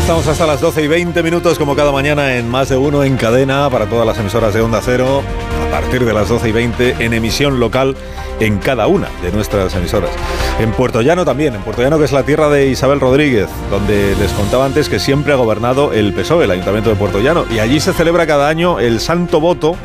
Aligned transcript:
Estamos 0.00 0.26
hasta 0.28 0.46
las 0.46 0.60
12 0.62 0.84
y 0.84 0.88
20 0.88 1.22
minutos 1.22 1.58
como 1.58 1.76
cada 1.76 1.92
mañana 1.92 2.36
en 2.36 2.48
más 2.48 2.70
de 2.70 2.76
uno 2.76 3.04
en 3.04 3.16
cadena 3.16 3.68
para 3.68 3.86
todas 3.86 4.06
las 4.06 4.18
emisoras 4.18 4.54
de 4.54 4.62
Onda 4.62 4.80
Cero 4.82 5.22
a 5.66 5.70
partir 5.70 6.04
de 6.06 6.14
las 6.14 6.28
12 6.28 6.48
y 6.48 6.52
20 6.52 6.96
en 7.00 7.12
emisión 7.12 7.60
local 7.60 7.94
en 8.40 8.58
cada 8.58 8.86
una 8.86 9.08
de 9.22 9.30
nuestras 9.30 9.74
emisoras. 9.74 10.10
En 10.58 10.72
Puerto 10.72 11.02
Llano 11.02 11.26
también, 11.26 11.54
en 11.54 11.60
Puerto 11.60 11.82
Llano 11.82 11.98
que 11.98 12.04
es 12.04 12.12
la 12.12 12.22
tierra 12.22 12.48
de 12.48 12.68
Isabel 12.68 12.98
Rodríguez, 12.98 13.48
donde 13.70 14.16
les 14.16 14.32
contaba 14.32 14.64
antes 14.64 14.88
que 14.88 14.98
siempre 14.98 15.34
ha 15.34 15.36
gobernado 15.36 15.92
el 15.92 16.14
PSOE, 16.14 16.44
el 16.44 16.50
Ayuntamiento 16.50 16.88
de 16.88 16.96
Puerto 16.96 17.20
Llano, 17.20 17.44
y 17.50 17.58
allí 17.58 17.78
se 17.78 17.92
celebra 17.92 18.26
cada 18.26 18.48
año 18.48 18.80
el 18.80 19.00
Santo 19.00 19.38
Voto, 19.38 19.76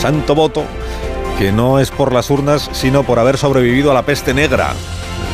Santo 0.00 0.34
Voto, 0.34 0.64
que 1.38 1.52
no 1.52 1.78
es 1.78 1.90
por 1.90 2.12
las 2.12 2.30
urnas, 2.30 2.70
sino 2.72 3.02
por 3.02 3.18
haber 3.18 3.36
sobrevivido 3.36 3.90
a 3.90 3.94
la 3.94 4.02
peste 4.02 4.32
negra. 4.32 4.72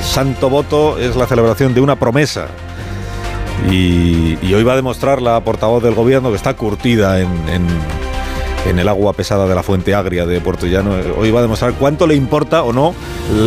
Santo 0.03 0.51
Voto 0.51 0.99
es 0.99 1.15
la 1.15 1.27
celebración 1.27 1.73
de 1.73 1.81
una 1.81 1.97
promesa 1.97 2.49
y, 3.71 4.37
hoy 4.55 4.63
va 4.63 4.73
a 4.73 4.77
demostrar 4.77 5.21
la 5.21 5.41
portavoz 5.41 5.83
del 5.83 5.95
gobierno 5.95 6.31
que 6.31 6.37
está 6.37 6.55
curtida 6.55 7.21
en, 7.21 7.29
el 8.67 8.89
agua 8.89 9.15
pesada 9.15 9.49
de 9.49 9.55
la 9.55 9.63
fuente 9.63 9.95
agria 9.95 10.27
de 10.27 10.41
Puerto 10.41 10.67
Llano. 10.67 10.93
Hoy 11.17 11.31
va 11.31 11.39
a 11.39 11.43
demostrar 11.43 11.73
cuánto 11.75 12.07
le 12.07 12.15
importa 12.15 12.63
o 12.63 12.73
no 12.73 12.95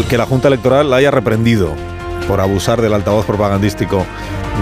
que 0.09 0.17
la 0.17 0.25
Junta 0.25 0.47
Electoral 0.47 0.89
la 0.89 0.97
haya 0.97 1.11
reprendido 1.11 1.75
por 2.27 2.41
abusar 2.41 2.81
del 2.81 2.93
altavoz 2.93 3.25
propagandístico 3.25 4.05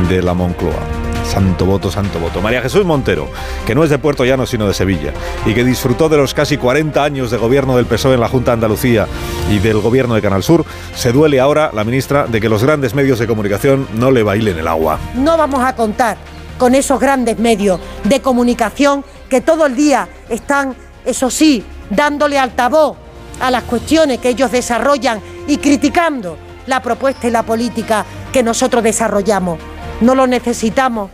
de 0.10 0.22
la 0.22 0.34
Moncloa. 0.34 1.09
Santo 1.30 1.68
voto, 1.68 1.92
santo 1.92 2.20
voto. 2.20 2.42
María 2.42 2.60
Jesús 2.60 2.84
Montero, 2.86 3.30
que 3.68 3.76
no 3.76 3.84
es 3.84 3.92
de 3.92 4.00
Puerto 4.00 4.26
Llano 4.26 4.48
sino 4.48 4.68
de 4.68 4.74
Sevilla, 4.74 5.14
y 5.46 5.54
que 5.54 5.64
disfrutó 5.64 6.10
de 6.10 6.18
los 6.18 6.34
casi 6.34 6.58
40 6.58 7.04
años 7.04 7.30
de 7.30 7.38
gobierno 7.38 7.78
del 7.78 7.86
PSOE 7.86 8.16
en 8.16 8.20
la 8.20 8.28
Junta 8.28 8.50
de 8.52 8.56
Andalucía 8.56 9.08
y 9.52 9.60
del 9.60 9.80
gobierno 9.80 10.16
de 10.16 10.24
Canal 10.24 10.42
Sur, 10.42 10.66
se 10.96 11.12
duele 11.12 11.40
ahora 11.40 11.70
la 11.72 11.84
ministra 11.84 12.26
de 12.26 12.42
que 12.42 12.50
los 12.50 12.64
grandes 12.64 12.96
medios 12.96 13.20
de 13.20 13.28
comunicación 13.28 13.88
no 13.94 14.10
le 14.10 14.24
bailen 14.24 14.58
el 14.58 14.68
agua. 14.68 14.98
No 15.14 15.38
vamos 15.38 15.64
a 15.64 15.76
contar 15.76 16.18
con 16.58 16.74
esos 16.74 17.00
grandes 17.00 17.38
medios 17.38 17.80
de 18.06 18.22
comunicación 18.22 19.06
que 19.30 19.42
todo 19.42 19.68
el 19.68 19.76
día 19.76 20.10
están, 20.30 20.76
eso 21.06 21.30
sí, 21.30 21.64
dándole 21.92 22.40
altavoz 22.40 22.98
a 23.40 23.52
las 23.52 23.64
cuestiones 23.66 24.18
que 24.18 24.30
ellos 24.30 24.52
desarrollan 24.52 25.22
y 25.48 25.58
criticando 25.58 26.38
la 26.66 26.82
propuesta 26.82 27.28
y 27.28 27.32
la 27.32 27.44
política 27.44 28.04
que 28.34 28.42
nosotros 28.42 28.84
desarrollamos. 28.84 29.60
No 30.02 30.16
lo 30.16 30.26
necesitamos 30.26 31.12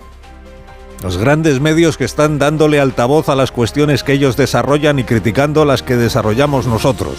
los 1.05 1.17
grandes 1.17 1.61
medios 1.61 1.97
que 1.97 2.03
están 2.03 2.39
dándole 2.39 2.79
altavoz 2.79 3.29
a 3.29 3.35
las 3.35 3.51
cuestiones 3.51 4.03
que 4.03 4.13
ellos 4.13 4.35
desarrollan 4.37 4.97
y 4.97 5.03
criticando 5.03 5.63
las 5.63 5.83
que 5.83 5.97
desarrollamos 5.97 6.65
nosotros. 6.65 7.13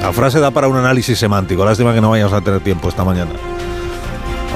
La 0.00 0.10
frase 0.14 0.40
da 0.40 0.52
para 0.52 0.68
un 0.68 0.76
análisis 0.78 1.18
semántico. 1.18 1.66
Lástima 1.66 1.92
que 1.92 2.00
no 2.00 2.08
vayamos 2.08 2.32
a 2.32 2.40
tener 2.40 2.60
tiempo 2.60 2.88
esta 2.88 3.04
mañana 3.04 3.32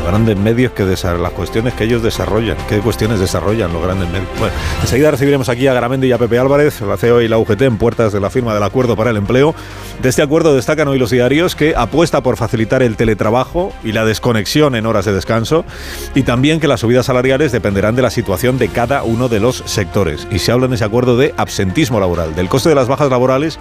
grandes 0.04 0.36
medios 0.36 0.72
que 0.72 0.84
las 0.84 1.32
cuestiones 1.32 1.74
que 1.74 1.84
ellos 1.84 2.02
desarrollan, 2.02 2.56
qué 2.68 2.78
cuestiones 2.80 3.20
desarrollan 3.20 3.72
los 3.72 3.82
grandes 3.82 4.08
medios. 4.08 4.28
Bueno, 4.38 4.54
enseguida 4.80 5.10
recibiremos 5.10 5.48
aquí 5.48 5.66
a 5.66 5.74
Garamendi 5.74 6.08
y 6.08 6.12
a 6.12 6.18
Pepe 6.18 6.38
Álvarez, 6.38 6.80
la 6.80 6.96
CEO 6.96 7.20
y 7.22 7.28
la 7.28 7.38
UGT 7.38 7.62
en 7.62 7.78
puertas 7.78 8.12
de 8.12 8.20
la 8.20 8.30
firma 8.30 8.54
del 8.54 8.62
acuerdo 8.62 8.96
para 8.96 9.10
el 9.10 9.16
empleo. 9.16 9.54
De 10.02 10.08
este 10.08 10.22
acuerdo 10.22 10.54
destacan 10.54 10.88
hoy 10.88 10.98
los 10.98 11.10
diarios 11.10 11.54
que 11.54 11.74
apuesta 11.76 12.22
por 12.22 12.36
facilitar 12.36 12.82
el 12.82 12.96
teletrabajo 12.96 13.72
y 13.84 13.92
la 13.92 14.04
desconexión 14.04 14.74
en 14.74 14.86
horas 14.86 15.04
de 15.04 15.12
descanso 15.12 15.64
y 16.14 16.22
también 16.22 16.60
que 16.60 16.68
las 16.68 16.80
subidas 16.80 17.06
salariales 17.06 17.52
dependerán 17.52 17.96
de 17.96 18.02
la 18.02 18.10
situación 18.10 18.58
de 18.58 18.68
cada 18.68 19.02
uno 19.02 19.28
de 19.28 19.40
los 19.40 19.62
sectores. 19.66 20.26
Y 20.30 20.38
se 20.38 20.52
habla 20.52 20.66
en 20.66 20.74
ese 20.74 20.84
acuerdo 20.84 21.16
de 21.16 21.34
absentismo 21.36 22.00
laboral, 22.00 22.34
del 22.34 22.48
coste 22.48 22.68
de 22.68 22.74
las 22.74 22.88
bajas 22.88 23.10
laborales 23.10 23.58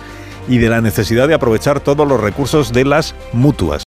y 0.48 0.58
de 0.58 0.70
la 0.70 0.82
necesidad 0.82 1.28
de 1.28 1.36
aprovechar 1.36 1.80
todos 1.80 2.08
los 2.08 2.20
recursos 2.20 2.74
de 2.74 2.86
las 2.86 3.16
mutuas 3.32 3.84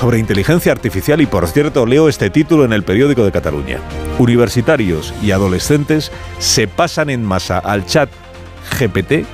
sobre 0.00 0.18
inteligencia 0.18 0.72
artificial 0.72 1.20
y 1.20 1.26
por 1.26 1.46
cierto 1.46 1.84
leo 1.84 2.08
este 2.08 2.30
título 2.30 2.64
en 2.64 2.72
el 2.72 2.84
periódico 2.84 3.22
de 3.22 3.32
Cataluña. 3.32 3.80
Universitarios 4.18 5.12
y 5.22 5.32
adolescentes 5.32 6.10
se 6.38 6.66
pasan 6.66 7.10
en 7.10 7.22
masa 7.22 7.58
al 7.58 7.84
chat 7.84 8.08
GPT 8.78 9.26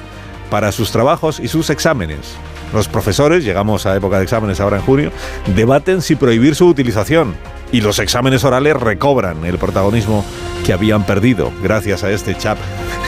para 0.51 0.73
sus 0.73 0.91
trabajos 0.91 1.39
y 1.39 1.47
sus 1.47 1.71
exámenes. 1.71 2.35
Los 2.75 2.89
profesores, 2.89 3.45
llegamos 3.45 3.87
a 3.87 3.95
época 3.95 4.19
de 4.19 4.25
exámenes 4.25 4.59
ahora 4.59 4.79
en 4.79 4.83
junio, 4.83 5.13
debaten 5.55 6.03
si 6.03 6.17
prohibir 6.17 6.57
su 6.57 6.67
utilización 6.67 7.37
y 7.71 7.81
los 7.81 8.01
exámenes 8.01 8.43
orales 8.43 8.75
recobran 8.75 9.45
el 9.45 9.59
protagonismo 9.59 10.25
que 10.65 10.73
habían 10.73 11.07
perdido 11.07 11.53
gracias 11.63 12.03
a 12.03 12.11
este 12.11 12.37
chat 12.37 12.59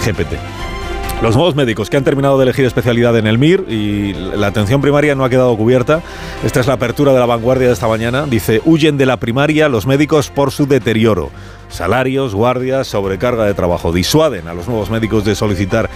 GPT. 0.04 0.77
Los 1.20 1.34
nuevos 1.34 1.56
médicos 1.56 1.90
que 1.90 1.96
han 1.96 2.04
terminado 2.04 2.38
de 2.38 2.44
elegir 2.44 2.64
especialidad 2.64 3.16
en 3.16 3.26
el 3.26 3.38
MIR 3.38 3.64
y 3.68 4.12
la 4.14 4.46
atención 4.46 4.80
primaria 4.80 5.16
no 5.16 5.24
ha 5.24 5.28
quedado 5.28 5.56
cubierta. 5.56 6.00
Esta 6.44 6.60
es 6.60 6.68
la 6.68 6.74
apertura 6.74 7.12
de 7.12 7.18
la 7.18 7.26
vanguardia 7.26 7.66
de 7.66 7.72
esta 7.72 7.88
mañana. 7.88 8.24
Dice, 8.24 8.62
huyen 8.64 8.96
de 8.96 9.04
la 9.04 9.16
primaria 9.16 9.68
los 9.68 9.84
médicos 9.84 10.30
por 10.30 10.52
su 10.52 10.68
deterioro. 10.68 11.30
Salarios, 11.68 12.36
guardias, 12.36 12.86
sobrecarga 12.86 13.46
de 13.46 13.54
trabajo. 13.54 13.92
Disuaden 13.92 14.46
a 14.46 14.54
los 14.54 14.68
nuevos 14.68 14.90
médicos 14.90 15.24
de 15.24 15.34
solicitar 15.34 15.90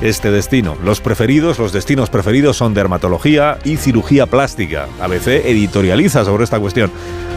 este 0.00 0.30
destino. 0.30 0.76
Los 0.84 1.00
preferidos, 1.00 1.58
los 1.58 1.72
destinos 1.72 2.08
preferidos 2.08 2.56
son 2.56 2.72
dermatología 2.72 3.58
y 3.64 3.78
cirugía 3.78 4.26
plástica. 4.26 4.86
ABC 5.00 5.44
editorializa 5.44 6.24
sobre 6.24 6.44
esta 6.44 6.60
cuestión. 6.60 6.92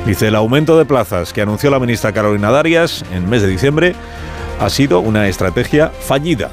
Dice, 0.06 0.28
el 0.28 0.35
aumento 0.35 0.78
de 0.78 0.85
plazas 0.85 1.34
que 1.34 1.41
anunció 1.41 1.72
la 1.72 1.80
ministra 1.80 2.13
Carolina 2.13 2.51
Darias 2.51 3.03
en 3.12 3.28
mes 3.28 3.41
de 3.41 3.47
diciembre 3.47 3.96
ha 4.59 4.69
sido 4.69 5.00
una 5.00 5.28
estrategia 5.28 5.90
fallida. 5.90 6.51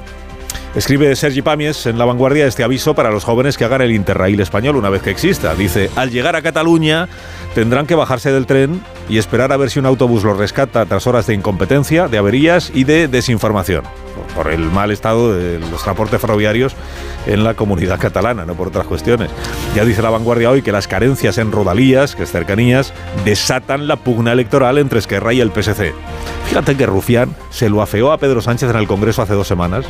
Escribe 0.75 1.17
Sergi 1.17 1.43
Pamies 1.43 1.87
en 1.87 1.99
La 1.99 2.05
Vanguardia 2.05 2.47
este 2.47 2.63
aviso 2.63 2.95
para 2.95 3.11
los 3.11 3.25
jóvenes 3.25 3.57
que 3.57 3.65
hagan 3.65 3.81
el 3.81 3.93
Interrail 3.93 4.39
español 4.41 4.77
una 4.77 4.91
vez 4.91 5.03
que 5.03 5.11
exista. 5.11 5.55
Dice, 5.55 5.91
al 5.97 6.11
llegar 6.11 6.37
a 6.37 6.43
Cataluña 6.43 7.09
tendrán 7.55 7.87
que 7.87 7.95
bajarse 7.95 8.31
del 8.31 8.47
tren 8.47 8.81
y 9.09 9.19
esperar 9.19 9.51
a 9.53 9.57
ver 9.57 9.71
si 9.71 9.79
un 9.79 9.87
autobús 9.87 10.25
los 10.25 10.37
rescata 10.37 10.85
tras 10.85 11.07
horas 11.07 11.27
de 11.27 11.35
incompetencia, 11.35 12.07
de 12.07 12.19
averías 12.19 12.71
y 12.75 12.85
de 12.85 13.09
desinformación 13.09 13.85
por 14.35 14.53
el 14.53 14.61
mal 14.61 14.91
estado 14.91 15.35
de 15.35 15.59
los 15.59 15.83
transportes 15.83 16.21
ferroviarios 16.21 16.75
en 17.27 17.45
la 17.45 17.55
comunidad 17.55 17.99
catalana, 17.99 18.45
no 18.45 18.55
por 18.55 18.69
otras 18.69 18.87
cuestiones. 18.87 19.31
Ya 19.75 19.85
dice 19.85 20.03
la 20.03 20.11
vanguardia 20.11 20.51
hoy 20.51 20.63
que 20.63 20.73
las 20.73 20.89
carencias 20.89 21.39
en 21.39 21.53
rodalías, 21.53 22.15
que 22.15 22.23
es 22.23 22.31
cercanías, 22.31 22.93
desatan 23.25 23.89
la 23.89 23.97
pugna 23.97 24.33
electoral 24.33 24.79
entre 24.79 24.99
Esquerra 24.99 25.33
y 25.33 25.41
el 25.41 25.51
PSC. 25.51 25.93
Fíjate 26.49 26.77
que 26.77 26.87
Rufián 26.87 27.35
se 27.51 27.69
lo 27.69 27.83
afeó 27.83 28.11
a 28.11 28.19
Pedro 28.19 28.41
Sánchez 28.41 28.71
en 28.71 28.77
el 28.77 28.87
Congreso 28.87 29.21
hace 29.21 29.35
dos 29.35 29.47
semanas 29.47 29.85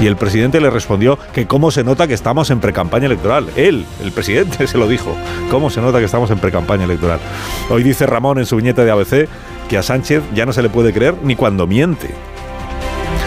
y 0.00 0.06
el 0.06 0.16
presidente 0.24 0.58
le 0.58 0.70
respondió 0.70 1.18
que 1.34 1.46
cómo 1.46 1.70
se 1.70 1.84
nota 1.84 2.06
que 2.06 2.14
estamos 2.14 2.48
en 2.48 2.58
precampaña 2.58 3.04
electoral. 3.04 3.46
Él, 3.56 3.84
el 4.02 4.10
presidente, 4.10 4.66
se 4.66 4.78
lo 4.78 4.88
dijo. 4.88 5.14
¿Cómo 5.50 5.68
se 5.68 5.82
nota 5.82 5.98
que 5.98 6.06
estamos 6.06 6.30
en 6.30 6.38
precampaña 6.38 6.84
electoral? 6.84 7.20
Hoy 7.68 7.82
dice 7.82 8.06
Ramón 8.06 8.38
en 8.38 8.46
su 8.46 8.56
viñeta 8.56 8.86
de 8.86 8.90
ABC 8.90 9.28
que 9.68 9.76
a 9.76 9.82
Sánchez 9.82 10.22
ya 10.34 10.46
no 10.46 10.54
se 10.54 10.62
le 10.62 10.70
puede 10.70 10.94
creer 10.94 11.14
ni 11.22 11.36
cuando 11.36 11.66
miente. 11.66 12.08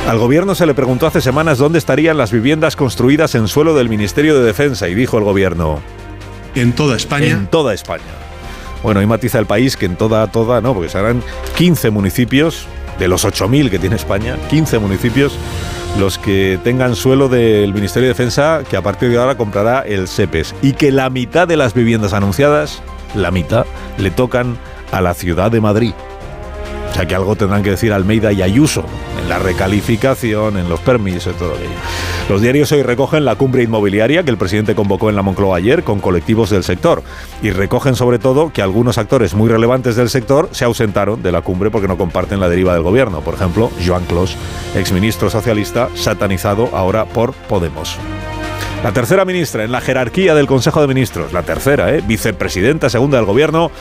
Al 0.08 0.18
gobierno 0.18 0.56
se 0.56 0.66
le 0.66 0.74
preguntó 0.74 1.06
hace 1.06 1.22
semanas 1.22 1.60
dónde 1.60 1.78
estarían 1.78 2.18
las 2.18 2.32
viviendas 2.32 2.76
construidas 2.76 3.36
en 3.36 3.48
suelo 3.48 3.76
del 3.76 3.90
Ministerio 3.90 4.36
de 4.36 4.44
Defensa 4.44 4.90
y 4.90 4.96
dijo 4.96 5.20
el 5.20 5.24
gobierno... 5.24 5.80
En 6.56 6.74
toda 6.74 6.96
España. 6.96 7.28
En 7.28 7.46
toda 7.46 7.76
España. 7.76 8.02
Bueno, 8.82 9.04
y 9.04 9.06
matiza 9.06 9.38
el 9.38 9.46
país 9.46 9.78
que 9.78 9.86
en 9.86 9.98
toda, 9.98 10.26
toda, 10.32 10.62
no, 10.62 10.74
porque 10.74 10.90
serán 10.90 11.22
15 11.58 11.92
municipios, 11.92 12.68
de 12.98 13.08
los 13.08 13.24
8.000 13.24 13.70
que 13.70 13.78
tiene 13.78 13.98
España, 13.98 14.36
15 14.50 14.80
municipios 14.80 15.38
los 15.98 16.18
que 16.18 16.60
tengan 16.64 16.96
suelo 16.96 17.28
del 17.28 17.74
Ministerio 17.74 18.08
de 18.08 18.14
Defensa 18.14 18.62
que 18.70 18.78
a 18.78 18.82
partir 18.82 19.10
de 19.10 19.18
ahora 19.18 19.36
comprará 19.36 19.82
el 19.82 20.08
SEPES 20.08 20.56
y 20.62 20.74
que 20.74 20.92
la 20.92 21.10
mitad 21.10 21.48
de 21.48 21.58
las 21.58 21.74
viviendas 21.74 22.14
anunciadas, 22.14 22.82
la 23.16 23.32
mitad, 23.32 23.66
le 23.98 24.12
tocan 24.12 24.58
a 24.92 25.02
la 25.02 25.14
ciudad 25.14 25.52
de 25.52 25.62
Madrid. 25.62 25.94
O 26.92 26.94
sea 26.94 27.06
que 27.06 27.16
algo 27.16 27.36
tendrán 27.36 27.64
que 27.64 27.72
decir 27.72 27.94
Almeida 27.94 28.32
y 28.32 28.42
Ayuso 28.42 28.86
en 29.22 29.30
la 29.30 29.40
recalificación, 29.40 30.58
en 30.58 30.70
los 30.70 30.80
permisos 30.80 31.36
todo 31.36 31.54
aquello. 31.54 31.70
Los 32.30 32.42
diarios 32.42 32.74
hoy 32.74 32.84
recogen 32.84 33.24
la 33.24 33.36
cumbre 33.36 33.64
inmobiliaria 33.64 34.22
que 34.22 34.32
el 34.32 34.38
presidente 34.38 34.76
convocó 34.76 35.10
en 35.10 35.16
la 35.16 35.22
Moncloa 35.22 35.58
ayer 35.58 35.84
con 35.84 36.00
colectivos 36.00 36.50
del 36.50 36.66
sector 36.66 37.02
y 37.42 37.52
recogen 37.52 37.96
sobre 37.96 38.20
todo 38.20 38.52
que 38.52 38.62
algunos 38.62 38.98
actores 38.98 39.34
muy 39.34 39.48
relevantes 39.48 39.96
del 39.96 40.10
sector 40.10 40.50
se 40.52 40.66
ausentaron 40.66 41.24
de 41.24 41.32
la 41.32 41.42
cumbre 41.42 41.72
porque 41.72 41.88
no 41.88 41.98
comparten 41.98 42.42
la 42.42 42.50
deriva 42.50 42.74
del 42.74 42.84
gobierno. 42.84 43.22
Por 43.22 43.36
ejemplo, 43.36 43.72
Joan 43.86 44.04
Clos, 44.04 44.36
exministro 44.76 45.30
socialista, 45.30 45.88
satanizado 45.96 46.70
ahora 46.74 47.06
por 47.06 47.32
Podemos. 47.34 47.98
La 48.84 48.92
tercera 48.92 49.26
ministra 49.26 49.64
en 49.64 49.72
la 49.72 49.82
jerarquía 49.82 50.36
del 50.36 50.46
Consejo 50.46 50.82
de 50.82 50.88
Ministros, 50.88 51.34
la 51.34 51.42
tercera, 51.42 51.94
¿eh? 51.94 52.04
vicepresidenta 52.06 52.90
segunda 52.90 53.18
del 53.18 53.26
Gobierno, 53.26 53.72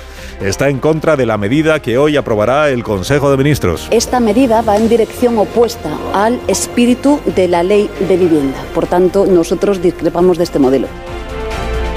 está 0.41 0.71
en 0.71 0.79
contra 0.79 1.17
de 1.17 1.27
la 1.27 1.37
medida 1.37 1.81
que 1.81 1.99
hoy 1.99 2.17
aprobará 2.17 2.71
el 2.71 2.83
Consejo 2.83 3.31
de 3.31 3.37
Ministros. 3.37 3.89
Esta 3.91 4.21
medida 4.21 4.63
va 4.63 4.77
en 4.77 4.89
dirección 4.89 5.39
opuesta 5.39 5.91
al 6.15 6.41
espíritu 6.49 7.21
de 7.37 7.47
la 7.47 7.63
ley 7.63 7.91
de 8.09 8.17
vivienda. 8.17 8.59
Por 8.75 8.87
tanto, 8.87 9.27
nosotros 9.27 9.83
discrepamos 9.83 10.39
de 10.39 10.45
este 10.45 10.59
modelo. 10.59 10.89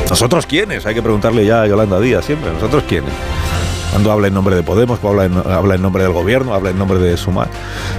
¿Nosotros 0.10 0.46
quiénes? 0.46 0.86
Hay 0.86 0.94
que 0.94 1.02
preguntarle 1.02 1.46
ya 1.46 1.62
a 1.62 1.68
Yolanda 1.68 2.00
Díaz 2.00 2.26
siempre. 2.26 2.52
¿Nosotros 2.52 2.84
quiénes? 2.88 3.14
Cuando 3.92 4.12
habla 4.12 4.28
en 4.28 4.34
nombre 4.34 4.56
de 4.56 4.64
Podemos, 4.64 5.00
habla 5.04 5.26
en, 5.26 5.36
habla 5.36 5.76
en 5.76 5.82
nombre 5.82 6.04
del 6.04 6.14
gobierno, 6.14 6.54
habla 6.54 6.70
en 6.70 6.78
nombre 6.78 7.00
de 7.00 7.18
Sumar. 7.18 7.48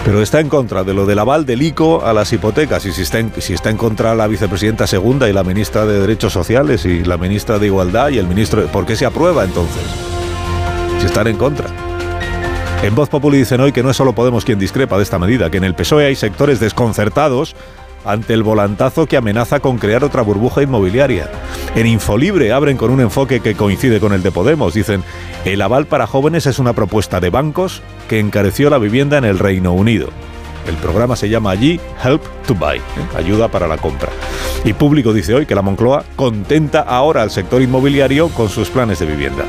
Pero 0.04 0.22
está 0.22 0.40
en 0.40 0.48
contra 0.48 0.84
de 0.84 0.94
lo 0.94 1.04
del 1.04 1.18
aval 1.18 1.46
del 1.46 1.62
ICO 1.62 2.04
a 2.04 2.12
las 2.12 2.32
hipotecas. 2.32 2.86
Y 2.86 2.92
si 2.92 3.02
está, 3.02 3.18
en, 3.18 3.32
si 3.38 3.54
está 3.54 3.70
en 3.70 3.76
contra 3.76 4.14
la 4.14 4.26
vicepresidenta 4.28 4.86
segunda 4.86 5.28
y 5.28 5.32
la 5.32 5.42
ministra 5.42 5.86
de 5.86 6.00
Derechos 6.00 6.32
Sociales 6.32 6.84
y 6.84 7.04
la 7.04 7.16
ministra 7.16 7.58
de 7.58 7.66
Igualdad 7.66 8.10
y 8.10 8.18
el 8.18 8.28
ministro... 8.28 8.64
¿Por 8.66 8.86
qué 8.86 8.94
se 8.94 9.04
aprueba 9.04 9.44
entonces? 9.44 9.82
Si 11.00 11.06
están 11.06 11.26
en 11.26 11.36
contra. 11.36 11.66
En 12.82 12.94
Voz 12.94 13.08
Populi 13.08 13.38
dicen 13.38 13.60
hoy 13.60 13.72
que 13.72 13.82
no 13.82 13.90
es 13.90 13.96
solo 13.96 14.14
Podemos 14.14 14.44
quien 14.44 14.58
discrepa 14.58 14.96
de 14.96 15.02
esta 15.02 15.18
medida, 15.18 15.50
que 15.50 15.58
en 15.58 15.64
el 15.64 15.74
PSOE 15.74 16.06
hay 16.06 16.16
sectores 16.16 16.60
desconcertados 16.60 17.54
ante 18.04 18.34
el 18.34 18.42
volantazo 18.42 19.06
que 19.06 19.16
amenaza 19.16 19.60
con 19.60 19.78
crear 19.78 20.04
otra 20.04 20.22
burbuja 20.22 20.62
inmobiliaria. 20.62 21.30
En 21.74 21.86
Infolibre 21.86 22.52
abren 22.52 22.76
con 22.76 22.90
un 22.90 23.00
enfoque 23.00 23.40
que 23.40 23.54
coincide 23.54 24.00
con 24.00 24.12
el 24.12 24.22
de 24.22 24.32
Podemos. 24.32 24.74
Dicen, 24.74 25.02
el 25.44 25.62
aval 25.62 25.86
para 25.86 26.06
jóvenes 26.06 26.46
es 26.46 26.58
una 26.58 26.72
propuesta 26.72 27.20
de 27.20 27.30
bancos 27.30 27.82
que 28.08 28.18
encareció 28.18 28.70
la 28.70 28.78
vivienda 28.78 29.18
en 29.18 29.24
el 29.24 29.38
Reino 29.38 29.72
Unido. 29.72 30.08
El 30.66 30.76
programa 30.76 31.16
se 31.16 31.28
llama 31.28 31.50
allí 31.50 31.80
Help 32.04 32.22
to 32.46 32.54
Buy, 32.54 32.78
¿eh? 32.78 32.82
ayuda 33.16 33.48
para 33.48 33.66
la 33.66 33.78
compra. 33.78 34.10
Y 34.64 34.72
Público 34.72 35.12
dice 35.12 35.34
hoy 35.34 35.46
que 35.46 35.54
la 35.54 35.62
Moncloa 35.62 36.04
contenta 36.16 36.80
ahora 36.80 37.22
al 37.22 37.30
sector 37.30 37.62
inmobiliario 37.62 38.28
con 38.28 38.48
sus 38.48 38.68
planes 38.68 38.98
de 38.98 39.06
vivienda. 39.06 39.44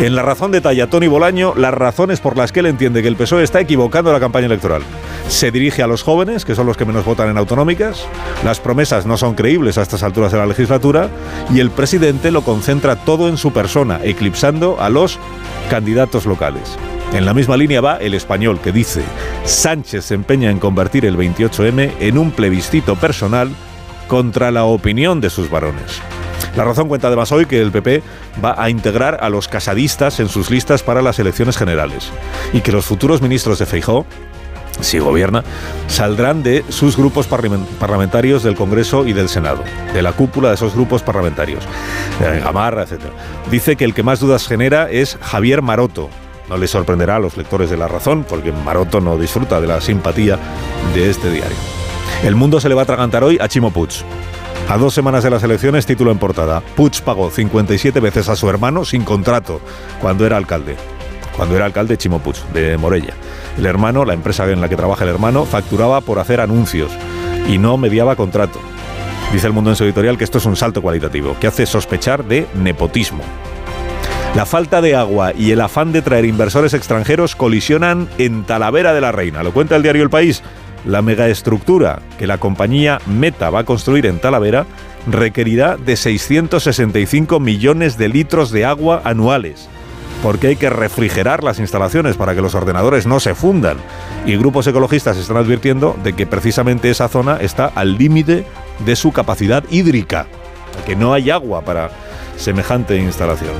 En 0.00 0.16
la 0.16 0.22
razón 0.22 0.50
detalla 0.50 0.88
Tony 0.88 1.06
Bolaño 1.06 1.54
las 1.56 1.72
razones 1.72 2.20
por 2.20 2.36
las 2.36 2.50
que 2.50 2.60
él 2.60 2.66
entiende 2.66 3.02
que 3.02 3.08
el 3.08 3.16
PSOE 3.16 3.44
está 3.44 3.60
equivocando 3.60 4.12
la 4.12 4.18
campaña 4.18 4.46
electoral. 4.46 4.82
Se 5.28 5.52
dirige 5.52 5.82
a 5.82 5.86
los 5.86 6.02
jóvenes, 6.02 6.44
que 6.44 6.56
son 6.56 6.66
los 6.66 6.76
que 6.76 6.84
menos 6.84 7.04
votan 7.04 7.28
en 7.28 7.38
autonómicas, 7.38 8.04
las 8.44 8.58
promesas 8.58 9.06
no 9.06 9.16
son 9.16 9.34
creíbles 9.34 9.78
a 9.78 9.82
estas 9.82 10.02
alturas 10.02 10.32
de 10.32 10.38
la 10.38 10.46
legislatura 10.46 11.08
y 11.54 11.60
el 11.60 11.70
presidente 11.70 12.32
lo 12.32 12.42
concentra 12.42 12.96
todo 12.96 13.28
en 13.28 13.36
su 13.36 13.52
persona, 13.52 14.00
eclipsando 14.02 14.80
a 14.80 14.88
los 14.88 15.18
candidatos 15.70 16.26
locales. 16.26 16.76
En 17.12 17.26
la 17.26 17.34
misma 17.34 17.56
línea 17.56 17.80
va 17.80 17.98
el 17.98 18.14
español 18.14 18.58
que 18.60 18.72
dice, 18.72 19.02
Sánchez 19.44 20.06
se 20.06 20.14
empeña 20.14 20.50
en 20.50 20.58
convertir 20.58 21.04
el 21.04 21.16
28M 21.16 21.92
en 22.00 22.18
un 22.18 22.30
plebiscito 22.32 22.96
personal 22.96 23.50
contra 24.08 24.50
la 24.50 24.64
opinión 24.64 25.20
de 25.20 25.30
sus 25.30 25.50
varones. 25.50 26.00
La 26.56 26.64
razón 26.64 26.88
cuenta 26.88 27.06
además 27.06 27.32
hoy 27.32 27.46
que 27.46 27.60
el 27.60 27.72
PP 27.72 28.02
va 28.44 28.54
a 28.62 28.68
integrar 28.68 29.18
a 29.22 29.28
los 29.30 29.48
casadistas 29.48 30.20
en 30.20 30.28
sus 30.28 30.50
listas 30.50 30.82
para 30.82 31.02
las 31.02 31.18
elecciones 31.18 31.56
generales 31.56 32.10
y 32.52 32.60
que 32.60 32.72
los 32.72 32.84
futuros 32.84 33.22
ministros 33.22 33.58
de 33.58 33.66
Feijó 33.66 34.06
si 34.80 34.98
gobierna, 34.98 35.44
saldrán 35.86 36.42
de 36.42 36.64
sus 36.68 36.96
grupos 36.96 37.26
parlamentarios 37.26 38.42
del 38.42 38.54
Congreso 38.54 39.06
y 39.06 39.12
del 39.12 39.28
Senado, 39.28 39.62
de 39.92 40.02
la 40.02 40.12
cúpula 40.12 40.48
de 40.48 40.54
esos 40.54 40.74
grupos 40.74 41.02
parlamentarios, 41.02 41.62
de 42.18 42.40
Gamarra, 42.40 42.82
etc. 42.82 43.00
Dice 43.50 43.76
que 43.76 43.84
el 43.84 43.94
que 43.94 44.02
más 44.02 44.20
dudas 44.20 44.46
genera 44.46 44.90
es 44.90 45.18
Javier 45.20 45.62
Maroto. 45.62 46.08
No 46.48 46.56
le 46.56 46.66
sorprenderá 46.66 47.16
a 47.16 47.20
los 47.20 47.36
lectores 47.36 47.70
de 47.70 47.76
La 47.76 47.88
Razón, 47.88 48.24
porque 48.28 48.52
Maroto 48.52 49.00
no 49.00 49.16
disfruta 49.16 49.60
de 49.60 49.68
la 49.68 49.80
simpatía 49.80 50.38
de 50.94 51.08
este 51.08 51.30
diario. 51.30 51.56
El 52.24 52.34
mundo 52.34 52.60
se 52.60 52.68
le 52.68 52.74
va 52.74 52.82
a 52.82 52.84
atragantar 52.84 53.24
hoy 53.24 53.38
a 53.40 53.48
Chimo 53.48 53.70
Puig. 53.70 54.04
A 54.72 54.78
dos 54.78 54.94
semanas 54.94 55.22
de 55.22 55.28
las 55.28 55.42
elecciones, 55.42 55.84
título 55.84 56.12
en 56.12 56.18
portada. 56.18 56.62
Puig 56.74 57.02
pagó 57.02 57.30
57 57.30 58.00
veces 58.00 58.30
a 58.30 58.36
su 58.36 58.48
hermano 58.48 58.86
sin 58.86 59.04
contrato 59.04 59.60
cuando 60.00 60.24
era 60.24 60.38
alcalde. 60.38 60.76
Cuando 61.36 61.56
era 61.56 61.66
alcalde 61.66 61.98
Chimo 61.98 62.20
Puig, 62.20 62.36
de 62.54 62.78
Morella. 62.78 63.12
El 63.58 63.66
hermano, 63.66 64.06
la 64.06 64.14
empresa 64.14 64.50
en 64.50 64.62
la 64.62 64.70
que 64.70 64.76
trabaja 64.76 65.04
el 65.04 65.10
hermano, 65.10 65.44
facturaba 65.44 66.00
por 66.00 66.18
hacer 66.18 66.40
anuncios 66.40 66.90
y 67.46 67.58
no 67.58 67.76
mediaba 67.76 68.16
contrato. 68.16 68.60
Dice 69.30 69.46
el 69.46 69.52
mundo 69.52 69.68
en 69.68 69.76
su 69.76 69.84
editorial 69.84 70.16
que 70.16 70.24
esto 70.24 70.38
es 70.38 70.46
un 70.46 70.56
salto 70.56 70.80
cualitativo, 70.80 71.36
que 71.38 71.48
hace 71.48 71.66
sospechar 71.66 72.24
de 72.24 72.46
nepotismo. 72.54 73.22
La 74.34 74.46
falta 74.46 74.80
de 74.80 74.96
agua 74.96 75.34
y 75.36 75.50
el 75.50 75.60
afán 75.60 75.92
de 75.92 76.00
traer 76.00 76.24
inversores 76.24 76.72
extranjeros 76.72 77.36
colisionan 77.36 78.08
en 78.16 78.44
Talavera 78.44 78.94
de 78.94 79.02
la 79.02 79.12
Reina. 79.12 79.42
Lo 79.42 79.52
cuenta 79.52 79.76
el 79.76 79.82
diario 79.82 80.02
El 80.02 80.08
País. 80.08 80.42
La 80.84 81.02
megaestructura 81.02 82.00
que 82.18 82.26
la 82.26 82.38
compañía 82.38 83.00
Meta 83.06 83.50
va 83.50 83.60
a 83.60 83.64
construir 83.64 84.06
en 84.06 84.18
Talavera 84.18 84.66
requerirá 85.06 85.76
de 85.76 85.96
665 85.96 87.40
millones 87.40 87.98
de 87.98 88.08
litros 88.08 88.50
de 88.50 88.64
agua 88.64 89.00
anuales, 89.04 89.68
porque 90.22 90.48
hay 90.48 90.56
que 90.56 90.70
refrigerar 90.70 91.44
las 91.44 91.58
instalaciones 91.58 92.16
para 92.16 92.34
que 92.34 92.42
los 92.42 92.54
ordenadores 92.54 93.06
no 93.06 93.20
se 93.20 93.34
fundan. 93.34 93.76
Y 94.26 94.36
grupos 94.36 94.66
ecologistas 94.66 95.16
están 95.16 95.36
advirtiendo 95.36 95.96
de 96.02 96.12
que 96.14 96.26
precisamente 96.26 96.90
esa 96.90 97.08
zona 97.08 97.36
está 97.36 97.66
al 97.66 97.96
límite 97.96 98.44
de 98.84 98.96
su 98.96 99.12
capacidad 99.12 99.64
hídrica, 99.70 100.26
que 100.86 100.96
no 100.96 101.14
hay 101.14 101.30
agua 101.30 101.62
para 101.62 101.90
semejante 102.36 102.96
instalación. 102.96 103.52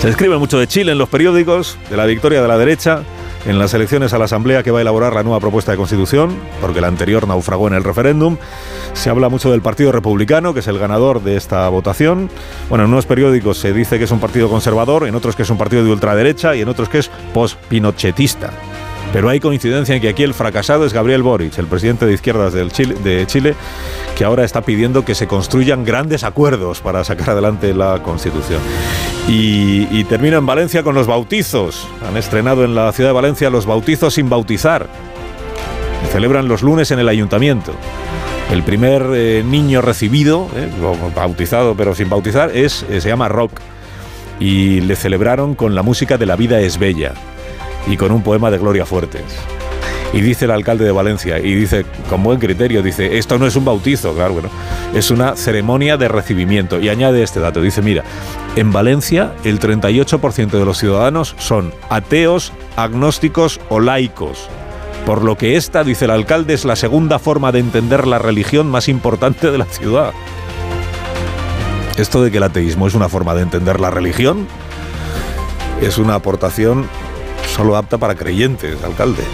Se 0.00 0.08
escribe 0.08 0.36
mucho 0.36 0.58
de 0.58 0.66
Chile 0.66 0.92
en 0.92 0.98
los 0.98 1.08
periódicos, 1.08 1.78
de 1.90 1.96
la 1.96 2.06
victoria 2.06 2.42
de 2.42 2.48
la 2.48 2.58
derecha, 2.58 3.02
en 3.46 3.58
las 3.58 3.72
elecciones 3.74 4.12
a 4.12 4.18
la 4.18 4.24
Asamblea 4.24 4.62
que 4.62 4.70
va 4.70 4.78
a 4.78 4.82
elaborar 4.82 5.14
la 5.14 5.22
nueva 5.22 5.40
propuesta 5.40 5.70
de 5.70 5.78
Constitución, 5.78 6.36
porque 6.60 6.80
la 6.80 6.88
anterior 6.88 7.26
naufragó 7.28 7.68
en 7.68 7.74
el 7.74 7.84
referéndum. 7.84 8.36
Se 8.92 9.08
habla 9.08 9.28
mucho 9.28 9.50
del 9.50 9.62
Partido 9.62 9.92
Republicano, 9.92 10.52
que 10.52 10.60
es 10.60 10.68
el 10.68 10.78
ganador 10.78 11.22
de 11.22 11.36
esta 11.36 11.68
votación. 11.68 12.28
Bueno, 12.68 12.84
en 12.84 12.90
unos 12.90 13.06
periódicos 13.06 13.58
se 13.58 13.72
dice 13.72 13.98
que 13.98 14.04
es 14.04 14.10
un 14.10 14.20
partido 14.20 14.48
conservador, 14.48 15.06
en 15.06 15.14
otros 15.14 15.36
que 15.36 15.42
es 15.42 15.50
un 15.50 15.58
partido 15.58 15.84
de 15.84 15.92
ultraderecha 15.92 16.56
y 16.56 16.62
en 16.62 16.68
otros 16.68 16.88
que 16.88 16.98
es 16.98 17.10
post-pinochetista. 17.32 18.50
Pero 19.16 19.30
hay 19.30 19.40
coincidencia 19.40 19.94
en 19.94 20.02
que 20.02 20.10
aquí 20.10 20.24
el 20.24 20.34
fracasado 20.34 20.84
es 20.84 20.92
Gabriel 20.92 21.22
Boric, 21.22 21.56
el 21.56 21.66
presidente 21.68 22.04
de 22.04 22.12
izquierdas 22.12 22.52
de 22.52 23.26
Chile, 23.26 23.54
que 24.14 24.24
ahora 24.26 24.44
está 24.44 24.60
pidiendo 24.60 25.06
que 25.06 25.14
se 25.14 25.26
construyan 25.26 25.86
grandes 25.86 26.22
acuerdos 26.22 26.82
para 26.82 27.02
sacar 27.02 27.30
adelante 27.30 27.72
la 27.72 28.02
Constitución. 28.02 28.60
Y, 29.26 29.88
y 29.90 30.04
termino 30.04 30.36
en 30.36 30.44
Valencia 30.44 30.82
con 30.82 30.94
los 30.94 31.06
bautizos. 31.06 31.88
Han 32.06 32.18
estrenado 32.18 32.62
en 32.62 32.74
la 32.74 32.92
ciudad 32.92 33.08
de 33.08 33.14
Valencia 33.14 33.48
los 33.48 33.64
bautizos 33.64 34.12
sin 34.12 34.28
bautizar. 34.28 34.86
Se 36.04 36.12
celebran 36.12 36.46
los 36.46 36.60
lunes 36.60 36.90
en 36.90 36.98
el 36.98 37.08
ayuntamiento. 37.08 37.72
El 38.52 38.64
primer 38.64 39.02
eh, 39.14 39.42
niño 39.42 39.80
recibido, 39.80 40.46
eh, 40.54 40.68
bautizado 41.16 41.74
pero 41.74 41.94
sin 41.94 42.10
bautizar, 42.10 42.54
es, 42.54 42.84
eh, 42.90 43.00
se 43.00 43.08
llama 43.08 43.28
Rock. 43.28 43.60
Y 44.40 44.82
le 44.82 44.94
celebraron 44.94 45.54
con 45.54 45.74
la 45.74 45.82
música 45.82 46.18
de 46.18 46.26
La 46.26 46.36
vida 46.36 46.60
es 46.60 46.78
bella 46.78 47.14
y 47.86 47.96
con 47.96 48.12
un 48.12 48.22
poema 48.22 48.50
de 48.50 48.58
Gloria 48.58 48.86
Fuertes. 48.86 49.24
Y 50.12 50.20
dice 50.20 50.44
el 50.44 50.52
alcalde 50.52 50.84
de 50.84 50.92
Valencia, 50.92 51.38
y 51.38 51.54
dice 51.54 51.84
con 52.08 52.22
buen 52.22 52.38
criterio, 52.38 52.82
dice, 52.82 53.18
esto 53.18 53.38
no 53.38 53.46
es 53.46 53.56
un 53.56 53.64
bautizo, 53.64 54.14
claro, 54.14 54.34
bueno, 54.34 54.48
es 54.94 55.10
una 55.10 55.36
ceremonia 55.36 55.96
de 55.96 56.08
recibimiento. 56.08 56.80
Y 56.80 56.88
añade 56.88 57.22
este 57.22 57.40
dato, 57.40 57.60
dice, 57.60 57.82
mira, 57.82 58.04
en 58.54 58.72
Valencia 58.72 59.32
el 59.44 59.58
38% 59.58 60.50
de 60.50 60.64
los 60.64 60.78
ciudadanos 60.78 61.34
son 61.38 61.74
ateos, 61.90 62.52
agnósticos 62.76 63.60
o 63.68 63.80
laicos. 63.80 64.48
Por 65.04 65.22
lo 65.22 65.36
que 65.36 65.56
esta, 65.56 65.84
dice 65.84 66.06
el 66.06 66.12
alcalde, 66.12 66.54
es 66.54 66.64
la 66.64 66.76
segunda 66.76 67.18
forma 67.18 67.52
de 67.52 67.60
entender 67.60 68.06
la 68.06 68.18
religión 68.18 68.68
más 68.68 68.88
importante 68.88 69.50
de 69.50 69.58
la 69.58 69.66
ciudad. 69.66 70.12
Esto 71.96 72.22
de 72.22 72.30
que 72.30 72.38
el 72.38 72.42
ateísmo 72.42 72.86
es 72.86 72.94
una 72.94 73.08
forma 73.08 73.34
de 73.34 73.42
entender 73.42 73.80
la 73.80 73.90
religión 73.90 74.46
es 75.80 75.98
una 75.98 76.14
aportación 76.14 76.86
solo 77.56 77.74
apta 77.74 77.96
para 77.96 78.14
creyentes, 78.14 78.82
alcalde. 78.84 79.24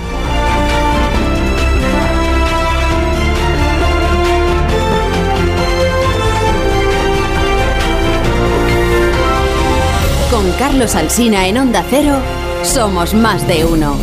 Con 10.30 10.50
Carlos 10.52 10.94
Alsina 10.94 11.48
en 11.48 11.58
Onda 11.58 11.84
Cero, 11.90 12.16
somos 12.62 13.12
más 13.12 13.46
de 13.48 13.64
uno. 13.64 13.96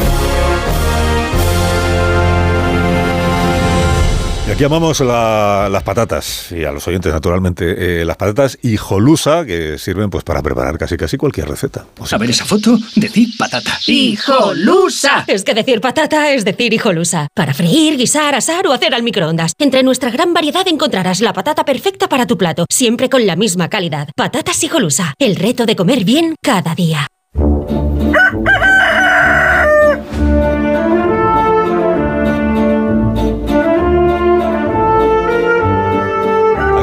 Y 4.50 4.52
aquí 4.52 4.64
amamos 4.64 5.00
la- 5.02 5.70
las 5.72 5.84
patatas, 5.84 6.52
y 6.52 6.64
a 6.66 6.72
los 6.72 6.88
oyentes 6.88 7.14
naturalmente, 7.14 8.02
eh, 8.02 8.04
las 8.06 8.18
patatas 8.18 8.58
hijolusa, 8.64 9.46
que 9.46 9.78
sirven 9.78 10.10
pues 10.10 10.24
para 10.24 10.42
preparar 10.42 10.76
casi 10.80 10.98
casi 10.98 11.18
cualquier 11.18 11.48
receta. 11.48 11.86
O 12.00 12.08
sea, 12.08 12.16
A 12.16 12.20
ver 12.20 12.32
esa 12.32 12.46
foto, 12.46 12.76
decid 12.96 13.30
patata. 13.38 13.78
¡Hijolusa! 13.86 15.24
Es 15.28 15.44
que 15.44 15.54
decir 15.54 15.80
patata 15.82 16.32
es 16.32 16.44
decir 16.46 16.74
hijolusa. 16.74 17.28
Para 17.36 17.54
freír, 17.54 17.96
guisar, 17.96 18.34
asar 18.34 18.66
o 18.66 18.74
hacer 18.74 18.96
al 18.96 19.04
microondas. 19.04 19.54
Entre 19.60 19.84
nuestra 19.84 20.10
gran 20.10 20.34
variedad 20.34 20.68
encontrarás 20.68 21.22
la 21.22 21.32
patata 21.32 21.64
perfecta 21.64 22.10
para 22.10 22.26
tu 22.26 22.36
plato, 22.38 22.66
siempre 22.72 23.08
con 23.08 23.28
la 23.28 23.36
misma 23.36 23.70
calidad. 23.70 24.10
Patatas 24.16 24.64
hijolusa. 24.64 25.14
El 25.20 25.36
reto 25.36 25.68
de 25.68 25.76
comer 25.76 26.04
bien 26.04 26.34
cada 26.42 26.74
día. 26.74 27.08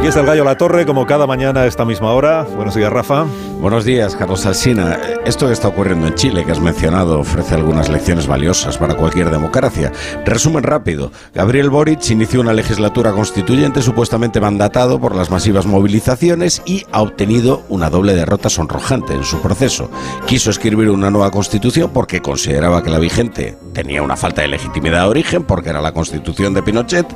Aquí 0.06 0.10
está 0.10 0.20
el 0.20 0.26
gallo 0.28 0.44
La 0.44 0.56
Torre, 0.56 0.86
como 0.86 1.04
cada 1.04 1.26
mañana 1.26 1.62
a 1.62 1.66
esta 1.66 1.84
misma 1.84 2.12
hora. 2.12 2.44
Buenos 2.44 2.76
días, 2.76 2.92
Rafa. 2.92 3.26
Buenos 3.58 3.84
días, 3.84 4.14
Carlos 4.14 4.46
Alsina. 4.46 5.00
Esto 5.24 5.48
que 5.48 5.52
está 5.52 5.66
ocurriendo 5.66 6.06
en 6.06 6.14
Chile, 6.14 6.44
que 6.44 6.52
has 6.52 6.60
mencionado, 6.60 7.18
ofrece 7.18 7.56
algunas 7.56 7.88
lecciones 7.88 8.28
valiosas 8.28 8.78
para 8.78 8.94
cualquier 8.94 9.30
democracia. 9.30 9.90
Resumen 10.24 10.62
rápido. 10.62 11.10
Gabriel 11.34 11.70
Boric 11.70 12.08
inició 12.10 12.40
una 12.40 12.52
legislatura 12.52 13.10
constituyente 13.10 13.82
supuestamente 13.82 14.40
mandatado 14.40 15.00
por 15.00 15.16
las 15.16 15.32
masivas 15.32 15.66
movilizaciones 15.66 16.62
y 16.66 16.84
ha 16.92 17.02
obtenido 17.02 17.64
una 17.68 17.90
doble 17.90 18.14
derrota 18.14 18.48
sonrojante 18.48 19.12
en 19.12 19.24
su 19.24 19.40
proceso. 19.40 19.90
Quiso 20.26 20.50
escribir 20.50 20.90
una 20.90 21.10
nueva 21.10 21.32
constitución 21.32 21.90
porque 21.92 22.22
consideraba 22.22 22.84
que 22.84 22.90
la 22.90 23.00
vigente 23.00 23.58
tenía 23.72 24.02
una 24.02 24.16
falta 24.16 24.42
de 24.42 24.48
legitimidad 24.48 25.02
de 25.02 25.08
origen, 25.08 25.42
porque 25.42 25.70
era 25.70 25.80
la 25.82 25.92
constitución 25.92 26.54
de 26.54 26.62
Pinochet, 26.62 27.06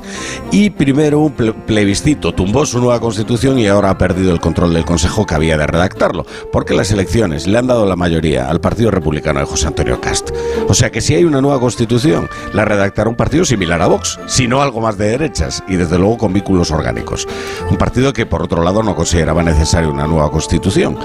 y 0.51 0.71
primero 0.71 1.19
un 1.19 1.31
plebiscito 1.31 2.33
tumbó 2.33 2.65
su 2.65 2.80
nueva 2.81 2.99
constitución 2.99 3.59
y 3.59 3.67
ahora 3.67 3.91
ha 3.91 3.97
perdido 3.97 4.33
el 4.33 4.41
control 4.41 4.73
del 4.73 4.85
Consejo 4.85 5.25
que 5.25 5.35
había 5.35 5.57
de 5.57 5.67
redactarlo, 5.67 6.25
porque 6.51 6.73
las 6.73 6.91
elecciones 6.91 7.47
le 7.47 7.57
han 7.57 7.67
dado 7.67 7.85
la 7.85 7.95
mayoría 7.95 8.49
al 8.49 8.59
Partido 8.59 8.91
Republicano 8.91 9.39
de 9.39 9.45
José 9.45 9.67
Antonio 9.67 10.01
Cast. 10.01 10.31
O 10.67 10.73
sea 10.73 10.91
que 10.91 10.99
si 10.99 11.13
hay 11.13 11.23
una 11.23 11.41
nueva 11.41 11.59
constitución, 11.59 12.27
la 12.53 12.65
redactará 12.65 13.09
un 13.09 13.15
partido 13.15 13.45
similar 13.45 13.81
a 13.81 13.87
Vox, 13.87 14.19
si 14.27 14.47
no 14.47 14.61
algo 14.61 14.81
más 14.81 14.97
de 14.97 15.09
derechas 15.09 15.63
y 15.67 15.75
desde 15.75 15.97
luego 15.97 16.17
con 16.17 16.33
vínculos 16.33 16.71
orgánicos. 16.71 17.27
Un 17.69 17.77
partido 17.77 18.11
que 18.11 18.25
por 18.25 18.41
otro 18.41 18.63
lado 18.63 18.83
no 18.83 18.95
consideraba 18.95 19.43
necesaria 19.43 19.89
una 19.89 20.07
nueva 20.07 20.31
constitución. 20.31 20.97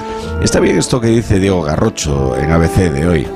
Está 0.42 0.58
bien 0.60 0.78
esto 0.78 1.00
que 1.00 1.08
dice 1.08 1.38
Diego 1.38 1.62
Garrocho 1.62 2.36
en 2.36 2.50
ABC 2.50 2.90
de 2.90 3.06
hoy. 3.06 3.28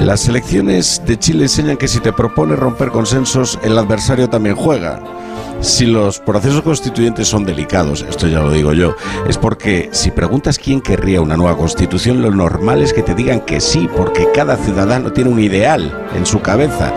Las 0.00 0.28
elecciones 0.28 1.02
de 1.06 1.18
Chile 1.18 1.44
enseñan 1.44 1.76
que 1.76 1.88
si 1.88 2.00
te 2.00 2.12
propones 2.12 2.58
romper 2.58 2.90
consensos, 2.90 3.58
el 3.62 3.78
adversario 3.78 4.28
también 4.28 4.56
juega. 4.56 5.00
Si 5.62 5.86
los 5.86 6.18
procesos 6.18 6.62
constituyentes 6.62 7.28
son 7.28 7.44
delicados, 7.44 8.04
esto 8.08 8.26
ya 8.26 8.40
lo 8.40 8.50
digo 8.50 8.72
yo, 8.72 8.96
es 9.28 9.38
porque 9.38 9.90
si 9.92 10.10
preguntas 10.10 10.58
quién 10.58 10.80
querría 10.80 11.20
una 11.20 11.36
nueva 11.36 11.56
constitución, 11.56 12.20
lo 12.20 12.32
normal 12.32 12.82
es 12.82 12.92
que 12.92 13.04
te 13.04 13.14
digan 13.14 13.42
que 13.42 13.60
sí, 13.60 13.88
porque 13.96 14.28
cada 14.34 14.56
ciudadano 14.56 15.12
tiene 15.12 15.30
un 15.30 15.38
ideal 15.38 16.08
en 16.16 16.26
su 16.26 16.40
cabeza. 16.40 16.92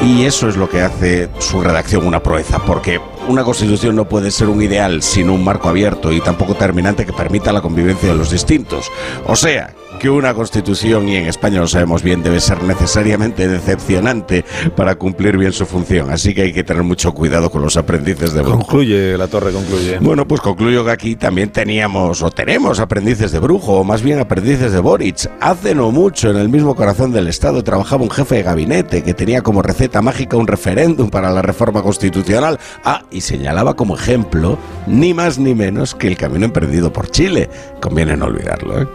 Y 0.00 0.26
eso 0.26 0.48
es 0.48 0.56
lo 0.56 0.68
que 0.68 0.80
hace 0.80 1.28
su 1.40 1.60
redacción 1.60 2.06
una 2.06 2.22
proeza, 2.22 2.60
porque 2.60 3.00
una 3.28 3.44
constitución 3.44 3.96
no 3.96 4.08
puede 4.08 4.30
ser 4.30 4.48
un 4.48 4.62
ideal 4.62 5.02
sin 5.02 5.30
un 5.30 5.44
marco 5.44 5.68
abierto 5.68 6.12
y 6.12 6.20
tampoco 6.20 6.54
terminante 6.54 7.06
que 7.06 7.12
permita 7.12 7.52
la 7.52 7.60
convivencia 7.60 8.08
de 8.08 8.14
los 8.14 8.30
distintos. 8.30 8.90
O 9.26 9.36
sea, 9.36 9.74
que 9.98 10.10
una 10.10 10.34
constitución, 10.34 11.08
y 11.08 11.16
en 11.16 11.26
España 11.26 11.60
lo 11.60 11.66
sabemos 11.66 12.02
bien, 12.02 12.22
debe 12.22 12.40
ser 12.40 12.62
necesariamente 12.62 13.48
decepcionante 13.48 14.44
para 14.76 14.96
cumplir 14.96 15.38
bien 15.38 15.52
su 15.52 15.66
función. 15.66 16.10
Así 16.10 16.34
que 16.34 16.42
hay 16.42 16.52
que 16.52 16.64
tener 16.64 16.82
mucho 16.82 17.12
cuidado 17.12 17.50
con 17.50 17.62
los 17.62 17.76
aprendices 17.76 18.32
de 18.32 18.42
brujo. 18.42 18.58
Concluye, 18.58 19.16
la 19.16 19.28
torre 19.28 19.52
concluye. 19.52 19.98
Bueno, 20.00 20.26
pues 20.26 20.40
concluyo 20.40 20.84
que 20.84 20.90
aquí 20.90 21.16
también 21.16 21.50
teníamos 21.50 22.22
o 22.22 22.30
tenemos 22.30 22.80
aprendices 22.80 23.32
de 23.32 23.38
brujo, 23.38 23.80
o 23.80 23.84
más 23.84 24.02
bien 24.02 24.18
aprendices 24.18 24.72
de 24.72 24.80
Boric. 24.80 25.30
Hace 25.40 25.74
no 25.74 25.90
mucho, 25.90 26.30
en 26.30 26.36
el 26.36 26.48
mismo 26.48 26.74
corazón 26.74 27.12
del 27.12 27.28
Estado, 27.28 27.62
trabajaba 27.62 28.02
un 28.02 28.10
jefe 28.10 28.36
de 28.36 28.42
gabinete 28.42 29.02
que 29.02 29.14
tenía 29.14 29.42
como 29.42 29.62
receta 29.62 30.02
mágica 30.02 30.36
un 30.36 30.46
referéndum 30.46 31.08
para 31.08 31.30
la 31.30 31.42
reforma 31.42 31.82
constitucional. 31.82 32.58
Ah, 32.84 33.02
y 33.14 33.20
señalaba 33.20 33.74
como 33.74 33.96
ejemplo, 33.96 34.58
ni 34.86 35.14
más 35.14 35.38
ni 35.38 35.54
menos 35.54 35.94
que 35.94 36.08
el 36.08 36.16
camino 36.16 36.44
emprendido 36.44 36.92
por 36.92 37.10
Chile. 37.10 37.48
Conviene 37.80 38.16
no 38.16 38.26
olvidarlo, 38.26 38.82
¿eh? 38.82 38.88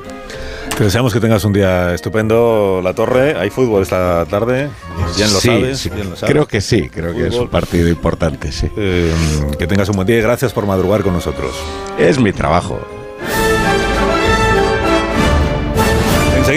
Te 0.77 0.83
deseamos 0.83 1.13
que 1.13 1.19
tengas 1.19 1.43
un 1.43 1.51
día 1.51 1.93
estupendo, 1.93 2.81
La 2.83 2.93
Torre. 2.93 3.38
Hay 3.38 3.49
fútbol 3.49 3.81
esta 3.81 4.25
tarde, 4.25 4.69
bien 5.17 5.33
lo, 5.33 5.39
sabes, 5.39 5.89
Creo 6.25 6.47
que 6.47 6.61
sí, 6.61 6.89
creo 6.89 7.13
que 7.13 7.27
es 7.27 7.35
un 7.35 7.49
partido 7.49 7.89
importante, 7.89 8.51
sí. 8.51 8.69
Eh, 8.77 9.13
que 9.57 9.67
tengas 9.67 9.89
un 9.89 9.95
buen 9.95 10.07
día 10.07 10.19
y 10.19 10.21
gracias 10.21 10.53
por 10.53 10.65
madrugar 10.65 11.01
con 11.01 11.13
nosotros. 11.13 11.51
Es 11.97 12.19
mi 12.19 12.31
trabajo. 12.31 12.99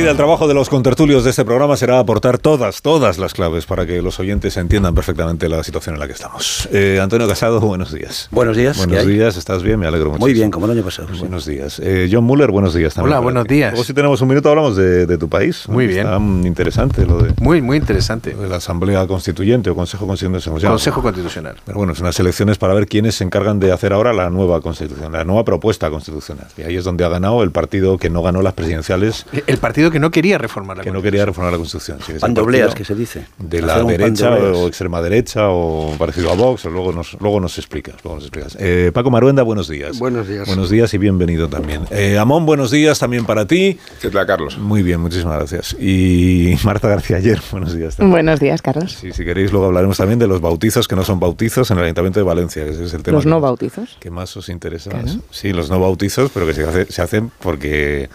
Enseguida 0.03 0.11
el 0.11 0.17
trabajo 0.17 0.49
de 0.49 0.55
los 0.55 0.69
contertulios 0.69 1.23
de 1.23 1.31
este 1.31 1.45
programa 1.45 1.77
será 1.77 2.01
aportar 2.01 2.37
todas, 2.37 2.83
todas 2.83 3.19
las 3.19 3.35
claves 3.35 3.67
para 3.67 3.87
que 3.87 4.03
los 4.03 4.19
oyentes 4.19 4.57
entiendan 4.57 4.97
perfectamente 4.97 5.49
la 5.49 5.63
situación 5.63 5.95
en 5.95 6.01
la 6.01 6.09
que 6.09 6.15
estamos. 6.15 6.69
Eh, 6.73 6.99
Antonio 7.01 7.29
Casado, 7.29 7.61
buenos 7.61 7.93
días. 7.93 8.27
Buenos 8.33 8.57
días. 8.57 8.79
Buenos 8.79 9.07
días, 9.07 9.37
¿estás 9.37 9.63
bien? 9.63 9.79
Me 9.79 9.87
alegro 9.87 10.11
mucho. 10.11 10.19
Muy 10.19 10.33
bien, 10.33 10.51
como 10.51 10.67
el 10.67 10.73
año 10.73 10.83
pasado. 10.83 11.07
Buenos 11.21 11.47
días. 11.47 11.79
Eh, 11.79 12.09
John 12.11 12.25
Muller, 12.25 12.51
buenos 12.51 12.75
días 12.75 12.95
también. 12.95 13.13
Hola, 13.13 13.21
buenos 13.21 13.47
días. 13.47 13.75
Luego 13.75 13.85
si 13.85 13.95
tenemos 13.95 14.21
un 14.21 14.27
minuto 14.27 14.49
hablamos 14.49 14.75
de, 14.75 15.19
tu 15.19 15.29
país. 15.29 15.69
Muy 15.69 15.87
bien. 15.87 16.01
Está 16.01 16.17
interesante 16.19 17.07
lo 17.07 17.23
de... 17.23 17.35
Muy, 17.41 17.63
muy 17.63 17.77
interesante. 17.77 18.35
de 18.35 18.49
la 18.49 18.57
Asamblea 18.57 19.07
Constituyente 19.07 19.71
o 19.71 19.77
Consejo 19.77 20.09
Constitucional. 20.09 20.73
Consejo 20.73 21.01
Constitucional. 21.01 21.55
Pero 21.65 21.79
bueno, 21.79 21.95
son 21.95 22.07
unas 22.07 22.19
elecciones 22.19 22.59
para 22.59 22.75
ver 22.75 22.89
quiénes 22.89 23.15
se 23.15 23.23
encargan 23.23 23.61
de 23.61 23.71
hacer 23.71 23.93
ahora 23.93 24.13
la 24.13 24.31
nueva 24.31 24.61
Constitución, 24.63 25.13
la 25.13 25.23
nueva 25.23 25.45
propuesta 25.45 25.91
constitucional. 25.91 26.49
Y 26.59 26.63
ahí 26.63 26.75
es 26.75 26.83
donde 26.83 27.05
ha 27.05 27.09
ganado 27.09 27.45
el 27.45 27.53
partido 27.53 27.99
que 27.99 28.11
no 28.11 28.21
ganó 28.21 28.43
las 28.43 28.55
presidenciales. 28.55 29.27
El 29.47 29.59
partido 29.59 29.92
que 29.93 30.01
no 30.01 30.11
quería 30.11 30.39
reformar 30.39 30.73
que 30.81 30.91
no 30.91 31.03
quería 31.03 31.25
reformar 31.25 31.53
la 31.53 31.59
Constitución. 31.59 31.99
Pandobleas, 32.21 32.75
que 32.75 32.85
se 32.85 32.95
dice. 32.95 33.27
De 33.39 33.63
la 33.63 33.83
derecha 33.85 34.31
o 34.31 34.67
extrema 34.67 35.01
derecha 35.03 35.49
o 35.49 35.95
parecido 35.99 36.31
a 36.31 36.35
Vox, 36.35 36.65
luego 36.65 36.93
nos, 36.93 37.21
luego 37.21 37.41
nos 37.41 37.59
explicas. 37.59 37.97
Luego 38.03 38.17
nos 38.17 38.25
explicas. 38.25 38.57
Eh, 38.59 38.91
Paco 38.93 39.11
Maruenda, 39.11 39.43
buenos 39.43 39.69
días. 39.69 39.99
Buenos 39.99 40.29
días. 40.29 40.47
Buenos 40.47 40.71
días 40.71 40.93
y 40.95 40.99
bienvenido 40.99 41.49
también. 41.49 41.83
Eh, 41.91 42.19
Amón, 42.19 42.47
buenos 42.47 42.71
días 42.71 42.99
también 42.99 43.25
para 43.25 43.47
ti. 43.47 43.79
¿Qué 44.01 44.11
tal, 44.11 44.27
Carlos? 44.27 44.59
Muy 44.59 44.83
bien, 44.83 45.01
muchísimas 45.01 45.37
gracias. 45.37 45.77
Y 45.79 46.55
Marta 46.65 46.89
García 46.89 47.19
Ayer, 47.19 47.41
buenos 47.51 47.75
días 47.75 47.97
también. 47.97 48.13
Buenos 48.13 48.41
días, 48.41 48.63
Carlos. 48.63 48.97
Sí, 49.01 49.13
si 49.13 49.25
queréis, 49.25 49.53
luego 49.53 49.67
hablaremos 49.67 49.97
también 49.97 50.19
de 50.19 50.27
los 50.27 50.41
bautizos 50.41 50.89
que 50.89 50.97
no 50.97 51.05
son 51.05 51.21
bautizos 51.21 51.71
en 51.71 51.79
el 51.79 51.85
Ayuntamiento 51.85 52.21
de 52.21 52.25
Valencia, 52.25 52.65
que 52.65 52.71
es 52.71 52.95
el 52.95 53.03
tema. 53.03 53.17
¿Los 53.17 53.27
no 53.27 53.41
bautizos? 53.41 53.97
¿Qué 54.01 54.11
más 54.11 54.37
os 54.37 54.49
interesa? 54.49 54.91
Sí, 55.31 55.53
los 55.53 55.71
no 55.71 55.81
bautizos, 55.81 56.31
pero 56.33 56.47
que 56.47 56.55
se 56.93 57.03
hacen 57.03 57.31
porque 57.41 58.09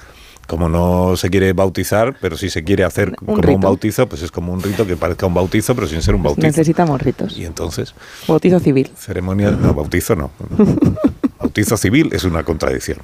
como 0.47 0.69
no 0.69 1.17
se 1.17 1.29
quiere 1.29 1.53
bautizar, 1.53 2.15
pero 2.19 2.37
si 2.37 2.49
se 2.49 2.63
quiere 2.63 2.83
hacer 2.83 3.15
como 3.15 3.33
un 3.33 3.61
bautizo, 3.61 4.07
pues 4.07 4.21
es 4.21 4.31
como 4.31 4.53
un 4.53 4.61
rito 4.63 4.87
que 4.87 4.95
parezca 4.95 5.25
un 5.27 5.33
bautizo, 5.33 5.75
pero 5.75 5.87
sin 5.87 6.01
ser 6.01 6.15
un 6.15 6.23
bautizo. 6.23 6.47
Necesitamos 6.47 7.01
ritos. 7.01 7.37
Y 7.37 7.45
entonces. 7.45 7.93
Bautizo 8.27 8.59
civil. 8.59 8.89
Ceremonia. 8.95 9.51
No, 9.51 9.73
bautizo 9.73 10.15
no. 10.15 10.31
bautizo 11.39 11.77
civil 11.77 12.09
es 12.13 12.23
una 12.23 12.43
contradicción. 12.43 12.99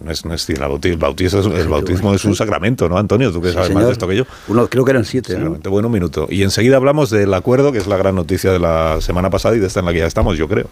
No 0.00 0.10
es, 0.10 0.24
no 0.24 0.34
es 0.34 0.48
el 0.48 0.58
bautismo, 0.58 1.54
el 1.56 1.68
bautismo 1.68 2.14
es 2.14 2.24
un 2.24 2.34
sacramento, 2.34 2.88
¿no, 2.88 2.98
Antonio? 2.98 3.30
Tú 3.30 3.40
que 3.40 3.52
sabes 3.52 3.72
más 3.72 3.86
de 3.86 3.92
esto 3.92 4.08
que 4.08 4.16
yo. 4.16 4.24
Uno, 4.48 4.68
creo 4.68 4.84
que 4.84 4.90
eran 4.90 5.04
siete. 5.04 5.38
¿no? 5.38 5.56
Bueno, 5.70 5.88
un 5.88 5.94
minuto. 5.94 6.26
Y 6.28 6.42
enseguida 6.42 6.76
hablamos 6.76 7.10
del 7.10 7.32
acuerdo, 7.32 7.70
que 7.70 7.78
es 7.78 7.86
la 7.86 7.96
gran 7.96 8.16
noticia 8.16 8.50
de 8.50 8.58
la 8.58 9.00
semana 9.00 9.30
pasada 9.30 9.56
y 9.56 9.60
de 9.60 9.66
esta 9.68 9.80
en 9.80 9.86
la 9.86 9.92
que 9.92 10.00
ya 10.00 10.06
estamos, 10.06 10.36
yo 10.36 10.48
creo, 10.48 10.68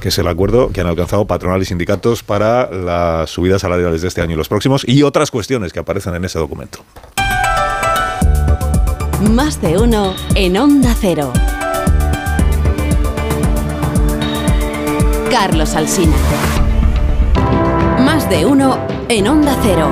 que 0.00 0.08
es 0.08 0.18
el 0.18 0.26
acuerdo 0.26 0.70
que 0.72 0.82
han 0.82 0.86
alcanzado 0.86 1.24
patronal 1.26 1.62
y 1.62 1.64
sindicatos 1.64 2.22
para 2.22 2.70
las 2.70 3.30
subidas 3.30 3.62
salariales 3.62 4.02
de 4.02 4.08
este 4.08 4.20
año 4.20 4.34
y 4.34 4.36
los 4.36 4.48
próximos 4.48 4.84
y 4.86 5.02
otras 5.02 5.30
cuestiones 5.30 5.72
que 5.72 5.78
aparecen 5.78 6.14
en 6.14 6.24
ese 6.26 6.38
documento. 6.38 6.80
Más 9.30 9.62
de 9.62 9.78
uno 9.78 10.14
en 10.34 10.56
Onda 10.58 10.94
Cero. 11.00 11.32
Carlos 15.30 15.74
Alsina 15.74 16.14
de 18.28 18.44
uno 18.44 18.78
en 19.08 19.28
Onda 19.28 19.56
Cero. 19.62 19.90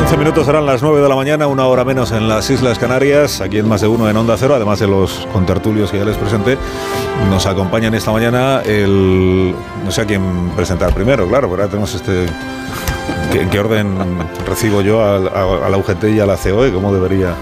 11 0.00 0.16
minutos 0.16 0.46
serán 0.46 0.64
las 0.64 0.82
9 0.82 1.02
de 1.02 1.08
la 1.08 1.14
mañana, 1.14 1.46
una 1.46 1.66
hora 1.66 1.84
menos 1.84 2.12
en 2.12 2.28
las 2.28 2.48
Islas 2.48 2.78
Canarias, 2.78 3.40
aquí 3.40 3.58
en 3.58 3.68
más 3.68 3.82
de 3.82 3.88
uno 3.88 4.08
en 4.08 4.16
Onda 4.16 4.36
Cero, 4.38 4.54
además 4.54 4.78
de 4.78 4.86
los 4.86 5.26
contertulios 5.32 5.90
que 5.90 5.98
ya 5.98 6.04
les 6.04 6.16
presenté, 6.16 6.56
nos 7.28 7.44
acompañan 7.44 7.92
esta 7.94 8.12
mañana 8.12 8.62
el... 8.64 9.54
no 9.84 9.90
sé 9.90 10.02
a 10.02 10.06
quién 10.06 10.50
presentar 10.56 10.94
primero, 10.94 11.28
claro, 11.28 11.50
pero 11.50 11.62
ahora 11.62 11.70
tenemos 11.70 11.94
este 11.94 12.26
¿En 13.34 13.50
qué 13.50 13.58
orden 13.60 13.96
recibo 14.46 14.80
yo 14.80 15.02
a, 15.02 15.68
la 15.68 15.76
UGT 15.76 16.04
y 16.04 16.20
a 16.20 16.26
la 16.26 16.36
COE? 16.36 16.72
¿Cómo 16.72 16.92
debería...? 16.92 17.34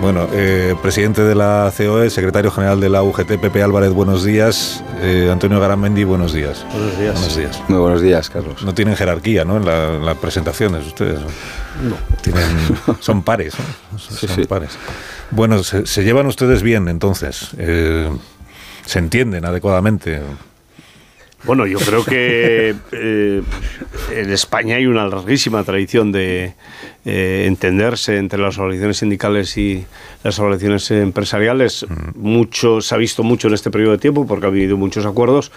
Bueno, 0.00 0.26
eh, 0.32 0.74
presidente 0.82 1.22
de 1.22 1.36
la 1.36 1.72
COE, 1.76 2.10
secretario 2.10 2.50
general 2.50 2.80
de 2.80 2.88
la 2.88 3.04
UGT, 3.04 3.38
Pepe 3.40 3.62
Álvarez, 3.62 3.92
buenos 3.92 4.24
días. 4.24 4.82
Eh, 5.00 5.28
Antonio 5.30 5.60
Garamendi, 5.60 6.02
buenos 6.02 6.32
días. 6.32 6.66
Buenos 6.72 6.98
días. 6.98 7.14
Buenos 7.14 7.36
días. 7.36 7.62
Muy 7.68 7.78
buenos 7.78 8.02
días, 8.02 8.28
Carlos. 8.28 8.64
No 8.64 8.74
tienen 8.74 8.96
jerarquía, 8.96 9.44
¿no? 9.44 9.58
En, 9.58 10.04
las 10.04 10.16
presentaciones, 10.16 10.88
ustedes. 10.88 11.20
No. 11.20 11.96
Tienen, 12.20 12.48
son 13.00 13.22
pares, 13.22 13.54
¿no? 13.92 13.98
Son 13.98 14.44
pares. 14.46 14.70
Bueno, 15.30 15.62
se, 15.62 16.02
llevan 16.02 16.26
ustedes 16.26 16.62
bien, 16.62 16.88
entonces. 16.88 17.50
Eh, 17.58 18.10
se 18.84 18.98
entienden 18.98 19.44
adecuadamente. 19.44 20.20
Bueno, 21.44 21.66
yo 21.66 21.78
creo 21.78 22.04
que 22.04 22.74
eh, 22.92 23.42
en 24.12 24.30
España 24.30 24.76
hay 24.76 24.86
una 24.86 25.08
larguísima 25.08 25.64
tradición 25.64 26.12
de 26.12 26.54
eh, 27.04 27.44
entenderse 27.48 28.18
entre 28.18 28.38
las 28.38 28.58
organizaciones 28.58 28.98
sindicales 28.98 29.56
y 29.58 29.84
las 30.22 30.38
organizaciones 30.38 30.90
empresariales. 30.92 31.84
Mucho, 32.14 32.80
se 32.80 32.94
ha 32.94 32.98
visto 32.98 33.24
mucho 33.24 33.48
en 33.48 33.54
este 33.54 33.72
periodo 33.72 33.92
de 33.92 33.98
tiempo 33.98 34.24
porque 34.26 34.46
ha 34.46 34.50
habido 34.50 34.76
muchos 34.76 35.04
acuerdos 35.04 35.50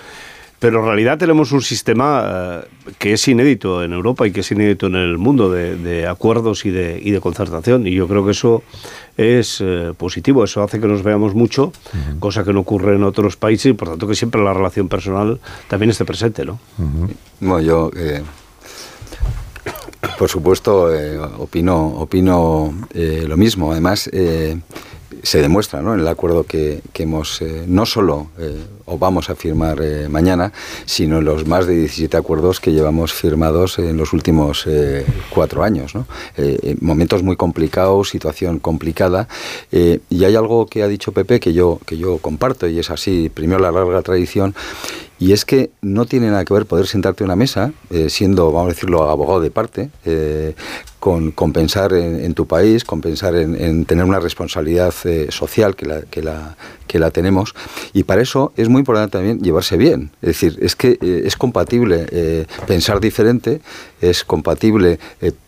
Pero 0.65 0.79
en 0.79 0.85
realidad 0.87 1.19
tenemos 1.19 1.51
un 1.51 1.61
sistema 1.61 2.63
eh, 2.63 2.93
que 2.97 3.13
es 3.13 3.27
inédito 3.27 3.83
en 3.83 3.93
Europa 3.93 4.25
y 4.25 4.31
que 4.31 4.39
es 4.39 4.51
inédito 4.51 4.87
en 4.87 4.95
el 4.95 5.19
mundo 5.19 5.51
de, 5.51 5.75
de 5.75 6.07
acuerdos 6.07 6.65
y 6.65 6.71
de, 6.71 6.99
y 6.99 7.11
de 7.11 7.21
concertación. 7.21 7.85
Y 7.85 7.93
yo 7.93 8.07
creo 8.07 8.25
que 8.25 8.31
eso 8.31 8.63
es 9.15 9.61
eh, 9.61 9.93
positivo. 9.95 10.43
Eso 10.43 10.63
hace 10.63 10.79
que 10.79 10.87
nos 10.87 11.03
veamos 11.03 11.35
mucho, 11.35 11.71
cosa 12.19 12.43
que 12.43 12.51
no 12.51 12.61
ocurre 12.61 12.95
en 12.95 13.03
otros 13.03 13.37
países 13.37 13.67
y 13.67 13.73
por 13.73 13.89
tanto 13.89 14.07
que 14.07 14.15
siempre 14.15 14.43
la 14.43 14.55
relación 14.55 14.89
personal 14.89 15.39
también 15.67 15.91
esté 15.91 16.03
presente, 16.03 16.43
¿no? 16.43 16.57
Bueno, 17.39 17.61
yo, 17.61 17.91
eh, 17.95 18.23
por 20.17 20.29
supuesto, 20.29 20.91
eh, 20.95 21.19
opino, 21.19 21.89
opino 21.89 22.73
eh, 22.91 23.25
lo 23.27 23.37
mismo. 23.37 23.71
Además, 23.71 24.09
eh, 24.11 24.57
se 25.25 25.41
demuestra 25.41 25.81
¿no? 25.81 25.93
en 25.95 26.01
el 26.01 26.07
acuerdo 26.07 26.43
que, 26.43 26.81
que 26.93 27.03
hemos 27.03 27.41
eh, 27.41 27.65
no 27.67 27.85
solo 27.85 28.27
eh, 28.37 28.63
o 28.85 28.99
vamos 28.99 29.31
a 29.31 29.35
firmar 29.35 29.79
eh, 29.81 30.07
mañana, 30.07 30.53
sino 30.85 31.17
en 31.17 31.25
los 31.25 31.47
más 31.47 31.65
de 31.65 31.75
17 31.75 32.15
acuerdos 32.15 32.59
que 32.59 32.71
llevamos 32.71 33.11
firmados 33.11 33.79
en 33.79 33.97
los 33.97 34.13
últimos 34.13 34.65
eh, 34.67 35.03
cuatro 35.31 35.63
años. 35.63 35.95
¿no? 35.95 36.05
Momentos 36.81 37.23
muy 37.23 37.35
complicados, 37.35 38.09
situación 38.09 38.59
complicada. 38.59 39.27
y 39.71 40.23
hay 40.23 40.35
algo 40.35 40.67
que 40.67 40.83
ha 40.83 40.87
dicho 40.87 41.11
Pepe 41.11 41.39
que 41.39 41.53
yo, 41.53 41.79
que 41.85 41.97
yo 41.97 42.19
comparto 42.19 42.67
y 42.67 42.77
es 42.77 42.91
así, 42.91 43.29
primero 43.33 43.59
la 43.59 43.71
larga 43.71 44.01
tradición. 44.03 44.53
Y 45.17 45.31
es 45.31 45.45
que 45.45 45.71
no 45.81 46.05
tiene 46.05 46.29
nada 46.29 46.43
que 46.43 46.53
ver 46.53 46.65
poder 46.65 46.87
sentarte 46.87 47.23
a 47.23 47.25
una 47.25 47.37
mesa, 47.37 47.71
siendo, 48.09 48.51
vamos 48.51 48.71
a 48.71 48.73
decirlo, 48.73 49.09
abogado 49.09 49.39
de 49.39 49.49
parte, 49.49 49.89
con, 51.05 51.53
pensar 51.53 51.93
en, 51.93 52.19
en 52.19 52.33
tu 52.33 52.47
país, 52.47 52.83
con 52.83 52.99
pensar 52.99 53.35
en, 53.35 53.61
en 53.61 53.85
tener 53.85 54.05
una 54.05 54.19
responsabilidad 54.19 54.91
eh, 55.03 55.27
social 55.29 55.75
que 55.75 55.85
la, 55.85 56.01
que, 56.01 56.23
la, 56.23 56.57
que 56.87 56.97
la 56.97 57.11
tenemos. 57.11 57.53
Y 57.93 58.05
para 58.05 58.23
eso 58.23 58.53
es 58.57 58.69
muy 58.69 58.79
importante 58.79 59.11
también 59.11 59.39
llevarse 59.39 59.77
bien. 59.77 60.09
Es 60.23 60.29
decir, 60.29 60.57
es 60.63 60.75
que 60.75 60.97
eh, 60.99 61.21
es 61.23 61.35
compatible 61.35 62.07
eh, 62.09 62.47
pensar 62.65 62.99
diferente, 62.99 63.61
es 64.01 64.23
compatible 64.23 64.97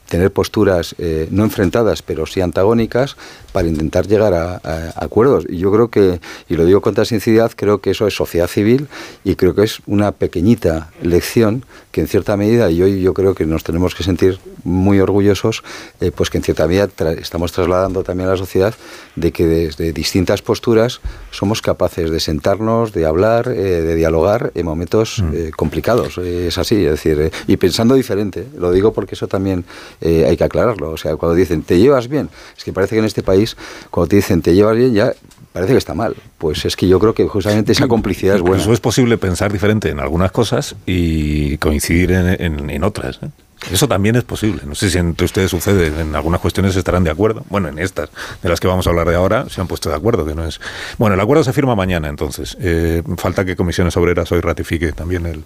tener 0.08 0.32
posturas 0.32 0.96
eh, 0.98 1.28
no 1.32 1.44
enfrentadas, 1.44 2.02
pero 2.02 2.26
sí 2.26 2.42
antagónicas, 2.42 3.16
para 3.52 3.68
intentar 3.68 4.08
llegar 4.08 4.34
a, 4.34 4.62
a 4.64 4.94
acuerdos. 5.04 5.46
Y 5.50 5.58
yo 5.58 5.72
creo 5.72 5.90
que, 5.90 6.20
y 6.48 6.56
lo 6.56 6.66
digo 6.66 6.82
con 6.82 6.94
toda 6.94 7.06
sinceridad, 7.06 7.52
creo 7.56 7.82
que 7.82 7.92
eso 7.92 8.06
es 8.08 8.16
sociedad 8.16 8.48
civil 8.48 8.88
y 9.24 9.36
creo 9.36 9.56
que 9.56 9.64
es 9.64 9.80
una 9.88 10.12
pequeñita 10.12 10.92
lección 11.02 11.66
que 11.92 12.02
en 12.02 12.08
cierta 12.08 12.38
medida, 12.38 12.70
y 12.70 12.84
hoy 12.84 13.02
yo 13.02 13.14
creo 13.14 13.34
que 13.34 13.46
nos 13.48 13.64
tenemos 13.64 13.96
que 13.96 14.04
sentir 14.04 14.40
muy 14.64 15.00
orgullosos, 15.00 15.64
eh, 16.00 16.12
pues 16.14 16.30
que 16.30 16.38
en 16.38 16.44
cierta 16.44 16.68
medida 16.68 16.88
tra- 16.88 17.18
estamos 17.20 17.52
trasladando 17.52 18.04
también 18.04 18.30
a 18.30 18.34
la 18.34 18.38
sociedad 18.38 18.76
de 19.16 19.32
que 19.32 19.48
desde 19.48 19.94
distintas 19.94 20.44
posturas 20.44 21.00
somos 21.32 21.64
capaces 21.64 22.12
de 22.12 22.20
sentarnos, 22.20 22.94
de 22.94 23.08
hablar, 23.08 23.48
eh, 23.48 23.82
de 23.82 23.96
dialogar 23.96 24.52
en 24.54 24.66
momentos 24.66 25.24
eh, 25.34 25.50
complicados. 25.56 26.20
Es 26.20 26.60
así, 26.60 26.86
es 26.86 26.92
decir, 26.92 27.32
y 27.48 27.58
pensando 27.58 27.96
diferente. 27.96 28.46
Lo 28.60 28.72
digo 28.72 28.94
porque 28.94 29.16
eso 29.16 29.28
también 29.28 29.66
eh, 30.02 30.26
hay 30.28 30.38
que 30.38 30.44
aclararlo. 30.44 30.92
O 30.92 30.98
sea, 30.98 31.16
cuando 31.16 31.36
dicen, 31.36 31.62
¿te 31.64 31.78
llevas 31.80 32.08
bien? 32.08 32.30
Es 32.58 32.64
que 32.64 32.74
parece 32.74 32.96
que 32.96 33.00
en 33.00 33.06
este 33.06 33.24
país, 33.24 33.56
cuando 33.90 34.10
te 34.10 34.16
dicen, 34.18 34.42
¿te 34.42 34.54
llevas 34.56 34.76
bien? 34.78 34.94
Ya 34.94 35.14
parece 35.54 35.72
que 35.74 35.78
está 35.80 35.94
mal. 35.94 36.16
Pues 36.38 36.66
es 36.66 36.76
que 36.76 36.88
yo 36.88 37.00
creo 37.00 37.14
que 37.14 37.28
justamente 37.28 37.72
esa 37.72 37.88
complicidad 37.88 38.36
es 38.36 38.42
buena. 38.42 38.58
Incluso 38.58 38.74
es 38.74 38.80
posible 38.80 39.18
pensar 39.18 39.52
diferente 39.52 39.90
en 39.90 40.00
algunas 40.00 40.32
cosas 40.32 40.76
y 40.86 41.58
coincidir 41.58 42.12
en, 42.12 42.28
en- 42.42 42.70
en 42.70 42.84
otras. 42.84 43.20
¿eh? 43.24 43.30
Eso 43.72 43.88
también 43.88 44.16
es 44.16 44.24
posible. 44.24 44.62
No 44.66 44.76
sé 44.76 44.90
si 44.90 44.98
entre 44.98 45.26
ustedes 45.26 45.52
sucede, 45.52 45.88
en 45.88 46.16
algunas 46.16 46.40
cuestiones 46.40 46.76
estarán 46.76 47.04
de 47.04 47.10
acuerdo. 47.10 47.44
Bueno, 47.50 47.68
en 47.68 47.80
estas, 47.80 48.10
de 48.42 48.50
las 48.50 48.60
que 48.60 48.68
vamos 48.68 48.88
a 48.88 48.92
hablar 48.92 49.10
de 49.10 49.16
ahora, 49.16 49.50
se 49.50 49.60
han 49.60 49.68
puesto 49.68 49.90
de 49.90 49.96
acuerdo, 49.96 50.26
que 50.26 50.36
no 50.36 50.46
es... 50.46 50.62
Bueno, 50.98 51.16
el 51.16 51.20
acuerdo 51.20 51.44
se 51.44 51.54
firma 51.54 51.76
mañana, 51.76 52.08
entonces. 52.08 52.56
Eh, 52.62 53.04
falta 53.18 53.46
que 53.46 53.56
Comisiones 53.56 53.98
Obreras 53.98 54.32
hoy 54.32 54.42
ratifique 54.42 54.92
también 54.94 55.26
el, 55.26 55.44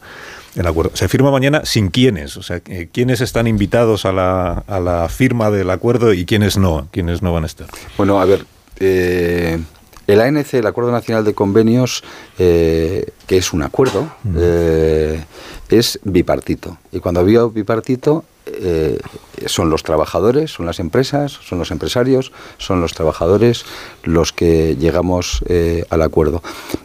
el 0.55 0.67
acuerdo. 0.67 0.91
Se 0.93 1.07
firma 1.07 1.31
mañana 1.31 1.61
sin 1.63 1.89
quiénes, 1.89 2.37
o 2.37 2.43
sea, 2.43 2.61
eh, 2.67 2.89
quiénes 2.91 3.21
están 3.21 3.47
invitados 3.47 4.05
a 4.05 4.11
la, 4.11 4.63
a 4.67 4.79
la 4.79 5.09
firma 5.09 5.49
del 5.49 5.69
acuerdo 5.69 6.13
y 6.13 6.25
quiénes 6.25 6.57
no, 6.57 6.87
quiénes 6.91 7.21
no 7.21 7.33
van 7.33 7.43
a 7.43 7.47
estar. 7.47 7.67
Bueno, 7.97 8.21
a 8.21 8.25
ver, 8.25 8.45
eh, 8.79 9.59
el 10.11 10.19
ANC, 10.19 10.55
el 10.55 10.67
Acuerdo 10.67 10.91
Nacional 10.91 11.23
de 11.23 11.33
Convenios, 11.33 12.03
eh, 12.37 13.11
que 13.27 13.37
es 13.37 13.53
un 13.53 13.63
acuerdo, 13.63 14.11
eh, 14.35 15.23
es 15.69 15.99
bipartito. 16.03 16.77
Y 16.91 16.99
cuando 16.99 17.21
había 17.21 17.45
bipartito, 17.45 18.25
eh, 18.45 18.99
son 19.47 19.69
los 19.69 19.83
trabajadores, 19.83 20.51
son 20.51 20.65
las 20.65 20.79
empresas, 20.79 21.39
son 21.43 21.59
los 21.59 21.71
empresarios, 21.71 22.31
son 22.57 22.81
los 22.81 22.93
trabajadores 22.93 23.65
los 24.03 24.33
que 24.33 24.75
llegamos 24.77 25.43
eh, 25.47 25.85
al 25.89 26.01
acuerdo. 26.01 26.41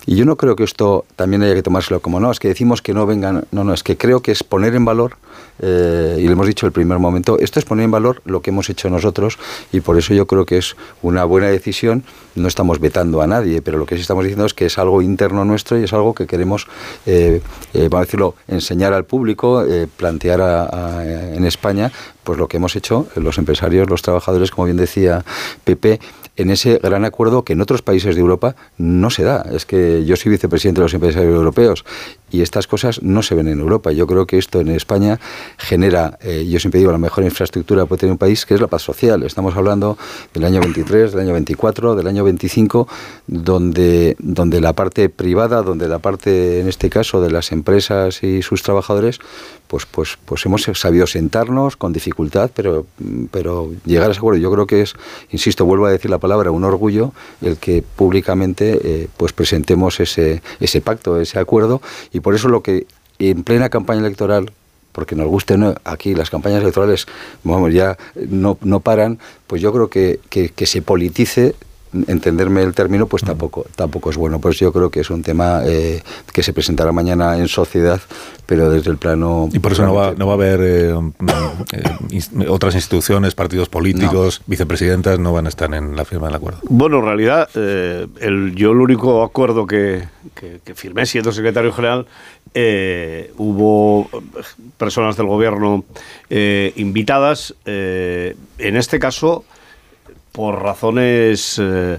Y 0.06 0.16
yo 0.16 0.24
no 0.24 0.36
creo 0.36 0.56
que 0.56 0.64
esto 0.64 1.04
también 1.16 1.42
haya 1.42 1.54
que 1.54 1.62
tomárselo 1.62 2.00
como 2.00 2.20
no, 2.20 2.30
es 2.30 2.38
que 2.38 2.48
decimos 2.48 2.82
que 2.82 2.94
no 2.94 3.06
vengan, 3.06 3.46
no, 3.50 3.64
no, 3.64 3.74
es 3.74 3.82
que 3.82 3.96
creo 3.96 4.20
que 4.20 4.32
es 4.32 4.42
poner 4.42 4.74
en 4.74 4.84
valor, 4.84 5.16
eh, 5.58 6.18
y 6.20 6.26
lo 6.26 6.32
hemos 6.32 6.46
dicho 6.46 6.66
el 6.66 6.72
primer 6.72 6.98
momento, 6.98 7.38
esto 7.38 7.58
es 7.58 7.64
poner 7.64 7.84
en 7.84 7.90
valor 7.90 8.22
lo 8.24 8.42
que 8.42 8.50
hemos 8.50 8.68
hecho 8.68 8.90
nosotros 8.90 9.38
y 9.72 9.80
por 9.80 9.96
eso 9.98 10.12
yo 10.14 10.26
creo 10.26 10.44
que 10.44 10.58
es 10.58 10.76
una 11.02 11.24
buena 11.24 11.48
decisión, 11.48 12.04
no 12.36 12.48
estamos 12.48 12.78
vetando 12.80 13.22
a 13.22 13.26
nadie, 13.26 13.62
pero 13.62 13.78
lo 13.78 13.86
que 13.86 13.96
sí 13.96 14.02
estamos 14.02 14.24
diciendo 14.24 14.46
es 14.46 14.54
que 14.54 14.66
es 14.66 14.78
algo 14.78 15.02
interno 15.02 15.44
nuestro 15.44 15.78
y 15.78 15.84
es 15.84 15.92
algo 15.92 16.14
que 16.14 16.26
queremos, 16.26 16.68
eh, 17.06 17.40
eh, 17.74 17.88
vamos 17.90 17.94
a 17.94 18.00
decirlo, 18.00 18.34
enseñar 18.48 18.92
al 18.92 19.04
público, 19.04 19.64
eh, 19.64 19.86
plantear 19.96 20.36
en 21.34 21.44
España, 21.44 21.90
pues 22.26 22.38
lo 22.38 22.48
que 22.48 22.56
hemos 22.58 22.74
hecho 22.74 23.06
los 23.14 23.38
empresarios, 23.38 23.88
los 23.88 24.02
trabajadores, 24.02 24.50
como 24.50 24.64
bien 24.64 24.76
decía 24.76 25.24
Pepe, 25.64 26.00
en 26.36 26.50
ese 26.50 26.78
gran 26.82 27.04
acuerdo 27.04 27.44
que 27.44 27.54
en 27.54 27.60
otros 27.60 27.82
países 27.82 28.16
de 28.16 28.20
Europa 28.20 28.56
no 28.76 29.10
se 29.10 29.22
da. 29.22 29.46
Es 29.52 29.64
que 29.64 30.04
yo 30.04 30.16
soy 30.16 30.32
vicepresidente 30.32 30.80
de 30.80 30.86
los 30.86 30.94
empresarios 30.94 31.34
europeos 31.34 31.84
y 32.30 32.42
estas 32.42 32.66
cosas 32.66 33.02
no 33.02 33.22
se 33.22 33.34
ven 33.34 33.48
en 33.48 33.60
Europa. 33.60 33.92
Yo 33.92 34.06
creo 34.06 34.26
que 34.26 34.38
esto 34.38 34.60
en 34.60 34.68
España 34.68 35.20
genera, 35.58 36.18
eh, 36.22 36.46
yo 36.48 36.58
siempre 36.58 36.80
digo, 36.80 36.92
la 36.92 36.98
mejor 36.98 37.24
infraestructura 37.24 37.82
que 37.82 37.88
puede 37.88 38.00
tener 38.00 38.12
un 38.12 38.18
país, 38.18 38.44
que 38.44 38.54
es 38.54 38.60
la 38.60 38.66
paz 38.66 38.82
social. 38.82 39.22
Estamos 39.22 39.56
hablando 39.56 39.96
del 40.34 40.44
año 40.44 40.60
23, 40.60 41.12
del 41.12 41.20
año 41.20 41.32
24, 41.32 41.94
del 41.94 42.06
año 42.06 42.24
25, 42.24 42.88
donde, 43.26 44.16
donde 44.18 44.60
la 44.60 44.72
parte 44.72 45.08
privada, 45.08 45.62
donde 45.62 45.88
la 45.88 45.98
parte, 46.00 46.60
en 46.60 46.68
este 46.68 46.90
caso, 46.90 47.20
de 47.20 47.30
las 47.30 47.52
empresas 47.52 48.22
y 48.22 48.42
sus 48.42 48.62
trabajadores, 48.62 49.20
pues, 49.66 49.86
pues, 49.86 50.16
pues 50.24 50.44
hemos 50.46 50.62
sabido 50.62 51.06
sentarnos 51.06 51.76
con 51.76 51.92
dificultad, 51.92 52.50
pero, 52.54 52.86
pero 53.30 53.70
llegar 53.84 54.08
a 54.08 54.12
ese 54.12 54.18
acuerdo. 54.18 54.40
Yo 54.40 54.52
creo 54.52 54.66
que 54.66 54.82
es, 54.82 54.94
insisto, 55.30 55.64
vuelvo 55.64 55.86
a 55.86 55.90
decir 55.90 56.10
la 56.10 56.18
palabra, 56.18 56.50
un 56.50 56.64
orgullo 56.64 57.12
el 57.42 57.56
que 57.56 57.82
públicamente 57.82 58.80
eh, 58.82 59.08
pues 59.16 59.32
presentemos 59.32 59.98
ese, 60.00 60.42
ese 60.60 60.80
pacto, 60.80 61.20
ese 61.20 61.38
acuerdo, 61.38 61.80
y 62.16 62.20
por 62.20 62.34
eso 62.34 62.48
lo 62.48 62.62
que 62.62 62.86
en 63.18 63.44
plena 63.44 63.68
campaña 63.68 64.00
electoral 64.00 64.50
porque 64.92 65.14
nos 65.14 65.26
guste 65.26 65.58
no, 65.58 65.74
aquí 65.84 66.14
las 66.14 66.30
campañas 66.30 66.62
electorales 66.62 67.06
vamos, 67.44 67.74
ya 67.74 67.98
no, 68.30 68.56
no 68.62 68.80
paran, 68.80 69.18
pues 69.46 69.60
yo 69.60 69.70
creo 69.70 69.90
que, 69.90 70.20
que, 70.30 70.48
que 70.48 70.64
se 70.64 70.80
politice 70.80 71.54
entenderme 72.08 72.62
el 72.62 72.74
término, 72.74 73.06
pues 73.06 73.22
tampoco, 73.22 73.64
tampoco 73.76 74.10
es 74.10 74.16
bueno. 74.16 74.40
Pues 74.40 74.58
yo 74.58 74.72
creo 74.72 74.90
que 74.90 75.00
es 75.00 75.10
un 75.10 75.22
tema 75.22 75.62
eh, 75.64 76.02
que 76.32 76.42
se 76.42 76.52
presentará 76.52 76.92
mañana 76.92 77.38
en 77.38 77.48
sociedad, 77.48 78.00
pero 78.46 78.70
desde 78.70 78.90
el 78.90 78.98
plano... 78.98 79.48
Y 79.52 79.58
por 79.58 79.72
eso 79.72 79.84
no 79.84 79.94
va, 79.94 80.14
no 80.16 80.26
va 80.26 80.32
a 80.32 80.36
haber 80.36 80.60
eh, 80.62 80.94
eh, 81.72 82.46
otras 82.48 82.74
instituciones, 82.74 83.34
partidos 83.34 83.68
políticos, 83.68 84.42
vicepresidentas, 84.46 85.18
no 85.18 85.32
van 85.32 85.46
a 85.46 85.48
estar 85.48 85.72
en 85.74 85.96
la 85.96 86.04
firma 86.04 86.26
del 86.26 86.36
acuerdo. 86.36 86.60
Bueno, 86.68 86.98
en 86.98 87.04
realidad, 87.04 87.48
eh, 87.54 88.06
el, 88.20 88.54
yo 88.54 88.72
el 88.72 88.78
único 88.78 89.22
acuerdo 89.22 89.66
que, 89.66 90.04
que- 90.34 90.60
que 90.64 90.74
firmé 90.74 91.06
siendo 91.06 91.32
secretario 91.32 91.72
general, 91.72 92.06
eh, 92.54 93.32
hubo 93.36 94.08
personas 94.78 95.16
del 95.16 95.26
gobierno 95.26 95.84
eh, 96.30 96.72
invitadas, 96.76 97.54
eh, 97.66 98.34
en 98.58 98.76
este 98.76 98.98
caso, 98.98 99.44
por 100.36 100.62
razones 100.62 101.58
eh, 101.58 101.98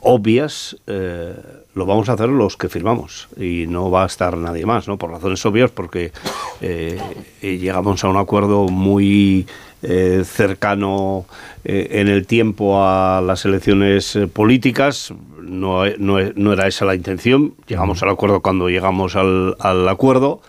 obvias, 0.00 0.78
eh, 0.86 1.34
lo 1.74 1.84
vamos 1.84 2.08
a 2.08 2.14
hacer 2.14 2.30
los 2.30 2.56
que 2.56 2.70
firmamos 2.70 3.28
y 3.36 3.66
no 3.68 3.90
va 3.90 4.04
a 4.04 4.06
estar 4.06 4.34
nadie 4.38 4.64
más, 4.64 4.88
¿no? 4.88 4.96
Por 4.96 5.10
razones 5.10 5.44
obvias, 5.44 5.70
porque 5.70 6.10
eh, 6.62 6.98
llegamos 7.42 8.02
a 8.02 8.08
un 8.08 8.16
acuerdo 8.16 8.68
muy 8.68 9.46
eh, 9.82 10.22
cercano 10.24 11.26
eh, 11.62 11.88
en 12.00 12.08
el 12.08 12.26
tiempo 12.26 12.82
a 12.82 13.20
las 13.20 13.44
elecciones 13.44 14.18
políticas. 14.32 15.12
No, 15.42 15.84
no 15.98 16.16
no 16.34 16.52
era 16.54 16.66
esa 16.66 16.86
la 16.86 16.94
intención. 16.94 17.52
Llegamos 17.66 18.02
al 18.02 18.08
acuerdo 18.08 18.40
cuando 18.40 18.70
llegamos 18.70 19.16
al, 19.16 19.54
al 19.58 19.86
acuerdo. 19.86 20.40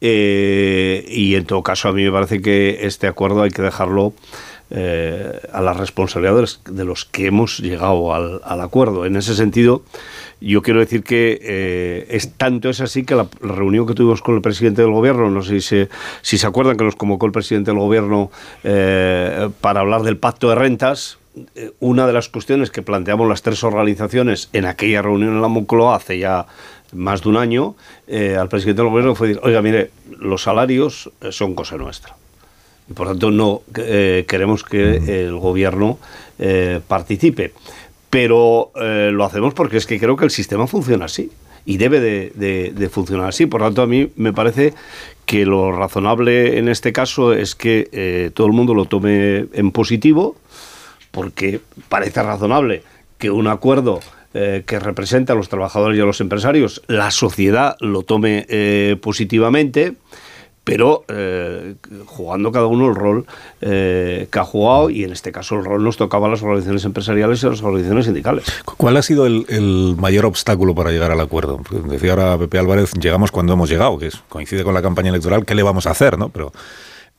y 0.00 1.34
en 1.34 1.44
todo 1.46 1.64
caso, 1.64 1.88
a 1.88 1.92
mí 1.92 2.04
me 2.04 2.12
parece 2.12 2.40
que 2.40 2.86
este 2.86 3.08
acuerdo 3.08 3.42
hay 3.42 3.50
que 3.50 3.62
dejarlo 3.62 4.14
eh, 4.72 5.40
a 5.52 5.60
las 5.62 5.76
responsabilidades 5.76 6.60
de 6.64 6.84
los 6.84 7.04
que 7.04 7.26
hemos 7.26 7.58
llegado 7.58 8.14
al, 8.14 8.60
acuerdo. 8.60 9.04
En 9.04 9.16
ese 9.16 9.34
sentido, 9.34 9.82
yo 10.40 10.62
quiero 10.62 10.78
decir 10.78 11.02
que 11.02 11.40
eh, 11.42 12.06
es 12.10 12.34
tanto 12.34 12.70
es 12.70 12.80
así 12.80 13.02
que 13.04 13.16
la, 13.16 13.26
reunión 13.40 13.84
que 13.84 13.94
tuvimos 13.94 14.22
con 14.22 14.36
el 14.36 14.42
presidente 14.42 14.82
del 14.82 14.92
gobierno, 14.92 15.28
no 15.28 15.42
sé 15.42 15.60
si 15.60 15.88
se, 16.22 16.46
acuerdan 16.46 16.76
que 16.76 16.84
nos 16.84 16.94
convocó 16.94 17.26
el 17.26 17.32
presidente 17.32 17.72
del 17.72 17.80
gobierno 17.80 18.30
eh, 18.62 19.48
para 19.60 19.80
hablar 19.80 20.02
del 20.02 20.18
pacto 20.18 20.48
de 20.50 20.54
rentas, 20.54 21.18
una 21.80 22.06
de 22.06 22.12
las 22.12 22.28
cuestiones 22.28 22.70
que 22.70 22.82
planteamos 22.82 23.28
las 23.28 23.42
tres 23.42 23.64
organizaciones 23.64 24.50
en 24.52 24.66
aquella 24.66 25.02
reunión 25.02 25.30
en 25.32 25.42
la 25.42 25.48
Moncloa 25.48 25.96
hace 25.96 26.20
ya 26.20 26.46
más 26.92 27.22
de 27.22 27.28
un 27.28 27.36
año, 27.36 27.74
al 28.08 28.48
presidente 28.48 28.82
del 28.82 28.90
gobierno 28.90 29.16
fue 29.16 29.28
decir, 29.28 29.42
oiga, 29.44 29.62
mire, 29.62 29.90
los 30.20 30.44
salarios 30.44 31.10
son 31.30 31.56
cosa 31.56 31.76
nuestra. 31.76 32.14
Y 32.90 32.92
por 32.92 33.06
tanto 33.06 33.30
no 33.30 33.62
eh, 33.76 34.24
queremos 34.28 34.64
que 34.64 35.24
el 35.26 35.36
gobierno 35.36 35.98
eh, 36.38 36.80
participe. 36.86 37.52
Pero 38.10 38.72
eh, 38.74 39.10
lo 39.12 39.24
hacemos 39.24 39.54
porque 39.54 39.76
es 39.76 39.86
que 39.86 40.00
creo 40.00 40.16
que 40.16 40.24
el 40.24 40.30
sistema 40.32 40.66
funciona 40.66 41.04
así 41.04 41.30
y 41.64 41.76
debe 41.76 42.00
de, 42.00 42.32
de- 42.34 42.72
de 42.74 42.88
funcionar 42.88 43.28
así. 43.28 43.46
Por 43.46 43.60
tanto, 43.60 43.82
a 43.82 43.86
mí 43.86 44.10
me 44.16 44.32
parece 44.32 44.74
que 45.24 45.46
lo 45.46 45.70
razonable 45.70 46.58
en 46.58 46.68
este 46.68 46.92
caso 46.92 47.32
es 47.32 47.54
que 47.54 48.32
todo 48.34 48.48
el 48.48 48.52
mundo 48.52 48.74
lo 48.74 48.86
tome 48.86 49.46
en 49.52 49.70
positivo, 49.70 50.34
porque 51.12 51.60
parece 51.88 52.20
razonable 52.22 52.82
que 53.18 53.30
un 53.30 53.46
acuerdo 53.46 54.00
eh, 54.34 54.64
que 54.66 54.80
representa 54.80 55.34
a 55.34 55.36
los 55.36 55.48
trabajadores 55.48 55.96
y 55.96 56.00
a 56.00 56.04
los 56.04 56.20
empresarios, 56.20 56.82
la 56.88 57.12
sociedad 57.12 57.76
lo 57.80 58.02
tome 58.02 58.46
eh, 58.48 58.96
positivamente, 59.00 59.92
pero 60.62 61.04
eh, 61.08 61.74
jugando 62.06 62.52
cada 62.52 62.66
uno 62.66 62.88
el 62.88 62.94
rol 62.94 63.26
eh, 63.60 64.28
que 64.30 64.38
ha 64.38 64.44
jugado 64.44 64.90
y 64.90 65.04
en 65.04 65.12
este 65.12 65.32
caso 65.32 65.56
el 65.56 65.64
rol 65.64 65.82
nos 65.82 65.96
tocaba 65.96 66.26
a 66.26 66.30
las 66.30 66.42
organizaciones 66.42 66.84
empresariales 66.84 67.42
y 67.42 67.46
a 67.46 67.50
las 67.50 67.62
organizaciones 67.62 68.04
sindicales. 68.04 68.44
¿Cuál 68.76 68.96
ha 68.96 69.02
sido 69.02 69.26
el, 69.26 69.96
mayor 69.98 70.26
obstáculo 70.26 70.74
para 70.74 70.90
llegar 70.90 71.10
al 71.10 71.20
acuerdo? 71.20 71.60
Decía 71.88 72.10
ahora 72.12 72.38
Pepe 72.38 72.58
Álvarez, 72.58 72.92
llegamos 73.00 73.30
cuando 73.30 73.54
hemos 73.54 73.70
llegado, 73.70 73.98
que 73.98 74.08
es- 74.08 74.22
coincide 74.28 74.62
con 74.62 74.74
la 74.74 74.82
campaña 74.82 75.10
electoral, 75.10 75.44
¿qué 75.44 75.54
le 75.54 75.62
vamos 75.62 75.86
a 75.86 75.90
hacer? 75.90 76.18
¿no? 76.18 76.28
Pero 76.28 76.52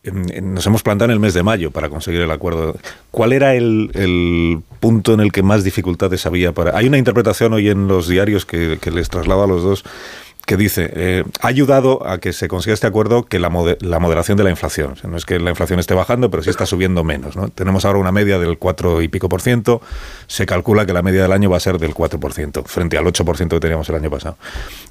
nos 0.03 0.65
hemos 0.65 0.81
plantado 0.81 1.11
en 1.11 1.13
el 1.13 1.19
mes 1.19 1.35
de 1.35 1.43
mayo 1.43 1.69
para 1.69 1.89
conseguir 1.89 2.21
el 2.21 2.31
acuerdo. 2.31 2.75
¿Cuál 3.11 3.33
era 3.33 3.53
el, 3.53 3.91
el 3.93 4.59
punto 4.79 5.13
en 5.13 5.19
el 5.19 5.31
que 5.31 5.43
más 5.43 5.63
dificultades 5.63 6.25
había 6.25 6.53
para...? 6.53 6.75
Hay 6.75 6.87
una 6.87 6.97
interpretación 6.97 7.53
hoy 7.53 7.69
en 7.69 7.87
los 7.87 8.07
diarios 8.07 8.45
que, 8.45 8.79
que 8.81 8.89
les 8.89 9.09
traslado 9.09 9.43
a 9.43 9.47
los 9.47 9.61
dos 9.61 9.83
que 10.45 10.57
dice, 10.57 10.89
eh, 10.93 11.23
ha 11.41 11.47
ayudado 11.47 12.05
a 12.05 12.17
que 12.17 12.33
se 12.33 12.47
consiga 12.47 12.73
este 12.73 12.87
acuerdo 12.87 13.23
que 13.25 13.39
la, 13.39 13.49
mode- 13.49 13.77
la 13.81 13.99
moderación 13.99 14.37
de 14.37 14.43
la 14.43 14.49
inflación. 14.49 14.95
No 15.03 15.15
es 15.15 15.25
que 15.25 15.39
la 15.39 15.49
inflación 15.51 15.79
esté 15.79 15.93
bajando, 15.93 16.29
pero 16.31 16.43
sí 16.43 16.49
está 16.49 16.65
subiendo 16.65 17.03
menos. 17.03 17.35
¿no? 17.35 17.49
Tenemos 17.49 17.85
ahora 17.85 17.99
una 17.99 18.11
media 18.11 18.37
del 18.39 18.57
4 18.57 19.01
y 19.01 19.07
pico 19.07 19.29
por 19.29 19.41
ciento. 19.41 19.81
Se 20.27 20.45
calcula 20.45 20.85
que 20.85 20.93
la 20.93 21.01
media 21.01 21.21
del 21.21 21.31
año 21.31 21.49
va 21.49 21.57
a 21.57 21.59
ser 21.61 21.77
del 21.77 21.93
4 21.93 22.19
por 22.19 22.33
ciento, 22.33 22.63
frente 22.65 22.97
al 22.97 23.07
8 23.07 23.23
por 23.23 23.37
ciento 23.37 23.55
que 23.57 23.61
teníamos 23.61 23.87
el 23.89 23.95
año 23.95 24.09
pasado. 24.09 24.37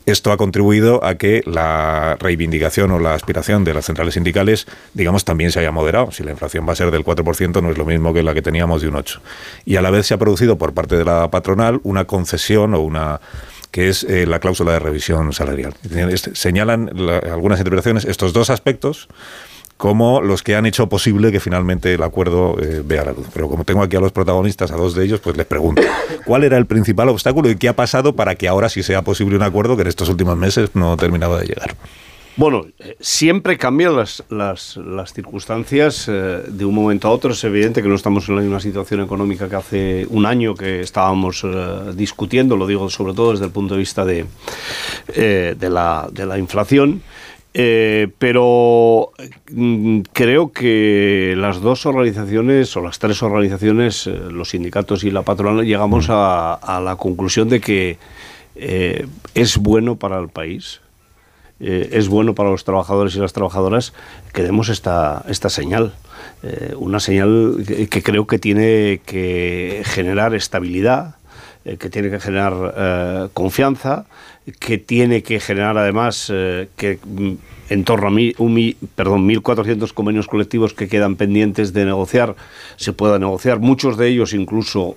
Esto 0.06 0.32
ha 0.32 0.36
contribuido 0.36 1.04
a 1.04 1.16
que 1.16 1.42
la 1.46 2.16
reivindicación 2.20 2.90
o 2.92 2.98
la 2.98 3.14
aspiración 3.14 3.64
de 3.64 3.74
las 3.74 3.84
centrales 3.86 4.14
sindicales, 4.14 4.66
digamos, 4.94 5.24
también 5.24 5.52
se 5.52 5.60
haya 5.60 5.72
moderado. 5.72 6.10
Si 6.12 6.22
la 6.22 6.30
inflación 6.30 6.66
va 6.66 6.72
a 6.72 6.76
ser 6.76 6.90
del 6.90 7.04
4%, 7.04 7.62
no 7.62 7.70
es 7.70 7.76
lo 7.78 7.84
mismo 7.84 8.14
que 8.14 8.22
la 8.22 8.34
que 8.34 8.42
teníamos 8.42 8.82
de 8.82 8.88
un 8.88 8.96
8. 8.96 9.20
Y 9.66 9.76
a 9.76 9.82
la 9.82 9.90
vez 9.90 10.06
se 10.06 10.14
ha 10.14 10.18
producido 10.18 10.56
por 10.56 10.72
parte 10.74 10.96
de 10.96 11.04
la 11.04 11.30
patronal 11.30 11.80
una 11.82 12.04
concesión 12.06 12.74
o 12.74 12.80
una 12.80 13.20
que 13.70 13.88
es 13.88 14.02
eh, 14.04 14.26
la 14.26 14.38
cláusula 14.40 14.72
de 14.72 14.78
revisión 14.80 15.32
salarial. 15.32 15.74
Este- 16.10 16.34
Señalan 16.34 16.90
la- 16.94 17.18
algunas 17.18 17.58
interpretaciones 17.60 18.04
estos 18.04 18.32
dos 18.32 18.50
aspectos 18.50 19.08
como 19.76 20.20
los 20.20 20.42
que 20.42 20.56
han 20.56 20.66
hecho 20.66 20.88
posible 20.90 21.32
que 21.32 21.40
finalmente 21.40 21.94
el 21.94 22.02
acuerdo 22.02 22.56
eh, 22.60 22.82
vea 22.84 23.02
la 23.04 23.12
luz. 23.12 23.28
Pero 23.32 23.48
como 23.48 23.64
tengo 23.64 23.82
aquí 23.82 23.96
a 23.96 24.00
los 24.00 24.12
protagonistas, 24.12 24.70
a 24.72 24.76
dos 24.76 24.94
de 24.94 25.04
ellos, 25.04 25.20
pues 25.20 25.36
les 25.38 25.46
pregunto, 25.46 25.80
¿cuál 26.26 26.44
era 26.44 26.58
el 26.58 26.66
principal 26.66 27.08
obstáculo 27.08 27.48
y 27.48 27.56
qué 27.56 27.68
ha 27.68 27.74
pasado 27.76 28.14
para 28.14 28.34
que 28.34 28.46
ahora 28.46 28.68
sí 28.68 28.82
sea 28.82 29.00
posible 29.02 29.36
un 29.36 29.42
acuerdo 29.42 29.76
que 29.76 29.82
en 29.82 29.88
estos 29.88 30.10
últimos 30.10 30.36
meses 30.36 30.70
no 30.74 30.96
terminaba 30.98 31.40
de 31.40 31.46
llegar? 31.46 31.74
Bueno, 32.40 32.64
eh, 32.78 32.96
siempre 33.00 33.58
cambian 33.58 33.94
las, 33.94 34.24
las, 34.30 34.78
las 34.78 35.12
circunstancias 35.12 36.08
eh, 36.08 36.40
de 36.48 36.64
un 36.64 36.74
momento 36.74 37.06
a 37.06 37.10
otro. 37.10 37.32
Es 37.32 37.44
evidente 37.44 37.82
que 37.82 37.88
no 37.90 37.94
estamos 37.94 38.26
en 38.30 38.36
la 38.36 38.40
misma 38.40 38.60
situación 38.60 39.02
económica 39.02 39.46
que 39.46 39.56
hace 39.56 40.06
un 40.08 40.24
año 40.24 40.54
que 40.54 40.80
estábamos 40.80 41.44
eh, 41.44 41.92
discutiendo, 41.94 42.56
lo 42.56 42.66
digo 42.66 42.88
sobre 42.88 43.12
todo 43.12 43.32
desde 43.32 43.44
el 43.44 43.50
punto 43.50 43.74
de 43.74 43.80
vista 43.80 44.06
de, 44.06 44.24
de, 45.14 45.68
la, 45.68 46.08
de 46.10 46.24
la 46.24 46.38
inflación. 46.38 47.02
Pero 47.52 49.10
mm, 49.50 50.00
creo 50.10 50.50
que 50.50 51.34
las 51.36 51.60
dos 51.60 51.84
organizaciones 51.84 52.74
o 52.74 52.80
las 52.80 52.98
tres 52.98 53.22
organizaciones, 53.22 54.06
los 54.06 54.48
sindicatos 54.48 55.04
y 55.04 55.10
la 55.10 55.20
patronal, 55.20 55.66
llegamos 55.66 56.06
a, 56.08 56.80
la 56.82 56.96
conclusión 56.96 57.50
de 57.50 57.60
que 57.60 57.98
es 58.54 59.58
bueno 59.58 59.96
para 59.96 60.18
el 60.18 60.30
país 60.30 60.80
eh, 61.60 61.90
es 61.92 62.08
bueno 62.08 62.34
para 62.34 62.50
los 62.50 62.64
trabajadores 62.64 63.14
y 63.16 63.18
las 63.18 63.34
trabajadoras 63.34 63.92
que 64.32 64.42
demos 64.42 64.70
esta, 64.70 65.24
esta 65.28 65.50
señal. 65.50 65.92
Eh, 66.42 66.74
una 66.76 67.00
señal 67.00 67.64
que, 67.90 68.02
creo 68.02 68.26
que 68.26 68.38
tiene 68.38 69.02
que 69.04 69.82
generar 69.84 70.34
estabilidad, 70.34 71.16
eh, 71.66 71.76
que 71.76 71.90
tiene 71.90 72.10
que 72.10 72.18
generar 72.18 73.30
confianza, 73.34 74.06
que 74.58 74.78
tiene 74.78 75.22
que 75.22 75.38
generar 75.38 75.76
además 75.76 76.28
que 76.28 76.98
mm, 77.04 77.32
en 77.70 77.84
torno 77.84 78.08
a 78.08 78.10
mil, 78.10 78.34
un 78.38 78.76
perdón, 78.96 79.26
1.400 79.26 79.92
convenios 79.94 80.26
colectivos 80.26 80.74
que 80.74 80.88
quedan 80.88 81.16
pendientes 81.16 81.72
de 81.72 81.84
negociar, 81.86 82.34
se 82.76 82.92
pueda 82.92 83.18
negociar, 83.18 83.60
muchos 83.60 83.96
de 83.96 84.08
ellos 84.08 84.34
incluso 84.34 84.96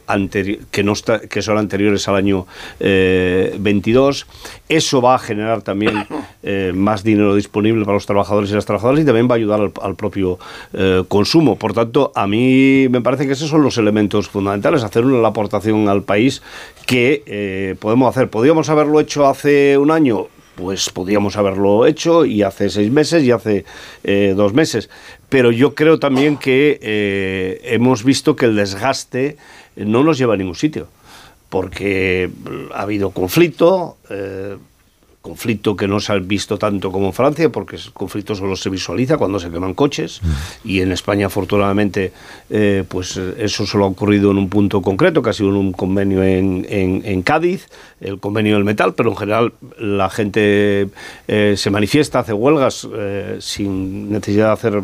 que, 0.72 0.84
no 0.84 0.92
está- 0.94 1.22
que 1.22 1.42
son 1.42 1.58
anteriores 1.58 2.08
al 2.08 2.16
año 2.16 2.46
eh, 2.80 3.56
22. 3.60 4.26
Eso 4.68 5.02
va 5.02 5.16
a 5.16 5.20
generar 5.20 5.62
también 5.62 5.94
eh, 6.44 6.72
más 6.76 7.04
dinero 7.04 7.36
disponible 7.36 7.86
para 7.86 7.94
los 7.96 8.06
trabajadores 8.06 8.50
y 8.52 8.56
las 8.56 8.66
trabajadoras 8.66 9.00
y 9.02 9.06
también 9.06 9.28
va 9.30 9.34
a 9.36 9.38
ayudar 9.38 9.62
al, 9.62 9.72
al 9.82 9.96
propio 9.96 10.40
eh, 10.74 11.04
consumo. 11.08 11.56
Por 11.58 11.74
tanto, 11.74 12.12
a 12.16 12.26
mí 12.28 12.88
me 12.90 13.02
parece 13.02 13.28
que 13.28 13.34
esos 13.34 13.50
son 13.50 13.62
los 13.64 13.78
elementos 13.78 14.28
fundamentales, 14.28 14.84
hacer 14.84 15.06
una 15.06 15.28
aportación 15.28 15.88
al 15.90 16.02
país 16.04 16.42
que 16.88 17.24
eh, 17.28 17.76
podemos 17.80 18.10
hacer. 18.10 18.30
¿Podríamos 18.30 18.70
haberlo 18.70 19.00
hecho 19.00 19.28
hace 19.28 19.78
un 19.78 19.92
año? 19.92 20.28
Pues 20.56 20.90
podíamos 20.90 21.36
haberlo 21.36 21.86
hecho 21.86 22.26
y 22.26 22.44
hace 22.44 22.70
seis 22.70 22.92
meses 22.92 23.24
y 23.24 23.32
hace 23.32 23.66
eh, 24.04 24.34
dos 24.36 24.54
meses. 24.54 24.90
Pero 25.30 25.52
yo 25.52 25.74
creo 25.74 26.00
también 26.00 26.38
que 26.38 26.80
eh, 26.82 27.62
hemos 27.64 28.04
visto 28.04 28.36
que 28.36 28.46
el 28.46 28.56
desgaste 28.56 29.38
no 29.76 30.04
nos 30.04 30.18
lleva 30.18 30.36
a 30.36 30.38
ningún 30.38 30.56
sitio. 30.56 30.88
Porque 31.50 32.30
ha 32.74 32.82
habido 32.82 33.12
conflicto, 33.12 33.98
eh, 34.10 34.58
conflicto 35.24 35.76
que 35.78 35.88
no 35.88 36.00
se 36.02 36.12
ha 36.12 36.20
visto 36.20 36.58
tanto 36.60 36.92
como 36.92 37.08
en 37.08 37.14
Francia, 37.14 37.50
porque 37.50 37.78
el 37.78 37.94
conflicto 37.94 38.36
solo 38.36 38.56
se 38.58 38.70
visualiza 38.70 39.18
cuando 39.18 39.40
se 39.40 39.50
queman 39.50 39.74
coches, 39.74 40.20
y 40.66 40.82
en 40.82 40.92
España 40.92 41.28
afortunadamente 41.28 42.12
eh, 42.50 42.84
pues 42.88 43.16
eso 43.16 43.66
solo 43.66 43.86
ha 43.86 43.88
ocurrido 43.88 44.32
en 44.32 44.38
un 44.38 44.50
punto 44.50 44.82
concreto, 44.82 45.22
que 45.24 45.30
ha 45.30 45.34
sido 45.34 45.50
en 45.50 45.56
un 45.56 45.72
convenio 45.72 46.22
en, 46.24 46.68
en- 46.70 47.02
en 47.06 47.22
Cádiz, 47.24 47.70
el 48.02 48.20
convenio 48.20 48.56
del 48.56 48.66
metal, 48.66 48.96
pero 48.96 49.12
en 49.12 49.16
general 49.16 49.54
la 49.80 50.10
gente 50.10 50.90
eh, 51.30 51.54
se 51.56 51.70
manifiesta, 51.70 52.20
hace 52.20 52.34
huelgas 52.34 52.86
eh, 52.94 53.38
sin 53.40 54.12
necesidad 54.12 54.48
de 54.48 54.52
hacer 54.52 54.84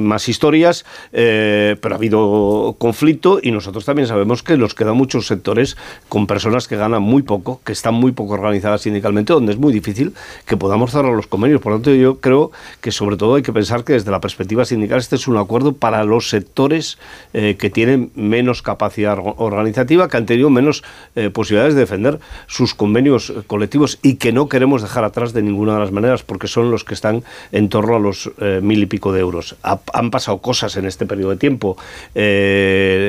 más 0.00 0.28
historias, 0.28 0.84
pero 1.10 1.94
ha 1.94 1.96
habido 1.96 2.76
conflicto 2.78 3.40
y 3.42 3.52
nosotros 3.52 3.86
también 3.86 4.06
sabemos 4.06 4.42
que 4.42 4.58
nos 4.58 4.74
quedan 4.74 4.96
muchos 4.96 5.26
sectores 5.26 5.78
con 6.10 6.26
personas 6.26 6.68
que 6.68 6.76
ganan 6.76 7.02
muy 7.02 7.22
poco, 7.22 7.62
que 7.64 7.72
están 7.72 7.94
muy 7.94 8.12
poco 8.12 8.34
organizadas 8.34 8.82
sindicalmente, 8.82 9.32
donde 9.32 9.52
es 9.52 9.58
muy 9.58 9.72
difícil 9.80 10.12
que 10.46 10.56
podamos 10.56 10.90
cerrar 10.90 11.12
los 11.14 11.26
convenios. 11.26 11.60
Por 11.60 11.72
lo 11.72 11.78
tanto, 11.78 11.94
yo 11.94 12.20
creo 12.20 12.50
que 12.80 12.90
sobre 12.92 13.16
todo 13.16 13.34
hay 13.36 13.42
que 13.42 13.52
pensar 13.52 13.84
que 13.84 13.92
desde 13.94 14.10
la 14.10 14.20
perspectiva 14.20 14.64
sindical 14.64 14.98
este 14.98 15.16
es 15.16 15.28
un 15.28 15.36
acuerdo 15.36 15.72
para 15.72 16.04
los 16.04 16.28
sectores 16.28 16.98
eh, 17.34 17.56
que 17.58 17.70
tienen 17.70 18.10
menos 18.14 18.62
capacidad 18.62 19.16
orga- 19.16 19.34
organizativa, 19.38 20.08
que 20.08 20.16
han 20.16 20.26
tenido 20.26 20.50
menos 20.50 20.82
eh, 21.16 21.30
posibilidades 21.30 21.74
de 21.74 21.80
defender 21.80 22.18
sus 22.46 22.74
convenios 22.74 23.32
colectivos 23.46 23.98
y 24.02 24.14
que 24.16 24.32
no 24.32 24.48
queremos 24.48 24.82
dejar 24.82 25.04
atrás 25.04 25.32
de 25.32 25.42
ninguna 25.42 25.74
de 25.74 25.80
las 25.80 25.92
maneras 25.92 26.22
porque 26.22 26.48
son 26.48 26.70
los 26.70 26.84
que 26.84 26.94
están 26.94 27.22
en 27.52 27.68
torno 27.68 27.96
a 27.96 27.98
los 27.98 28.30
eh, 28.40 28.60
mil 28.62 28.82
y 28.82 28.86
pico 28.86 29.12
de 29.12 29.20
euros. 29.20 29.56
Ha- 29.62 29.80
han 29.92 30.10
pasado 30.10 30.38
cosas 30.38 30.76
en 30.76 30.86
este 30.86 31.06
periodo 31.06 31.30
de 31.30 31.36
tiempo. 31.36 31.76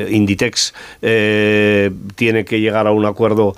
Inditex 0.09 0.73
tiene 2.15 2.45
que 2.45 2.59
llegar 2.59 2.87
a 2.87 2.91
un 2.91 3.05
acuerdo 3.05 3.55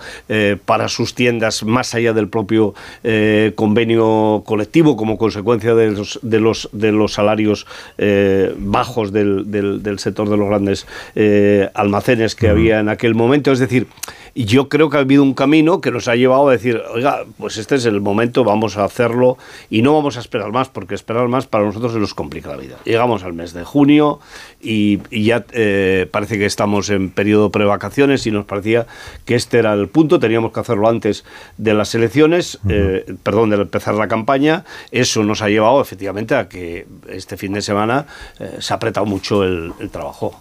para 0.65 0.87
sus 0.87 1.13
tiendas 1.15 1.63
más 1.63 1.93
allá 1.95 2.13
del 2.13 2.27
propio 2.27 2.73
eh, 3.03 3.53
convenio 3.55 4.43
colectivo 4.45 4.95
como 4.95 5.17
consecuencia 5.17 5.73
de 5.75 5.91
los, 5.91 6.19
de 6.21 6.39
los, 6.39 6.69
de 6.71 6.91
los 6.91 7.13
salarios 7.13 7.65
eh, 7.97 8.53
bajos 8.57 9.11
del, 9.11 9.49
del- 9.51 9.81
del 9.83 9.99
sector 9.99 10.29
de 10.29 10.37
los 10.37 10.47
grandes 10.47 10.85
eh, 11.15 11.69
almacenes 11.73 12.35
que 12.35 12.49
había 12.49 12.79
en 12.79 12.89
aquel 12.89 13.15
momento. 13.15 13.51
Es 13.51 13.59
decir, 13.59 13.87
yo 14.35 14.69
creo 14.69 14.89
que 14.89 14.97
ha 14.97 15.01
habido 15.01 15.23
un 15.23 15.33
camino 15.33 15.81
que 15.81 15.91
nos 15.91 16.07
ha 16.07 16.15
llevado 16.15 16.49
a 16.49 16.51
decir, 16.51 16.81
oiga, 16.93 17.25
pues 17.37 17.57
este 17.57 17.75
es 17.75 17.85
el 17.85 18.01
momento, 18.01 18.43
vamos 18.43 18.77
a 18.77 18.85
hacerlo 18.85 19.37
y 19.69 19.81
no 19.81 19.93
vamos 19.93 20.17
a 20.17 20.19
esperar 20.19 20.51
más, 20.51 20.69
porque 20.69 20.95
esperar 20.95 21.27
más 21.27 21.47
para 21.47 21.65
nosotros 21.65 21.93
se 21.93 21.99
nos 21.99 22.13
complica 22.13 22.49
la 22.49 22.57
vida. 22.57 22.77
Llegamos 22.85 23.23
al 23.23 23.33
mes 23.33 23.53
de 23.53 23.63
junio 23.63 24.19
y, 24.61 24.99
y 25.09 25.25
ya 25.25 25.45
eh, 25.51 26.07
parece 26.11 26.37
que 26.37 26.45
estamos 26.45 26.89
en 26.89 27.09
periodo 27.09 27.51
prevacaciones 27.51 28.25
y 28.27 28.31
nos 28.31 28.45
parecía 28.45 28.87
que 29.25 29.35
este 29.35 29.59
era 29.59 29.73
el 29.73 29.89
punto, 29.89 30.19
teníamos 30.19 30.51
que 30.53 30.59
hacerlo 30.59 30.87
antes 30.87 31.25
de 31.57 31.73
las 31.73 31.93
elecciones, 31.95 32.59
eh, 32.69 33.15
perdón, 33.23 33.49
de 33.49 33.57
empezar 33.57 33.95
la 33.95 34.07
campaña. 34.07 34.65
Eso 34.91 35.23
nos 35.23 35.41
ha 35.41 35.49
llevado 35.49 35.81
efectivamente 35.81 36.35
a 36.35 36.47
que 36.47 36.87
este 37.09 37.37
fin 37.37 37.53
de 37.53 37.61
semana 37.61 38.05
eh, 38.39 38.57
se 38.59 38.73
ha 38.73 38.77
apretado 38.77 39.05
mucho 39.05 39.43
el, 39.43 39.73
el 39.79 39.89
trabajo. 39.89 40.39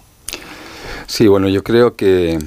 Sí, 1.07 1.27
bueno, 1.27 1.49
yo 1.49 1.63
creo 1.63 1.97
que, 1.97 2.39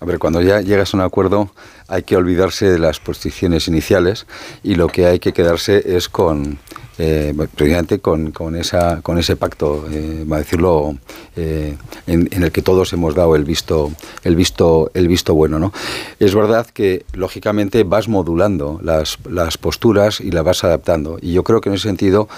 a 0.00 0.04
ver, 0.04 0.18
cuando 0.18 0.40
ya 0.40 0.60
llegas 0.60 0.94
a 0.94 0.96
un 0.96 1.02
acuerdo 1.02 1.50
hay 1.88 2.02
que 2.02 2.16
olvidarse 2.16 2.70
de 2.70 2.78
las 2.78 3.00
posiciones 3.00 3.66
iniciales 3.66 4.26
y 4.62 4.74
lo 4.74 4.88
que 4.88 5.06
hay 5.06 5.18
que 5.18 5.32
quedarse 5.32 5.96
es 5.96 6.08
con, 6.08 6.58
eh, 6.98 7.32
precisamente 7.54 8.00
con, 8.00 8.32
con, 8.32 8.56
esa, 8.56 9.00
con 9.02 9.18
ese 9.18 9.36
pacto, 9.36 9.86
eh, 9.90 10.24
va 10.30 10.36
a 10.36 10.38
decirlo, 10.40 10.96
eh, 11.36 11.76
en, 12.06 12.28
en, 12.30 12.42
el 12.42 12.52
que 12.52 12.60
todos 12.60 12.92
hemos 12.92 13.14
dado 13.14 13.36
el 13.36 13.44
visto, 13.44 13.92
el 14.24 14.36
visto, 14.36 14.90
el 14.94 15.08
visto 15.08 15.34
bueno. 15.34 15.58
¿no? 15.58 15.72
Es 16.18 16.34
verdad 16.34 16.66
que, 16.66 17.04
lógicamente, 17.12 17.84
vas 17.84 18.08
modulando 18.08 18.80
las, 18.82 19.18
las 19.28 19.58
posturas 19.58 20.20
y 20.20 20.30
las 20.30 20.44
vas 20.44 20.62
adaptando. 20.64 21.18
Y 21.22 21.32
yo 21.32 21.44
creo 21.44 21.60
que 21.60 21.68
en 21.68 21.76
ese 21.76 21.88
sentido, 21.88 22.28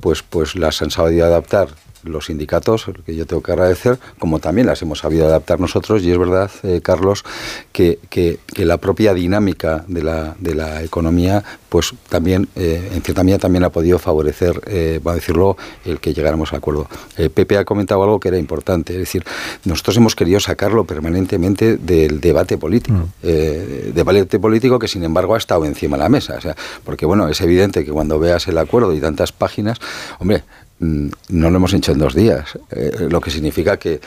pues, 0.00 0.22
pues 0.22 0.56
las 0.56 0.82
han 0.82 0.90
sabido 0.90 1.26
adaptar 1.26 1.68
los 2.08 2.26
sindicatos, 2.26 2.86
que 3.04 3.14
yo 3.14 3.26
tengo 3.26 3.42
que 3.42 3.52
agradecer, 3.52 3.98
como 4.18 4.38
también 4.38 4.66
las 4.66 4.82
hemos 4.82 5.00
sabido 5.00 5.26
adaptar 5.26 5.60
nosotros, 5.60 6.02
y 6.02 6.10
es 6.10 6.18
verdad, 6.18 6.50
eh, 6.62 6.80
Carlos, 6.82 7.24
que, 7.72 7.98
que, 8.08 8.38
que, 8.54 8.64
la 8.64 8.78
propia 8.78 9.14
dinámica 9.14 9.84
de 9.86 10.02
la, 10.02 10.34
de 10.38 10.54
la 10.54 10.82
economía, 10.82 11.44
pues 11.68 11.94
también, 12.08 12.48
eh, 12.56 12.90
en 12.94 13.02
cierta 13.02 13.22
medida, 13.22 13.38
también 13.38 13.64
ha 13.64 13.70
podido 13.70 13.98
favorecer, 13.98 14.60
eh, 14.66 15.00
va 15.06 15.12
a 15.12 15.14
decirlo, 15.16 15.56
el 15.84 16.00
que 16.00 16.14
llegáramos 16.14 16.52
a 16.52 16.56
acuerdo. 16.56 16.88
Pepe 17.34 17.58
ha 17.58 17.64
comentado 17.64 18.02
algo 18.02 18.20
que 18.20 18.28
era 18.28 18.38
importante, 18.38 18.94
es 18.94 18.98
decir, 19.00 19.24
nosotros 19.64 19.96
hemos 19.96 20.14
querido 20.14 20.40
sacarlo 20.40 20.84
permanentemente 20.84 21.76
del 21.76 22.20
debate 22.20 22.58
político, 22.58 23.08
mm. 23.22 23.92
debate 23.94 24.38
político 24.38 24.78
que, 24.78 24.88
sin 24.88 25.04
embargo, 25.04 25.34
ha 25.34 25.38
estado 25.38 25.64
encima 25.64 25.96
de 25.96 26.02
la 26.04 26.08
mesa, 26.08 26.36
o 26.38 26.40
sea, 26.40 26.56
porque, 26.84 27.06
bueno, 27.06 27.28
es 27.28 27.40
evidente 27.40 27.84
que 27.84 27.90
cuando 27.90 28.18
veas 28.18 28.48
el 28.48 28.58
acuerdo 28.58 28.92
y 28.92 29.00
tantas 29.00 29.32
páginas, 29.32 29.78
hombre, 30.18 30.44
no 30.78 31.50
lo 31.50 31.56
hemos 31.56 31.72
hecho 31.72 31.92
en 31.92 31.98
dos 31.98 32.14
días, 32.14 32.58
eh, 32.70 33.08
lo 33.10 33.20
que 33.20 33.30
significa 33.30 33.78
que 33.78 34.00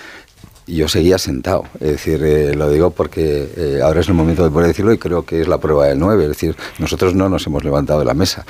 yo 0.67 0.87
seguía 0.87 1.17
sentado. 1.17 1.63
Es 1.79 1.93
decir, 1.93 2.21
eh, 2.23 2.53
lo 2.53 2.69
digo 2.69 2.91
porque 2.91 3.49
eh, 3.57 3.79
ahora 3.83 4.01
es 4.01 4.07
el 4.07 4.13
momento 4.13 4.43
de 4.43 4.51
poder 4.51 4.67
decirlo 4.67 4.93
y 4.93 4.99
creo 4.99 5.25
que 5.25 5.41
es 5.41 5.47
la 5.47 5.57
prueba 5.57 5.87
del 5.87 5.97
9. 5.97 6.25
Es 6.25 6.29
decir, 6.29 6.55
nosotros 6.77 7.15
no 7.15 7.27
nos 7.27 7.47
hemos 7.47 7.63
levantado 7.63 7.97
de 7.97 8.05
la 8.05 8.13
mesa. 8.13 8.45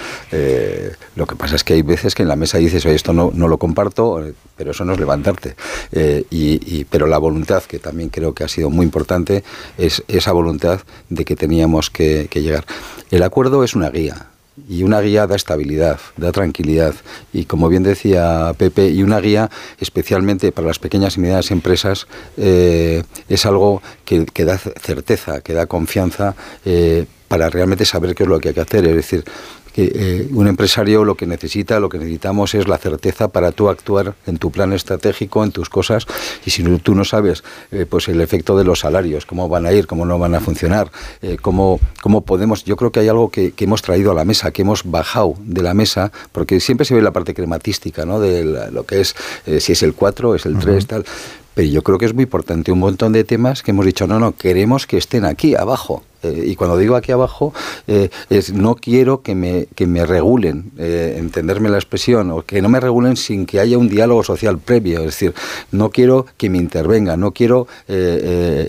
Lo 1.16 1.26
que 1.26 1.38
pasa 1.38 1.56
es 1.56 1.64
que 1.64 1.76
hay 1.76 1.82
veces 1.82 2.16
que 2.16 2.24
en 2.24 2.28
la 2.28 2.36
mesa 2.36 2.58
dices, 2.58 2.86
oye, 2.86 2.96
esto 2.96 3.14
no, 3.14 3.32
no 3.34 3.48
lo 3.48 3.58
comparto, 3.58 4.22
pero 4.58 4.72
eso 4.72 4.84
no 4.84 4.92
es 4.92 5.00
levantarte. 5.00 5.56
Y, 5.94 6.60
y, 6.78 6.84
pero 6.90 7.08
la 7.08 7.20
voluntad, 7.20 7.64
que 7.64 7.80
también 7.80 8.10
creo 8.10 8.34
que 8.34 8.44
ha 8.44 8.50
sido 8.50 8.70
muy 8.70 8.86
importante, 8.86 9.46
es 9.78 10.04
esa 10.10 10.34
voluntad 10.34 10.82
de 11.08 11.24
que 11.24 11.38
teníamos 11.38 11.90
que 11.90 12.28
llegar. 12.34 12.66
El 13.12 13.24
acuerdo 13.24 13.64
es 13.64 13.76
una 13.76 13.90
guía 13.90 14.28
y 14.68 14.84
una 14.84 15.02
guía 15.02 15.28
da 15.28 15.36
estabilidad, 15.36 16.00
da 16.18 16.32
tranquilidad 16.32 16.96
y 17.34 17.46
como 17.46 17.70
bien 17.70 17.84
decía 17.84 18.54
Pepe, 18.58 18.90
y 18.90 19.04
una 19.04 19.20
guía 19.20 19.50
especialmente 19.80 20.52
para 20.52 20.68
las 20.68 20.80
pequeñas 20.80 21.18
y 21.18 21.22
medianas 21.22 21.52
empresas 21.52 22.08
eh, 22.38 23.04
es 23.28 23.46
algo 23.46 23.82
que, 24.06 24.26
que, 24.26 24.46
da 24.46 24.58
certeza, 24.58 25.42
que 25.42 25.54
da 25.54 25.68
confianza 25.68 26.36
eh, 26.66 27.06
para 27.30 27.50
realmente 27.50 27.86
saber 27.86 28.16
qué 28.16 28.24
es 28.24 28.30
lo 28.30 28.40
que 28.40 28.50
hay 28.50 28.56
que 28.56 28.62
hacer. 28.62 28.86
Es 28.86 28.96
decir, 28.96 29.24
que 29.74 29.92
eh, 29.94 30.28
un 30.32 30.48
empresario 30.48 31.04
lo 31.06 31.16
que 31.16 31.26
necesita, 31.26 31.80
lo 31.80 31.90
que 31.90 31.98
necesitamos 31.98 32.56
es 32.56 32.68
la 32.68 32.78
certeza 32.78 33.28
para 33.28 33.52
tú 33.52 33.70
actuar 33.70 34.16
en 34.28 34.38
tu 34.38 34.52
plan 34.52 34.74
estratégico, 34.74 35.44
en 35.44 35.52
tus 35.52 35.70
cosas, 35.70 36.06
y 36.46 36.52
si 36.52 36.64
tú 36.80 36.96
no 36.96 37.06
sabes 37.06 37.44
eh, 37.72 37.86
pues 37.90 38.08
el 38.08 38.22
efecto 38.22 38.58
de 38.58 38.64
los 38.64 38.80
salarios, 38.80 39.26
cómo 39.26 39.50
van 39.50 39.66
a 39.66 39.72
ir, 39.72 39.88
cómo 39.88 40.06
no 40.06 40.20
van 40.20 40.36
a 40.36 40.40
funcionar, 40.40 40.92
eh, 41.22 41.38
cómo, 41.42 41.80
cómo 42.02 42.22
podemos, 42.22 42.64
yo 42.64 42.76
creo 42.76 42.92
que 42.92 43.02
hay 43.02 43.08
algo 43.08 43.30
que, 43.30 43.52
que, 43.52 43.66
hemos 43.66 43.82
traído 43.82 44.12
a 44.12 44.14
la 44.14 44.26
mesa, 44.26 44.52
que 44.52 44.62
hemos 44.62 44.84
bajado 44.84 45.36
de 45.40 45.62
la 45.62 45.74
mesa, 45.74 46.12
porque 46.32 46.60
siempre 46.60 46.86
se 46.86 46.96
ve 46.96 47.02
la 47.02 47.12
parte 47.12 47.34
crematística, 47.34 48.06
¿no? 48.06 48.20
De 48.20 48.44
la, 48.46 48.70
lo 48.72 48.86
que 48.86 49.02
es, 49.02 49.16
eh, 49.46 49.60
si 49.60 49.74
es 49.74 49.84
el 49.84 49.94
4, 49.94 50.36
es 50.36 50.46
el 50.46 50.58
3, 50.58 50.76
uh 50.76 50.78
-huh. 50.78 50.88
tal. 50.88 51.06
Pero 51.54 51.68
yo 51.68 51.82
creo 51.82 51.98
que 51.98 52.06
es 52.06 52.14
muy 52.14 52.24
importante 52.24 52.72
un 52.72 52.80
montón 52.80 53.12
de 53.12 53.24
temas 53.24 53.64
que 53.64 53.72
hemos 53.72 53.86
dicho, 53.86 54.08
no, 54.08 54.20
no, 54.20 54.34
queremos 54.34 54.88
que 54.88 54.98
estén 54.98 55.26
aquí 55.26 55.56
abajo. 55.56 56.04
Eh, 56.24 56.44
y 56.48 56.56
cuando 56.56 56.78
digo 56.78 56.96
aquí 56.96 57.12
abajo, 57.12 57.54
eh, 57.88 58.10
es 58.30 58.54
no 58.54 58.76
quiero 58.76 59.22
que 59.22 59.36
me, 59.36 59.68
que 59.76 59.88
me 59.88 60.06
regulen, 60.06 60.72
eh, 60.78 61.16
entenderme 61.18 61.70
la 61.70 61.78
expresión, 61.78 62.32
o 62.32 62.44
que 62.44 62.62
no 62.62 62.70
me 62.70 62.80
regulen 62.80 63.16
sin 63.16 63.46
que 63.46 63.60
haya 63.60 63.78
un 63.78 63.90
diálogo 63.90 64.24
social 64.24 64.60
previo. 64.60 65.00
Es 65.00 65.06
decir, 65.06 65.34
no 65.72 65.90
quiero 65.90 66.26
que 66.38 66.50
me 66.50 66.58
intervenga, 66.58 67.18
no 67.18 67.32
quiero 67.32 67.68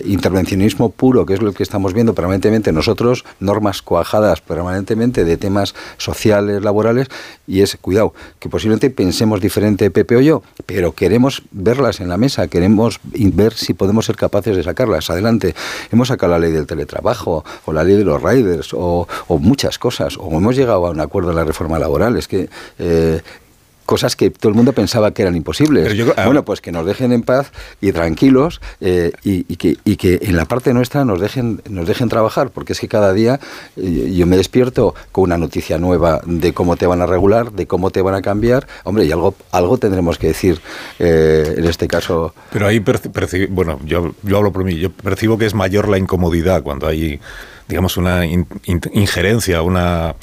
intervencionismo 0.05 0.89
puro, 0.89 1.25
que 1.25 1.33
es 1.33 1.41
lo 1.41 1.53
que 1.53 1.63
estamos 1.63 1.93
viendo 1.93 2.13
permanentemente 2.13 2.71
nosotros, 2.71 3.23
normas 3.39 3.81
coajadas 3.81 4.41
permanentemente 4.41 5.25
de 5.25 5.37
temas 5.37 5.75
sociales, 5.97 6.63
laborales, 6.63 7.07
y 7.47 7.61
es, 7.61 7.77
cuidado, 7.79 8.13
que 8.39 8.49
posiblemente 8.49 8.89
pensemos 8.89 9.41
diferente 9.41 9.91
Pepe 9.91 10.15
o 10.15 10.21
yo, 10.21 10.43
pero 10.65 10.93
queremos 10.93 11.43
verlas 11.51 11.99
en 11.99 12.09
la 12.09 12.17
mesa, 12.17 12.47
queremos 12.47 12.99
ver 13.03 13.53
si 13.53 13.73
podemos 13.73 14.05
ser 14.05 14.15
capaces 14.15 14.55
de 14.55 14.63
sacarlas 14.63 15.09
adelante. 15.09 15.55
Hemos 15.91 16.09
sacado 16.09 16.31
la 16.31 16.39
ley 16.39 16.51
del 16.51 16.67
teletrabajo, 16.67 17.40
o 17.65 17.73
la 17.73 17.83
ley 17.83 17.95
de 17.95 18.03
los 18.03 18.21
riders, 18.21 18.73
o, 18.73 19.07
muchas 19.39 19.79
cosas, 19.79 20.17
o 20.17 20.37
hemos 20.37 20.55
llegado 20.55 20.85
a 20.85 20.91
un 20.91 20.99
acuerdo 20.99 21.31
en 21.31 21.37
la 21.37 21.43
reforma 21.43 21.79
laboral. 21.79 22.17
Es 22.17 22.27
que 22.27 22.49
eh, 22.79 23.21
cosas 23.91 24.15
que 24.15 24.29
todo 24.29 24.47
el 24.47 24.55
mundo 24.55 24.71
pensaba 24.71 25.11
que 25.11 25.21
eran 25.21 25.35
imposibles. 25.35 25.93
Yo, 25.95 26.13
ah, 26.15 26.23
bueno, 26.23 26.45
pues 26.45 26.61
que 26.61 26.71
nos 26.71 26.85
dejen 26.85 27.11
en 27.11 27.23
paz 27.23 27.51
y 27.81 27.91
tranquilos 27.91 28.61
eh, 28.79 29.11
y, 29.21 29.45
y, 29.51 29.57
que, 29.57 29.75
y, 29.83 29.97
que, 29.97 30.17
en 30.21 30.37
la 30.37 30.45
parte 30.45 30.73
nuestra 30.73 31.03
nos 31.03 31.19
dejen, 31.19 31.61
nos 31.69 31.89
dejen 31.89 32.07
trabajar, 32.07 32.51
porque 32.51 32.71
es 32.71 32.79
que 32.79 32.87
cada 32.87 33.11
día 33.11 33.41
eh, 33.75 34.13
yo 34.15 34.25
me 34.27 34.37
despierto 34.37 34.95
con 35.11 35.25
una 35.25 35.37
noticia 35.37 35.77
nueva 35.77 36.21
de 36.25 36.53
cómo 36.53 36.77
te 36.77 36.87
van 36.87 37.01
a 37.01 37.05
regular, 37.05 37.51
de 37.51 37.67
cómo 37.67 37.89
te 37.89 38.01
van 38.01 38.15
a 38.15 38.21
cambiar. 38.21 38.65
Hombre, 38.85 39.03
y 39.03 39.11
algo, 39.11 39.35
algo 39.51 39.77
tendremos 39.77 40.17
que 40.17 40.27
decir 40.27 40.61
eh, 40.97 41.55
en 41.57 41.65
este 41.65 41.89
caso. 41.89 42.33
Pero 42.53 42.67
ahí, 42.67 42.81
bueno, 43.49 43.77
yo, 43.83 44.15
yo 44.23 44.37
hablo 44.37 44.53
por 44.53 44.63
mí, 44.63 44.77
yo 44.77 44.89
percibo 44.89 45.37
que 45.37 45.47
es 45.47 45.53
mayor 45.53 45.89
la 45.89 45.97
incomodidad 45.97 46.63
cuando 46.63 46.87
hay, 46.87 47.19
digamos, 47.67 47.97
una 47.97 48.25
in 48.25 48.47
injerencia, 48.93 49.61
una 49.61 50.15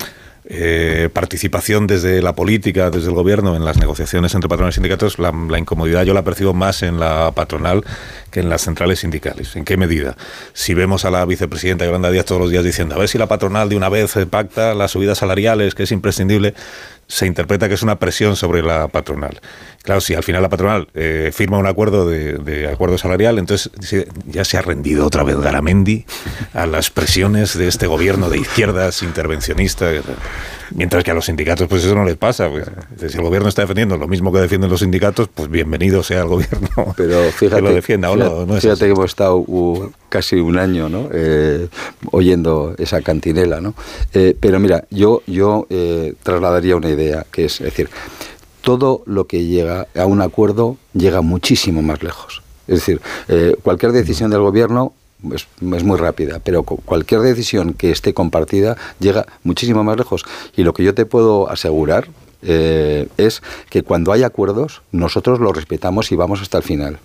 eh, 0.51 1.11
participación 1.13 1.87
desde 1.87 2.23
la 2.23 2.35
política, 2.35 2.89
desde 2.91 3.09
el 3.09 3.15
gobierno 3.15 3.55
en 3.55 3.67
las 3.67 3.77
negociaciones 3.77 4.35
entre 4.35 4.49
patrones 4.49 4.75
y 4.75 4.77
sindicatos, 4.77 5.19
la, 5.19 5.31
la, 5.31 5.59
incomodidad 5.59 6.05
yo 6.05 6.15
la 6.15 6.25
percibo 6.25 6.55
más 6.55 6.83
en 6.83 6.99
la 6.99 7.33
patronal 7.33 7.85
que 8.31 8.41
en 8.41 8.49
las 8.49 8.63
centrales 8.63 9.01
sindicales. 9.01 9.57
¿En 9.57 9.65
qué 9.65 9.77
medida? 9.77 10.17
Si 10.53 10.75
vemos 10.75 11.05
a 11.05 11.11
la 11.11 11.25
vicepresidenta 11.25 11.85
Yolanda 11.85 12.11
Díaz 12.11 12.25
todos 12.25 12.41
los 12.41 12.51
días 12.51 12.65
diciendo 12.65 12.95
a 12.95 12.99
ver 12.99 13.09
si 13.09 13.19
la 13.19 13.27
patronal 13.27 13.69
de 13.69 13.77
una 13.77 13.89
vez 13.89 14.15
pacta 14.31 14.75
las 14.75 14.93
subidas 14.93 15.19
salariales, 15.19 15.75
que 15.75 15.85
es 15.85 15.93
imprescindible, 15.93 16.55
se 17.07 17.27
interpreta 17.27 17.69
que 17.69 17.75
es 17.75 17.83
una 17.83 17.99
presión 17.99 18.37
sobre 18.37 18.63
la 18.63 18.89
patronal. 18.89 19.41
Claro, 19.83 20.01
si 20.01 20.15
al 20.15 20.23
final 20.23 20.43
la 20.43 20.51
patronal 20.51 20.89
eh, 20.95 21.31
firma 21.33 21.57
un 21.57 21.67
acuerdo 21.67 22.07
de, 22.07 22.35
de, 22.35 22.69
acuerdo 22.69 22.99
salarial, 22.99 23.39
entonces 23.39 23.71
ya 24.27 24.45
se 24.45 24.59
ha 24.59 24.63
rendido 24.63 25.07
otra 25.07 25.23
vez 25.23 25.39
Garamendi 25.39 26.05
a 26.53 26.67
las 26.67 26.91
presiones 26.91 27.57
de 27.57 27.69
este 27.69 27.87
gobierno 27.87 28.29
de 28.29 28.39
izquierdas 28.39 29.03
intervencionista. 29.03 29.91
Mientras 30.75 31.05
que 31.05 31.11
a 31.11 31.15
los 31.15 31.27
sindicatos, 31.27 31.69
pues 31.69 31.85
eso 31.85 31.95
no 31.95 32.05
les 32.05 32.17
pasa. 32.17 32.49
Pues, 32.51 32.67
si 33.11 33.17
el 33.17 33.23
gobierno 33.23 33.49
está 33.49 33.63
defendiendo 33.63 33.97
lo 33.97 34.09
mismo 34.09 34.33
que 34.33 34.41
defienden 34.41 34.71
los 34.71 34.81
sindicatos, 34.81 35.29
pues 35.33 35.49
bienvenido 35.51 36.03
sea 36.03 36.23
el 36.23 36.29
gobierno 36.29 36.69
Pero 36.97 37.23
fíjate, 37.33 37.63
que 37.63 37.69
lo 37.69 37.75
defienda. 37.75 38.13
Fíjate, 38.13 38.31
no, 38.31 38.47
no 38.47 38.57
es 38.57 38.63
fíjate 38.63 38.87
que 38.87 38.91
hemos 38.93 39.07
estado 39.07 39.37
uh, 39.39 39.91
casi 40.09 40.37
un 40.37 40.59
año 40.59 40.89
¿no? 40.89 41.09
eh, 41.13 41.69
oyendo 42.11 42.75
esa 42.79 43.03
cantinela. 43.03 43.61
¿no? 43.61 43.75
Eh, 44.13 44.37
pero 44.39 44.61
mira, 44.61 44.85
yo, 44.91 45.23
yo 45.27 45.67
eh, 45.71 46.15
trasladaría 46.23 46.77
una 46.77 46.91
idea, 46.91 47.27
que 47.31 47.47
es, 47.47 47.61
es 47.61 47.67
decir, 47.67 47.89
todo 48.61 49.03
lo 49.07 49.27
que 49.27 49.45
llega 49.45 49.87
a 49.97 50.07
un 50.07 50.21
acuerdo 50.21 50.77
llega 50.93 51.23
muchísimo 51.23 51.83
más 51.83 52.03
lejos. 52.03 52.43
Es 52.67 52.81
decir, 52.81 53.01
eh, 53.29 53.57
cualquier 53.63 53.93
decisión 53.93 54.31
del 54.31 54.41
gobierno 54.41 54.93
es, 55.33 55.47
muy 55.61 55.99
rápida, 55.99 56.41
pero 56.43 56.63
cualquier 56.63 57.21
decisión 57.21 57.75
que 57.75 57.91
esté 57.91 58.15
compartida 58.15 58.77
llega 59.01 59.27
muchísimo 59.43 59.85
más 59.85 59.97
lejos. 59.97 60.25
Y 60.57 60.63
lo 60.63 60.73
que 60.73 60.85
yo 60.85 60.95
te 60.95 61.07
puedo 61.07 61.51
asegurar 61.51 62.09
eh, 62.43 63.09
es 63.17 63.43
que 63.71 63.83
cuando 63.83 64.13
hay 64.13 64.23
acuerdos, 64.23 64.83
nosotros 64.93 65.41
los 65.41 65.55
respetamos 65.55 66.13
y 66.13 66.17
vamos 66.17 66.41
hasta 66.43 66.59
el 66.59 66.65
final. 66.65 66.99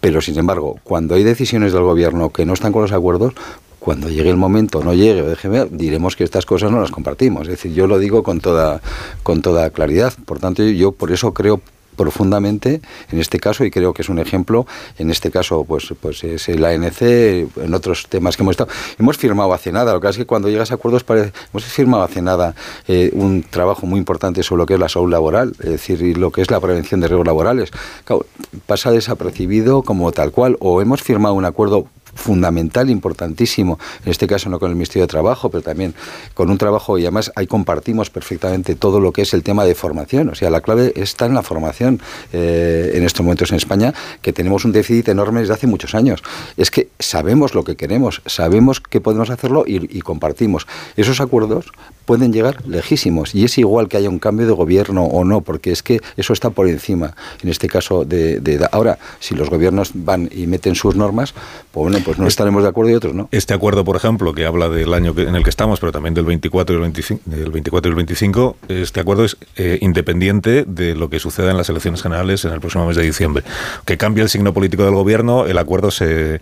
Pero, 0.00 0.20
sin 0.20 0.38
embargo, 0.38 0.78
cuando 0.84 1.14
hay 1.14 1.24
decisiones 1.24 1.72
del 1.72 1.82
gobierno 1.82 2.30
que 2.30 2.46
no 2.46 2.54
están 2.54 2.72
con 2.72 2.82
los 2.82 2.92
acuerdos, 2.92 3.34
cuando 3.78 4.08
llegue 4.08 4.30
el 4.30 4.36
momento, 4.36 4.82
no 4.84 4.94
llegue, 4.94 5.22
déjeme, 5.22 5.66
diremos 5.68 6.14
que 6.14 6.22
estas 6.22 6.46
cosas 6.46 6.70
no 6.70 6.80
las 6.80 6.92
compartimos. 6.92 7.42
Es 7.42 7.48
decir, 7.48 7.72
yo 7.72 7.88
lo 7.88 7.98
digo 7.98 8.22
con 8.22 8.40
toda, 8.40 8.80
con 9.24 9.42
toda 9.42 9.70
claridad. 9.70 10.12
Por 10.24 10.38
tanto, 10.38 10.62
yo 10.62 10.92
por 10.92 11.10
eso 11.10 11.34
creo 11.34 11.60
profundamente 11.96 12.80
en 13.10 13.18
este 13.18 13.38
caso 13.38 13.64
y 13.64 13.70
creo 13.70 13.92
que 13.92 14.02
es 14.02 14.08
un 14.08 14.18
ejemplo 14.18 14.66
en 14.98 15.10
este 15.10 15.30
caso 15.30 15.64
pues 15.64 15.92
pues 16.00 16.24
es 16.24 16.48
el 16.48 16.64
ANC 16.64 17.02
en 17.02 17.74
otros 17.74 18.06
temas 18.08 18.36
que 18.36 18.42
hemos 18.42 18.52
estado. 18.52 18.70
Hemos 18.98 19.16
firmado 19.16 19.52
hace 19.52 19.72
nada 19.72 19.92
lo 19.92 20.00
que 20.00 20.08
pasa 20.08 20.18
es 20.18 20.24
que 20.24 20.26
cuando 20.26 20.48
llegas 20.48 20.70
a 20.70 20.74
acuerdos 20.74 21.04
parece, 21.04 21.32
hemos 21.50 21.64
firmado 21.64 22.02
hace 22.02 22.22
nada 22.22 22.54
eh, 22.88 23.10
un 23.14 23.42
trabajo 23.42 23.86
muy 23.86 23.98
importante 23.98 24.42
sobre 24.42 24.60
lo 24.60 24.66
que 24.66 24.74
es 24.74 24.80
la 24.80 24.88
salud 24.88 25.10
laboral 25.10 25.52
es 25.60 25.70
decir 25.70 26.02
y 26.02 26.14
lo 26.14 26.30
que 26.30 26.42
es 26.42 26.50
la 26.50 26.60
prevención 26.60 27.00
de 27.00 27.08
riesgos 27.08 27.26
laborales. 27.26 27.70
Claro, 28.04 28.26
pasa 28.66 28.90
desapercibido 28.90 29.82
como 29.82 30.12
tal 30.12 30.30
cual 30.32 30.56
o 30.60 30.80
hemos 30.80 31.02
firmado 31.02 31.34
un 31.34 31.44
acuerdo 31.44 31.86
fundamental, 32.14 32.90
importantísimo, 32.90 33.78
en 34.04 34.10
este 34.10 34.26
caso 34.26 34.50
no 34.50 34.58
con 34.58 34.70
el 34.70 34.76
Ministerio 34.76 35.02
de 35.04 35.08
Trabajo, 35.08 35.50
pero 35.50 35.62
también 35.62 35.94
con 36.34 36.50
un 36.50 36.58
trabajo 36.58 36.98
y 36.98 37.02
además 37.02 37.32
ahí 37.36 37.46
compartimos 37.46 38.10
perfectamente 38.10 38.74
todo 38.74 39.00
lo 39.00 39.12
que 39.12 39.22
es 39.22 39.34
el 39.34 39.42
tema 39.42 39.64
de 39.64 39.74
formación. 39.74 40.28
O 40.28 40.34
sea, 40.34 40.50
la 40.50 40.60
clave 40.60 40.92
está 40.96 41.26
en 41.26 41.34
la 41.34 41.42
formación 41.42 42.00
eh, 42.32 42.92
en 42.94 43.04
estos 43.04 43.22
momentos 43.24 43.50
en 43.50 43.56
España, 43.56 43.94
que 44.20 44.32
tenemos 44.32 44.64
un 44.64 44.72
déficit 44.72 45.08
enorme 45.08 45.40
desde 45.40 45.54
hace 45.54 45.66
muchos 45.66 45.94
años. 45.94 46.22
Es 46.56 46.70
que 46.70 46.88
sabemos 46.98 47.54
lo 47.54 47.64
que 47.64 47.76
queremos, 47.76 48.22
sabemos 48.26 48.80
que 48.80 49.00
podemos 49.00 49.30
hacerlo 49.30 49.64
y, 49.66 50.00
compartimos. 50.02 50.66
Esos 50.96 51.20
acuerdos 51.20 51.66
pueden 52.04 52.32
llegar 52.32 52.66
lejísimos 52.66 53.34
y 53.34 53.44
es 53.44 53.56
igual 53.58 53.88
que 53.88 53.96
haya 53.96 54.08
un 54.08 54.18
cambio 54.18 54.46
de 54.46 54.52
gobierno 54.52 55.04
o 55.04 55.24
no, 55.24 55.40
porque 55.42 55.70
es 55.70 55.82
que 55.82 56.00
eso 56.16 56.32
está 56.32 56.50
por 56.50 56.68
encima, 56.68 57.14
en 57.42 57.48
este 57.48 57.68
caso 57.68 58.04
de, 58.04 58.40
de 58.40 58.68
ahora, 58.72 58.98
si 59.20 59.34
los 59.34 59.48
gobiernos 59.48 59.92
van 59.94 60.28
y 60.32 60.46
meten 60.46 60.74
sus 60.74 60.96
normas, 60.96 61.34
pues 61.70 61.82
bueno, 61.82 62.01
pues 62.04 62.18
no 62.18 62.26
estaremos 62.26 62.62
de 62.62 62.68
acuerdo 62.68 62.90
y 62.90 62.94
otros 62.94 63.14
no. 63.14 63.28
Este 63.32 63.54
acuerdo, 63.54 63.84
por 63.84 63.96
ejemplo, 63.96 64.32
que 64.32 64.44
habla 64.46 64.68
del 64.68 64.92
año 64.94 65.14
que- 65.14 65.22
en 65.22 65.34
el 65.36 65.42
que 65.44 65.50
estamos, 65.50 65.80
pero 65.80 65.92
también 65.92 66.14
del 66.14 66.24
24 66.24 66.74
y 66.74 66.76
el 66.76 66.82
25, 66.82 67.22
del 67.26 67.50
24 67.50 67.88
y 67.88 67.90
el 67.90 67.96
25, 67.96 68.56
este 68.68 69.00
acuerdo 69.00 69.24
es 69.24 69.36
eh, 69.56 69.78
independiente 69.80 70.64
de 70.66 70.94
lo 70.94 71.08
que 71.10 71.18
suceda 71.18 71.50
en 71.50 71.56
las 71.56 71.68
elecciones 71.68 72.02
generales 72.02 72.44
en 72.44 72.52
el 72.52 72.60
próximo 72.60 72.86
mes 72.86 72.96
de 72.96 73.02
diciembre. 73.02 73.44
Que 73.84 73.96
cambie 73.96 74.22
el 74.22 74.28
signo 74.28 74.52
político 74.52 74.84
del 74.84 74.94
gobierno, 74.94 75.46
el 75.46 75.58
acuerdo 75.58 75.90
se, 75.90 76.40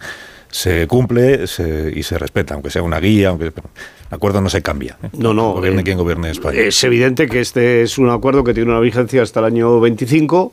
se 0.50 0.86
cumple 0.86 1.46
se- 1.46 1.92
y 1.94 2.02
se 2.02 2.18
respeta, 2.18 2.54
aunque 2.54 2.70
sea 2.70 2.82
una 2.82 2.98
guía, 3.00 3.28
aunque 3.28 3.46
el 3.46 3.52
acuerdo 4.10 4.40
no 4.40 4.48
se 4.50 4.62
cambia. 4.62 4.96
¿eh? 5.02 5.08
No, 5.16 5.32
no, 5.34 5.52
Gobierne 5.52 5.82
eh, 5.82 5.84
quien 5.84 5.98
gobierne 5.98 6.30
España. 6.30 6.58
Es 6.60 6.82
evidente 6.82 7.28
que 7.28 7.40
este 7.40 7.82
es 7.82 7.98
un 7.98 8.10
acuerdo 8.10 8.42
que 8.42 8.54
tiene 8.54 8.70
una 8.70 8.80
vigencia 8.80 9.22
hasta 9.22 9.40
el 9.40 9.46
año 9.46 9.78
25, 9.80 10.52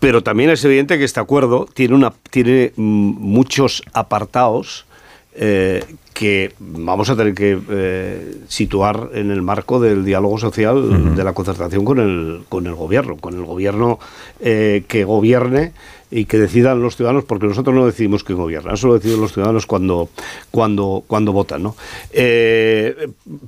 pero 0.00 0.22
también 0.22 0.50
es 0.50 0.64
evidente 0.64 0.98
que 0.98 1.04
este 1.04 1.20
acuerdo 1.20 1.68
tiene, 1.72 1.94
una, 1.94 2.12
tiene 2.30 2.72
mm, 2.74 2.82
muchos 2.82 3.82
apartados 3.92 4.86
eh, 5.32 5.84
que 6.12 6.52
vamos 6.58 7.08
a 7.08 7.16
tener 7.16 7.34
que 7.34 7.58
eh, 7.70 8.36
situar 8.48 9.10
en 9.14 9.30
el 9.30 9.42
marco 9.42 9.78
del 9.78 10.04
diálogo 10.04 10.38
social, 10.38 11.14
de 11.16 11.24
la 11.24 11.32
concertación 11.32 11.84
con 11.84 11.98
el, 11.98 12.42
con 12.48 12.66
el 12.66 12.74
gobierno, 12.74 13.16
con 13.16 13.34
el 13.34 13.44
gobierno 13.44 13.98
eh, 14.40 14.84
que 14.88 15.04
gobierne 15.04 15.72
y 16.10 16.24
que 16.24 16.36
decidan 16.36 16.82
los 16.82 16.96
ciudadanos, 16.96 17.24
porque 17.24 17.46
nosotros 17.46 17.74
no 17.74 17.86
decidimos 17.86 18.24
quién 18.24 18.38
gobierna, 18.38 18.74
eso 18.74 18.88
lo 18.88 18.94
deciden 18.94 19.20
los 19.20 19.32
ciudadanos 19.32 19.66
cuando, 19.66 20.08
cuando, 20.50 21.04
cuando 21.06 21.32
votan. 21.32 21.62
¿no? 21.62 21.76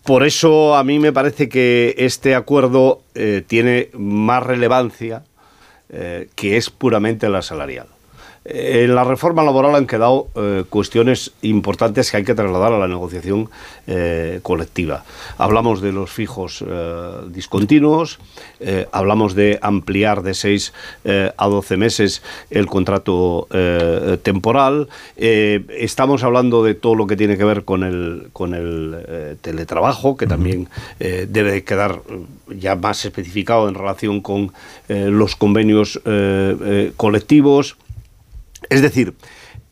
Por 0.05 0.25
eso 0.25 0.77
a 0.77 0.85
mí 0.85 0.99
me 0.99 1.12
parece 1.12 1.49
que 1.49 1.95
este 1.99 2.35
acuerdo 2.35 3.03
tiene 3.49 3.91
más 3.93 4.45
relevancia 4.45 5.25
eh, 5.93 6.29
que 6.35 6.57
es 6.57 6.71
puramente 6.71 7.29
la 7.29 7.43
salarial. 7.43 7.87
En 8.45 8.97
la 8.97 9.05
reforma 9.05 9.45
laboral 9.45 9.77
han 9.77 9.87
quedado 9.87 10.27
eh, 10.35 10.65
cuestiones 10.69 11.31
importantes 11.43 12.11
que 12.11 12.17
hay 12.17 12.25
que 12.25 12.35
trasladar 12.35 12.73
a 12.73 12.79
la 12.79 12.89
negociación 12.89 13.49
eh, 13.87 14.41
colectiva. 14.43 15.05
Hablamos 15.39 15.81
de 15.81 15.93
los 15.93 16.11
fijos 16.11 16.65
eh, 16.67 17.11
discontinuos, 17.29 18.19
hablamos 18.91 19.35
de 19.35 19.59
ampliar 19.61 20.23
de 20.23 20.35
6 20.35 20.73
a 21.37 21.49
12 21.49 21.77
meses 21.77 22.23
el 22.51 22.67
contrato 22.67 23.49
temporal, 24.23 24.89
estamos 25.17 26.23
hablando 26.23 26.63
de 26.63 26.75
todo 26.75 26.95
lo 26.95 27.09
que 27.09 27.17
tiene 27.17 27.37
que 27.37 27.45
ver 27.45 27.65
con 27.65 27.83
el, 27.83 29.39
teletrabajo, 29.41 30.17
que 30.17 30.29
también 30.29 30.69
debe 31.01 31.65
quedar 31.65 32.03
ya 32.49 32.77
más 32.77 33.05
especificado 33.05 33.69
en 33.69 33.75
relación 33.75 34.21
con 34.21 34.53
los 34.89 35.35
convenios 35.35 36.01
colectivos. 36.97 37.77
Es 38.68 38.83
decir, 38.83 39.14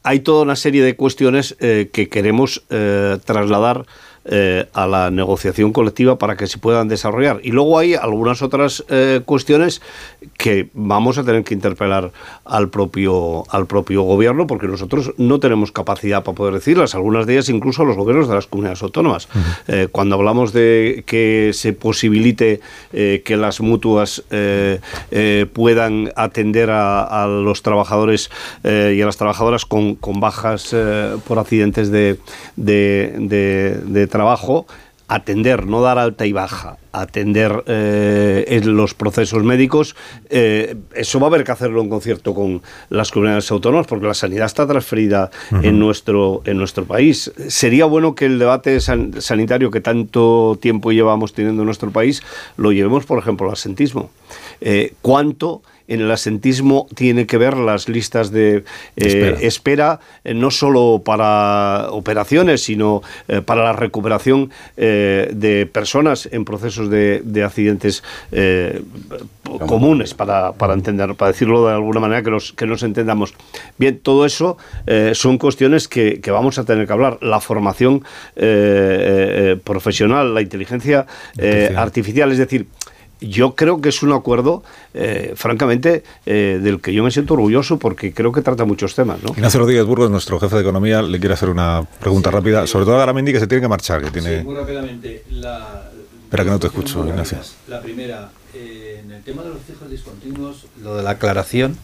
hay 0.03 0.20
toda 0.20 0.42
una 0.42 0.57
serie 0.57 0.83
de 0.83 0.96
cuestiones 0.96 1.57
eh, 1.61 1.90
que 1.92 2.09
queremos 2.09 2.64
eh, 2.70 3.18
trasladar 3.24 3.87
eh, 4.27 4.67
a 4.75 4.87
la 4.87 5.11
negociación 5.11 5.73
colectiva 5.73 6.17
para 6.19 6.37
que 6.37 6.47
se 6.47 6.59
puedan 6.59 6.89
desarrollar. 6.89 7.41
Y 7.43 7.53
luego 7.53 7.79
hay 7.79 7.95
algunas 7.95 8.43
otras 8.43 8.85
eh, 8.89 9.21
cuestiones 9.25 9.81
que 10.37 10.69
vamos 10.75 11.17
a 11.19 11.25
tener 11.25 11.43
que 11.45 11.55
interpelar 11.55 12.13
al 12.45 12.69
propio, 12.69 13.45
al 13.51 13.67
propio 13.67 14.03
gobierno 14.03 14.47
porque 14.47 14.67
nosotros 14.67 15.13
no 15.17 15.41
tenemos 15.41 15.73
capacidad 15.73 16.23
para 16.23 16.35
poder 16.35 16.55
decirlas, 16.55 16.95
algunas 16.95 17.27
de 17.27 17.35
ellas 17.35 17.49
incluso 17.49 17.83
a 17.83 17.85
los 17.87 17.97
gobiernos 17.97 18.29
de 18.29 18.35
las 18.35 18.47
comunidades 18.47 18.83
autónomas. 18.83 19.29
Eh, 19.69 19.89
cuando 19.91 20.17
hablamos 20.17 20.53
de 20.53 21.03
que 21.07 21.51
se 21.55 21.73
posibilite 21.73 22.61
que 22.91 23.37
las 23.37 23.61
mutuas 23.61 24.23
puedan 25.53 26.13
atender 26.17 26.71
a, 26.71 27.03
a 27.03 27.27
los 27.27 27.63
trabajadores 27.63 28.31
y 28.65 29.01
a 29.01 29.07
las 29.07 29.17
trabajadoras 29.17 29.65
con, 29.65 29.95
con 29.95 30.21
bajas 30.21 30.75
por 31.27 31.39
accidentes 31.39 31.91
de, 31.91 32.19
de- 32.57 33.15
de- 33.19 33.75
de 33.85 34.07
trabajo, 34.11 34.66
atender, 35.09 35.66
no 35.66 35.81
dar 35.83 35.99
alta 35.99 36.25
y 36.25 36.33
baja, 36.33 36.77
atender 36.92 37.64
eh, 37.66 38.44
en 38.46 38.77
los 38.77 38.94
procesos 38.94 39.42
médicos, 39.42 39.96
eh, 40.29 40.77
eso 40.94 41.18
va 41.18 41.27
a 41.27 41.31
haber 41.31 41.42
que 41.42 41.51
hacerlo 41.51 41.81
en 41.83 41.88
concierto 41.88 42.33
con 42.33 42.62
las 42.90 43.11
comunidades 43.11 43.51
autónomas, 43.51 43.88
porque 43.88 44.07
la 44.07 44.14
sanidad 44.14 44.46
está 44.46 44.68
transferida 44.68 45.31
en, 45.62 45.81
nuestro, 45.81 46.42
en 46.44 46.59
nuestro 46.59 46.85
país. 46.85 47.33
Sería 47.49 47.87
bueno 47.87 48.14
que 48.14 48.27
el 48.27 48.38
debate 48.38 48.79
san- 48.79 49.20
sanitario 49.20 49.73
que 49.73 49.81
tanto 49.81 50.57
tiempo 50.61 50.92
llevamos 50.92 51.33
teniendo 51.33 51.62
en 51.62 51.66
nuestro 51.66 51.90
país 51.90 52.23
lo 52.57 52.70
llevemos, 52.70 53.05
por 53.05 53.18
ejemplo, 53.18 53.49
al 53.49 53.55
asentismo. 53.55 54.11
Eh, 54.61 54.94
¿Cuánto 55.03 55.62
en 55.90 56.00
el 56.00 56.11
asentismo 56.11 56.87
tiene 56.94 57.26
que 57.26 57.37
ver 57.37 57.57
las 57.57 57.88
listas 57.88 58.31
de 58.31 58.59
eh, 58.59 58.62
Espera. 58.96 59.38
espera, 59.40 60.00
eh, 60.24 60.35
no 60.35 60.50
solo 60.50 61.03
para 61.05 61.88
operaciones, 61.90 62.62
sino 62.62 63.03
eh, 63.26 63.42
para 63.42 63.64
la 63.64 63.72
recuperación 63.72 64.50
de 64.76 65.68
personas 65.70 66.29
en 66.31 66.44
procesos 66.44 66.88
de, 66.88 67.20
de 67.24 67.44
accidentes 67.44 68.03
comunes, 69.66 70.14
para, 70.14 70.53
para 70.53 70.74
entender, 70.74 71.14
para 71.16 71.33
decirlo 71.33 71.66
de 71.66 71.74
alguna 71.74 72.00
manera 72.00 72.22
que 72.22 72.31
nos, 72.31 72.53
que 72.53 72.66
nos 72.66 72.83
entendamos. 72.83 73.35
Bien, 73.76 73.98
todo 73.98 74.24
eso 74.24 74.57
son 75.12 75.38
cuestiones 75.38 75.88
que, 75.88 76.20
que 76.20 76.31
vamos 76.31 76.59
a 76.59 76.64
tener 76.64 76.87
que 76.87 76.92
hablar. 76.92 77.18
La 77.20 77.40
formación 77.40 78.05
profesional, 79.64 80.35
la 80.35 80.40
inteligencia 80.40 81.07
artificial, 81.76 82.31
es 82.33 82.38
decir, 82.38 82.66
yo 83.21 83.55
creo 83.55 83.81
que 83.81 83.91
es 83.91 84.03
un 84.03 84.13
acuerdo, 84.13 84.63
eh, 84.95 85.33
francamente, 85.37 86.03
eh, 86.27 86.59
del 86.63 86.81
que 86.81 86.93
yo 86.93 87.03
me 87.03 87.11
siento 87.11 87.35
orgulloso 87.35 87.79
porque 87.79 88.13
creo 88.13 88.33
que 88.33 88.43
trata 88.43 88.65
muchos 88.65 88.95
temas. 88.95 89.23
¿no? 89.23 89.31
Ignacio 89.31 89.61
Rodríguez 89.61 89.85
Burgos, 89.85 90.11
nuestro 90.11 90.39
jefe 90.41 90.57
de 90.57 90.63
economía, 90.63 91.03
le 91.03 91.19
quiere 91.19 91.35
hacer 91.35 91.49
una 91.49 91.85
pregunta 92.01 92.31
rápida, 92.31 92.67
sobre 92.67 92.85
todo 92.85 92.97
a 92.97 92.99
Garamendi, 92.99 93.33
que 93.33 93.41
se 93.41 93.47
tiene 93.47 93.63
que 93.63 93.69
marchar, 93.69 94.03
que 94.03 94.11
tiene... 94.11 94.39
Sí, 94.39 94.45
muy 94.45 94.55
rápidamente. 94.55 95.25
La, 95.31 95.91
Espera 96.31 96.45
que 96.45 96.51
no 96.51 96.61
te 96.61 96.69
escucho, 96.69 97.05
Ignacio. 97.05 97.39
La 97.67 97.81
primera, 97.81 98.31
eh, 98.55 99.01
en 99.05 99.11
el 99.11 99.21
tema 99.25 99.43
de 99.43 99.49
los 99.49 99.63
fijos 99.63 99.91
discontinuos, 99.91 100.67
lo 100.81 100.95
de 100.95 101.03
la 101.03 101.11
aclaración, 101.11 101.77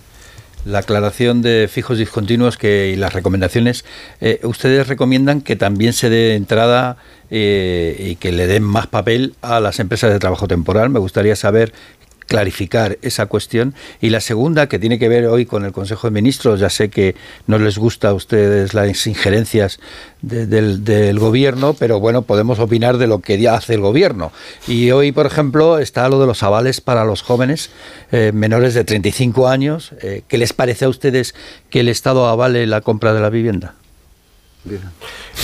la 0.65 0.79
aclaración 0.79 1.43
de 1.43 1.69
fijos 1.69 1.99
discontinuos 1.99 2.57
que, 2.57 2.93
y 2.93 2.97
las 2.97 3.13
recomendaciones, 3.13 3.85
eh, 4.21 4.39
ustedes 4.45 4.87
recomiendan 4.87 5.41
que 5.41 5.57
también 5.57 5.93
se 5.93 6.11
dé 6.11 6.37
entrada 6.37 6.97
eh, 7.31 7.97
y 7.99 8.17
que 8.17 8.33
le 8.33 8.47
den 8.47 8.63
más 8.63 8.87
papel 8.87 9.35
a 9.43 9.61
las 9.61 9.81
empresas 9.81 10.13
de 10.13 10.19
trabajo 10.19 10.47
temporal. 10.49 10.91
Me 10.91 10.99
gustaría 10.99 11.37
saber 11.37 11.73
clarificar 12.27 12.99
esa 13.03 13.27
cuestión. 13.27 13.75
Y 14.01 14.11
la 14.11 14.21
segunda, 14.21 14.69
que 14.69 14.79
tiene 14.79 14.99
que 14.99 15.09
ver 15.09 15.27
hoy 15.27 15.47
con 15.47 15.65
el 15.65 15.71
Consejo 15.73 16.09
de 16.09 16.11
Ministros, 16.11 16.61
ya 16.61 16.71
sé 16.71 16.89
que 16.89 17.15
no 17.47 17.57
les 17.59 17.79
gusta 17.79 18.09
a 18.09 18.15
ustedes 18.15 18.75
las 18.75 19.07
injerencias 19.07 19.79
de- 20.23 20.47
del, 20.47 21.19
gobierno, 21.21 21.75
pero 21.75 22.01
bueno, 22.01 22.23
podemos 22.23 22.59
opinar 22.59 22.99
de 22.99 23.07
lo 23.07 23.21
que 23.21 23.49
hace 23.49 23.75
el 23.75 23.81
gobierno. 23.81 24.33
Y 24.67 24.91
hoy, 24.91 25.13
por 25.13 25.27
ejemplo, 25.27 25.79
está 25.79 26.09
lo 26.09 26.21
de 26.21 26.27
los 26.27 26.43
avales 26.43 26.81
para 26.81 27.05
los 27.05 27.23
jóvenes 27.23 27.71
eh, 28.11 28.33
menores 28.35 28.75
de 28.75 28.83
35 28.83 29.47
años. 29.49 29.93
Eh, 30.03 30.23
¿Qué 30.27 30.37
les 30.37 30.53
parece 30.53 30.87
a 30.87 30.89
ustedes 30.89 31.35
que 31.71 31.81
el 31.81 31.89
Estado 31.89 32.27
avale 32.27 32.67
la 32.67 32.81
compra 32.81 33.15
de 33.15 33.21
la 33.21 33.31
vivienda? 33.31 33.75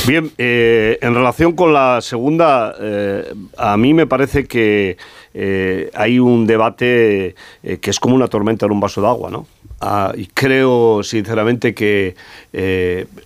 Bien, 0.06 0.32
eh, 0.36 0.98
en 1.00 1.14
relación 1.14 1.52
con 1.52 1.72
la 1.72 2.00
segunda, 2.00 2.74
eh, 2.80 3.32
a 3.56 3.76
mí 3.76 3.94
me 3.94 4.06
parece 4.06 4.46
que 4.46 4.96
eh, 5.32 5.90
hay 5.94 6.18
un 6.18 6.46
debate 6.46 7.36
que 7.80 7.90
es 7.90 8.00
como 8.00 8.16
una 8.16 8.28
tormenta 8.28 8.66
en 8.66 8.72
un 8.72 8.80
vaso 8.80 9.00
de 9.00 9.06
agua, 9.06 9.30
¿no? 9.30 9.46
Ah, 9.80 10.12
y 10.16 10.26
creo 10.26 11.02
sinceramente 11.02 11.74
que 11.74 12.14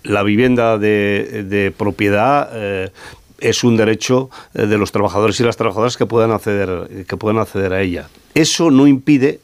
la 0.03 0.23
vivienda 0.23 0.79
de, 0.79 1.45
de 1.45 1.71
propiedad 1.71 2.91
es 3.39 3.65
un 3.65 3.77
derecho 3.77 4.31
de 4.55 4.79
los 4.79 4.93
trabajadores 4.93 5.39
y 5.41 5.45
las 5.45 5.57
trabajadoras 5.57 5.97
que 5.97 6.07
puedan 6.07 6.31
acceder, 6.31 7.05
que 7.07 7.17
puedan 7.17 7.39
acceder 7.39 7.75
a 7.75 7.83
ella. 7.83 8.09
Eso 8.35 8.71
no 8.71 8.87
impide 8.87 9.41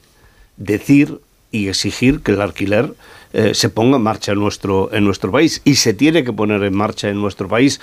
decir 0.56 1.20
y 1.50 1.68
exigir 1.68 2.20
que 2.20 2.32
el 2.32 2.40
alquiler 2.40 2.94
eh, 3.32 3.54
se 3.54 3.68
ponga 3.68 3.96
en 3.96 4.02
marcha 4.02 4.32
en 4.32 4.38
nuestro, 4.38 4.92
en 4.92 5.04
nuestro 5.04 5.30
país 5.30 5.62
y 5.64 5.76
se 5.76 5.94
tiene 5.94 6.24
que 6.24 6.32
poner 6.32 6.62
en 6.62 6.74
marcha 6.74 7.08
en 7.08 7.20
nuestro 7.20 7.48
país. 7.48 7.80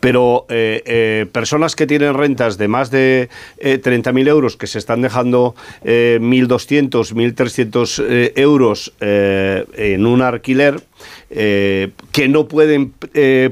Pero 0.00 0.46
eh, 0.48 0.82
eh, 0.86 1.26
personas 1.30 1.76
que 1.76 1.86
tienen 1.86 2.14
rentas 2.14 2.56
de 2.56 2.68
más 2.68 2.90
de 2.90 3.28
eh, 3.58 3.80
30.000 3.82 4.28
euros, 4.28 4.56
que 4.56 4.66
se 4.66 4.78
están 4.78 5.02
dejando 5.02 5.54
eh, 5.84 6.18
1.200, 6.22 7.12
1.300 7.14 8.04
eh, 8.08 8.32
euros 8.36 8.94
en 9.00 10.06
un 10.06 10.22
alquiler, 10.22 10.80
que 11.28 12.28
no 12.28 12.48
pueden 12.48 12.92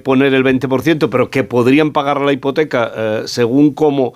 poner 0.03 0.35
el 0.35 0.45
20%, 0.45 1.09
pero 1.11 1.31
que 1.31 1.45
podrían 1.45 1.93
pagar 1.93 2.21
la 2.21 2.33
hipoteca 2.33 3.23
según 3.27 3.73
cómo, 3.73 4.15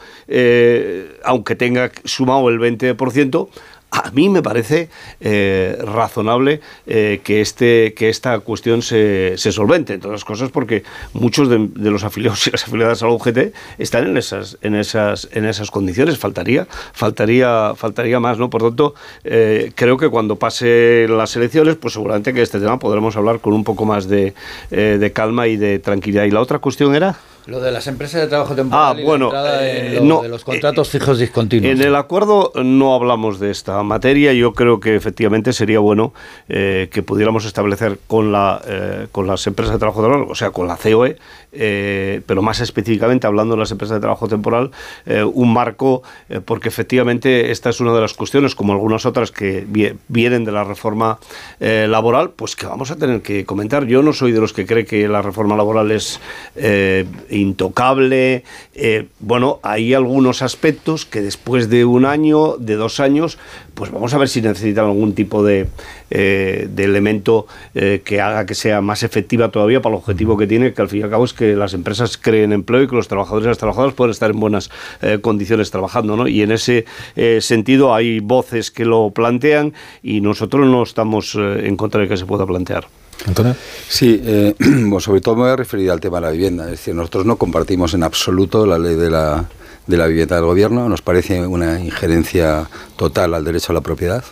aunque 1.24 1.54
tenga 1.54 1.92
sumado 2.04 2.48
el 2.48 2.58
20%, 2.58 3.48
a 3.92 4.10
mí 4.10 4.30
me 4.30 4.42
parece 4.42 4.88
eh, 5.20 5.76
razonable 5.84 6.60
eh, 6.86 7.20
que, 7.22 7.42
este, 7.42 7.92
que 7.92 8.08
esta 8.08 8.38
cuestión 8.40 8.80
se, 8.80 9.34
se 9.36 9.52
solvente, 9.52 9.92
entre 9.92 10.08
otras 10.08 10.24
cosas 10.24 10.50
porque 10.50 10.82
muchos 11.12 11.50
de, 11.50 11.68
los 11.90 12.02
afiliados 12.02 12.46
y 12.46 12.50
las 12.50 12.64
afiliadas 12.64 13.02
a 13.02 13.06
la 13.06 13.12
UGT 13.12 13.54
están 13.76 14.06
en 14.06 14.16
esas, 14.16 14.56
en 14.62 14.74
esas, 14.76 15.28
en 15.32 15.44
esas 15.44 15.70
condiciones. 15.70 16.18
Faltaría, 16.18 16.66
faltaría, 16.94 17.74
faltaría 17.76 18.18
más, 18.18 18.38
¿no? 18.38 18.48
Por 18.48 18.62
tanto, 18.62 18.94
eh, 19.24 19.72
creo 19.74 19.98
que 19.98 20.08
cuando 20.08 20.36
pase 20.36 21.06
las 21.08 21.36
elecciones, 21.36 21.76
pues 21.76 21.92
seguramente 21.92 22.32
que 22.32 22.40
este 22.40 22.60
tema 22.60 22.78
podremos 22.78 23.14
hablar 23.16 23.40
con 23.40 23.52
un 23.52 23.62
poco 23.62 23.84
más 23.84 24.08
de, 24.08 24.32
de 24.70 25.12
calma 25.12 25.48
y 25.48 25.58
de 25.58 25.78
tranquilidad. 25.78 26.24
Y 26.24 26.30
la 26.30 26.40
otra 26.40 26.60
cuestión 26.60 26.94
era. 26.94 27.18
Lo 27.46 27.60
de 27.60 27.72
las 27.72 27.86
empresas 27.88 28.20
de 28.20 28.28
trabajo 28.28 28.54
temporal 28.54 28.96
Ah, 28.96 29.00
y 29.00 29.04
bueno, 29.04 29.30
eh, 29.34 29.96
en 29.98 30.08
lo 30.08 30.16
no, 30.16 30.22
de 30.22 30.28
los 30.28 30.44
contratos 30.44 30.88
fijos 30.90 31.18
discontinuos. 31.18 31.72
En 31.72 31.82
el 31.82 31.96
acuerdo 31.96 32.52
no 32.62 32.94
hablamos 32.94 33.40
de 33.40 33.50
esta 33.50 33.82
materia. 33.82 34.32
Yo 34.32 34.52
creo 34.52 34.78
que 34.80 34.94
efectivamente 34.94 35.52
sería 35.52 35.80
bueno 35.80 36.12
eh, 36.48 36.88
que 36.92 37.02
pudiéramos 37.02 37.44
establecer 37.44 37.98
con, 38.06 38.30
la, 38.32 38.60
eh, 38.66 39.06
con 39.10 39.26
las 39.26 39.46
empresas 39.46 39.72
de 39.74 39.78
trabajo 39.80 40.02
temporal, 40.02 40.26
o 40.30 40.34
sea, 40.34 40.50
con 40.50 40.68
la 40.68 40.76
COE, 40.76 41.16
eh, 41.52 42.20
pero 42.26 42.42
más 42.42 42.60
específicamente 42.60 43.26
hablando 43.26 43.54
de 43.54 43.60
las 43.60 43.70
empresas 43.72 43.96
de 43.96 44.00
trabajo 44.00 44.28
temporal, 44.28 44.70
eh, 45.06 45.22
un 45.24 45.52
marco, 45.52 46.02
eh, 46.28 46.40
porque 46.44 46.68
efectivamente 46.68 47.50
esta 47.50 47.70
es 47.70 47.80
una 47.80 47.92
de 47.92 48.00
las 48.00 48.14
cuestiones, 48.14 48.54
como 48.54 48.72
algunas 48.72 49.04
otras 49.04 49.32
que 49.32 49.66
vie- 49.66 49.96
vienen 50.08 50.44
de 50.44 50.52
la 50.52 50.64
reforma 50.64 51.18
eh, 51.60 51.86
laboral, 51.88 52.30
pues 52.30 52.56
que 52.56 52.66
vamos 52.66 52.90
a 52.90 52.96
tener 52.96 53.20
que 53.22 53.44
comentar. 53.44 53.84
Yo 53.86 54.02
no 54.02 54.12
soy 54.12 54.32
de 54.32 54.40
los 54.40 54.52
que 54.52 54.64
cree 54.64 54.84
que 54.84 55.08
la 55.08 55.22
reforma 55.22 55.56
laboral 55.56 55.90
es 55.90 56.20
eh, 56.56 57.04
intocable. 57.32 58.44
Eh, 58.74 59.06
bueno, 59.20 59.58
hay 59.62 59.94
algunos 59.94 60.42
aspectos 60.42 61.06
que 61.06 61.20
después 61.20 61.68
de 61.68 61.84
un 61.84 62.04
año, 62.04 62.56
de 62.58 62.76
dos 62.76 63.00
años, 63.00 63.38
pues 63.74 63.90
vamos 63.90 64.12
a 64.14 64.18
ver 64.18 64.28
si 64.28 64.42
necesitan 64.42 64.84
algún 64.86 65.14
tipo 65.14 65.42
de, 65.42 65.66
eh, 66.10 66.68
de 66.70 66.84
elemento 66.84 67.46
eh, 67.74 68.02
que 68.04 68.20
haga 68.20 68.44
que 68.44 68.54
sea 68.54 68.82
más 68.82 69.02
efectiva 69.02 69.50
todavía 69.50 69.80
para 69.80 69.94
el 69.94 69.98
objetivo 69.98 70.36
que 70.36 70.46
tiene, 70.46 70.74
que 70.74 70.82
al 70.82 70.88
fin 70.88 71.00
y 71.00 71.02
al 71.04 71.10
cabo 71.10 71.24
es 71.24 71.32
que 71.32 71.56
las 71.56 71.72
empresas 71.72 72.18
creen 72.18 72.52
empleo 72.52 72.82
y 72.82 72.86
que 72.86 72.94
los 72.94 73.08
trabajadores 73.08 73.46
y 73.46 73.48
las 73.48 73.58
trabajadoras 73.58 73.94
puedan 73.94 74.10
estar 74.10 74.30
en 74.30 74.38
buenas 74.38 74.70
eh, 75.00 75.18
condiciones 75.20 75.70
trabajando. 75.70 76.16
¿no? 76.16 76.28
Y 76.28 76.42
en 76.42 76.52
ese 76.52 76.84
eh, 77.16 77.38
sentido 77.40 77.94
hay 77.94 78.20
voces 78.20 78.70
que 78.70 78.84
lo 78.84 79.10
plantean 79.10 79.72
y 80.02 80.20
nosotros 80.20 80.66
no 80.66 80.82
estamos 80.82 81.34
en 81.34 81.76
contra 81.76 82.02
de 82.02 82.08
que 82.08 82.16
se 82.16 82.26
pueda 82.26 82.44
plantear. 82.44 82.86
Antonio. 83.26 83.54
Sí, 83.88 84.20
eh, 84.24 84.54
bueno, 84.58 85.00
sobre 85.00 85.20
todo 85.20 85.36
me 85.36 85.42
voy 85.42 85.50
a 85.50 85.56
referir 85.56 85.90
al 85.90 86.00
tema 86.00 86.18
de 86.18 86.22
la 86.22 86.30
vivienda. 86.30 86.64
Es 86.64 86.72
decir, 86.72 86.94
nosotros 86.94 87.26
no 87.26 87.36
compartimos 87.36 87.94
en 87.94 88.02
absoluto 88.02 88.66
la 88.66 88.78
ley 88.78 88.94
de 88.94 89.10
la, 89.10 89.44
de 89.86 89.96
la 89.96 90.06
vivienda 90.06 90.36
del 90.36 90.44
gobierno. 90.44 90.88
Nos 90.88 91.02
parece 91.02 91.46
una 91.46 91.80
injerencia 91.80 92.68
total 92.96 93.34
al 93.34 93.44
derecho 93.44 93.72
a 93.72 93.74
la 93.74 93.80
propiedad. 93.80 94.24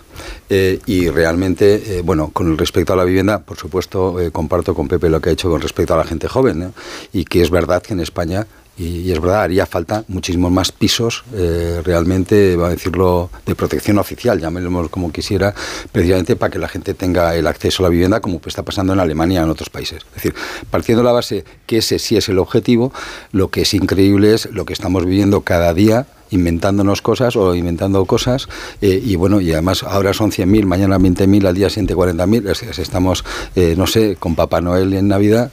Eh, 0.49 0.80
y 0.86 1.09
realmente, 1.09 1.99
eh, 1.99 2.03
bueno, 2.03 2.30
con 2.32 2.57
respecto 2.59 2.93
a 2.93 2.97
la 2.97 3.05
vivienda, 3.05 3.41
por 3.41 3.57
supuesto, 3.57 4.16
comparto 4.32 4.74
con 4.74 4.88
Pepe 4.88 5.09
lo 5.09 5.20
que 5.20 5.30
ha 5.30 5.32
hecho 5.32 5.51
con 5.51 5.61
respecto 5.61 5.95
a 5.95 5.97
la 5.97 6.05
gente 6.05 6.28
joven. 6.28 6.72
Y 7.12 7.24
que 7.24 7.43
es 7.43 7.51
verdad 7.51 7.82
que 7.82 7.93
en 7.93 8.01
España 8.01 8.47
y, 8.81 9.12
es 9.12 9.20
verdad, 9.20 9.43
haría 9.43 9.66
falta 9.66 10.05
muchísimos 10.09 10.51
más 10.51 10.72
pisos, 10.72 11.24
eh, 11.35 11.81
realmente, 11.85 12.57
va 12.57 12.68
a 12.68 12.70
decirlo, 12.70 13.31
de 13.47 13.55
protección 13.55 13.99
oficial, 13.99 14.41
llamémoslo 14.41 14.89
como 14.91 15.12
quisiera, 15.12 15.55
precisamente 15.93 16.37
para 16.37 16.51
que 16.51 16.59
la 16.59 16.68
gente 16.68 16.95
tenga 16.95 17.35
el 17.37 17.47
acceso 17.47 17.83
a 17.83 17.85
la 17.85 17.91
vivienda, 17.91 18.20
como 18.20 18.41
está 18.47 18.62
pasando 18.62 18.93
en 18.93 19.01
Alemania 19.01 19.41
y 19.41 19.45
en 19.45 19.51
otros 19.51 19.70
países. 19.70 20.03
Es 20.09 20.14
decir, 20.14 20.35
partiendo 20.70 21.03
de 21.03 21.07
la 21.07 21.12
base 21.12 21.45
que 21.66 21.78
ese 21.78 21.99
sí 21.99 22.16
es 22.16 22.28
el 22.28 22.39
objetivo, 22.39 22.93
lo 23.33 23.49
que 23.49 23.62
es 23.62 23.74
increíble 23.74 24.35
es 24.35 24.47
lo 24.53 24.64
que 24.64 24.72
estamos 24.72 25.05
viviendo 25.05 25.43
cada 25.43 25.74
día 25.74 26.07
inventándonos 26.33 27.03
cosas 27.03 27.35
o 27.35 27.57
inventando 27.57 28.05
cosas 28.05 28.47
eh, 28.81 29.03
y 29.05 29.16
bueno 29.16 29.41
y 29.41 29.51
además 29.53 29.83
ahora 29.83 30.12
son 30.14 30.31
100.000 30.31 30.64
mañana 30.64 30.97
20.000 30.97 31.45
al 31.45 31.57
día 31.57 31.68
siguiente 31.70 31.97
40.000 31.97 32.49
es- 32.49 32.62
es- 32.62 32.78
estamos 32.78 33.24
eh, 33.57 33.74
no 33.76 33.89
sé 33.89 34.14
con 34.14 34.37
Papá 34.37 34.61
Noel 34.61 34.93
en 34.95 35.09
Navidad 35.09 35.51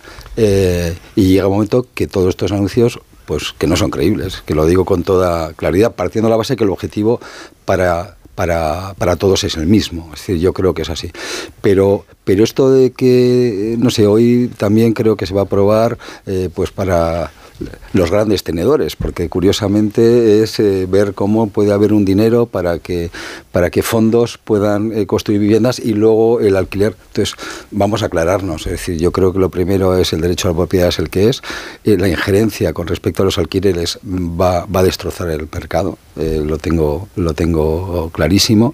y 1.15 1.23
llega 1.29 1.47
un 1.47 1.53
momento 1.53 1.87
que 1.95 2.05
todos 2.05 2.29
estos 2.29 2.51
anuncios 2.51 2.99
pues 3.27 3.53
que 3.57 3.67
no 3.67 3.75
son 3.75 3.91
creíbles 3.91 4.41
que 4.45 4.55
lo 4.55 4.65
digo 4.65 4.85
con 4.85 5.03
toda 5.03 5.53
claridad 5.53 5.93
partiendo 5.93 6.27
de 6.27 6.31
la 6.31 6.37
base 6.37 6.55
que 6.55 6.63
el 6.63 6.71
objetivo 6.71 7.19
para 7.65 8.17
para, 8.37 8.93
para 8.99 9.15
todos 9.15 9.43
es 9.45 9.57
el 9.57 9.65
mismo. 9.65 10.11
Es 10.13 10.19
decir, 10.19 10.37
yo 10.37 10.53
creo 10.53 10.75
que 10.75 10.83
es 10.83 10.91
así. 10.91 11.11
Pero, 11.59 12.05
pero 12.23 12.43
esto 12.43 12.69
de 12.69 12.91
que, 12.91 13.75
no 13.79 13.89
sé, 13.89 14.05
hoy 14.05 14.51
también 14.57 14.93
creo 14.93 15.17
que 15.17 15.25
se 15.25 15.33
va 15.33 15.41
a 15.41 15.45
aprobar 15.45 15.97
eh, 16.27 16.47
pues 16.53 16.69
para 16.69 17.31
los 17.93 18.11
grandes 18.11 18.43
tenedores, 18.43 18.95
porque 18.95 19.29
curiosamente 19.29 20.43
es 20.43 20.59
eh, 20.59 20.85
ver 20.89 21.13
cómo 21.13 21.47
puede 21.47 21.71
haber 21.71 21.93
un 21.93 22.05
dinero 22.05 22.45
para 22.45 22.79
que, 22.79 23.09
para 23.51 23.69
que 23.69 23.83
fondos 23.83 24.37
puedan 24.37 24.91
eh, 24.91 25.05
construir 25.05 25.39
viviendas 25.39 25.79
y 25.79 25.93
luego 25.93 26.39
el 26.39 26.55
alquiler. 26.55 26.95
Entonces, 27.07 27.35
vamos 27.71 28.03
a 28.03 28.07
aclararnos. 28.07 28.65
Es 28.65 28.73
decir, 28.73 28.97
yo 28.97 29.11
creo 29.11 29.33
que 29.33 29.39
lo 29.39 29.49
primero 29.49 29.97
es 29.97 30.13
el 30.13 30.21
derecho 30.21 30.47
a 30.47 30.51
la 30.51 30.57
propiedad 30.57 30.89
es 30.89 30.99
el 30.99 31.09
que 31.09 31.29
es. 31.29 31.41
La 31.83 32.07
injerencia 32.07 32.73
con 32.73 32.87
respecto 32.87 33.23
a 33.23 33.25
los 33.25 33.37
alquileres 33.37 33.99
va, 34.05 34.65
va 34.65 34.81
a 34.81 34.83
destrozar 34.83 35.29
el 35.29 35.47
mercado. 35.51 35.97
Eh, 36.15 36.41
lo, 36.43 36.57
tengo, 36.57 37.07
lo 37.15 37.33
tengo 37.33 38.09
clarísimo. 38.11 38.73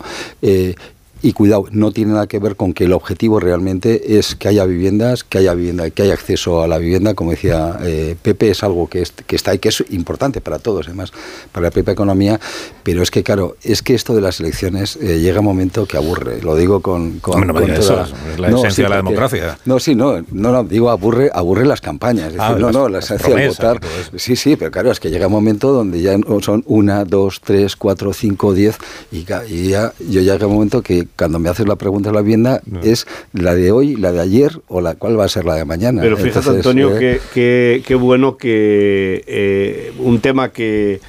Y 1.26 1.32
cuidado, 1.32 1.65
no 1.71 1.93
tiene 1.93 2.11
nada 2.11 2.28
que 2.28 2.38
ver 2.38 2.57
con 2.57 2.74
que 2.74 2.84
el 2.84 2.91
objetivo 2.91 3.39
realmente 3.39 4.17
es 4.19 4.36
que 4.36 4.49
haya 4.49 4.65
viviendas, 4.65 5.24
que 5.24 5.38
haya 5.38 5.53
vivienda, 5.53 5.89
que 5.89 6.01
haya 6.03 6.13
acceso 6.13 6.61
a 6.61 6.67
la 6.67 6.78
vivienda, 6.78 7.13
como 7.13 7.32
decía 7.32 7.78
eh, 7.82 8.17
Pepe, 8.21 8.49
es 8.51 8.61
algo 8.61 8.88
que, 8.89 9.01
es, 9.01 9.11
que 9.26 9.38
está 9.38 9.51
ahí, 9.51 9.59
que 9.59 9.69
es 9.69 9.86
importante 9.91 10.41
para 10.41 10.59
todos, 10.59 10.88
además, 10.88 11.13
para 11.53 11.67
la 11.67 11.71
propia 11.71 11.93
economía, 11.93 12.41
pero 12.84 13.01
es 13.01 13.09
que, 13.09 13.24
claro, 13.24 13.55
es 13.63 13.82
que 13.82 13.95
esto 13.95 14.13
de 14.13 14.19
las 14.19 14.41
elecciones 14.41 14.97
eh, 14.97 15.19
llega 15.21 15.39
un 15.39 15.45
momento 15.45 15.86
que 15.86 15.95
aburre, 15.95 16.41
lo 16.41 16.57
digo 16.57 16.82
con... 16.82 17.19
con, 17.19 17.39
no 17.47 17.53
me 17.53 17.61
con 17.61 17.69
digas 17.69 17.88
toda- 17.88 18.03
eso, 18.03 18.15
es 18.34 18.39
la 18.41 18.49
esencia 18.49 18.84
de 18.84 18.89
la 18.89 18.95
democracia. 18.97 19.57
No, 19.63 19.80
sí, 19.80 19.95
no, 19.95 20.19
no, 20.30 20.51
no, 20.51 20.63
digo 20.65 20.89
aburre, 20.89 21.32
aburre 21.34 21.65
las 21.65 21.80
campañas, 21.80 22.34
es 22.34 22.39
Ah, 22.41 22.49
decir, 22.49 22.59
no, 22.61 22.67
las- 22.67 22.76
no, 22.76 22.89
la 22.89 22.99
las 22.99 23.07
de 23.07 23.17
promesas 23.19 23.57
votar. 23.57 23.80
Sí, 24.17 24.36
sí, 24.36 24.57
pero 24.57 24.71
claro, 24.71 24.91
es 24.91 24.99
que 24.99 25.09
llega 25.09 25.28
un 25.28 25.34
momento 25.34 25.71
donde 25.71 26.01
ya 26.01 26.17
no 26.17 26.41
son 26.41 26.65
una, 26.67 27.05
dos, 27.05 27.39
tres, 27.41 27.78
cuatro, 27.78 28.11
cinco, 28.11 28.53
diez, 28.53 28.76
y, 29.09 29.26
y 29.49 29.69
ya, 29.69 29.93
yo 30.09 30.19
llega 30.19 30.45
un 30.47 30.53
momento 30.55 30.82
que 30.82 31.07
cuando 31.18 31.39
me 31.39 31.49
haces 31.49 31.68
la 31.68 31.76
pregunta 31.76 32.09
de 32.09 32.16
la 32.16 32.22
vivienda 32.22 32.61
es 32.82 33.07
la 33.34 33.55
de 33.55 33.72
hoy, 33.72 33.95
la 33.95 34.11
de 34.11 34.22
ayer 34.22 34.59
o 34.68 34.82
la 34.82 34.95
cuál 34.95 35.20
va 35.20 35.26
a 35.26 35.30
ser 35.30 35.45
la 35.45 35.55
de 35.55 35.66
mañana. 35.66 36.01
Pero 36.01 36.18
fíjate, 36.18 36.39
Entonces, 36.39 36.66
Antonio, 36.66 36.97
eh, 36.99 37.22
que, 37.34 37.84
qué 37.86 37.95
bueno 37.95 38.38
que 38.38 39.24
eh, 39.28 39.93
un 39.99 40.20
tema 40.20 40.49
que 40.49 41.01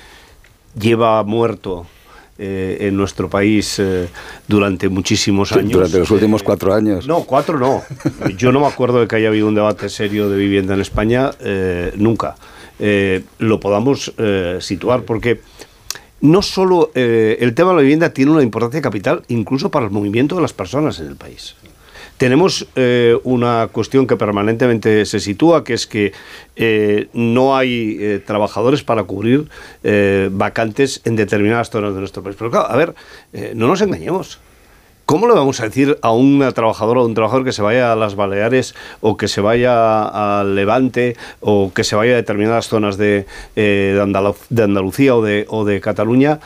lleva 0.78 1.22
muerto 1.22 1.86
eh, 2.36 2.88
en 2.88 2.96
nuestro 2.96 3.30
país 3.30 3.78
eh, 3.78 4.09
durante 4.48 4.88
muchísimos 4.88 5.52
años. 5.52 5.70
durante 5.70 6.00
los 6.00 6.11
últimos 6.11 6.42
eh, 6.42 6.44
cuatro 6.44 6.74
años. 6.74 7.07
No, 7.07 7.22
cuatro 7.22 7.61
no. 7.61 7.84
Yo 8.36 8.50
no 8.50 8.59
me 8.59 8.66
acuerdo 8.66 8.98
de 8.98 9.07
que 9.07 9.14
haya 9.14 9.28
habido 9.28 9.46
un 9.46 9.55
debate 9.55 9.88
serio 9.88 10.28
de 10.28 10.36
vivienda 10.36 10.74
en 10.74 10.80
España, 10.80 11.30
nunca. 11.94 12.34
Lo 13.38 13.61
podamos 13.61 14.12
situar, 14.59 15.02
porque 15.02 15.40
no 16.24 16.40
solo 16.40 16.90
eh, 16.94 17.36
el 17.40 17.54
tema 17.54 17.70
de 17.70 17.76
la 17.76 17.82
vivienda 17.82 18.08
tiene 18.14 18.32
una 18.32 18.42
importancia 18.42 18.80
capital, 18.80 19.22
incluso 19.28 19.70
para 19.70 19.84
el 19.84 19.92
movimiento 19.92 20.34
de 20.34 20.40
las 20.40 20.54
personas 20.54 20.98
en 20.98 21.08
el 21.08 21.16
país. 21.16 21.54
Tenemos 22.16 22.66
eh, 22.76 23.18
una 23.24 23.68
cuestión 23.70 24.06
que 24.06 24.16
permanentemente 24.16 25.04
se 25.04 25.20
sitúa, 25.20 25.64
que 25.64 25.74
es 25.74 25.86
que 25.86 26.12
eh, 26.56 27.08
no 27.12 27.54
hay 27.54 27.98
eh, 28.00 28.22
trabajadores 28.24 28.82
para 28.82 29.02
cubrir 29.02 29.50
eh, 29.82 30.30
vacantes 30.32 31.02
en 31.04 31.14
determinadas 31.14 31.68
zonas 31.68 31.92
de 31.92 32.00
nuestro 32.00 32.22
país. 32.22 32.36
Pero 32.38 32.50
claro, 32.50 32.70
a 32.70 32.76
ver, 32.76 32.94
no 33.54 33.66
nos 33.66 33.82
engañemos. 33.82 34.38
¿Cómo 35.07 35.28
le 35.28 35.34
vamos 35.34 35.61
a 35.61 35.64
decir 35.64 35.98
a 36.00 36.12
una 36.12 36.52
trabajadora 36.52 37.00
o 37.00 37.02
a 37.02 37.07
un 37.07 37.12
trabajador 37.12 37.44
que 37.44 37.52
se 37.52 37.61
vaya 37.61 37.92
a 37.92 37.96
las 37.96 38.14
Baleares 38.14 38.74
o 39.02 39.18
que 39.18 39.28
se 39.28 39.42
vaya 39.42 40.40
al 40.40 40.55
Levante 40.55 41.16
o 41.40 41.72
que 41.74 41.84
se 41.84 41.94
vaya 41.94 42.14
a 42.14 42.16
determinadas 42.16 42.68
zonas 42.68 42.96
de, 42.96 43.26
eh, 43.55 44.00
de 44.48 44.62
Andalucía 44.62 45.14
o 45.14 45.20
de, 45.20 45.44
o 45.50 45.66
de 45.66 45.82
Cataluña 45.82 46.40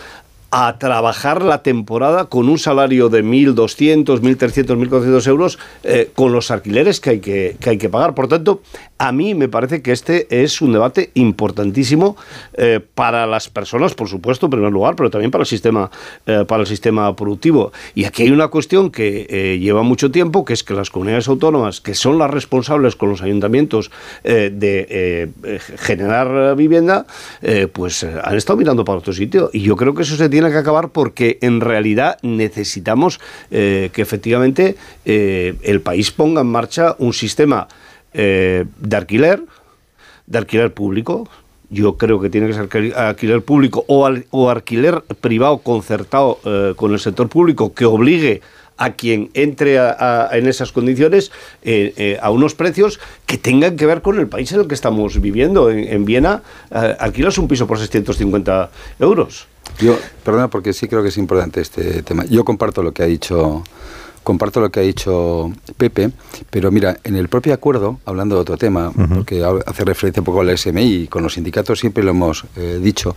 a 0.50 0.78
trabajar 0.78 1.42
la 1.42 1.62
temporada 1.62 2.24
con 2.24 2.48
un 2.48 2.58
salario 2.58 3.08
de 3.10 3.22
1.200, 3.22 4.20
1.300, 4.20 4.88
1.400 4.88 5.26
euros 5.28 5.58
eh, 5.84 6.10
con 6.14 6.32
los 6.32 6.50
alquileres 6.50 7.00
que 7.00 7.10
hay 7.10 7.20
que, 7.20 7.56
que 7.60 7.70
hay 7.70 7.78
que 7.78 7.88
pagar? 7.88 8.14
Por 8.14 8.28
tanto, 8.28 8.62
a 8.98 9.12
mí 9.12 9.34
me 9.34 9.48
parece 9.48 9.80
que 9.80 9.92
este 9.92 10.26
es 10.42 10.60
un 10.60 10.72
debate 10.72 11.10
importantísimo 11.14 12.16
eh, 12.54 12.80
para 12.94 13.26
las 13.26 13.48
personas, 13.48 13.94
por 13.94 14.08
supuesto, 14.08 14.46
en 14.46 14.50
primer 14.50 14.72
lugar, 14.72 14.96
pero 14.96 15.08
también 15.08 15.30
para 15.30 15.42
el 15.42 15.46
sistema, 15.46 15.90
eh, 16.26 16.44
para 16.46 16.62
el 16.62 16.66
sistema 16.66 17.14
productivo. 17.14 17.72
Y 17.94 18.04
aquí 18.04 18.24
hay 18.24 18.30
una 18.30 18.48
cuestión 18.48 18.90
que 18.90 19.26
eh, 19.30 19.58
lleva 19.60 19.82
mucho 19.82 20.10
tiempo, 20.10 20.44
que 20.44 20.52
es 20.52 20.64
que 20.64 20.74
las 20.74 20.90
comunidades 20.90 21.28
autónomas, 21.28 21.80
que 21.80 21.94
son 21.94 22.18
las 22.18 22.30
responsables 22.30 22.96
con 22.96 23.10
los 23.10 23.22
ayuntamientos 23.22 23.90
de 24.24 25.30
generar 25.76 26.56
vivienda, 26.56 27.06
pues 27.72 28.04
han 28.04 28.36
estado 28.36 28.56
mirando 28.56 28.84
para 28.84 28.98
otro 28.98 29.12
sitio. 29.12 29.50
Y 29.52 29.60
yo 29.60 29.76
creo 29.76 29.94
que 29.94 30.02
eso 30.02 30.16
se 30.16 30.28
tiene 30.28 30.50
que 30.50 30.56
acabar 30.56 30.90
porque 30.90 31.38
en 31.40 31.60
realidad 31.60 32.18
necesitamos 32.22 33.20
que 33.50 33.90
efectivamente 33.94 34.76
el 35.04 35.80
país 35.80 36.10
ponga 36.10 36.40
en 36.40 36.48
marcha 36.48 36.96
un 36.98 37.12
sistema 37.12 37.68
eh, 38.18 38.64
de 38.78 38.96
alquiler, 38.96 39.40
de 40.26 40.38
alquiler 40.38 40.74
público. 40.74 41.28
Yo 41.70 41.96
creo 41.96 42.18
que 42.20 42.30
tiene 42.30 42.46
que 42.48 42.54
ser 42.54 42.68
alquil- 42.68 42.94
alquiler 42.94 43.42
público 43.42 43.84
o, 43.88 44.06
al- 44.06 44.26
o 44.30 44.50
alquiler 44.50 45.02
privado 45.20 45.58
concertado 45.58 46.38
eh, 46.44 46.72
con 46.76 46.92
el 46.92 46.98
sector 46.98 47.28
público 47.28 47.72
que 47.74 47.84
obligue 47.84 48.40
a 48.78 48.92
quien 48.92 49.28
entre 49.34 49.78
a- 49.78 50.28
a- 50.30 50.38
en 50.38 50.46
esas 50.48 50.72
condiciones 50.72 51.30
eh, 51.62 51.92
eh, 51.96 52.18
a 52.22 52.30
unos 52.30 52.54
precios 52.54 52.98
que 53.26 53.36
tengan 53.36 53.76
que 53.76 53.86
ver 53.86 54.02
con 54.02 54.18
el 54.18 54.28
país 54.28 54.50
en 54.52 54.60
el 54.60 54.66
que 54.68 54.74
estamos 54.74 55.20
viviendo. 55.20 55.70
En, 55.70 55.80
en 55.80 56.04
Viena 56.04 56.42
eh, 56.70 56.96
alquilas 56.98 57.36
un 57.38 57.48
piso 57.48 57.66
por 57.66 57.78
650 57.78 58.70
euros. 59.00 59.46
Yo, 59.78 59.98
perdona, 60.24 60.48
porque 60.48 60.72
sí 60.72 60.88
creo 60.88 61.02
que 61.02 61.08
es 61.10 61.18
importante 61.18 61.60
este 61.60 62.02
tema. 62.02 62.24
Yo 62.24 62.44
comparto 62.44 62.82
lo 62.82 62.92
que 62.92 63.02
ha 63.02 63.06
dicho 63.06 63.62
comparto 64.28 64.60
lo 64.60 64.70
que 64.70 64.80
ha 64.80 64.82
dicho 64.82 65.50
Pepe, 65.78 66.10
pero 66.50 66.70
mira, 66.70 66.98
en 67.02 67.16
el 67.16 67.28
propio 67.30 67.54
acuerdo, 67.54 67.98
hablando 68.04 68.34
de 68.34 68.42
otro 68.42 68.58
tema, 68.58 68.92
porque 69.14 69.42
ha- 69.42 69.52
hace 69.64 69.86
referencia 69.86 70.20
un 70.20 70.26
poco 70.26 70.42
a 70.42 70.44
la 70.44 70.52
SMI 70.54 70.82
y 70.82 71.06
con 71.06 71.22
los 71.22 71.32
sindicatos 71.32 71.78
siempre 71.80 72.04
lo 72.04 72.10
hemos 72.10 72.44
eh, 72.56 72.78
dicho, 72.82 73.16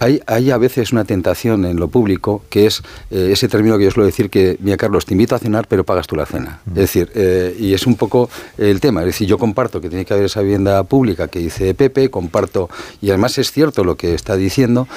hay, 0.00 0.22
hay 0.26 0.50
a 0.50 0.56
veces 0.56 0.90
una 0.90 1.04
tentación 1.04 1.66
en 1.66 1.76
lo 1.78 1.88
público 1.88 2.42
que 2.48 2.64
es 2.64 2.82
eh, 3.10 3.28
ese 3.32 3.46
término 3.48 3.76
que 3.76 3.84
yo 3.84 3.90
suelo 3.90 4.06
decir 4.06 4.30
que, 4.30 4.56
mira 4.60 4.78
Carlos, 4.78 5.04
te 5.04 5.12
invito 5.12 5.34
a 5.34 5.38
cenar 5.38 5.66
pero 5.68 5.84
pagas 5.84 6.06
tú 6.06 6.16
la 6.16 6.24
cena. 6.24 6.60
Es 6.68 6.74
decir, 6.74 7.10
eh, 7.14 7.54
y 7.60 7.74
es 7.74 7.86
un 7.86 7.96
poco 7.96 8.30
el 8.56 8.80
tema, 8.80 9.00
es 9.00 9.06
decir, 9.08 9.28
yo 9.28 9.36
comparto 9.36 9.82
que 9.82 9.90
tiene 9.90 10.06
que 10.06 10.14
haber 10.14 10.24
esa 10.26 10.40
vivienda 10.40 10.82
pública 10.84 11.28
que 11.28 11.40
dice 11.40 11.74
Pepe, 11.74 12.08
comparto, 12.10 12.70
y 13.02 13.10
además 13.10 13.36
es 13.36 13.52
cierto 13.52 13.84
lo 13.84 13.96
que 13.96 14.14
está 14.14 14.36
diciendo, 14.36 14.88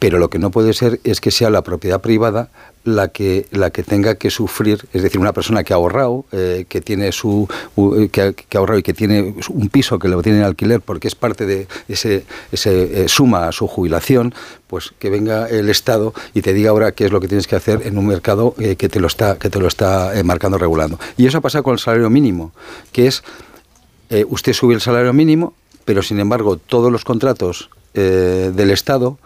pero 0.00 0.18
lo 0.18 0.30
que 0.30 0.38
no 0.38 0.50
puede 0.50 0.72
ser 0.72 0.98
es 1.04 1.20
que 1.20 1.30
sea 1.30 1.50
la 1.50 1.60
propiedad 1.62 2.00
privada 2.00 2.48
la 2.84 3.08
que 3.08 3.46
la 3.50 3.70
que 3.70 3.82
tenga 3.82 4.14
que 4.14 4.30
sufrir, 4.30 4.86
es 4.94 5.02
decir, 5.02 5.20
una 5.20 5.34
persona 5.34 5.64
que 5.64 5.74
ha 5.74 5.76
ahorrado, 5.76 6.24
eh, 6.32 6.64
que 6.68 6.80
tiene 6.80 7.12
su 7.12 7.46
u- 7.76 8.08
que, 8.08 8.22
ha, 8.22 8.58
ahorrado 8.58 8.78
y 8.78 8.82
que 8.82 8.94
tiene 8.94 9.34
un 9.50 9.68
piso 9.68 9.98
que 9.98 10.08
lo 10.08 10.22
tiene 10.22 10.38
en 10.38 10.44
alquiler 10.44 10.80
porque 10.80 11.06
es 11.06 11.14
parte 11.14 11.44
de 11.44 11.68
ese 11.88 12.24
ese 12.52 13.04
eh, 13.04 13.08
suma 13.08 13.48
a 13.48 13.52
su 13.52 13.66
jubilación, 13.66 14.32
pues 14.66 14.92
que 14.98 15.10
venga 15.10 15.46
el 15.48 15.68
Estado 15.68 16.14
y 16.32 16.40
te 16.40 16.54
diga 16.54 16.70
ahora 16.70 16.92
qué 16.92 17.04
es 17.04 17.12
lo 17.12 17.20
que 17.20 17.28
tienes 17.28 17.46
que 17.46 17.56
hacer 17.56 17.82
en 17.86 17.98
un 17.98 18.06
mercado 18.06 18.54
eh, 18.58 18.76
que 18.76 18.88
te 18.88 18.98
lo 18.98 19.08
está 19.08 19.38
que 19.38 19.50
te 19.50 19.58
lo 19.58 19.68
está 19.68 20.18
eh, 20.18 20.22
marcando 20.24 20.56
regulando. 20.56 20.98
Y 21.18 21.26
eso 21.26 21.40
pasa 21.42 21.60
con 21.62 21.74
el 21.74 21.78
salario 21.78 22.08
mínimo, 22.08 22.52
que 22.92 23.06
es 23.08 23.22
eh, 24.08 24.24
usted 24.28 24.54
sube 24.54 24.72
el 24.74 24.80
salario 24.80 25.12
mínimo, 25.12 25.52
pero 25.84 26.02
sin 26.02 26.18
embargo 26.18 26.56
todos 26.56 26.90
los 26.90 27.04
contratos 27.04 27.68
eh, 27.92 28.50
del 28.54 28.70
Estado 28.70 29.18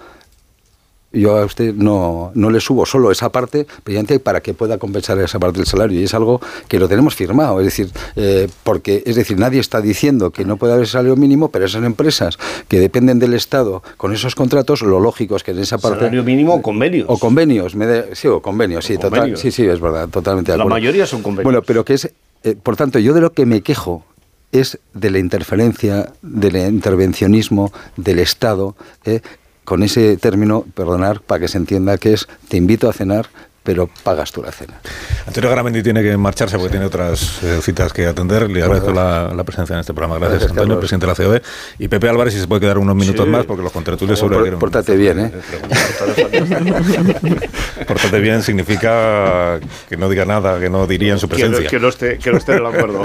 yo 1.15 1.37
a 1.39 1.45
usted 1.45 1.75
no, 1.75 2.31
no 2.35 2.51
le 2.51 2.61
subo 2.61 2.85
solo 2.87 3.11
esa 3.11 3.31
parte 3.31 3.67
precisamente 3.83 4.19
para 4.21 4.41
que 4.41 4.53
pueda 4.55 4.79
compensar 4.79 5.19
esa 5.21 5.39
parte 5.39 5.59
del 5.59 5.67
salario 5.67 6.01
y 6.01 6.05
es 6.05 6.15
algo 6.15 6.41
que 6.69 6.79
lo 6.79 6.89
tenemos 6.89 7.15
firmado 7.15 7.61
es 7.61 7.67
decir 7.67 7.91
eh, 8.17 8.49
porque 8.63 9.03
es 9.07 9.17
decir 9.17 9.39
nadie 9.39 9.61
está 9.61 9.81
diciendo 9.81 10.31
que 10.31 10.45
no 10.45 10.57
puede 10.57 10.73
haber 10.75 10.87
salario 10.87 11.17
mínimo 11.17 11.49
pero 11.51 11.65
esas 11.65 11.85
empresas 11.85 12.39
que 12.69 12.81
dependen 12.81 13.19
del 13.19 13.35
Estado 13.35 13.83
con 13.97 14.13
esos 14.13 14.35
contratos 14.35 14.83
lo 14.83 15.01
lógico 15.01 15.37
es 15.37 15.43
que 15.45 15.53
en 15.53 15.61
esa 15.61 15.79
parte 15.79 15.99
Salario 15.99 16.25
mínimo 16.25 16.55
o 16.55 16.63
convenios. 16.63 17.07
o 17.09 17.19
convenios 17.19 17.75
me 17.75 17.87
de- 17.87 18.15
sí 18.17 18.29
o 18.29 18.41
convenios 18.43 18.85
sí 18.85 18.95
total- 18.97 19.11
convenios. 19.11 19.41
sí 19.41 19.51
sí 19.51 19.65
es 19.65 19.81
verdad 19.81 20.09
totalmente 20.09 20.53
de 20.53 20.59
La 20.59 20.65
mayoría 20.65 21.07
son 21.07 21.23
convenios. 21.23 21.45
bueno 21.45 21.63
pero 21.63 21.85
que 21.85 21.95
es 21.95 22.11
eh, 22.43 22.57
por 22.63 22.77
tanto 22.77 22.99
yo 22.99 23.15
de 23.15 23.21
lo 23.21 23.33
que 23.33 23.47
me 23.47 23.63
quejo 23.63 24.05
es 24.53 24.79
de 24.93 25.11
la 25.11 25.19
interferencia, 25.19 26.13
del 26.23 26.55
intervencionismo 26.57 27.73
del 27.97 28.21
Estado, 28.21 28.77
eh, 29.05 29.21
con 29.65 29.83
ese 29.83 30.17
término, 30.17 30.65
perdonar, 30.75 31.21
para 31.21 31.41
que 31.41 31.49
se 31.49 31.59
entienda 31.59 31.99
que 31.99 32.15
es 32.15 32.27
te 32.49 32.57
invito 32.57 32.89
a 32.89 32.93
cenar, 32.93 33.27
pero 33.63 33.89
pagas 34.03 34.31
tú 34.31 34.43
la 34.43 34.53
cena. 34.53 34.75
Antonio 35.27 35.49
Garamendi 35.49 35.83
tiene 35.83 36.03
que 36.03 36.15
marcharse 36.19 36.59
porque 36.59 36.73
tiene 36.73 36.85
otras 36.85 37.43
eh, 37.43 37.61
citas 37.63 37.95
que 37.95 38.05
atender. 38.07 38.51
Le 38.51 38.63
agradezco 38.63 38.93
la, 38.93 39.33
la 39.35 39.43
presencia 39.43 39.73
en 39.73 39.81
este 39.81 39.95
programa. 39.95 40.17
Gracias, 40.19 40.41
Gracias, 40.41 40.51
Antonio, 40.51 40.75
Carlos. 40.77 40.81
presidente 40.91 41.07
de 41.07 41.13
la 41.13 41.17
COE. 41.41 41.43
Y 41.79 41.89
Pepe 41.89 42.11
Álvarez, 42.11 42.35
si 42.35 42.41
se 42.41 42.47
puede 42.47 42.61
quedar 42.61 42.77
unos 42.77 42.95
minutos 42.95 43.25
Sí. 43.25 43.31
más, 43.31 43.47
porque 43.47 43.63
los 43.63 43.73
contratulios 43.73 44.21
Por- 44.21 44.33
que 44.33 44.37
quieren- 44.43 44.59
pórtate 44.59 44.97
bien, 44.97 45.19
¿eh? 45.19 45.33
Pórtate 47.87 48.21
bien 48.21 48.43
significa 48.43 49.59
que 49.89 49.97
no 49.97 50.11
diga 50.11 50.27
nada, 50.27 50.61
que 50.61 50.69
no 50.69 50.87
diría 50.87 51.15
en 51.15 51.19
su 51.19 51.27
Que 51.29 51.37
no- 51.45 51.57
presencia. 51.57 51.71
que 51.71 51.81
no 51.81 51.89
esté- 51.89 52.19
que 52.19 52.31
no 52.33 52.37
esté 52.37 52.53
en 52.53 52.59
el 52.59 52.67
acuerdo. 52.67 53.03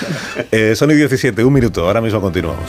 eh, 0.52 0.74
Sony 0.76 0.88
17, 0.88 1.42
un 1.42 1.54
minuto. 1.54 1.86
Ahora 1.86 2.02
mismo 2.02 2.20
continuamos. 2.20 2.68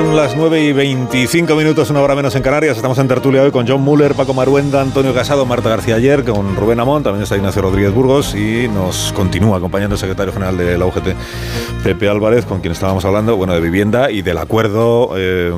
Son 0.00 0.16
las 0.16 0.34
9 0.34 0.64
y 0.64 0.72
25 0.72 1.54
minutos, 1.54 1.90
una 1.90 2.00
hora 2.00 2.14
menos 2.14 2.34
en 2.34 2.42
Canarias. 2.42 2.74
Estamos 2.74 2.96
en 2.96 3.06
tertulia 3.06 3.42
hoy 3.42 3.50
con 3.50 3.68
John 3.68 3.82
Muller, 3.82 4.14
Paco 4.14 4.32
Maruenda, 4.32 4.80
Antonio 4.80 5.12
Casado, 5.12 5.44
Marta 5.44 5.68
García 5.68 5.96
Ayer, 5.96 6.24
con 6.24 6.56
Rubén 6.56 6.80
Amón, 6.80 7.02
también 7.02 7.22
está 7.22 7.36
Ignacio 7.36 7.60
Rodríguez 7.60 7.92
Burgos 7.92 8.34
y 8.34 8.66
nos 8.68 9.12
continúa 9.12 9.58
acompañando 9.58 9.96
el 9.96 9.98
secretario 9.98 10.32
general 10.32 10.56
de 10.56 10.78
la 10.78 10.86
UGT, 10.86 11.08
Pepe 11.84 12.08
Álvarez, 12.08 12.46
con 12.46 12.62
quien 12.62 12.72
estábamos 12.72 13.04
hablando, 13.04 13.36
bueno, 13.36 13.52
de 13.52 13.60
vivienda 13.60 14.10
y 14.10 14.22
del 14.22 14.38
acuerdo 14.38 15.10
eh, 15.18 15.52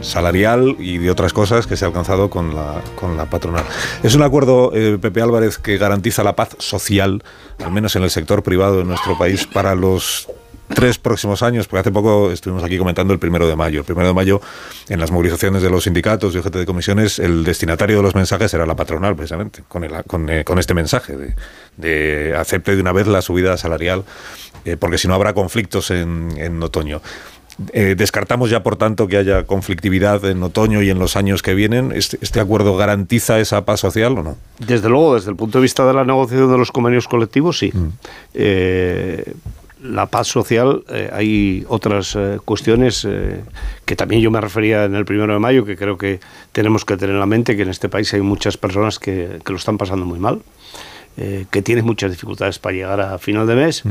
salarial 0.00 0.76
y 0.78 0.96
de 0.96 1.10
otras 1.10 1.34
cosas 1.34 1.66
que 1.66 1.76
se 1.76 1.84
ha 1.84 1.88
alcanzado 1.88 2.30
con 2.30 2.54
la, 2.54 3.26
patronal. 3.30 3.66
Es 4.02 4.14
un 4.14 4.22
acuerdo, 4.22 4.70
eh, 4.72 4.96
Pepe 4.98 5.20
Álvarez, 5.20 5.58
que 5.58 5.76
garantiza 5.76 6.24
la 6.24 6.34
paz 6.34 6.56
social, 6.60 7.22
al 7.62 7.72
menos 7.72 7.94
en 7.94 8.04
el 8.04 8.10
sector 8.10 8.42
privado 8.42 8.78
de 8.78 8.84
nuestro 8.84 9.18
país, 9.18 9.46
para 9.46 9.74
los 9.74 10.28
tres 10.74 10.98
próximos 10.98 11.42
años, 11.42 11.66
porque 11.68 11.80
hace 11.80 11.92
poco 11.92 12.30
estuvimos 12.30 12.62
aquí 12.64 12.76
comentando 12.78 13.12
el 13.12 13.18
primero 13.18 13.46
de 13.48 13.56
mayo. 13.56 13.80
El 13.80 13.84
primero 13.84 14.08
de 14.08 14.14
mayo, 14.14 14.40
en 14.88 14.98
las 15.00 15.10
movilizaciones 15.10 15.62
de 15.62 15.70
los 15.70 15.84
sindicatos 15.84 16.34
y 16.34 16.38
UGT 16.38 16.54
de 16.56 16.66
comisiones, 16.66 17.18
el 17.18 17.44
destinatario 17.44 17.96
de 17.98 18.02
los 18.02 18.14
mensajes 18.14 18.52
era 18.54 18.66
la 18.66 18.74
patronal, 18.76 19.14
precisamente, 19.16 19.62
con, 19.68 19.84
el- 19.84 20.04
con, 20.06 20.28
eh, 20.28 20.44
con 20.44 20.58
este 20.58 20.74
mensaje 20.74 21.16
de, 21.16 21.34
de 21.76 22.36
acepte 22.36 22.74
de 22.74 22.80
una 22.82 22.92
vez 22.92 23.06
la 23.06 23.22
subida 23.22 23.56
salarial, 23.56 24.04
eh, 24.64 24.76
porque 24.76 24.98
si 24.98 25.06
no 25.08 25.14
habrá 25.14 25.32
conflictos 25.34 25.90
en, 25.90 26.30
en 26.36 26.62
otoño. 26.62 27.00
Eh, 27.72 27.94
descartamos 27.96 28.50
ya, 28.50 28.62
por 28.62 28.76
tanto, 28.76 29.08
que 29.08 29.16
haya 29.16 29.44
conflictividad 29.44 30.22
en 30.26 30.42
otoño 30.42 30.82
y 30.82 30.90
en 30.90 30.98
los 30.98 31.16
años 31.16 31.40
que 31.40 31.54
vienen. 31.54 31.90
¿Este, 31.90 32.18
este 32.20 32.38
acuerdo 32.38 32.76
garantiza 32.76 33.38
esa 33.40 33.64
paz 33.64 33.80
social 33.80 34.18
o 34.18 34.22
no? 34.22 34.36
Desde 34.58 34.90
luego, 34.90 35.14
desde 35.14 35.30
el 35.30 35.36
punto 35.36 35.56
de 35.56 35.62
vista 35.62 35.86
de 35.86 35.94
la 35.94 36.04
negociación 36.04 36.52
de 36.52 36.58
los 36.58 36.70
convenios 36.70 37.08
colectivos, 37.08 37.58
sí. 37.58 37.72
Eh, 38.34 39.32
la 39.90 40.06
paz 40.06 40.26
social, 40.28 40.84
eh, 40.88 41.10
hay 41.12 41.64
otras 41.68 42.14
eh, 42.16 42.38
cuestiones 42.44 43.04
eh, 43.08 43.42
que 43.84 43.96
también 43.96 44.20
yo 44.20 44.30
me 44.30 44.40
refería 44.40 44.84
en 44.84 44.94
el 44.94 45.04
primero 45.04 45.32
de 45.32 45.38
mayo, 45.38 45.64
que 45.64 45.76
creo 45.76 45.96
que 45.96 46.20
tenemos 46.52 46.84
que 46.84 46.96
tener 46.96 47.14
en 47.14 47.20
la 47.20 47.26
mente 47.26 47.56
que 47.56 47.62
en 47.62 47.70
este 47.70 47.88
país 47.88 48.12
hay 48.14 48.20
muchas 48.20 48.56
personas 48.56 48.98
que, 48.98 49.38
que 49.44 49.52
lo 49.52 49.58
están 49.58 49.78
pasando 49.78 50.06
muy 50.06 50.18
mal. 50.18 50.40
eh, 51.18 51.46
que 51.50 51.62
tienen 51.62 51.86
muchas 51.86 52.10
dificultades 52.10 52.58
para 52.58 52.74
llegar 52.74 53.00
a 53.00 53.16
final 53.16 53.46
de 53.46 53.54
mes 53.54 53.84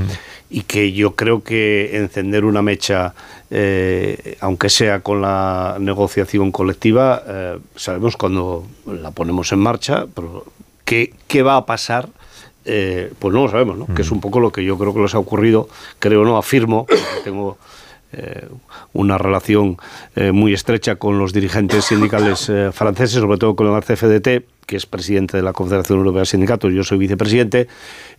y 0.47 0.61
que 0.61 0.91
yo 0.91 1.15
creo 1.15 1.43
que 1.43 1.97
encender 1.97 2.45
una 2.45 2.61
mecha, 2.61 3.15
eh, 3.49 4.37
aunque 4.41 4.69
sea 4.69 4.99
con 4.99 5.23
la 5.23 5.77
negociación 5.79 6.51
colectiva, 6.51 7.23
eh, 7.27 7.57
sabemos 7.75 8.15
cuando 8.15 8.67
la 8.85 9.09
ponemos 9.09 9.51
en 9.51 9.57
marcha, 9.57 10.05
pero 10.13 10.45
¿qué, 10.83 11.15
qué 11.27 11.41
va 11.41 11.57
a 11.57 11.65
pasar? 11.65 12.09
Eh, 12.65 13.11
pues 13.19 13.33
no 13.33 13.43
lo 13.43 13.49
sabemos, 13.49 13.77
¿no? 13.77 13.85
Que 13.93 14.01
es 14.01 14.11
un 14.11 14.19
poco 14.19 14.39
lo 14.39 14.51
que 14.51 14.63
yo 14.63 14.77
creo 14.77 14.93
que 14.93 15.01
les 15.01 15.13
ha 15.13 15.19
ocurrido, 15.19 15.69
creo 15.99 16.23
no, 16.25 16.37
afirmo, 16.37 16.87
tengo 17.23 17.57
eh, 18.11 18.47
una 18.93 19.17
relación 19.17 19.77
eh, 20.15 20.31
muy 20.31 20.53
estrecha 20.53 20.95
con 20.95 21.19
los 21.19 21.31
dirigentes 21.31 21.85
sindicales 21.85 22.51
franceses, 22.71 23.19
sobre 23.19 23.37
todo 23.37 23.55
con 23.55 23.67
el 23.67 23.83
CFDT, 23.83 24.45
que 24.65 24.75
es 24.75 24.85
presidente 24.85 25.37
de 25.37 25.43
la 25.43 25.53
Confederación 25.53 25.99
Europea 25.99 26.21
de 26.21 26.25
Sindicatos, 26.25 26.73
yo 26.73 26.83
soy 26.83 26.97
vicepresidente, 26.97 27.67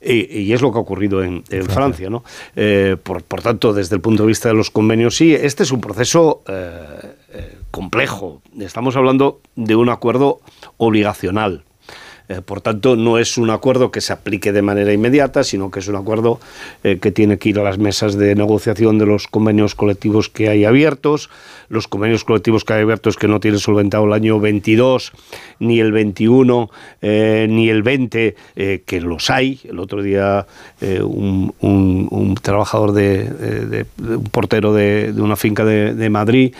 y, 0.01 0.40
y 0.40 0.53
es 0.53 0.62
lo 0.62 0.72
que 0.72 0.78
ha 0.78 0.80
ocurrido 0.80 1.22
en, 1.22 1.42
en 1.51 1.66
Francia. 1.66 2.09
¿no? 2.11 2.24
Eh, 2.55 2.97
por, 3.03 3.22
por 3.22 3.42
tanto, 3.42 3.72
desde 3.72 3.97
el 3.97 4.01
punto 4.01 4.22
de 4.22 4.28
vista 4.28 4.49
de 4.49 4.55
los 4.55 4.70
convenios, 4.70 5.16
sí, 5.16 5.34
este 5.34 5.64
es 5.64 5.72
un 5.72 5.80
proceso 5.80 6.42
eh, 6.49 7.57
complejo. 7.70 8.42
Estamos 8.59 8.97
hablando 8.97 9.40
de 9.57 9.76
un 9.76 9.88
acuerdo 9.88 10.40
obligacional. 10.76 11.64
Eh, 12.29 12.41
por 12.45 12.61
tanto, 12.61 12.97
no 12.97 13.18
es 13.18 13.39
un 13.39 13.51
acuerdo 13.51 13.91
que 13.91 14.01
se 14.01 14.12
aplique 14.12 14.53
de 14.53 14.62
manera 14.62 14.93
inmediata, 14.93 15.45
sino 15.45 15.70
que 15.70 15.79
es 15.79 15.89
un 15.89 15.97
acuerdo 15.97 16.41
eh, 16.83 16.99
que 17.01 17.12
tiene 17.12 17.39
que 17.39 17.51
ir 17.51 17.59
a 17.61 17.62
las 17.62 17.79
mesas 17.79 18.16
de 18.16 18.35
negociación 18.35 18.99
de 18.99 19.07
los 19.07 19.29
convenios 19.29 19.74
colectivos 19.74 20.29
que 20.29 20.49
hay 20.49 20.64
abiertos, 20.64 21.31
los 21.68 21.87
convenios 21.87 22.24
colectivos 22.24 22.64
que 22.64 22.72
hay 22.72 22.83
abiertos 22.83 23.16
que 23.16 23.29
no 23.29 23.39
tienen 23.39 23.61
solventado 23.61 24.05
el 24.07 24.12
año 24.12 24.41
22, 24.41 25.12
ni 25.61 25.79
el 25.79 25.93
21, 25.93 26.70
eh, 27.03 27.47
ni 27.49 27.68
el 27.68 27.83
20, 27.83 28.35
eh, 28.57 28.83
que 28.85 29.01
los 29.01 29.31
hay. 29.31 29.61
El 29.64 29.79
otro 29.79 30.03
día 30.03 30.47
un, 31.03 32.35
trabajador 32.43 32.93
de, 32.93 33.24
de- 33.31 33.87
un 33.99 34.24
portero 34.24 34.72
de, 34.72 35.12
una 35.16 35.37
finca 35.37 35.64
de, 35.64 36.11
Madrid 36.11 36.55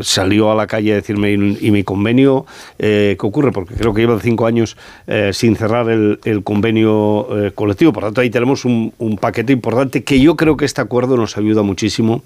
salió 0.00 0.50
a 0.52 0.54
la 0.54 0.66
calle 0.66 0.92
a 0.92 0.96
decirme, 0.96 1.32
¿y, 1.32 1.70
mi 1.70 1.82
convenio 1.84 2.46
qué 2.78 3.16
ocurre? 3.18 3.52
Porque 3.52 3.74
creo 3.74 3.94
que 3.94 4.02
lleva 4.02 4.18
cinco 4.20 4.46
años 4.46 4.69
eh, 5.06 5.30
sin 5.32 5.56
cerrar 5.56 5.88
el, 5.90 6.42
convenio 6.44 7.46
eh, 7.46 7.52
colectivo. 7.52 7.92
Por 7.92 8.04
tanto, 8.04 8.20
ahí 8.20 8.30
tenemos 8.30 8.64
un 8.64 9.18
paquete 9.20 9.52
importante 9.52 10.04
que 10.04 10.20
yo 10.20 10.36
creo 10.36 10.56
que 10.56 10.64
este 10.64 10.80
acuerdo 10.80 11.16
nos 11.16 11.36
ayuda 11.36 11.62
muchísimo 11.62 12.22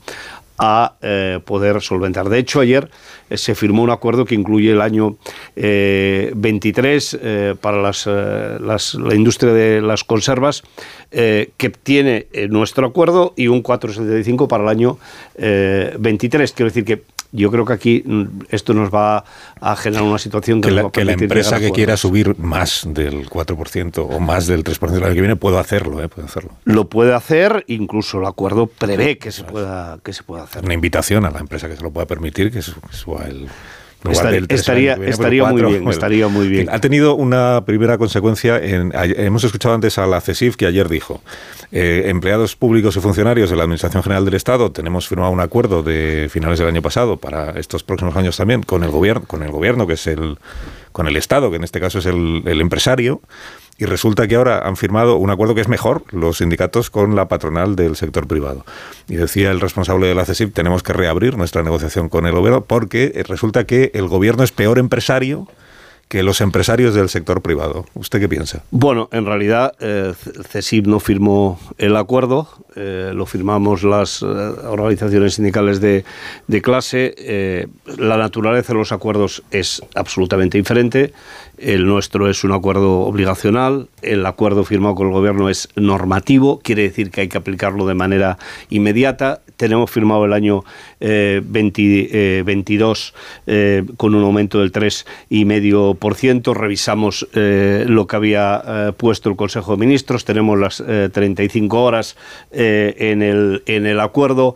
a 0.59 0.95
eh, 1.03 1.41
poder 1.45 1.81
solventar. 1.83 2.29
De 2.29 2.39
hecho, 2.39 2.61
ayer 2.61 2.91
eh, 3.31 3.37
se 3.37 3.55
firmó 3.55 3.83
un 3.83 3.91
acuerdo 3.91 4.25
que 4.25 4.35
incluye 4.35 4.71
el 4.71 4.81
año 4.81 5.17
eh, 5.57 6.33
23 6.37 7.19
eh, 7.21 7.55
para 7.61 7.81
las, 7.83 8.07
las- 8.07 8.95
la 8.95 9.15
industria 9.15 9.53
de 9.53 9.81
las 9.83 10.05
conservas, 10.05 10.63
que 11.11 11.73
tiene 11.83 12.27
nuestro 12.49 12.87
acuerdo, 12.87 13.35
y 13.37 13.47
un 13.49 13.63
4,75 13.63 14.49
para 14.49 14.65
el 14.65 14.69
año 14.69 14.99
eh, 15.37 15.95
23. 15.99 16.53
Quiero 16.53 16.71
decir 16.71 16.85
que 16.85 17.03
yo 17.31 17.51
creo 17.51 17.65
que 17.65 17.73
aquí 17.73 18.03
mm, 18.07 18.25
esto 18.51 18.75
nos 18.75 18.91
va 18.95 19.25
a 19.61 19.75
generar 19.77 20.05
una 20.05 20.19
situación 20.19 20.61
que, 20.61 20.69
Que 20.69 20.75
la, 20.75 20.91
que 20.91 21.05
la 21.05 21.13
empresa 21.15 21.59
que 21.59 21.71
quiera 21.73 21.97
subir 21.97 22.37
más 22.39 22.83
del 22.87 23.29
4% 23.29 24.07
o 24.09 24.21
más 24.21 24.47
del 24.47 24.63
3% 24.63 24.97
el 24.97 25.03
año 25.05 25.15
que 25.15 25.21
viene 25.21 25.35
puede 25.37 25.59
hacerlo, 25.59 26.01
¿eh? 26.03 26.09
puede 26.09 26.27
hacerlo. 26.29 26.51
Lo 26.65 26.89
puede 26.89 27.13
hacer, 27.15 27.65
incluso 27.67 28.19
el 28.21 28.27
acuerdo 28.27 28.67
prevé 28.67 29.19
que 29.19 29.33
se 29.33 29.43
pueda, 29.45 29.99
que 30.05 30.13
se 30.13 30.23
pueda 30.23 30.44
hacer. 30.45 30.65
Una 30.65 30.75
invitación 30.75 31.25
a 31.25 31.31
la 31.31 31.41
empresa 31.41 31.69
que 31.69 31.77
se 31.77 31.83
lo 31.83 31.91
pueda 31.91 32.07
permitir 32.07 32.51
que 32.51 32.63
su- 32.63 32.81
que 32.81 32.93
suba 32.97 33.25
el... 33.27 33.37
en 34.05 34.11
lugar 34.11 34.27
Estar- 34.27 34.31
del 34.33 34.49
3 34.49 34.51
el 34.51 34.61
estaría- 34.61 34.95
viene, 34.97 35.11
estaría 35.11 35.45
muy 35.45 35.63
bien, 35.63 35.89
estaría 35.91 36.29
muy 36.29 36.49
bien. 36.49 36.69
Ha 36.71 36.79
tenido 36.81 37.15
una 37.15 37.63
primera 37.65 37.97
consecuencia. 37.99 38.59
En, 38.59 38.93
hemos 38.95 39.45
escuchado 39.45 39.75
antes 39.75 39.97
a 39.99 40.07
la 40.07 40.21
CESIF 40.21 40.57
que 40.57 40.67
ayer 40.67 40.89
dijo: 40.89 41.23
eh, 41.73 42.05
empleados 42.07 42.55
públicos 42.55 42.97
y 42.97 43.01
funcionarios 43.01 43.49
de 43.51 43.57
la 43.57 43.63
Administración 43.65 44.03
General 44.03 44.25
del 44.25 44.35
Estado 44.35 44.71
tenemos 44.73 45.09
firmado 45.09 45.31
un 45.33 45.41
acuerdo 45.41 45.83
de 45.83 46.29
finales 46.31 46.59
del 46.59 46.69
año 46.69 46.83
pasado 46.83 47.17
para 47.17 47.59
estos 47.59 47.83
próximos 47.83 48.15
años 48.17 48.37
también 48.37 48.63
con 48.63 48.85
el 48.85 48.91
gobierno, 48.91 49.25
con 49.27 49.43
el 49.43 49.51
gobierno 49.51 49.87
que 49.87 49.95
es 49.95 50.07
el 50.07 50.37
con 50.93 51.09
el 51.09 51.17
Estado, 51.17 51.51
que 51.51 51.57
en 51.57 51.65
este 51.65 51.81
caso 51.81 51.99
es 51.99 52.07
el, 52.07 52.43
el 52.47 52.61
empresario. 52.61 53.21
Y 53.77 53.87
resulta 53.87 54.29
que 54.29 54.37
ahora 54.37 54.67
han 54.67 54.77
firmado 54.77 55.17
un 55.17 55.31
acuerdo 55.31 55.55
que 55.55 55.61
es 55.61 55.69
mejor, 55.69 56.05
los 56.13 56.39
sindicatos, 56.39 56.91
con 56.91 57.17
la 57.17 57.27
patronal 57.27 57.75
del 57.75 57.97
sector 57.97 58.29
privado. 58.29 58.65
Y 59.09 59.17
decía 59.17 59.51
el 59.51 59.61
responsable 59.61 60.07
de 60.07 60.15
la 60.15 60.25
CESIF, 60.25 60.53
tenemos 60.53 60.83
que 60.83 60.93
reabrir 60.93 61.37
nuestra 61.37 61.63
negociación 61.63 62.09
con 62.09 62.27
el 62.27 62.33
gobierno 62.33 62.65
porque 62.65 63.13
eh, 63.15 63.25
resulta 63.25 63.65
que 63.65 63.91
el 63.95 64.07
gobierno 64.07 64.45
es 64.45 64.53
peor 64.53 64.79
empresario 64.79 65.49
que 66.09 66.23
los 66.23 66.41
empresarios 66.41 66.95
del 66.95 67.09
sector 67.09 67.43
privado. 67.43 67.87
¿Usted 67.95 68.21
qué 68.21 68.29
piensa? 68.29 68.63
Bueno, 68.71 69.09
en 69.11 69.27
realidad 69.27 69.75
eh, 69.81 70.13
CESIP 70.49 70.87
no 70.87 71.01
firmó 71.01 71.59
el 71.79 71.97
acuerdo, 71.97 72.49
eh, 72.77 73.13
lo 73.15 73.27
firmamos 73.27 73.83
las 73.83 74.23
eh, 74.23 74.27
organizaciones 74.27 75.35
sindicales 75.35 75.81
de, 75.81 76.05
clase. 76.63 77.69
la 77.99 78.17
naturaleza 78.17 78.73
de 78.73 78.79
los 78.79 78.93
acuerdos 78.93 79.43
es 79.51 79.83
absolutamente 79.95 80.59
diferente. 80.59 81.13
El 81.59 81.87
nuestro 81.87 82.29
es 82.29 82.43
un 82.43 82.53
acuerdo 82.53 83.01
obligacional, 83.01 83.89
el 84.03 84.27
acuerdo 84.27 84.65
firmado 84.65 84.97
con 84.97 85.07
el 85.07 85.13
gobierno 85.13 85.49
es 85.49 85.69
normativo, 85.77 86.59
quiere 86.59 86.83
decir 86.83 87.11
que 87.11 87.21
hay 87.21 87.29
que 87.29 87.39
aplicarlo 87.39 87.87
de 87.87 87.95
manera 87.95 88.39
inmediata. 88.71 89.41
Tenemos 89.57 89.91
firmado 89.91 90.25
el 90.25 90.33
año 90.33 90.65
eh, 91.01 91.43
20, 91.45 92.39
eh, 92.39 92.43
22 92.43 93.15
eh, 93.47 93.85
con 93.97 94.15
un 94.15 94.23
aumento 94.25 94.61
del 94.61 94.73
3,5%. 94.73 96.55
Revisamos 96.55 97.29
eh, 97.35 97.85
lo 97.89 98.07
que 98.07 98.17
había 98.17 98.93
puesto 98.97 99.31
el 99.31 99.37
Consejo 99.37 99.73
de 99.73 99.79
Ministros. 99.79 100.25
Tenemos 100.25 100.59
las 100.59 100.83
eh, 100.87 101.09
35 101.13 101.83
horas 101.83 102.17
en, 102.51 103.23
el, 103.23 103.63
en 103.67 103.87
el 103.87 104.01
acuerdo. 104.01 104.55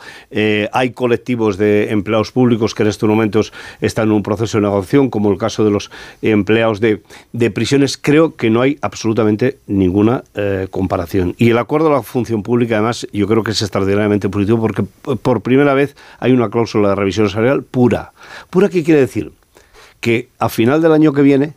Hay 0.73 0.91
colectivos 0.91 1.57
de 1.59 1.91
empleados 1.91 2.33
públicos 2.33 2.75
que 2.75 2.83
en 2.83 2.89
estos 2.89 3.09
momentos 3.09 3.53
están 3.81 4.09
en 4.09 4.13
un 4.15 4.23
proceso 4.23 4.59
de 4.59 4.63
negociación, 4.63 5.11
como 5.11 5.31
el 5.31 5.39
caso 5.39 5.65
de 5.65 5.71
los 5.71 5.91
empleados 6.23 6.81
de, 6.81 7.03
de 7.33 7.51
prisiones. 7.51 7.97
Creo 7.97 8.37
que 8.37 8.51
no 8.51 8.61
hay 8.63 8.79
absolutamente 8.83 9.59
ninguna 9.67 10.25
comparación. 10.71 11.35
Y 11.39 11.51
el 11.51 11.59
acuerdo 11.59 11.89
de 11.89 11.95
la 11.95 12.03
función 12.03 12.43
pública, 12.43 12.77
además, 12.77 13.07
yo 13.13 13.27
creo 13.27 13.43
que 13.43 13.53
es 13.53 13.63
extraordinariamente 13.63 14.29
positivo 14.29 14.61
porque 14.61 14.85
por 15.23 15.41
primera 15.41 15.75
vez 15.75 15.97
hay 16.19 16.28
una 16.33 16.51
cláusula 16.51 16.91
de 16.91 16.95
revisión 16.95 17.29
salarial 17.31 17.63
pura. 17.63 18.13
¿Pura 18.51 18.69
qué 18.69 18.83
quiere 18.85 19.01
decir? 19.01 19.33
Que 20.01 20.29
a 20.39 20.49
final 20.49 20.81
del 20.83 20.93
año 20.93 21.13
que 21.13 21.23
viene, 21.23 21.55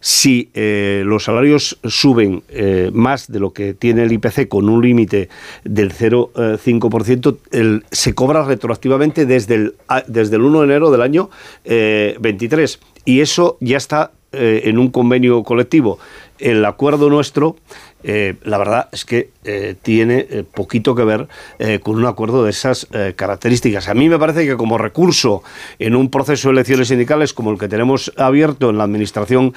si 0.00 0.50
eh, 0.54 1.02
los 1.06 1.24
salarios 1.24 1.78
suben 1.84 2.42
eh, 2.48 2.90
más 2.92 3.30
de 3.32 3.40
lo 3.40 3.52
que 3.52 3.74
tiene 3.74 4.02
el 4.04 4.12
IPC 4.12 4.46
con 4.48 4.68
un 4.68 4.82
límite 4.82 5.28
del 5.64 5.92
0,5%, 5.92 7.38
el- 7.52 7.84
se 7.90 8.14
cobra 8.14 8.44
retroactivamente 8.44 9.26
desde 9.26 9.54
el, 9.54 9.74
desde 10.06 10.36
el 10.36 10.42
1 10.42 10.60
de 10.60 10.64
enero 10.66 10.90
del 10.90 11.02
año 11.02 11.30
eh, 11.64 12.16
23. 12.20 12.78
Y 13.04 13.20
eso 13.20 13.56
ya 13.60 13.76
está 13.76 14.12
eh, 14.32 14.62
en 14.64 14.78
un 14.78 14.90
convenio 14.90 15.42
colectivo. 15.42 15.98
El 16.38 16.64
acuerdo 16.64 17.08
nuestro, 17.08 17.56
eh, 18.02 18.34
la 18.44 18.58
verdad 18.58 18.88
es 18.92 19.04
que 19.04 19.30
eh, 19.44 19.76
tiene 19.80 20.26
eh, 20.28 20.44
poquito 20.44 20.94
que 20.94 21.04
ver 21.04 21.28
eh, 21.58 21.78
con 21.80 21.96
un 21.96 22.06
acuerdo 22.06 22.44
de 22.44 22.50
esas 22.50 22.86
características. 23.14 23.88
A 23.88 23.94
mí 23.94 24.08
me 24.08 24.18
parece 24.18 24.46
que 24.46 24.56
como 24.56 24.78
recurso 24.78 25.42
en 25.78 25.94
un 25.94 26.10
proceso 26.10 26.48
de 26.48 26.52
elecciones 26.54 26.88
sindicales 26.88 27.32
como 27.32 27.50
el 27.52 27.58
que 27.58 27.68
tenemos 27.68 28.12
abierto 28.16 28.70
en 28.70 28.78
la 28.78 28.84
administración 28.84 29.54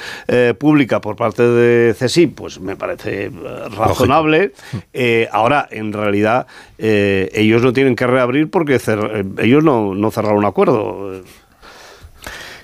pública 0.58 1.02
por 1.02 1.16
parte 1.16 1.44
de 1.44 1.94
CESIP, 1.94 2.36
pues 2.36 2.60
me 2.60 2.76
parece 2.76 3.32
razonable. 3.76 4.54
Ahora, 5.32 5.68
en 5.72 5.94
realidad, 5.94 6.48
ellos 6.78 7.62
no 7.62 7.74
tienen 7.74 7.96
que 7.96 8.08
reabrir 8.08 8.50
porque 8.50 8.80
ellos 9.38 9.64
no, 9.64 9.96
no 9.96 10.12
cerraron 10.12 10.40
un 10.40 10.46
acuerdo. 10.46 11.22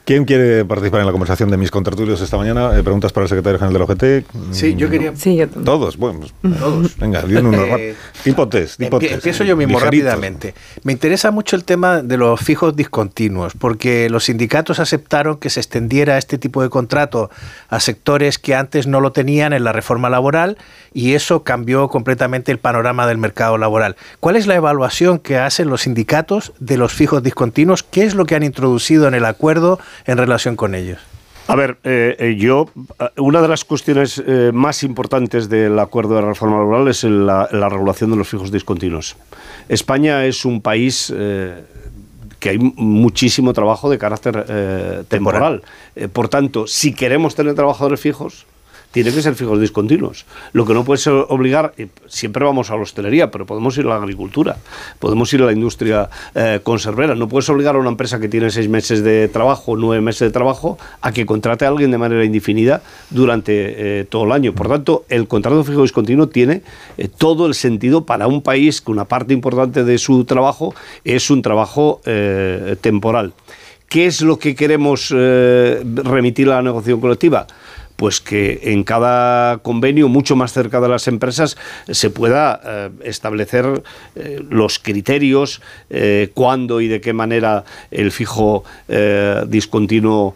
¿Quién 0.06 0.26
quiere 0.26 0.64
participar 0.66 0.99
en 0.99 1.08
la 1.08 1.12
conversación 1.12 1.49
de 1.49 1.58
mis 1.58 1.72
contratulios 1.72 2.22
esta 2.22 2.38
mañana? 2.38 2.78
Eh, 2.78 2.84
preguntas 2.84 3.12
para 3.12 3.24
el 3.24 3.30
secretario 3.30 3.58
general 3.58 3.74
del 3.74 3.82
OGT. 4.22 4.26
Sí, 4.53 4.76
yo 4.76 4.88
quería- 4.88 5.16
Sí, 5.16 5.36
yo 5.36 5.47
Todos, 5.47 5.97
bueno. 5.97 6.20
pues, 6.41 6.60
Todos. 6.60 6.95
Venga, 6.97 7.24
di 7.24 7.36
uno. 7.36 7.51
Eh, 7.76 7.95
tipo 8.24 8.47
test, 8.47 8.78
tipo 8.78 8.97
Empie- 8.97 9.08
test. 9.08 9.14
Empiezo 9.16 9.43
yo 9.43 9.56
mismo 9.58 9.80
Ligerito. 9.80 10.06
rápidamente. 10.06 10.53
Me 10.84 10.91
interesa 10.93 11.32
mucho 11.32 11.56
el 11.56 11.64
tema 11.64 12.03
de 12.03 12.18
los 12.18 12.39
fijos 12.39 12.76
discontinuos, 12.76 13.53
porque 13.58 14.08
los 14.12 14.26
sindicatos 14.26 14.80
aceptaron 14.80 15.38
que 15.38 15.49
se 15.49 15.60
extendiera 15.60 16.20
este 16.20 16.38
tipo 16.38 16.62
de 16.62 16.70
contrato 16.70 17.32
a 17.70 17.80
sectores 17.80 18.38
que 18.38 18.53
antes 18.53 18.86
no 18.86 19.01
lo 19.01 19.12
tenían 19.12 19.53
en 19.53 19.64
la 19.64 19.72
reforma 19.72 20.12
laboral 20.12 20.60
y 20.93 21.14
eso 21.16 21.43
cambió 21.43 21.88
completamente 21.88 22.51
el 22.51 22.60
panorama 22.60 23.08
del 23.08 23.18
mercado 23.18 23.58
laboral. 23.58 23.95
¿Cuál 24.20 24.36
es 24.36 24.45
la 24.45 24.53
evaluación 24.53 25.18
que 25.18 25.38
hacen 25.39 25.68
los 25.68 25.82
sindicatos 25.82 26.53
de 26.60 26.78
los 26.78 26.93
fijos 26.93 27.24
discontinuos? 27.24 27.82
¿Qué 27.82 28.03
es 28.03 28.14
lo 28.14 28.26
que 28.26 28.36
han 28.36 28.43
introducido 28.43 29.08
en 29.08 29.16
el 29.16 29.26
acuerdo 29.26 29.80
en 30.06 30.18
relación 30.18 30.56
con 30.56 30.76
ellos? 30.76 31.00
A 31.48 31.56
ver, 31.56 31.78
eh, 31.84 32.16
eh, 32.18 32.36
yo, 32.38 32.70
eh, 33.00 33.06
una 33.18 33.41
de 33.41 33.48
las 33.48 33.66
cuestiones 33.66 34.22
eh, 34.26 34.50
más 34.52 34.82
importantes 34.82 35.48
del 35.48 35.78
acuerdo 35.78 36.16
de 36.16 36.22
reforma 36.22 36.58
laboral 36.58 36.88
es 36.88 37.04
la, 37.04 37.48
la 37.52 37.70
regulación 37.70 38.10
de 38.10 38.18
los 38.18 38.28
fijos 38.28 38.52
discontinuos. 38.52 39.16
España 39.70 40.26
es 40.26 40.43
un 40.43 40.62
país 40.62 41.14
eh, 41.16 41.64
que 42.39 42.50
hay 42.50 42.58
muchísimo 42.58 43.54
trabajo 43.54 43.91
de 43.91 43.98
carácter 44.00 44.46
eh, 44.50 45.04
temporal. 45.08 45.62
Eh, 45.96 46.08
por 46.08 46.30
tanto, 46.30 46.66
si 46.66 46.93
queremos 46.93 47.36
tener 47.36 47.54
trabajadores 47.54 48.00
fijos, 48.00 48.48
tiene 48.96 49.12
que 49.12 49.22
ser 49.22 49.36
fijos 49.36 49.60
discontinuos. 49.60 50.26
Lo 50.54 50.66
que 50.66 50.74
no 50.74 50.86
puede 50.86 51.00
ser 51.00 51.12
obligar, 51.28 51.74
siempre 52.08 52.46
vamos 52.46 52.72
a 52.72 52.78
la 52.78 52.82
hostelería, 52.84 53.30
pero 53.30 53.46
podemos 53.46 53.78
ir 53.78 53.86
a 53.88 53.89
la 53.89 53.96
agricultura, 53.98 54.56
podemos 55.00 55.34
ir 55.34 55.41
a 55.41 55.48
la 55.48 55.52
industria 55.52 56.10
eh, 56.34 56.62
conservera. 56.64 57.14
No 57.14 57.28
puedes 57.28 57.50
obligar 57.50 57.76
a 57.76 57.80
una 57.80 57.89
empresa 57.89 58.22
que 58.22 58.30
tiene 58.30 58.50
seis 58.52 58.70
meses 58.70 59.04
de 59.04 59.28
trabajo, 59.28 59.76
nueve 59.76 60.02
meses 60.02 60.22
de 60.22 60.32
trabajo, 60.32 60.78
a 61.02 61.12
que 61.12 61.26
contrate 61.26 61.66
a 61.66 61.68
alguien 61.68 61.91
de 61.91 61.98
manera 61.98 62.24
indefinida 62.24 62.84
durante 63.10 64.00
eh, 64.00 64.06
todo 64.06 64.24
el 64.24 64.32
año. 64.32 64.54
Por 64.54 64.70
tanto, 64.70 65.04
el 65.10 65.28
contrato 65.28 65.62
fijo 65.66 65.82
discontinuo 65.82 66.30
tiene 66.30 66.62
eh, 66.98 67.10
todo 67.10 67.48
el 67.48 67.54
sentido 67.54 68.06
para 68.06 68.28
un 68.28 68.41
país 68.41 68.80
que 68.80 68.91
una 68.91 69.04
parte 69.04 69.34
importante 69.34 69.84
de 69.84 69.98
su 69.98 70.24
trabajo 70.24 70.74
es 71.04 71.30
un 71.30 71.41
trabajo 71.41 72.00
temporal. 72.80 73.34
¿Qué 73.89 74.06
es 74.06 74.22
lo 74.22 74.39
que 74.39 74.56
queremos 74.56 75.10
remitir 75.10 76.48
a 76.50 76.56
la 76.56 76.62
negociación 76.62 77.02
colectiva? 77.02 77.48
Pues 77.96 78.22
que 78.22 78.60
en 78.64 78.84
cada 78.84 79.60
convenio, 79.60 80.10
mucho 80.10 80.36
más 80.36 80.54
cerca 80.54 80.82
de 80.82 80.89
las 80.89 81.08
empresas, 81.08 81.58
se 81.89 82.10
pueda 82.10 82.60
eh, 82.64 82.89
establecer 83.04 83.84
eh, 84.16 84.43
los 84.50 84.80
criterios, 84.80 85.62
eh, 85.89 86.30
cuándo 86.34 86.82
y 86.82 86.88
de 86.88 87.02
qué 87.02 87.14
manera 87.14 87.64
el 87.91 88.12
fijo 88.12 88.64
discontinuo 89.48 90.36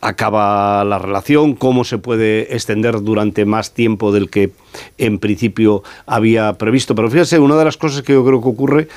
acaba 0.00 0.84
la 0.84 0.98
relación, 0.98 1.54
cómo 1.54 1.84
se 1.84 1.98
puede 1.98 2.54
extender 2.54 3.02
durante 3.02 3.44
más 3.44 3.72
tiempo 3.72 4.12
del 4.12 4.30
que 4.30 4.52
en 4.98 5.18
principio 5.18 5.82
había 6.06 6.52
previsto. 6.54 6.94
Pero 6.94 7.10
fíjese, 7.10 7.38
una 7.38 7.56
de 7.56 7.64
las 7.64 7.76
cosas 7.76 8.02
que 8.02 8.12
yo 8.12 8.24
creo 8.24 8.40
que 8.40 8.48
ocurre 8.48 8.88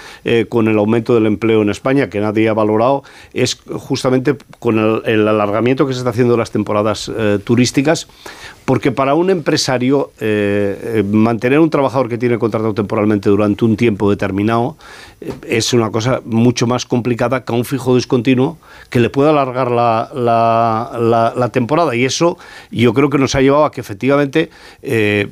con 0.50 0.68
el 0.68 0.78
aumento 0.78 1.14
del 1.14 1.26
empleo 1.26 1.62
en 1.62 1.70
España, 1.70 2.10
que 2.10 2.20
nadie 2.20 2.50
ha 2.50 2.54
valorado, 2.54 3.04
es 3.34 3.56
justamente 3.56 4.36
con 4.60 4.80
el, 4.80 5.02
el 5.06 5.28
alargamiento 5.28 5.88
que 5.88 5.94
se 5.94 6.00
está 6.00 6.12
haciendo 6.12 6.34
de 6.34 6.40
las 6.40 6.52
temporadas 6.52 7.12
eh, 7.16 7.40
porque 8.68 8.92
para 8.92 9.14
un 9.16 9.30
empresario 9.30 10.12
eh, 10.20 10.98
eh, 11.00 11.04
mantener 11.04 11.60
un 11.60 11.70
trabajador 11.70 12.10
que 12.10 12.18
tiene 12.18 12.38
contratado 12.38 12.74
temporalmente 12.74 13.30
durante 13.30 13.64
un 13.64 13.78
tiempo 13.78 14.10
determinado 14.10 14.76
eh, 15.22 15.32
es 15.48 15.72
una 15.72 15.90
cosa 15.90 16.22
mucho 16.26 16.68
más 16.68 16.86
complicada 16.86 17.46
que 17.46 17.54
un 17.54 17.64
fijo 17.64 17.96
discontinuo 17.96 18.58
que 18.90 19.00
le 19.00 19.10
pueda 19.10 19.30
alargar 19.30 19.72
la, 19.72 21.50
temporada. 21.54 21.96
Y 21.96 22.04
eso 22.04 22.38
yo 22.70 22.94
creo 22.94 23.10
que 23.10 23.18
nos 23.18 23.36
ha 23.36 23.42
llevado 23.42 23.64
a 23.64 23.72
que 23.72 23.80
efectivamente 23.80 24.50
eh, 24.82 25.30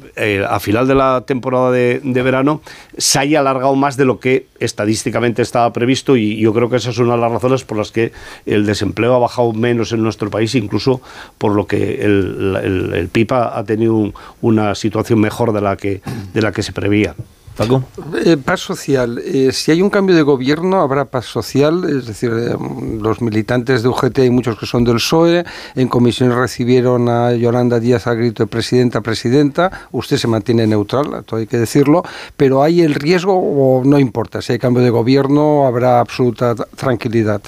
a 0.47 0.59
final 0.61 0.87
de 0.87 0.95
la 0.95 1.25
temporada 1.27 1.71
de, 1.71 1.99
de 2.01 2.21
verano 2.21 2.61
se 2.97 3.19
haya 3.19 3.41
alargado 3.41 3.75
más 3.75 3.97
de 3.97 4.05
lo 4.05 4.19
que 4.21 4.47
estadísticamente 4.59 5.41
estaba 5.41 5.71
previsto 5.73 6.15
y 6.15 6.37
yo 6.37 6.53
creo 6.53 6.69
que 6.69 6.77
esa 6.77 6.91
es 6.91 6.97
una 6.99 7.15
de 7.15 7.21
las 7.21 7.31
razones 7.31 7.65
por 7.65 7.77
las 7.77 7.91
que 7.91 8.13
el 8.45 8.65
desempleo 8.65 9.13
ha 9.13 9.19
bajado 9.19 9.51
menos 9.51 9.91
en 9.91 10.01
nuestro 10.01 10.29
país, 10.29 10.55
incluso 10.55 11.01
por 11.37 11.53
lo 11.53 11.67
que 11.67 12.05
el, 12.05 12.44
el- 12.55 13.07
PIB 13.09 13.31
ha 13.33 13.63
tenido 13.63 13.95
un- 13.95 14.13
una 14.41 14.75
situación 14.75 15.19
mejor 15.19 15.53
de 15.53 15.61
la 15.61 15.75
que, 15.77 16.01
de 16.33 16.41
la 16.41 16.51
que 16.51 16.61
se 16.63 16.71
preveía. 16.73 17.15
Paco. 17.57 17.83
Eh, 18.25 18.37
paz 18.37 18.59
social. 18.59 19.19
Eh, 19.23 19.51
si 19.53 19.71
hay 19.71 19.81
un 19.81 19.89
cambio 19.89 20.15
de 20.15 20.21
gobierno, 20.23 20.81
habrá 20.81 21.05
paz 21.05 21.25
social. 21.25 21.83
Es 21.89 22.05
decir, 22.05 22.31
eh, 22.35 22.55
los 23.01 23.21
militantes 23.21 23.81
de 23.81 23.89
UGT 23.89 24.19
hay 24.19 24.29
muchos 24.29 24.57
que 24.59 24.65
son 24.65 24.83
del 24.83 24.95
PSOE. 24.95 25.45
En 25.75 25.87
comisión 25.87 26.37
recibieron 26.37 27.07
a 27.07 27.33
Yolanda 27.33 27.79
Díaz 27.79 28.07
al 28.07 28.17
grito 28.17 28.43
de 28.43 28.47
presidenta, 28.47 29.01
presidenta. 29.01 29.71
Usted 29.91 30.17
se 30.17 30.27
mantiene 30.27 30.67
neutral, 30.67 31.23
todo 31.25 31.39
hay 31.39 31.47
que 31.47 31.57
decirlo. 31.57 32.03
Pero 32.35 32.61
hay 32.61 32.81
el 32.81 32.93
riesgo 32.93 33.33
o 33.35 33.83
no 33.85 33.99
importa. 33.99 34.41
Si 34.41 34.51
hay 34.53 34.59
cambio 34.59 34.83
de 34.83 34.89
gobierno, 34.89 35.65
habrá 35.65 35.99
absoluta 36.01 36.55
tranquilidad. 36.55 37.41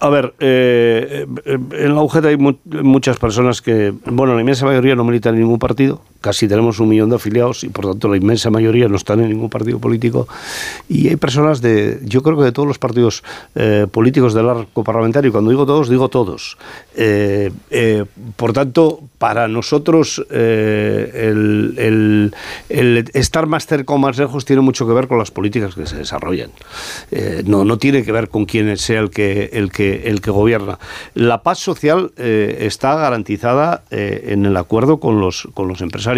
A 0.00 0.08
ver, 0.08 0.34
en 0.40 1.94
la 1.94 2.02
UGT 2.02 2.24
hay 2.24 2.36
mu- 2.36 2.56
muchas 2.82 3.18
personas 3.18 3.60
que, 3.60 3.92
bueno, 4.06 4.34
la 4.34 4.40
inmensa 4.40 4.64
mayoría 4.64 4.94
no 4.94 5.04
militan 5.04 5.34
en 5.34 5.40
ningún 5.42 5.58
partido, 5.58 6.00
casi 6.22 6.48
tenemos 6.48 6.80
un 6.80 6.88
millón 6.88 7.10
de 7.10 7.16
afiliados 7.16 7.64
y 7.64 7.68
por 7.68 7.84
tanto 7.84 8.08
la 8.08 8.16
inmensa 8.16 8.48
mayoría 8.48 8.88
no 8.88 8.96
están 8.96 9.20
en 9.20 9.28
ningún 9.28 9.50
partido 9.50 9.78
político. 9.78 10.26
Y 10.88 11.08
hay 11.08 11.16
personas 11.16 11.60
de, 11.60 11.98
yo 12.04 12.22
creo 12.22 12.38
que 12.38 12.44
de 12.44 12.52
todos 12.52 12.66
los 12.66 12.78
partidos 12.78 13.22
eh, 13.54 13.86
políticos 13.90 14.32
del 14.32 14.48
arco 14.48 14.84
parlamentario, 14.84 15.28
y 15.28 15.32
cuando 15.32 15.50
digo 15.50 15.66
todos, 15.66 15.90
digo 15.90 16.08
todos. 16.08 16.56
Eh, 16.94 17.50
eh, 17.70 18.04
por 18.36 18.52
tanto, 18.52 19.00
para 19.18 19.48
nosotros 19.48 20.24
el, 20.30 22.32
estar 22.68 23.46
más 23.46 23.66
cerca 23.66 23.94
o 23.94 23.98
más 23.98 24.18
lejos 24.18 24.44
tiene 24.44 24.62
mucho 24.62 24.86
que 24.86 24.92
ver 24.92 25.08
con 25.08 25.18
las 25.18 25.30
políticas 25.30 25.74
que 25.74 25.86
se 25.86 25.96
desarrollan. 25.96 26.50
No, 27.44 27.64
no 27.64 27.78
tiene 27.78 28.04
que 28.04 28.12
ver 28.12 28.28
con 28.28 28.46
quién 28.46 28.76
sea 28.76 29.00
el 29.00 29.10
que, 29.10 29.50
el 29.52 29.70
que, 29.70 30.08
el 30.08 30.20
que 30.20 30.30
gobierna. 30.30 30.78
La 31.14 31.42
paz 31.42 31.58
social 31.58 32.12
está 32.16 32.96
garantizada 32.96 33.82
en 33.90 34.46
el 34.46 34.56
acuerdo 34.56 34.98
con 34.98 35.20
los, 35.20 35.48
con 35.54 35.68
los 35.68 35.80
empresarios. 35.80 36.11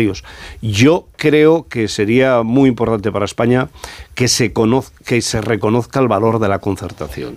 Yo 0.63 1.07
creo 1.17 1.67
que 1.69 1.89
sería 1.89 2.43
muy 2.43 2.69
importante 2.69 3.11
para 3.13 3.25
España 3.25 3.69
que 4.15 4.29
se, 4.29 4.53
conoz- 4.53 4.91
que 5.05 5.21
se 5.23 5.41
reconozca 5.41 6.01
el 6.01 6.09
valor 6.09 6.39
de 6.39 6.49
la 6.49 6.59
concertación. 6.59 7.37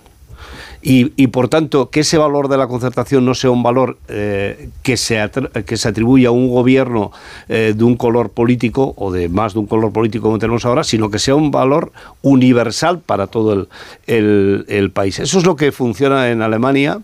Y, 0.80 1.12
y, 1.16 1.26
por 1.26 1.48
tanto, 1.48 1.90
que 1.90 2.00
ese 2.00 2.18
valor 2.18 2.48
de 2.48 2.56
la 2.56 2.68
concertación 2.68 3.24
no 3.24 3.34
sea 3.34 3.50
un 3.50 3.64
valor 3.64 3.98
eh, 4.08 4.68
que, 4.82 4.96
se 4.96 5.18
que 5.66 5.76
se 5.76 5.88
atribuya 5.88 6.28
a 6.28 6.30
un 6.30 6.48
gobierno 6.48 7.10
eh, 7.48 7.74
de 7.76 7.82
un 7.84 7.96
color 7.96 8.30
político 8.30 8.94
o 8.96 9.10
de 9.10 9.28
más 9.28 9.54
de 9.54 9.58
un 9.58 9.66
color 9.66 9.92
político 9.92 10.24
como 10.24 10.38
tenemos 10.38 10.64
ahora, 10.64 10.84
sino 10.84 11.10
que 11.10 11.18
sea 11.18 11.34
un 11.34 11.50
valor 11.50 11.90
universal 12.22 13.00
para 13.00 13.26
todo 13.26 13.52
el, 13.54 13.68
el- 14.06 14.64
el 14.68 14.90
país. 14.92 15.18
Eso 15.18 15.38
es 15.38 15.46
lo 15.46 15.56
que 15.56 15.72
funciona 15.72 16.30
en 16.30 16.42
Alemania 16.42 17.00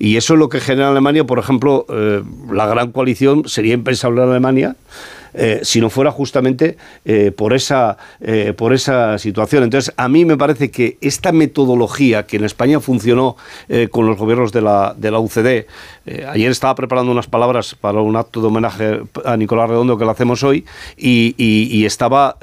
y 0.00 0.16
eso 0.16 0.34
es 0.34 0.38
lo 0.40 0.48
que 0.48 0.58
genera 0.60 0.86
en 0.86 0.92
Alemania, 0.92 1.24
por 1.24 1.38
ejemplo, 1.38 1.86
eh, 1.90 2.22
la 2.50 2.66
gran 2.66 2.90
coalición 2.90 3.48
sería 3.48 3.74
impensable 3.74 4.22
en 4.22 4.30
Alemania 4.30 4.76
eh, 5.34 5.60
si 5.62 5.80
no 5.80 5.90
fuera 5.90 6.10
justamente 6.10 6.76
eh, 7.04 7.32
por, 7.34 7.52
esa, 7.52 7.96
eh, 8.20 8.52
por 8.56 8.72
esa 8.72 9.18
situación. 9.18 9.64
Entonces, 9.64 9.92
a 9.96 10.08
mí 10.08 10.24
me 10.24 10.36
parece 10.36 10.70
que 10.70 10.98
esta 11.00 11.32
metodología 11.32 12.26
que 12.26 12.36
en 12.36 12.44
España 12.44 12.80
funcionó 12.80 13.36
con 13.90 14.06
los 14.06 14.18
gobiernos 14.18 14.52
de 14.52 14.60
la, 14.60 14.94
de 14.96 15.10
la 15.10 15.18
UCD, 15.18 15.66
ayer 16.28 16.50
estaba 16.50 16.74
preparando 16.74 17.12
unas 17.12 17.26
palabras 17.26 17.74
para 17.74 18.00
un 18.00 18.16
acto 18.16 18.40
de 18.40 18.46
homenaje 18.46 19.00
a 19.24 19.36
Nicolás 19.36 19.68
Redondo 19.68 19.96
que 19.96 20.04
lo 20.04 20.10
hacemos 20.10 20.42
hoy 20.42 20.64
y, 20.96 21.84
estaba 21.84 22.36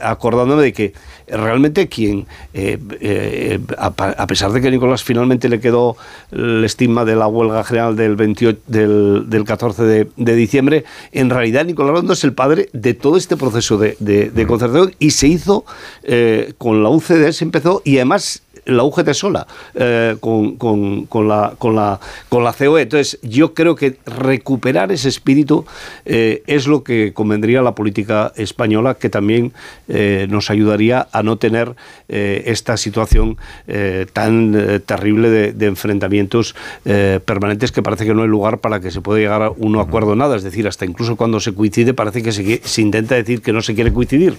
acordándome 0.00 0.62
de 0.62 0.72
que 0.72 0.92
realmente 1.28 1.88
quien, 1.88 2.26
eh, 2.54 2.78
eh, 3.00 3.58
a, 3.78 4.26
pesar 4.26 4.52
de 4.52 4.60
que 4.60 4.70
Nicolás 4.70 5.02
finalmente 5.04 5.48
le 5.48 5.60
quedó 5.60 5.96
el 6.30 6.64
estigma 6.64 7.04
de 7.04 7.16
la 7.16 7.26
huelga 7.26 7.64
general 7.64 7.96
del, 7.96 8.16
28, 8.16 8.60
del, 8.66 9.24
del 9.28 9.44
14 9.44 9.82
de, 9.84 10.08
de 10.16 10.34
diciembre, 10.34 10.84
en 11.12 11.30
realidad 11.30 11.64
Nicolás 11.64 11.92
Redondo 11.92 12.12
es 12.12 12.24
el 12.24 12.32
padre 12.34 12.68
de 12.72 12.94
todo 12.94 13.16
este 13.16 13.36
proceso 13.36 13.78
de, 13.78 13.96
de- 14.00 14.30
de 14.30 14.46
concertación 14.46 14.94
y 14.98 15.10
se 15.10 15.28
hizo 15.28 15.64
eh, 16.02 16.52
con 16.58 16.82
la 16.82 16.88
UCD, 16.90 17.30
se 17.32 17.44
empezó 17.44 17.82
y 17.84 17.96
además 17.96 18.42
la 18.64 18.84
UGT 18.84 19.12
sola 19.12 19.46
eh, 19.74 20.16
con, 20.20 20.56
con- 20.56 21.06
con 21.06 21.28
la, 21.28 21.54
con, 21.58 21.74
la, 21.74 21.98
con 22.28 22.44
la 22.44 22.52
COE. 22.52 22.82
Entonces, 22.82 23.18
yo 23.22 23.54
creo 23.54 23.74
que 23.74 23.96
recuperar 24.06 24.92
ese 24.92 25.08
espíritu 25.08 25.64
eh, 26.04 26.42
es 26.46 26.66
lo 26.66 26.84
que 26.84 27.12
convendría 27.12 27.60
a 27.60 27.62
la 27.62 27.74
política 27.74 28.32
española, 28.36 28.94
que 28.94 29.08
también 29.08 29.52
eh, 29.88 30.26
nos 30.30 30.50
ayudaría 30.50 31.08
a 31.12 31.22
no 31.22 31.36
tener 31.38 31.74
eh, 32.08 32.44
esta 32.46 32.76
situación 32.76 33.36
eh, 33.66 34.06
tan 34.12 34.54
eh, 34.56 34.78
terrible 34.80 35.28
de, 35.30 35.52
de 35.52 35.66
enfrentamientos 35.66 36.54
eh, 36.84 37.18
permanentes 37.24 37.72
que 37.72 37.82
parece 37.82 38.04
que 38.06 38.14
no 38.14 38.22
hay 38.22 38.28
lugar 38.28 38.58
para 38.58 38.80
que 38.80 38.90
se 38.90 39.00
pueda 39.00 39.18
llegar 39.20 39.42
a 39.42 39.50
un 39.50 39.78
acuerdo 39.78 40.14
nada. 40.14 40.36
Es 40.36 40.42
decir, 40.42 40.68
hasta 40.68 40.84
incluso 40.84 41.16
cuando 41.16 41.40
se 41.40 41.52
coincide 41.54 41.94
parece 41.94 42.22
que 42.22 42.32
se, 42.32 42.60
se 42.64 42.80
intenta 42.82 43.14
decir 43.16 43.42
que 43.42 43.52
no 43.52 43.60
se 43.62 43.74
quiere 43.74 43.92
coincidir. 43.92 44.38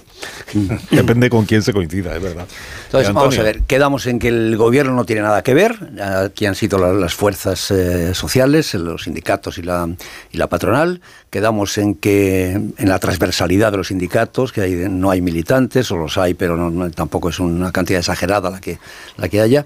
Depende 0.90 1.28
con 1.30 1.44
quién 1.44 1.62
se 1.62 1.72
coincida, 1.72 2.16
es 2.16 2.22
verdad. 2.22 2.46
Entonces, 2.86 3.12
vamos 3.12 3.38
a 3.38 3.42
ver, 3.42 3.62
quedamos 3.62 4.06
en 4.06 4.13
que 4.18 4.28
el 4.28 4.56
gobierno 4.56 4.92
no 4.94 5.04
tiene 5.04 5.22
nada 5.22 5.42
que 5.42 5.54
ver, 5.54 5.76
aquí 6.02 6.46
han 6.46 6.54
sido 6.54 6.78
la- 6.78 6.92
las 6.92 7.14
fuerzas 7.14 7.70
eh, 7.70 8.14
sociales, 8.14 8.74
los 8.74 9.04
sindicatos 9.04 9.58
y 9.58 9.62
la, 9.62 9.88
y 10.32 10.38
la 10.38 10.48
patronal, 10.48 11.00
quedamos 11.30 11.78
en 11.78 11.94
que 11.94 12.52
en 12.52 12.88
la 12.88 12.98
transversalidad 12.98 13.72
de 13.72 13.78
los 13.78 13.88
sindicatos, 13.88 14.52
que 14.52 14.60
hay- 14.62 14.86
no 14.88 15.10
hay 15.10 15.20
militantes, 15.20 15.90
o 15.90 15.96
los 15.96 16.16
hay, 16.18 16.34
pero 16.34 16.56
no- 16.56 16.90
tampoco 16.90 17.28
es 17.28 17.38
una 17.40 17.72
cantidad 17.72 18.00
exagerada 18.00 18.50
la 18.50 18.60
que, 18.60 18.78
la 19.16 19.28
que 19.28 19.40
haya. 19.40 19.64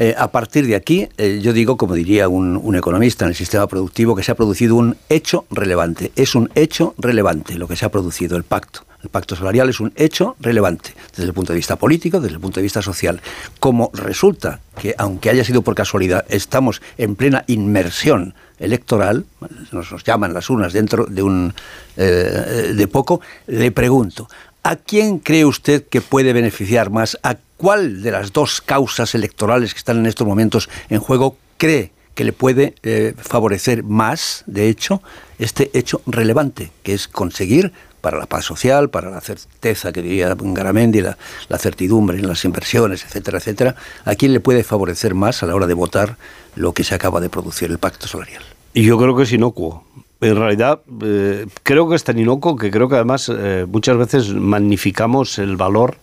Eh, 0.00 0.14
a 0.16 0.30
partir 0.30 0.64
de 0.68 0.76
aquí, 0.76 1.08
eh, 1.18 1.40
yo 1.42 1.52
digo, 1.52 1.76
como 1.76 1.94
diría 1.94 2.28
un, 2.28 2.76
economista 2.76 3.24
en 3.24 3.30
el 3.30 3.34
sistema 3.34 3.66
productivo, 3.66 4.14
que 4.14 4.22
se 4.22 4.30
ha 4.30 4.36
producido 4.36 4.76
un 4.76 4.96
hecho 5.08 5.44
relevante. 5.50 6.12
Es 6.14 6.36
un 6.36 6.48
hecho 6.54 6.94
relevante 6.98 7.58
lo 7.58 7.66
que 7.66 7.74
se 7.74 7.84
ha 7.84 7.88
producido, 7.88 8.36
el 8.36 8.44
pacto. 8.44 8.84
El 9.02 9.08
pacto 9.08 9.34
salarial 9.34 9.68
es 9.68 9.80
un 9.80 9.92
hecho 9.96 10.36
relevante 10.38 10.94
desde 11.10 11.24
el 11.24 11.34
punto 11.34 11.52
de 11.52 11.56
vista 11.56 11.74
político, 11.74 12.20
desde 12.20 12.36
el 12.36 12.40
punto 12.40 12.60
de 12.60 12.62
vista 12.62 12.80
social. 12.80 13.20
Como 13.58 13.90
resulta 13.92 14.60
que, 14.80 14.94
aunque 14.98 15.30
haya 15.30 15.42
sido 15.42 15.62
por 15.62 15.74
casualidad, 15.74 16.24
estamos 16.28 16.80
en 16.96 17.16
plena 17.16 17.42
inmersión 17.48 18.34
electoral, 18.60 19.24
nos, 19.72 19.90
nos 19.90 20.04
llaman 20.04 20.32
las 20.32 20.48
urnas 20.48 20.72
dentro 20.72 21.06
de 21.06 21.22
un 21.22 21.54
eh, 21.96 22.72
de 22.76 22.86
poco, 22.86 23.20
le 23.48 23.72
pregunto, 23.72 24.28
¿a 24.62 24.76
quién 24.76 25.18
cree 25.18 25.44
usted 25.44 25.86
que 25.88 26.00
puede 26.00 26.32
beneficiar 26.32 26.90
más? 26.90 27.18
¿A 27.24 27.36
cuál 27.58 28.02
de 28.02 28.10
las 28.10 28.32
dos 28.32 28.62
causas 28.62 29.14
electorales 29.14 29.74
que 29.74 29.78
están 29.78 29.98
en 29.98 30.06
estos 30.06 30.26
momentos 30.26 30.70
en 30.88 31.00
juego 31.00 31.36
cree 31.58 31.92
que 32.14 32.24
le 32.24 32.32
puede 32.32 32.74
eh, 32.82 33.14
favorecer 33.16 33.84
más, 33.84 34.42
de 34.46 34.68
hecho, 34.68 35.02
este 35.38 35.70
hecho 35.78 36.00
relevante, 36.06 36.72
que 36.82 36.94
es 36.94 37.06
conseguir 37.06 37.72
para 38.00 38.18
la 38.18 38.26
paz 38.26 38.44
social, 38.44 38.90
para 38.90 39.10
la 39.10 39.20
certeza 39.20 39.92
que 39.92 40.02
diría 40.02 40.34
Garamendi, 40.36 41.00
la, 41.00 41.18
la 41.48 41.58
certidumbre 41.58 42.18
en 42.18 42.26
las 42.26 42.44
inversiones, 42.44 43.04
etcétera, 43.04 43.38
etcétera, 43.38 43.76
¿a 44.04 44.14
quién 44.14 44.32
le 44.32 44.40
puede 44.40 44.64
favorecer 44.64 45.14
más 45.14 45.42
a 45.42 45.46
la 45.46 45.54
hora 45.54 45.66
de 45.66 45.74
votar 45.74 46.16
lo 46.56 46.72
que 46.72 46.84
se 46.84 46.94
acaba 46.94 47.20
de 47.20 47.28
producir, 47.28 47.70
el 47.70 47.78
pacto 47.78 48.08
salarial? 48.08 48.42
Y 48.74 48.84
yo 48.84 48.98
creo 48.98 49.16
que 49.16 49.24
es 49.24 49.32
inocuo. 49.32 49.84
En 50.20 50.34
realidad, 50.34 50.80
eh, 51.02 51.46
creo 51.62 51.88
que 51.88 51.94
es 51.94 52.02
tan 52.02 52.18
inocuo 52.18 52.56
que 52.56 52.72
creo 52.72 52.88
que 52.88 52.96
además 52.96 53.30
eh, 53.32 53.66
muchas 53.68 53.96
veces 53.96 54.34
magnificamos 54.34 55.38
el 55.38 55.56
valor 55.56 55.96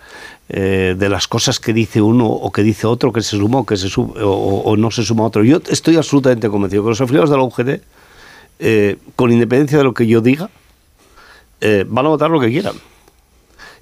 eh, 0.48 0.96
de 0.98 1.10
las 1.10 1.28
cosas 1.28 1.60
que 1.60 1.74
dice 1.74 2.02
uno 2.02 2.28
o 2.28 2.50
que 2.50 2.64
dice 2.64 2.88
otro, 2.88 3.12
que 3.12 3.22
se 3.22 3.38
suma 3.38 3.60
o 3.60 3.66
que 3.66 3.76
se 3.76 3.90
suma, 3.90 4.14
o, 4.24 4.62
o 4.62 4.78
no 4.78 4.90
se 4.90 5.04
suma 5.04 5.26
otro. 5.26 5.44
Yo 5.44 5.60
estoy 5.68 5.98
absolutamente 5.98 6.48
convencido 6.48 6.84
que 6.84 6.90
los 6.90 7.02
afiliados 7.02 7.30
de 7.30 7.38
la 7.38 7.44
UGT 7.44 7.82
con 9.18 9.34
independencia 9.34 9.78
de 9.78 9.84
lo 9.84 9.94
que 9.94 10.08
yo 10.08 10.22
diga, 10.22 10.50
van 11.60 12.06
a 12.06 12.10
votar 12.10 12.32
lo 12.32 12.40
que 12.40 12.48
quieran. 12.48 12.76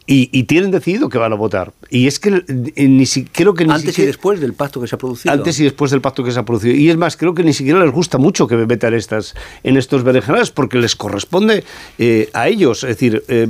Y, 0.06 0.28
y 0.38 0.44
tienen 0.44 0.70
decidido 0.72 1.08
que 1.08 1.18
van 1.18 1.32
a 1.32 1.36
votar. 1.38 1.72
Y 1.90 2.08
es 2.08 2.20
que 2.20 2.44
eh, 2.76 2.88
ni 2.90 3.06
si, 3.06 3.24
creo 3.24 3.54
que 3.54 3.64
ni 3.66 3.72
Antes 3.72 3.98
y 3.98 4.06
después 4.06 4.42
del 4.42 4.52
pacto 4.54 4.82
que 4.82 4.88
se 4.88 4.96
ha 4.96 4.98
producido. 4.98 5.34
antes 5.34 5.58
y 5.62 5.64
después 5.64 5.92
del 5.92 6.02
pacto 6.02 6.26
que 6.26 6.32
se 6.34 6.40
ha 6.40 6.44
producido. 6.44 6.76
Y 6.76 6.90
es 6.90 6.98
más, 6.98 7.16
creo 7.16 7.34
que 7.34 7.42
ni 7.44 7.54
siquiera 7.54 7.80
les 7.80 7.92
gusta 7.94 8.18
mucho 8.18 8.46
que 8.46 8.58
me 8.58 8.66
metan 8.66 8.94
estas, 8.94 9.34
en 9.64 9.78
estos 9.78 10.04
berenjenales 10.04 10.52
porque 10.52 10.78
les 10.78 10.98
corresponde 10.98 11.64
eh, 12.00 12.30
a 12.34 12.50
ellos. 12.50 12.84
Es 12.84 12.90
decir, 12.90 13.24
eh, 13.30 13.48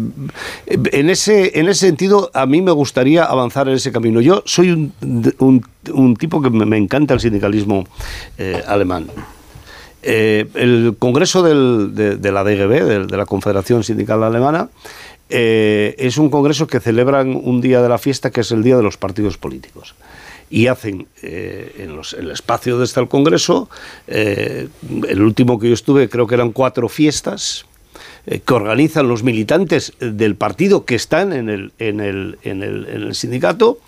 en, 0.67 1.09
ese, 1.09 1.59
en 1.59 1.69
ese 1.69 1.87
sentido, 1.87 2.29
a 2.35 2.45
mí 2.45 2.61
me 2.61 2.71
gustaría 2.71 3.23
avanzar 3.23 3.67
en 3.67 3.73
ese 3.73 3.91
camino. 3.91 4.21
Yo 4.21 4.43
soy 4.45 4.69
un, 4.71 4.93
un- 5.39 5.65
un 5.91 6.15
tipo 6.15 6.39
que 6.39 6.51
me, 6.51 6.65
me 6.67 6.77
encanta 6.77 7.15
el 7.15 7.19
sindicalismo 7.19 7.85
eh, 8.37 8.61
alemán. 8.67 9.07
El 10.05 10.95
Congreso 10.99 11.43
del- 11.43 11.95
de, 11.95 12.17
de 12.17 12.31
la 12.31 12.43
DGB, 12.43 12.83
de, 12.83 13.05
de 13.07 13.17
la 13.17 13.25
Confederación 13.25 13.83
Sindical 13.85 14.21
Alemana, 14.23 14.69
eh, 15.35 15.95
es 15.97 16.19
un 16.19 16.29
congreso 16.29 16.67
que 16.67 16.79
celebran 16.79 17.35
un 17.35 17.59
día 17.59 17.81
de 17.81 17.89
la 17.89 17.97
fiesta 17.97 18.29
que 18.29 18.41
es 18.41 18.51
el 18.51 18.61
Día 18.61 18.77
de 18.77 18.83
los 18.83 18.97
Partidos 18.97 19.39
Políticos. 19.39 19.95
Y 20.51 20.67
hacen 20.67 21.07
eh, 21.23 21.73
en, 21.79 21.95
los- 21.95 22.13
en 22.13 22.25
el 22.25 22.31
espacio 22.31 22.77
de 22.77 22.85
este 22.85 22.99
el 22.99 23.07
Congreso, 23.07 23.67
eh, 24.07 24.67
el 25.09 25.21
último 25.23 25.57
que 25.57 25.69
yo 25.69 25.73
estuve 25.73 26.07
creo 26.07 26.27
que 26.27 26.35
eran 26.35 26.51
cuatro 26.51 26.87
fiestas, 26.87 27.65
que 28.45 28.53
organizan 28.53 29.07
los 29.07 29.23
militantes 29.23 29.93
del 29.99 30.35
partido 30.35 30.85
que 30.85 30.93
están 30.95 31.33
en 31.33 31.49
el, 31.49 31.71
en 31.79 31.99
el, 31.99 32.37
en 32.43 32.61
el, 32.61 33.15
sindicato, 33.15 33.79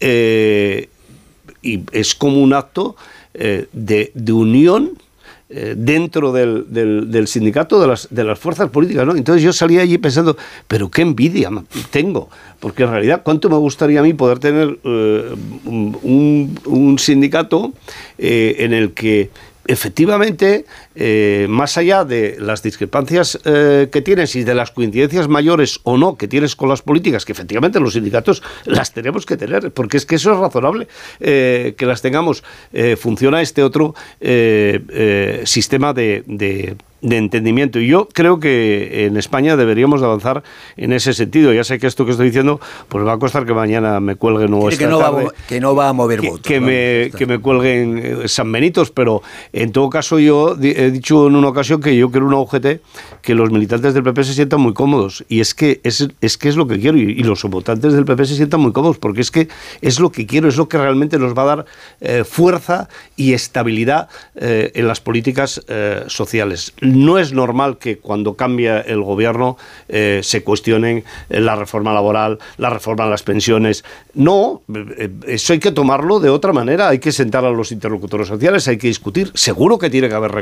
y 0.00 1.80
es 1.92 2.14
como 2.14 2.42
un 2.42 2.52
acto 2.52 2.96
de 3.34 4.12
unión 4.32 4.98
eh, 5.54 5.74
dentro 5.76 6.32
del, 6.32 6.64
del- 6.68 7.26
sindicato 7.28 7.80
de 7.80 7.86
las, 7.86 8.08
de 8.10 8.24
las 8.24 8.38
fuerzas 8.38 8.70
políticas. 8.70 9.06
¿no? 9.06 9.14
Entonces 9.14 9.42
yo 9.42 9.52
salía 9.52 9.82
allí 9.82 9.98
pensando, 9.98 10.36
pero 10.66 10.90
qué 10.90 11.02
envidia 11.02 11.50
tengo, 11.90 12.28
porque 12.58 12.84
en 12.84 12.90
realidad 12.90 13.22
cuánto 13.24 13.48
me 13.50 13.56
gustaría 13.56 14.00
a 14.00 14.02
mí 14.02 14.14
poder 14.14 14.38
tener 14.38 14.78
eh, 14.82 15.34
un, 15.64 16.58
un 16.64 16.98
sindicato 16.98 17.72
eh, 18.18 18.56
en 18.60 18.72
el 18.72 18.92
que 18.92 19.30
efectivamente, 19.64 20.64
eh, 20.94 21.46
más 21.48 21.76
allá 21.78 22.04
de 22.04 22.36
las 22.38 22.62
discrepancias 22.62 23.38
eh, 23.44 23.88
que 23.90 24.02
tienes 24.02 24.34
y 24.36 24.44
de 24.44 24.54
las 24.54 24.70
coincidencias 24.70 25.28
mayores 25.28 25.80
o 25.84 25.96
no 25.96 26.16
que 26.16 26.28
tienes 26.28 26.56
con 26.56 26.68
las 26.68 26.82
políticas, 26.82 27.24
que 27.24 27.32
efectivamente 27.32 27.80
los 27.80 27.94
sindicatos 27.94 28.42
las 28.64 28.92
tenemos 28.92 29.26
que 29.26 29.36
tener, 29.36 29.70
porque 29.72 29.96
es 29.96 30.06
que 30.06 30.16
eso 30.16 30.32
es 30.32 30.38
razonable 30.38 30.88
eh, 31.20 31.74
que 31.76 31.86
las 31.86 32.02
tengamos, 32.02 32.42
funciona 32.98 33.42
este 33.42 33.62
otro 33.62 33.94
sistema 35.44 35.92
de, 35.92 36.22
de- 36.26 36.76
de 37.02 37.16
entendimiento. 37.16 37.80
Y 37.80 37.88
yo 37.88 38.06
creo 38.12 38.38
que 38.38 39.06
en 39.06 39.16
España 39.16 39.56
deberíamos 39.56 40.00
de 40.00 40.06
avanzar 40.06 40.44
en 40.76 40.92
ese 40.92 41.12
sentido. 41.14 41.52
Ya 41.52 41.64
sé 41.64 41.80
que 41.80 41.88
esto 41.88 42.04
que 42.04 42.12
estoy 42.12 42.26
diciendo, 42.26 42.60
pues 42.88 43.04
va 43.04 43.14
a 43.14 43.18
costar 43.18 43.44
que 43.44 43.52
mañana 43.52 43.98
me 43.98 44.14
cuelguen 44.14 44.54
o 44.54 44.68
esta 44.68 44.84
que 44.84 44.88
no, 44.88 44.98
va 45.00 45.10
tarde 45.10 45.26
que 45.48 45.60
no 45.60 45.74
va 45.74 45.88
a 45.88 45.92
mover 45.92 46.20
que, 46.20 46.28
votos. 46.28 46.46
que 46.46 46.60
vamos, 46.60 46.70
me, 46.70 47.10
que 47.18 47.26
me 47.26 47.38
cuelguen 47.40 48.28
San 48.28 48.52
Benitos, 48.52 48.92
pero 48.92 49.20
en 49.52 49.72
todo 49.72 49.90
caso 49.90 50.20
yo 50.20 50.54
he 50.86 50.90
dicho 50.90 51.26
en 51.26 51.36
una 51.36 51.48
ocasión 51.48 51.80
que 51.80 51.96
yo 51.96 52.10
quiero 52.10 52.26
una 52.26 52.38
UGT 52.38 52.80
que 53.22 53.34
los 53.34 53.50
militantes 53.50 53.94
del 53.94 54.02
PP 54.02 54.24
se 54.24 54.34
sientan 54.34 54.60
muy 54.60 54.74
cómodos 54.74 55.24
y 55.28 55.40
es 55.40 55.54
que 55.54 55.80
es, 55.84 56.08
es 56.20 56.38
que 56.38 56.48
es 56.48 56.56
lo 56.56 56.66
que 56.66 56.78
quiero 56.78 56.98
y, 56.98 57.22
los 57.22 57.42
votantes 57.44 57.92
del 57.92 58.04
PP 58.04 58.24
se 58.26 58.36
sientan 58.36 58.60
muy 58.60 58.72
cómodos 58.72 58.98
porque 58.98 59.20
es 59.20 59.30
que 59.30 59.48
es 59.80 60.00
lo 60.00 60.10
que 60.10 60.26
quiero, 60.26 60.48
es 60.48 60.56
lo 60.56 60.68
que 60.68 60.76
realmente 60.76 61.18
nos 61.18 61.36
va 61.36 61.42
a 61.42 61.46
dar 61.46 61.66
eh, 62.00 62.24
fuerza 62.24 62.88
y 63.16 63.32
estabilidad 63.32 64.08
eh, 64.34 64.72
en 64.74 64.88
las 64.88 65.00
políticas 65.00 65.62
eh, 65.68 66.04
sociales. 66.08 66.72
No 66.80 67.18
es 67.18 67.32
normal 67.32 67.78
que 67.78 67.98
cuando 67.98 68.34
cambia 68.34 68.80
el 68.80 69.02
gobierno 69.02 69.56
se 69.88 70.42
cuestionen 70.42 71.04
la 71.28 71.54
reforma 71.54 71.92
laboral, 71.92 72.38
la 72.56 72.70
reforma 72.70 73.04
de 73.04 73.10
las 73.10 73.22
pensiones. 73.22 73.84
No, 74.14 74.62
eso 75.26 75.52
hay 75.52 75.58
que 75.58 75.70
tomarlo 75.70 76.18
de 76.18 76.30
otra 76.30 76.52
manera. 76.52 76.88
Hay 76.88 76.98
que 76.98 77.12
sentar 77.12 77.44
a 77.44 77.50
los 77.50 77.72
interlocutores 77.72 78.28
sociales, 78.28 78.66
hay 78.68 78.78
que 78.78 78.88
discutir. 78.88 79.30
Seguro 79.34 79.78
que 79.78 79.90
tiene 79.90 80.08
que 80.08 80.14
haber 80.14 80.32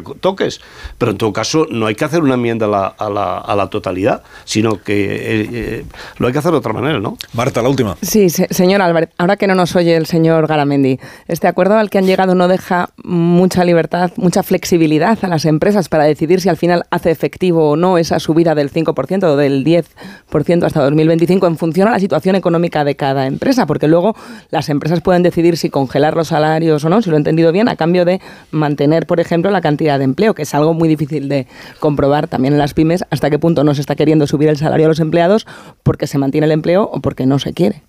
pero 0.98 1.12
en 1.12 1.18
todo 1.18 1.32
caso 1.32 1.66
no 1.70 1.86
hay 1.86 1.94
que 1.94 2.04
hacer 2.04 2.22
una 2.22 2.34
enmienda 2.34 2.66
a 2.66 2.68
la, 2.68 2.86
a 2.86 3.10
la- 3.10 3.38
a 3.38 3.56
la 3.56 3.68
totalidad, 3.68 4.22
sino 4.44 4.82
que 4.82 5.04
eh, 5.14 5.48
eh, 5.52 5.84
lo 6.18 6.26
hay 6.26 6.32
que 6.32 6.38
hacer 6.38 6.52
de 6.52 6.58
otra 6.58 6.72
manera, 6.72 6.98
¿no? 7.00 7.16
Marta, 7.32 7.62
la 7.62 7.68
última. 7.68 7.96
Sí, 8.02 8.30
se- 8.30 8.48
señor 8.52 8.82
Álvarez, 8.82 9.10
ahora 9.18 9.36
que 9.36 9.46
no 9.46 9.54
nos 9.54 9.74
oye 9.76 9.96
el 9.96 10.06
señor 10.06 10.46
Garamendi, 10.46 10.98
este 11.28 11.48
acuerdo 11.48 11.76
al 11.78 11.90
que 11.90 11.98
han 11.98 12.06
llegado 12.06 12.34
no 12.34 12.48
deja 12.48 12.90
mucha 13.04 13.64
libertad, 13.64 14.10
mucha 14.16 14.42
flexibilidad 14.42 15.18
a 15.22 15.28
las 15.28 15.44
empresas 15.44 15.88
para 15.88 16.04
decidir 16.04 16.40
si 16.40 16.48
al 16.48 16.56
final 16.56 16.84
hace 16.90 17.10
efectivo 17.10 17.70
o 17.70 17.76
no 17.76 17.98
esa 17.98 18.18
subida 18.18 18.54
del 18.54 18.70
5% 18.70 19.24
o 19.24 19.36
del 19.36 19.64
10% 19.64 20.64
hasta 20.64 20.82
2025 20.82 21.46
en 21.46 21.56
función 21.56 21.88
a 21.88 21.92
la 21.92 21.98
situación 22.00 22.36
económica 22.36 22.84
de 22.84 22.96
cada 22.96 23.26
empresa, 23.26 23.66
porque 23.66 23.88
luego 23.88 24.14
las 24.50 24.68
empresas 24.68 25.00
pueden 25.00 25.22
decidir 25.22 25.56
si 25.56 25.70
congelar 25.70 26.16
los 26.16 26.28
salarios 26.28 26.84
o 26.84 26.88
no, 26.88 27.02
si 27.02 27.10
lo 27.10 27.16
he 27.16 27.18
entendido 27.18 27.52
bien, 27.52 27.68
a 27.68 27.76
cambio 27.76 28.04
de 28.04 28.20
mantener, 28.50 29.06
por 29.06 29.20
ejemplo, 29.20 29.50
la 29.50 29.60
cantidad 29.60 29.98
de 29.98 30.04
que 30.34 30.42
es 30.42 30.54
algo 30.54 30.74
muy 30.74 30.88
difícil 30.88 31.28
de 31.28 31.46
comprobar 31.78 32.28
también 32.28 32.54
en 32.54 32.58
las 32.58 32.74
pymes, 32.74 33.04
hasta 33.10 33.30
qué 33.30 33.38
punto 33.38 33.64
no 33.64 33.74
se 33.74 33.80
está 33.80 33.96
queriendo 33.96 34.26
subir 34.26 34.48
el 34.48 34.56
salario 34.56 34.86
a 34.86 34.88
los 34.88 35.00
empleados 35.00 35.46
porque 35.82 36.06
se 36.06 36.18
mantiene 36.18 36.46
el 36.46 36.52
empleo 36.52 36.84
o 36.92 37.00
porque 37.00 37.26
no 37.26 37.38
se 37.38 37.52
quiere. 37.52 37.82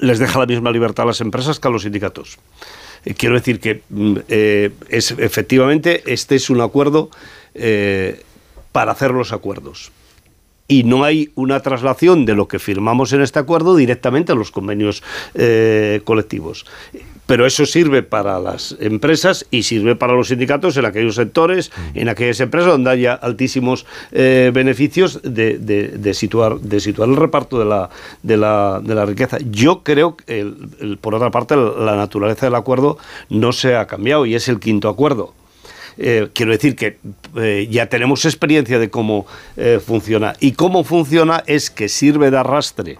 les 0.00 0.18
deja 0.18 0.38
la 0.38 0.46
misma 0.46 0.70
libertad 0.72 1.04
a 1.04 1.06
las 1.06 1.20
empresas 1.20 1.60
que 1.60 1.68
a 1.68 1.70
los 1.70 1.82
sindicatos. 1.82 2.38
Eh, 3.04 3.14
quiero 3.14 3.34
decir 3.34 3.60
que 3.60 3.82
mm, 3.88 4.16
eh, 4.28 4.70
es, 4.88 5.12
efectivamente 5.12 6.02
este 6.06 6.36
es 6.36 6.50
un 6.50 6.60
acuerdo 6.60 7.10
eh, 7.54 8.22
para 8.72 8.92
hacer 8.92 9.10
los 9.10 9.32
acuerdos. 9.32 9.92
Y 10.66 10.84
no 10.84 11.04
hay 11.04 11.30
una 11.34 11.60
traslación 11.60 12.24
de 12.24 12.34
lo 12.34 12.48
que 12.48 12.58
firmamos 12.58 13.12
en 13.12 13.20
este 13.20 13.38
acuerdo 13.38 13.76
directamente 13.76 14.32
a 14.32 14.34
los 14.34 14.50
convenios 14.50 15.02
colectivos. 16.04 16.64
Pero 17.26 17.46
eso 17.46 17.64
sirve 17.64 18.02
para 18.02 18.38
las 18.38 18.76
empresas 18.80 19.46
y 19.50 19.62
sirve 19.62 19.96
para 19.96 20.12
los 20.12 20.28
sindicatos 20.28 20.76
en 20.76 20.84
aquellos 20.84 21.14
sectores, 21.14 21.72
en 21.94 22.10
aquellas 22.10 22.38
empresas 22.40 22.70
donde 22.72 22.90
haya 22.90 23.14
altísimos 23.14 23.86
eh, 24.12 24.50
beneficios 24.52 25.20
de, 25.22 25.56
de- 25.58 25.88
de 25.88 26.12
situar, 26.14 26.58
de 26.60 26.80
situar 26.80 27.08
el 27.08 27.16
reparto 27.16 27.58
de 27.58 27.64
la, 27.64 27.88
de 28.22 28.36
la, 28.36 28.80
de 28.84 28.94
la 28.94 29.06
riqueza. 29.06 29.38
Yo 29.50 29.82
creo 29.82 30.16
que, 30.16 30.40
el- 30.40 30.56
el- 30.80 30.98
por 30.98 31.14
otra 31.14 31.30
parte, 31.30 31.56
la 31.56 31.96
naturaleza 31.96 32.44
del 32.44 32.56
acuerdo 32.56 32.98
no 33.30 33.52
se 33.52 33.74
ha 33.74 33.86
cambiado 33.86 34.26
y 34.26 34.34
es 34.34 34.48
el 34.48 34.60
quinto 34.60 34.90
acuerdo. 34.90 35.32
Eh, 35.96 36.28
quiero 36.34 36.52
decir 36.52 36.76
que 36.76 36.98
eh, 37.36 37.68
ya 37.70 37.86
tenemos 37.86 38.24
experiencia 38.26 38.78
de 38.78 38.90
cómo 38.90 39.26
eh, 39.56 39.80
funciona. 39.84 40.34
Y 40.40 40.52
cómo 40.52 40.84
funciona 40.84 41.42
es 41.46 41.70
que 41.70 41.88
sirve 41.88 42.30
de 42.30 42.36
arrastre 42.36 42.98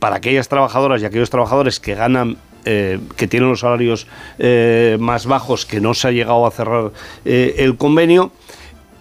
para 0.00 0.16
aquellas 0.16 0.48
trabajadoras 0.48 1.00
y 1.00 1.04
aquellos 1.04 1.30
trabajadores 1.30 1.78
que 1.78 1.94
ganan, 1.94 2.38
eh, 2.64 2.98
que 3.16 3.26
tienen 3.26 3.48
los 3.48 3.60
salarios 3.60 4.06
eh, 4.38 4.96
más 5.00 5.26
bajos, 5.26 5.66
que 5.66 5.80
no 5.80 5.94
se 5.94 6.08
ha 6.08 6.10
llegado 6.12 6.46
a 6.46 6.50
cerrar 6.50 6.92
eh, 7.24 7.56
el 7.58 7.76
convenio. 7.76 8.32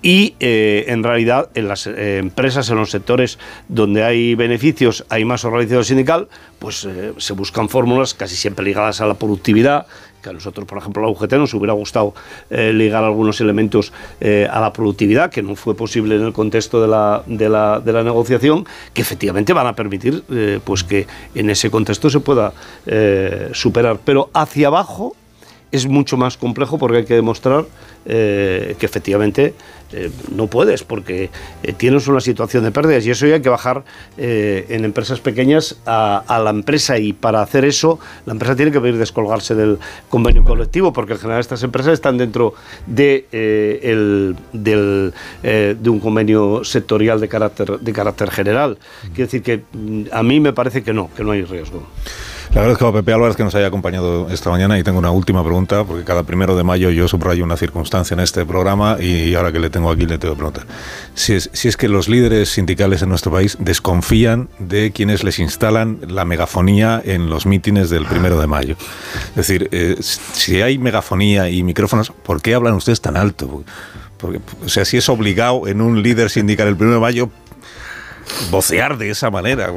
Y 0.01 0.35
en 0.39 1.03
realidad 1.03 1.49
en 1.55 1.67
las 1.67 1.85
empresas, 1.85 2.69
en 2.69 2.77
los 2.77 2.89
sectores 2.89 3.37
donde 3.67 4.05
hay 4.05 4.33
beneficios, 4.33 5.03
hay 5.09 5.25
más 5.25 5.43
organización 5.43 5.83
sindical, 5.83 6.29
pues 6.57 6.87
se 7.17 7.33
buscan 7.33 7.67
fórmulas 7.67 8.13
casi 8.13 8.37
siempre 8.37 8.63
ligadas 8.63 9.01
a 9.01 9.07
la 9.07 9.15
productividad, 9.15 9.87
que 10.21 10.29
a 10.29 10.33
nosotros, 10.33 10.65
por 10.67 10.77
ejemplo, 10.77 11.01
la 11.01 11.09
UGT 11.09 11.33
nos 11.33 11.53
hubiera 11.53 11.73
gustado 11.73 12.13
eh, 12.49 12.71
ligar 12.73 13.03
algunos 13.03 13.39
elementos 13.41 13.93
eh, 14.19 14.47
a 14.49 14.59
la 14.59 14.73
productividad, 14.73 15.31
que 15.31 15.41
no 15.41 15.55
fue 15.55 15.75
posible 15.75 16.15
en 16.15 16.23
el 16.23 16.33
contexto 16.33 16.81
de 16.81 16.87
la, 16.87 17.23
de 17.25 17.49
la, 17.49 18.03
negociación, 18.03 18.65
que 18.93 19.01
efectivamente 19.01 19.53
van 19.53 19.67
a 19.67 19.75
permitir 19.75 20.23
eh, 20.29 20.59
pues 20.63 20.83
que 20.83 21.07
en 21.35 21.49
ese 21.49 21.69
contexto 21.69 22.09
se 22.09 22.19
pueda 22.19 22.53
superar. 23.53 23.99
Pero 24.03 24.29
hacia 24.33 24.67
abajo 24.67 25.15
es 25.71 25.85
mucho 25.87 26.17
más 26.17 26.37
complejo 26.37 26.77
porque 26.79 26.97
hay 26.97 27.05
que 27.05 27.13
demostrar 27.15 27.65
eh, 28.05 28.75
que 28.79 28.85
efectivamente 28.85 29.53
eh, 29.91 30.09
no 30.35 30.47
puedes, 30.47 30.83
porque 30.83 31.29
eh, 31.63 31.73
tienes 31.73 32.07
una 32.07 32.21
situación 32.21 32.63
de 32.63 32.71
pérdidas 32.71 33.05
y 33.05 33.11
eso 33.11 33.27
ya 33.27 33.35
hay 33.35 33.41
que 33.41 33.49
bajar 33.49 33.83
eh, 34.17 34.65
en 34.69 34.85
empresas 34.85 35.19
pequeñas 35.19 35.77
a, 35.85 36.23
a 36.27 36.39
la 36.39 36.49
empresa 36.51 36.97
y 36.97 37.13
para 37.13 37.41
hacer 37.41 37.65
eso 37.65 37.99
la 38.25 38.33
empresa 38.33 38.55
tiene 38.55 38.71
que 38.71 38.79
venir 38.79 38.99
descolgarse 38.99 39.53
del 39.55 39.77
convenio 40.09 40.43
colectivo 40.43 40.93
porque 40.93 41.13
en 41.13 41.19
general 41.19 41.39
estas 41.39 41.61
empresas 41.63 41.93
están 41.93 42.17
dentro 42.17 42.53
de, 42.87 43.27
el- 43.83 44.35
del, 44.53 45.13
de 45.43 45.89
un 45.89 45.99
convenio 45.99 46.63
sectorial 46.63 47.19
de 47.19 47.27
carácter, 47.27 47.79
de 47.79 47.93
carácter 47.93 48.31
general. 48.31 48.77
Quiero 49.13 49.25
decir 49.25 49.43
que 49.43 49.61
mm, 49.73 50.03
a 50.11 50.23
mí 50.23 50.39
me 50.39 50.53
parece 50.53 50.83
que 50.83 50.93
no, 50.93 51.09
que 51.15 51.23
no 51.23 51.31
hay 51.31 51.43
riesgo. 51.43 51.83
Le 52.51 52.59
agradezco 52.59 52.87
a 52.87 52.93
Pepe 52.93 53.13
Álvarez 53.13 53.35
que 53.35 53.43
nos 53.43 53.53
haya 53.53 53.67
acompañado 53.67 54.27
esta 54.31 54.49
mañana 54.49 54.79
y 54.79 54.83
tengo 54.83 54.97
una 54.97 55.11
última 55.11 55.43
pregunta, 55.43 55.83
porque 55.83 56.03
cada 56.03 56.23
primero 56.23 56.55
de 56.55 56.63
mayo 56.63 56.89
yo 56.89 57.07
subrayo 57.07 57.43
una 57.43 57.57
circunstancia 57.57 58.15
en 58.15 58.21
este 58.21 58.43
programa 58.43 58.97
y 58.99 59.35
ahora 59.35 59.51
que 59.51 59.59
le 59.59 59.69
tengo 59.69 59.91
aquí 59.91 60.07
le 60.07 60.17
tengo 60.17 60.33
que 60.33 60.39
preguntar. 60.39 60.65
Si 61.13 61.33
es, 61.33 61.51
si 61.53 61.67
es 61.67 61.77
que 61.77 61.87
los 61.87 62.09
líderes 62.09 62.49
sindicales 62.49 63.03
en 63.03 63.09
nuestro 63.09 63.31
país 63.31 63.55
desconfían 63.59 64.49
de 64.57 64.91
quienes 64.91 65.23
les 65.23 65.37
instalan 65.37 65.99
la 66.07 66.25
megafonía 66.25 66.99
en 67.05 67.29
los 67.29 67.45
mítines 67.45 67.91
del 67.91 68.07
primero 68.07 68.41
de 68.41 68.47
mayo. 68.47 68.75
Es 69.29 69.35
decir, 69.35 69.69
eh, 69.71 69.97
si 69.99 70.59
hay 70.63 70.79
megafonía 70.79 71.51
y 71.51 71.61
micrófonos, 71.61 72.09
¿por 72.09 72.41
qué 72.41 72.55
hablan 72.55 72.73
ustedes 72.73 72.99
tan 72.99 73.15
alto? 73.15 73.63
Porque, 74.17 74.39
o 74.65 74.69
sea, 74.69 74.85
si 74.85 74.97
es 74.97 75.07
obligado 75.07 75.67
en 75.67 75.81
un 75.81 76.01
líder 76.01 76.31
sindical 76.31 76.67
el 76.67 76.73
1 76.73 76.93
de 76.93 76.99
mayo 76.99 77.29
vocear 78.49 78.97
de 78.97 79.11
esa 79.11 79.29
manera. 79.29 79.71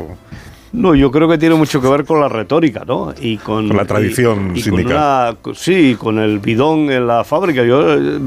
No, 0.72 0.94
yo 0.94 1.10
creo 1.10 1.28
que 1.28 1.36
tiene 1.36 1.54
mucho 1.54 1.82
que 1.82 1.88
ver 1.88 2.04
con 2.06 2.18
la 2.20 2.28
retórica, 2.30 2.82
¿no? 2.86 3.12
Y 3.20 3.36
con, 3.36 3.68
Con 3.68 3.76
la 3.76 3.84
tradición 3.84 4.52
y- 4.56 4.60
y 4.60 4.62
sindical. 4.62 5.36
Con 5.42 5.50
una- 5.52 5.58
sí, 5.58 5.96
con 5.98 6.18
el 6.18 6.38
bidón 6.38 6.90
en 6.90 7.06
la 7.06 7.24
fábrica. 7.24 7.62
Yo 7.62 7.92
eh, 7.94 8.18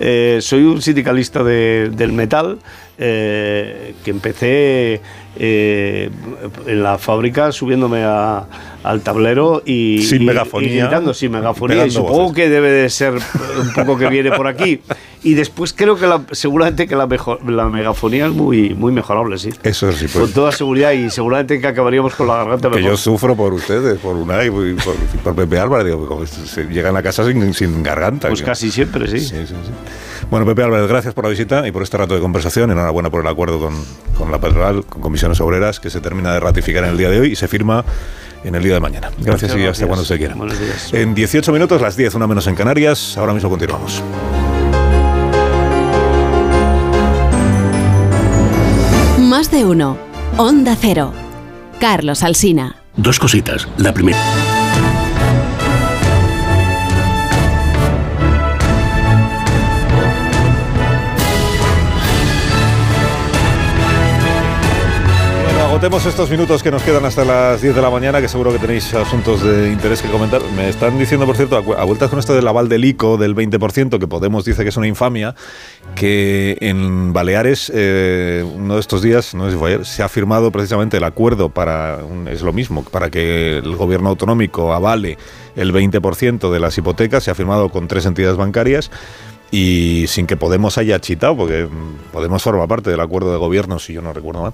eh, 0.00 0.38
soy 0.40 0.62
un 0.64 0.80
sindicalista 0.80 1.42
de- 1.44 1.90
del 1.94 2.12
metal 2.12 2.58
eh, 2.98 3.94
que 4.04 4.10
empecé 4.10 5.00
eh, 5.36 6.10
en 6.66 6.82
la 6.82 6.96
fábrica 6.98 7.52
subiéndome 7.52 8.02
a- 8.04 8.44
al 8.82 9.00
tablero 9.02 9.62
y, 9.64 10.02
Sin 10.02 10.22
y- 10.22 10.24
megafonía, 10.26 10.68
y 10.70 10.78
gritando 10.80 11.14
sin 11.14 11.32
megafonía. 11.32 11.86
Y 11.86 11.90
supongo 11.90 12.22
voces. 12.24 12.36
que 12.36 12.48
debe 12.48 12.70
de 12.70 12.90
ser 12.90 13.14
un 13.14 13.72
poco 13.74 13.96
que 13.98 14.08
viene 14.08 14.30
por 14.32 14.46
aquí. 14.48 14.80
Y 15.24 15.34
después 15.34 15.72
creo 15.72 15.96
que 15.96 16.06
la- 16.08 16.22
seguramente 16.32 16.88
que 16.88 16.96
la, 16.96 17.06
mejor, 17.06 17.48
la 17.48 17.68
megafonía 17.68 18.26
es 18.26 18.32
muy, 18.32 18.70
muy 18.74 18.90
mejorable, 18.90 19.38
sí. 19.38 19.50
Eso 19.62 19.92
sí, 19.92 20.06
pues. 20.12 20.16
Con 20.24 20.32
toda 20.32 20.50
seguridad 20.50 20.90
y 20.92 21.10
seguramente 21.10 21.60
que 21.60 21.66
acabaríamos 21.68 22.14
con 22.16 22.26
la 22.26 22.38
garganta 22.38 22.68
Que 22.70 22.76
mejor. 22.76 22.90
yo 22.90 22.96
sufro 22.96 23.36
por 23.36 23.52
ustedes, 23.54 23.98
por 24.00 24.16
Unai 24.16 24.48
y 24.48 24.50
por, 24.50 24.96
por 25.22 25.34
Pepe 25.36 25.60
Álvarez. 25.60 25.86
Digo, 25.86 26.06
como 26.08 26.26
se 26.26 26.64
llegan 26.64 26.96
a 26.96 27.02
casa 27.04 27.24
sin, 27.24 27.54
sin 27.54 27.84
garganta. 27.84 28.26
Pues 28.28 28.40
que- 28.40 28.46
casi 28.46 28.72
siempre, 28.72 29.06
sí. 29.06 29.20
Sí, 29.20 29.36
sí, 29.46 29.46
sí. 29.46 29.70
Bueno, 30.28 30.44
Pepe 30.44 30.64
Álvarez, 30.64 30.88
gracias 30.88 31.14
por 31.14 31.22
la 31.24 31.30
visita 31.30 31.68
y 31.68 31.70
por 31.72 31.82
este 31.84 31.98
rato 31.98 32.14
de 32.14 32.20
conversación. 32.20 32.72
Enhorabuena 32.72 33.08
por 33.10 33.20
el 33.20 33.26
acuerdo 33.28 33.60
con, 33.60 33.74
con 34.18 34.32
la 34.32 34.40
patronal, 34.40 34.84
con 34.86 35.00
comisiones 35.02 35.40
obreras, 35.40 35.78
que 35.78 35.88
se 35.90 36.00
termina 36.00 36.32
de 36.32 36.40
ratificar 36.40 36.82
en 36.82 36.90
el 36.90 36.98
día 36.98 37.10
de 37.10 37.20
hoy 37.20 37.32
y 37.32 37.36
se 37.36 37.46
firma 37.46 37.84
en 38.44 38.54
el 38.54 38.62
día 38.62 38.74
de 38.74 38.80
mañana. 38.80 39.10
Gracias 39.18 39.26
Muchas 39.26 39.42
y 39.42 39.46
hasta 39.52 39.58
gracias. 39.64 39.86
cuando 39.88 40.04
se 40.04 40.18
quiera. 40.18 40.34
Buenos 40.34 40.58
días. 40.58 40.92
En 40.92 41.14
18 41.14 41.52
minutos, 41.52 41.80
las 41.80 41.96
10, 41.96 42.14
una 42.14 42.26
menos 42.26 42.46
en 42.46 42.54
Canarias. 42.54 43.16
Ahora 43.16 43.32
mismo 43.32 43.48
continuamos. 43.50 44.02
Más 49.18 49.50
de 49.50 49.64
uno. 49.64 49.96
Onda 50.36 50.76
Cero. 50.80 51.12
Carlos 51.80 52.22
Alsina. 52.22 52.76
Dos 52.96 53.18
cositas. 53.18 53.66
La 53.78 53.92
primera. 53.92 54.18
Agotemos 65.82 66.06
estos 66.06 66.30
minutos 66.30 66.62
que 66.62 66.70
nos 66.70 66.80
quedan 66.84 67.04
hasta 67.04 67.24
las 67.24 67.60
10 67.60 67.74
de 67.74 67.82
la 67.82 67.90
mañana, 67.90 68.20
que 68.20 68.28
seguro 68.28 68.52
que 68.52 68.60
tenéis 68.60 68.94
asuntos 68.94 69.42
de 69.42 69.72
interés 69.72 70.00
que 70.00 70.08
comentar. 70.08 70.40
Me 70.54 70.68
están 70.68 70.96
diciendo, 70.96 71.26
por 71.26 71.34
cierto, 71.34 71.56
a, 71.56 71.84
vueltas 71.84 72.08
con 72.08 72.20
esto 72.20 72.36
del 72.36 72.46
aval 72.46 72.68
del 72.68 72.84
ICO 72.84 73.16
del 73.16 73.34
20%, 73.34 73.98
que 73.98 74.06
Podemos 74.06 74.44
dice 74.44 74.62
que 74.62 74.68
es 74.68 74.76
una 74.76 74.86
infamia, 74.86 75.34
que 75.96 76.56
en 76.60 77.12
Baleares, 77.12 77.72
eh, 77.74 78.48
uno 78.54 78.74
de 78.74 78.80
estos 78.80 79.02
días, 79.02 79.34
no 79.34 79.46
sé 79.46 79.54
si 79.54 79.56
fue 79.56 79.70
ayer, 79.70 79.84
se 79.84 80.04
ha 80.04 80.08
firmado 80.08 80.52
precisamente 80.52 80.98
el 80.98 81.04
acuerdo 81.04 81.48
para, 81.48 81.98
es 82.30 82.42
lo 82.42 82.52
mismo, 82.52 82.84
para 82.84 83.10
que 83.10 83.58
el 83.58 83.74
gobierno 83.74 84.10
autonómico 84.10 84.72
avale 84.72 85.18
el 85.56 85.72
20% 85.72 86.52
de 86.52 86.60
las 86.60 86.78
hipotecas, 86.78 87.24
se 87.24 87.32
ha 87.32 87.34
firmado 87.34 87.70
con 87.70 87.88
tres 87.88 88.06
entidades 88.06 88.36
bancarias 88.36 88.88
y 89.50 90.04
sin 90.06 90.28
que 90.28 90.36
Podemos 90.36 90.78
haya 90.78 91.00
chitado, 91.00 91.36
porque 91.36 91.66
Podemos 92.12 92.40
forma 92.40 92.68
parte 92.68 92.88
del 92.88 93.00
acuerdo 93.00 93.32
de 93.32 93.38
gobierno, 93.38 93.80
si 93.80 93.92
yo 93.92 94.00
no 94.00 94.12
recuerdo 94.12 94.42
mal, 94.42 94.52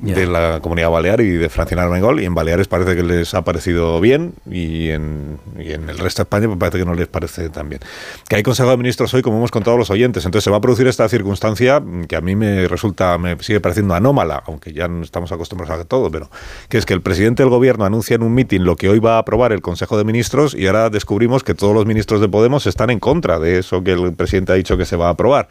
de 0.00 0.26
la 0.26 0.60
Comunidad 0.60 0.90
Balear 0.90 1.20
y 1.20 1.30
de 1.30 1.48
Francina 1.48 1.82
Armengol, 1.82 2.20
y 2.20 2.24
en 2.24 2.34
Baleares 2.34 2.68
parece 2.68 2.96
que 2.96 3.02
les 3.02 3.34
ha 3.34 3.42
parecido 3.42 4.00
bien, 4.00 4.34
y 4.50 4.88
en, 4.90 5.38
el 5.56 5.98
resto 5.98 6.22
de 6.22 6.26
España 6.26 6.46
pues 6.46 6.58
parece 6.58 6.78
que 6.78 6.84
no 6.84 6.94
les 6.94 7.08
parece 7.08 7.50
tan 7.50 7.68
bien. 7.68 7.80
Que 8.28 8.36
hay 8.36 8.42
Consejo 8.42 8.70
de 8.70 8.76
Ministros 8.76 9.12
hoy, 9.14 9.22
como 9.22 9.36
hemos 9.38 9.50
contado 9.50 9.76
los 9.76 9.90
oyentes, 9.90 10.24
entonces 10.24 10.44
se 10.44 10.50
va 10.50 10.56
a 10.56 10.60
producir 10.60 10.86
esta 10.86 11.08
circunstancia 11.08 11.80
mm, 11.80 12.04
que 12.04 12.16
a 12.16 12.20
mí 12.20 12.34
me 12.34 12.66
resulta, 12.68 13.18
me 13.18 13.36
sigue 13.42 13.60
pareciendo 13.60 13.94
anómala, 13.94 14.42
aunque 14.46 14.72
ya 14.72 14.88
no 14.88 15.02
estamos 15.02 15.30
acostumbrados 15.32 15.84
a 15.84 15.84
todo, 15.84 16.10
pero 16.10 16.30
que 16.68 16.78
es 16.78 16.86
que 16.86 16.94
el 16.94 17.02
presidente 17.02 17.42
del 17.42 17.50
gobierno 17.50 17.84
anuncia 17.84 18.16
en 18.16 18.22
un 18.22 18.34
mitin 18.34 18.64
lo 18.64 18.76
que 18.76 18.88
hoy 18.88 18.98
va 18.98 19.16
a 19.16 19.18
aprobar 19.18 19.52
el 19.52 19.60
Consejo 19.60 19.98
de 19.98 20.04
Ministros 20.04 20.54
y 20.54 20.66
ahora 20.66 20.90
descubrimos 20.90 21.44
que 21.44 21.54
todos 21.54 21.74
los 21.74 21.86
ministros 21.86 22.20
de 22.20 22.28
Podemos 22.28 22.66
están 22.66 22.90
en 22.90 23.00
contra 23.00 23.38
de 23.38 23.58
eso 23.58 23.82
que 23.82 23.92
el 23.92 24.14
presidente 24.14 24.52
ha 24.52 24.54
dicho 24.54 24.76
que 24.76 24.86
se 24.86 24.96
va 24.96 25.08
a 25.08 25.10
aprobar. 25.10 25.48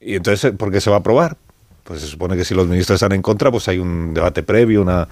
Y 0.00 0.16
entonces, 0.16 0.52
¿por 0.52 0.70
qué 0.70 0.80
se 0.80 0.90
va 0.90 0.96
a 0.96 0.98
aprobar? 1.00 1.36
Pues 1.92 2.00
se 2.00 2.08
supone 2.08 2.36
que 2.38 2.44
si 2.46 2.54
los 2.54 2.66
ministros 2.66 2.94
están 2.96 3.12
en 3.12 3.20
contra, 3.20 3.50
pues 3.50 3.68
hay 3.68 3.78
un 3.78 4.14
debate 4.14 4.42
previo, 4.42 4.80
una, 4.80 5.06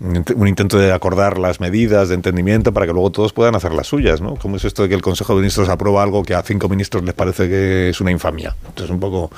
un 0.00 0.16
int- 0.16 0.34
un 0.34 0.48
intento 0.48 0.76
de 0.76 0.90
acordar 0.92 1.38
las 1.38 1.60
medidas 1.60 2.08
de 2.08 2.16
entendimiento 2.16 2.72
para 2.72 2.86
que 2.86 2.92
luego 2.92 3.10
todos 3.10 3.32
puedan 3.32 3.54
hacer 3.54 3.72
las 3.72 3.86
suyas, 3.86 4.20
¿no? 4.20 4.34
¿Cómo 4.34 4.56
es 4.56 4.64
esto 4.64 4.82
de 4.82 4.88
que 4.88 4.96
el 4.96 5.00
Consejo 5.02 5.32
de 5.34 5.42
Ministros 5.42 5.68
aprueba 5.68 6.02
algo 6.02 6.24
que 6.24 6.34
a 6.34 6.42
cinco 6.42 6.68
ministros 6.68 7.04
les 7.04 7.14
parece 7.14 7.48
que 7.48 7.90
es 7.90 8.00
una 8.00 8.10
infamia? 8.10 8.56
Esto 8.70 8.82
es 8.82 8.90
un 8.90 8.98
poco 8.98 9.30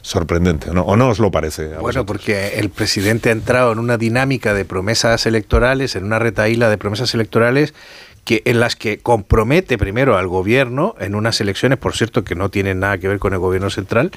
sorprendente, 0.00 0.70
¿no? 0.72 0.82
¿O 0.84 0.96
no 0.96 1.10
os 1.10 1.18
lo 1.18 1.30
parece? 1.30 1.66
Bueno, 1.66 1.82
vosotros? 1.82 2.06
porque 2.06 2.58
el 2.58 2.70
presidente 2.70 3.28
ha 3.28 3.32
entrado 3.32 3.72
en 3.72 3.78
una 3.78 3.98
dinámica 3.98 4.54
de 4.54 4.64
promesas 4.64 5.26
electorales, 5.26 5.96
en 5.96 6.04
una 6.04 6.18
retaíla 6.18 6.70
de 6.70 6.78
promesas 6.78 7.12
electorales 7.12 7.74
que 8.26 8.42
en 8.44 8.60
las 8.60 8.76
que 8.76 8.98
compromete 8.98 9.78
primero 9.78 10.18
al 10.18 10.26
gobierno 10.26 10.94
en 11.00 11.14
unas 11.14 11.40
elecciones, 11.40 11.78
por 11.78 11.96
cierto, 11.96 12.24
que 12.24 12.34
no 12.34 12.50
tienen 12.50 12.80
nada 12.80 12.98
que 12.98 13.08
ver 13.08 13.18
con 13.18 13.32
el 13.32 13.38
gobierno 13.38 13.70
central, 13.70 14.10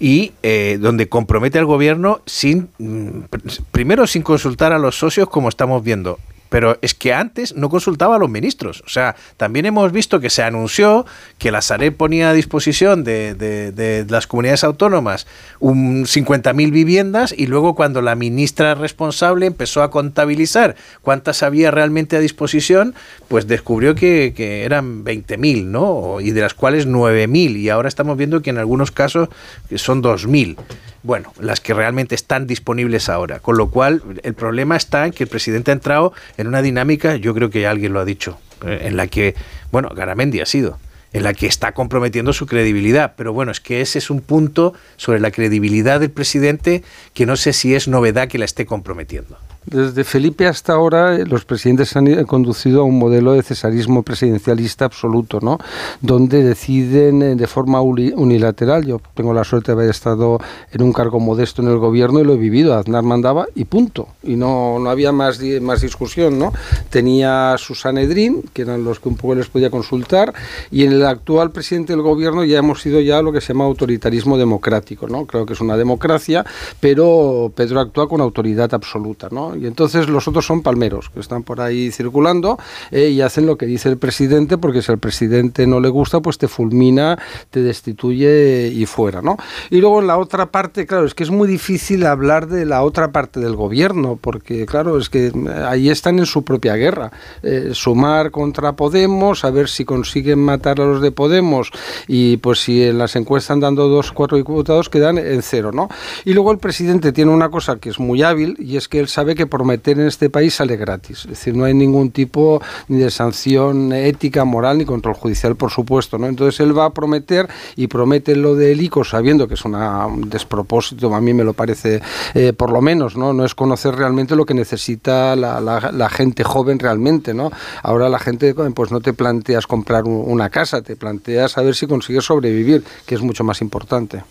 y 0.00 0.32
eh, 0.42 0.78
donde 0.80 1.08
compromete 1.08 1.58
al 1.60 1.66
gobierno 1.66 2.20
sin 2.26 2.70
mm, 2.78 3.24
pr- 3.30 3.62
primero 3.70 4.06
sin 4.08 4.22
consultar 4.22 4.72
a 4.72 4.78
los 4.80 4.98
socios 4.98 5.28
como 5.28 5.48
estamos 5.48 5.84
viendo. 5.84 6.18
Pero 6.50 6.78
es 6.82 6.94
que 6.94 7.12
antes 7.12 7.54
no 7.56 7.68
consultaba 7.68 8.16
a 8.16 8.18
los 8.18 8.30
ministros. 8.30 8.82
O 8.86 8.88
sea, 8.88 9.16
también 9.36 9.66
hemos 9.66 9.90
visto 9.90 10.20
que 10.20 10.30
se 10.30 10.42
anunció 10.42 11.04
que 11.38 11.50
la 11.50 11.60
Sareb 11.62 11.96
ponía 11.96 12.30
a 12.30 12.32
disposición 12.32 13.02
de, 13.02 13.34
de- 13.34 13.72
de 13.72 14.04
las 14.08 14.26
comunidades 14.26 14.62
autónomas 14.62 15.26
un 15.58 16.04
50.000 16.04 16.70
viviendas 16.70 17.34
y 17.36 17.46
luego 17.46 17.74
cuando 17.74 18.02
la 18.02 18.14
ministra 18.14 18.74
responsable 18.74 19.46
empezó 19.46 19.82
a 19.82 19.90
contabilizar 19.90 20.76
cuántas 21.02 21.42
había 21.42 21.70
realmente 21.70 22.16
a 22.16 22.20
disposición, 22.20 22.94
pues 23.28 23.46
descubrió 23.48 23.94
que, 23.94 24.32
que 24.36 24.64
eran 24.64 25.04
20.000, 25.04 25.64
¿no? 25.64 26.20
Y 26.20 26.30
de 26.30 26.40
las 26.40 26.54
cuales 26.54 26.86
9.000 26.86 27.56
y 27.56 27.68
ahora 27.68 27.88
estamos 27.88 28.16
viendo 28.16 28.42
que 28.42 28.50
en 28.50 28.58
algunos 28.58 28.90
casos 28.90 29.28
son 29.76 30.02
2.000. 30.02 30.56
Bueno, 31.04 31.34
las 31.38 31.60
que 31.60 31.74
realmente 31.74 32.14
están 32.14 32.46
disponibles 32.46 33.10
ahora. 33.10 33.38
Con 33.38 33.58
lo 33.58 33.68
cual, 33.68 34.02
el 34.22 34.32
problema 34.32 34.74
está 34.74 35.04
en 35.04 35.12
que 35.12 35.24
el 35.24 35.28
presidente 35.28 35.70
ha 35.70 35.74
entrado 35.74 36.14
en 36.38 36.46
una 36.46 36.62
dinámica, 36.62 37.16
yo 37.16 37.34
creo 37.34 37.50
que 37.50 37.60
ya 37.60 37.70
alguien 37.70 37.92
lo 37.92 38.00
ha 38.00 38.06
dicho, 38.06 38.38
eh, 38.64 38.84
en 38.84 38.96
la 38.96 39.06
que, 39.06 39.34
bueno, 39.70 39.90
Garamendi 39.90 40.40
ha 40.40 40.46
sido, 40.46 40.78
en 41.12 41.22
la 41.22 41.34
que 41.34 41.46
está 41.46 41.72
comprometiendo 41.72 42.32
su 42.32 42.46
credibilidad. 42.46 43.12
Pero 43.18 43.34
bueno, 43.34 43.52
es 43.52 43.60
que 43.60 43.82
ese 43.82 43.98
es 43.98 44.08
un 44.08 44.22
punto 44.22 44.72
sobre 44.96 45.20
la 45.20 45.30
credibilidad 45.30 46.00
del 46.00 46.10
presidente 46.10 46.82
que 47.12 47.26
no 47.26 47.36
sé 47.36 47.52
si 47.52 47.74
es 47.74 47.86
novedad 47.86 48.26
que 48.26 48.38
la 48.38 48.46
esté 48.46 48.64
comprometiendo. 48.64 49.36
Desde 49.66 50.04
Felipe 50.04 50.46
hasta 50.46 50.74
ahora, 50.74 51.16
eh, 51.16 51.24
los 51.26 51.44
presidentes 51.44 51.96
han 51.96 52.24
conducido 52.24 52.82
a 52.82 52.84
un 52.84 52.98
modelo 52.98 53.32
de 53.32 53.42
cesarismo 53.42 54.02
presidencialista 54.02 54.84
absoluto, 54.84 55.40
¿no? 55.40 55.58
Donde 56.00 56.42
deciden 56.42 57.22
eh, 57.22 57.34
de 57.34 57.46
forma 57.46 57.80
unilateral. 57.80 58.84
Yo 58.84 59.00
tengo 59.14 59.32
la 59.32 59.44
suerte 59.44 59.72
de 59.72 59.72
haber 59.72 59.90
estado 59.90 60.38
en 60.72 60.82
un 60.82 60.92
cargo 60.92 61.18
modesto 61.18 61.62
en 61.62 61.68
el 61.68 61.78
gobierno 61.78 62.20
y 62.20 62.24
lo 62.24 62.34
he 62.34 62.36
vivido. 62.36 62.74
Aznar 62.74 63.02
mandaba 63.02 63.46
y 63.54 63.64
punto. 63.64 64.08
Y 64.22 64.36
no, 64.36 64.78
no 64.78 64.90
había 64.90 65.12
más, 65.12 65.40
más 65.60 65.80
discusión, 65.80 66.38
¿no? 66.38 66.52
Tenía 66.90 67.56
su 67.58 67.74
Sanedrín, 67.74 68.42
que 68.52 68.62
eran 68.62 68.84
los 68.84 69.00
que 69.00 69.08
un 69.08 69.16
poco 69.16 69.34
les 69.34 69.48
podía 69.48 69.70
consultar, 69.70 70.34
y 70.70 70.84
en 70.84 70.92
el 70.92 71.06
actual 71.06 71.50
presidente 71.50 71.92
del 71.92 72.02
gobierno 72.02 72.44
ya 72.44 72.58
hemos 72.58 72.84
ido 72.84 73.00
ya 73.00 73.22
lo 73.22 73.32
que 73.32 73.40
se 73.40 73.52
llama 73.52 73.64
autoritarismo 73.64 74.36
democrático, 74.36 75.08
¿no? 75.08 75.26
Creo 75.26 75.46
que 75.46 75.54
es 75.54 75.60
una 75.60 75.76
democracia, 75.76 76.44
pero 76.80 77.50
Pedro 77.54 77.80
actúa 77.80 78.08
con 78.08 78.20
autoridad 78.20 78.72
absoluta, 78.74 79.28
¿no? 79.30 79.53
Y 79.56 79.66
entonces 79.66 80.08
los 80.08 80.28
otros 80.28 80.46
son 80.46 80.62
palmeros, 80.62 81.10
que 81.10 81.20
están 81.20 81.42
por 81.42 81.60
ahí 81.60 81.90
circulando 81.90 82.58
eh, 82.90 83.08
y 83.08 83.20
hacen 83.20 83.46
lo 83.46 83.56
que 83.56 83.66
dice 83.66 83.88
el 83.88 83.98
presidente, 83.98 84.58
porque 84.58 84.82
si 84.82 84.92
al 84.92 84.98
presidente 84.98 85.66
no 85.66 85.80
le 85.80 85.88
gusta, 85.88 86.20
pues 86.20 86.38
te 86.38 86.48
fulmina, 86.48 87.18
te 87.50 87.62
destituye 87.62 88.68
y 88.68 88.86
fuera, 88.86 89.22
¿no? 89.22 89.36
Y 89.70 89.80
luego 89.80 90.00
en 90.00 90.06
la 90.06 90.18
otra 90.18 90.50
parte, 90.50 90.86
claro, 90.86 91.06
es 91.06 91.14
que 91.14 91.24
es 91.24 91.30
muy 91.30 91.48
difícil 91.48 92.06
hablar 92.06 92.48
de 92.48 92.66
la 92.66 92.82
otra 92.82 93.12
parte 93.12 93.40
del 93.40 93.56
gobierno, 93.56 94.18
porque 94.20 94.66
claro, 94.66 94.98
es 94.98 95.08
que 95.08 95.26
eh, 95.26 95.32
ahí 95.66 95.90
están 95.90 96.18
en 96.18 96.26
su 96.26 96.44
propia 96.44 96.76
guerra. 96.76 97.10
Eh, 97.42 97.70
sumar 97.72 98.30
contra 98.30 98.72
Podemos, 98.72 99.44
a 99.44 99.50
ver 99.50 99.68
si 99.68 99.84
consiguen 99.84 100.38
matar 100.38 100.80
a 100.80 100.84
los 100.84 101.00
de 101.00 101.12
Podemos 101.12 101.70
y 102.06 102.36
pues 102.38 102.60
si 102.60 102.82
en 102.82 102.98
las 102.98 103.16
encuestas 103.16 103.60
dando 103.60 103.88
dos, 103.88 104.12
cuatro 104.12 104.36
diputados, 104.36 104.88
quedan 104.88 105.18
en 105.18 105.42
cero, 105.42 105.70
¿no? 105.72 105.88
Y 106.24 106.32
luego 106.32 106.52
el 106.52 106.58
presidente 106.58 107.12
tiene 107.12 107.30
una 107.30 107.50
cosa 107.50 107.76
que 107.76 107.90
es 107.90 107.98
muy 107.98 108.22
hábil 108.22 108.56
y 108.58 108.76
es 108.76 108.88
que 108.88 109.00
él 109.00 109.08
sabe 109.08 109.34
que 109.34 109.43
prometer 109.46 109.98
en 109.98 110.06
este 110.06 110.30
país 110.30 110.54
sale 110.54 110.76
gratis. 110.76 111.20
Es 111.24 111.26
decir, 111.30 111.54
no 111.56 111.64
hay 111.64 111.74
ningún 111.74 112.10
tipo 112.10 112.60
ni 112.88 112.98
de 112.98 113.10
sanción 113.10 113.92
ética, 113.92 114.44
moral 114.44 114.78
ni 114.78 114.84
control 114.84 115.14
judicial, 115.14 115.56
por 115.56 115.70
supuesto. 115.70 116.18
¿no? 116.18 116.26
Entonces 116.26 116.60
él 116.60 116.76
va 116.76 116.86
a 116.86 116.90
prometer 116.90 117.48
y 117.76 117.86
promete 117.86 118.36
lo 118.36 118.54
del 118.54 118.80
ICO 118.80 119.04
sabiendo 119.04 119.48
que 119.48 119.54
es 119.54 119.64
una, 119.64 120.06
un 120.06 120.28
despropósito, 120.30 121.14
a 121.14 121.20
mí 121.20 121.32
me 121.34 121.44
lo 121.44 121.52
parece, 121.52 122.00
eh, 122.34 122.52
por 122.52 122.70
lo 122.72 122.80
menos, 122.80 123.16
¿no? 123.16 123.32
No 123.32 123.44
es 123.44 123.54
conocer 123.54 123.94
realmente 123.94 124.36
lo 124.36 124.46
que 124.46 124.54
necesita 124.54 125.36
la, 125.36 125.60
la- 125.60 126.08
gente 126.08 126.44
joven 126.44 126.78
realmente, 126.78 127.34
¿no? 127.34 127.50
Ahora 127.82 128.08
la 128.08 128.18
gente, 128.18 128.54
pues 128.74 128.90
no 128.92 129.00
te 129.00 129.12
planteas 129.12 129.66
comprar 129.66 130.04
un- 130.04 130.22
una 130.26 130.50
casa, 130.50 130.82
te 130.82 130.96
planteas 130.96 131.58
a 131.58 131.62
ver 131.62 131.74
si 131.74 131.86
consigues 131.86 132.24
sobrevivir, 132.24 132.84
que 133.06 133.14
es 133.14 133.20
mucho 133.22 133.42
más 133.44 133.60
importante. 133.60 134.22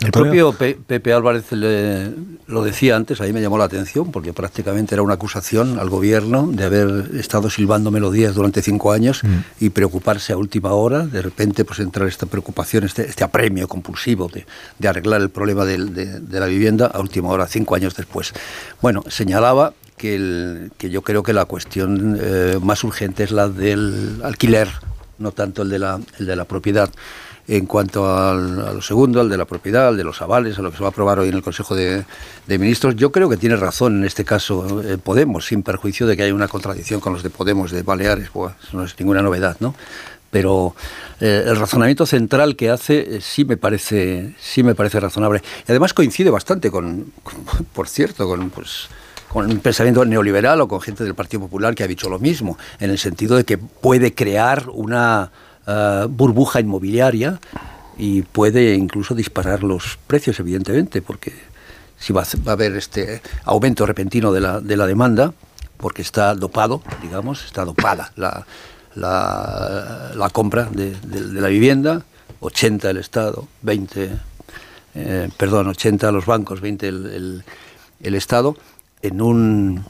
El 0.00 0.12
propio 0.12 0.52
Pe- 0.52 0.78
Pepe 0.86 1.12
Álvarez 1.12 1.50
le- 1.52 2.10
lo 2.46 2.62
decía 2.62 2.94
antes, 2.96 3.20
ahí 3.20 3.32
me 3.32 3.40
llamó 3.40 3.58
la 3.58 3.64
atención, 3.64 4.12
porque 4.12 4.32
prácticamente 4.32 4.94
era 4.94 5.02
una 5.02 5.14
acusación 5.14 5.78
al 5.78 5.90
gobierno 5.90 6.48
de 6.50 6.64
haber 6.64 7.10
estado 7.16 7.50
silbando 7.50 7.90
melodías 7.90 8.34
durante 8.34 8.62
cinco 8.62 8.92
años 8.92 9.22
y 9.60 9.70
preocuparse 9.70 10.32
a 10.32 10.36
última 10.36 10.72
hora. 10.72 11.04
De 11.06 11.20
repente, 11.20 11.64
pues 11.64 11.80
entrar 11.80 12.06
esta 12.08 12.26
preocupación, 12.26 12.84
este, 12.84 13.06
este 13.08 13.24
apremio 13.24 13.66
compulsivo 13.68 14.28
de, 14.28 14.46
de 14.78 14.88
arreglar 14.88 15.20
el 15.20 15.30
problema 15.30 15.64
de, 15.64 15.76
de 15.78 16.40
la 16.40 16.46
vivienda 16.46 16.86
a 16.86 17.00
última 17.00 17.28
hora, 17.30 17.46
cinco 17.46 17.74
años 17.74 17.94
después. 17.96 18.32
Bueno, 18.80 19.02
señalaba 19.08 19.74
que, 19.96 20.14
el- 20.14 20.70
que 20.78 20.90
yo 20.90 21.02
creo 21.02 21.22
que 21.24 21.32
la 21.32 21.44
cuestión 21.44 22.16
eh, 22.22 22.58
más 22.62 22.84
urgente 22.84 23.24
es 23.24 23.32
la 23.32 23.48
del 23.48 24.20
alquiler, 24.22 24.68
no 25.18 25.32
tanto 25.32 25.62
el 25.62 25.68
de 25.70 25.80
la, 25.80 25.98
el 26.20 26.26
de 26.26 26.36
la 26.36 26.44
propiedad. 26.44 26.88
En 27.48 27.64
cuanto 27.64 28.06
al- 28.06 28.60
a 28.60 28.72
lo 28.74 28.82
segundo, 28.82 29.20
al 29.22 29.30
de 29.30 29.38
la 29.38 29.46
propiedad, 29.46 29.88
al 29.88 29.96
de 29.96 30.04
los 30.04 30.20
avales, 30.20 30.58
a 30.58 30.62
lo 30.62 30.70
que 30.70 30.76
se 30.76 30.82
va 30.82 30.88
a 30.88 30.90
aprobar 30.90 31.18
hoy 31.18 31.28
en 31.30 31.34
el 31.34 31.42
Consejo 31.42 31.74
de, 31.74 32.04
Ministros, 32.46 32.94
yo 32.94 33.10
creo 33.10 33.28
que 33.30 33.38
tiene 33.38 33.56
razón 33.56 33.98
en 34.00 34.04
este 34.04 34.24
caso 34.24 34.82
eh, 34.82 34.98
Podemos, 34.98 35.46
sin 35.46 35.62
perjuicio 35.62 36.06
de 36.06 36.14
que 36.16 36.24
haya 36.24 36.34
una 36.34 36.48
contradicción 36.48 37.00
con 37.00 37.14
los 37.14 37.22
de 37.22 37.30
Podemos 37.30 37.70
de 37.70 37.82
Baleares, 37.82 38.28
pues 38.30 38.52
no 38.72 38.84
es 38.84 38.94
ninguna 39.00 39.22
novedad, 39.22 39.56
¿no? 39.60 39.74
Pero 40.30 40.74
eh, 41.20 41.44
el 41.46 41.56
razonamiento 41.56 42.04
central 42.04 42.54
que 42.54 42.68
hace 42.68 43.16
eh, 43.16 43.20
sí 43.22 43.46
me 43.46 43.56
parece 43.56 44.34
sí 44.38 44.62
me 44.62 44.74
parece 44.74 45.00
razonable 45.00 45.40
y 45.66 45.70
además 45.72 45.94
coincide 45.94 46.28
bastante 46.28 46.70
con, 46.70 47.12
con- 47.22 47.64
por 47.72 47.88
cierto, 47.88 48.26
con 48.28 48.50
pues 48.50 48.88
con 49.30 49.50
un 49.50 49.58
pensamiento 49.60 50.04
neoliberal 50.04 50.60
o 50.60 50.68
con 50.68 50.82
gente 50.82 51.02
del 51.04 51.14
Partido 51.14 51.40
Popular 51.42 51.74
que 51.74 51.82
ha 51.82 51.86
dicho 51.86 52.10
lo 52.10 52.18
mismo, 52.18 52.58
en 52.78 52.90
el 52.90 52.98
sentido 52.98 53.36
de 53.36 53.44
que 53.44 53.56
puede 53.56 54.12
crear 54.14 54.66
una 54.70 55.30
eh, 55.68 56.06
burbuja 56.08 56.60
inmobiliaria 56.60 57.38
y 57.98 58.22
puede 58.22 58.74
incluso 58.74 59.14
disparar 59.14 59.62
los 59.62 59.98
precios, 60.06 60.40
evidentemente, 60.40 61.02
porque 61.02 61.32
si 61.98 62.12
va 62.12 62.22
a, 62.22 62.50
haber 62.52 62.76
este 62.76 63.20
aumento 63.44 63.84
repentino 63.86 64.32
de 64.32 64.40
la, 64.40 64.60
de 64.60 64.76
la 64.76 64.86
demanda, 64.86 65.34
porque 65.76 66.02
está 66.02 66.34
dopado, 66.34 66.82
digamos, 67.02 67.44
está 67.44 67.64
dopada 67.64 68.12
la, 68.16 68.46
la, 68.94 70.30
compra 70.32 70.64
de 70.72 70.96
la 71.40 71.48
vivienda, 71.48 72.02
80 72.40 72.90
el 72.90 72.96
Estado, 72.98 73.46
20, 73.62 74.10
eh, 74.94 75.28
perdón, 75.36 75.68
80 75.68 76.10
los 76.12 76.26
bancos, 76.26 76.60
20 76.60 76.88
el, 76.88 77.06
el- 77.06 77.44
el 78.00 78.14
Estado, 78.14 78.56
en 79.02 79.20
un, 79.20 79.84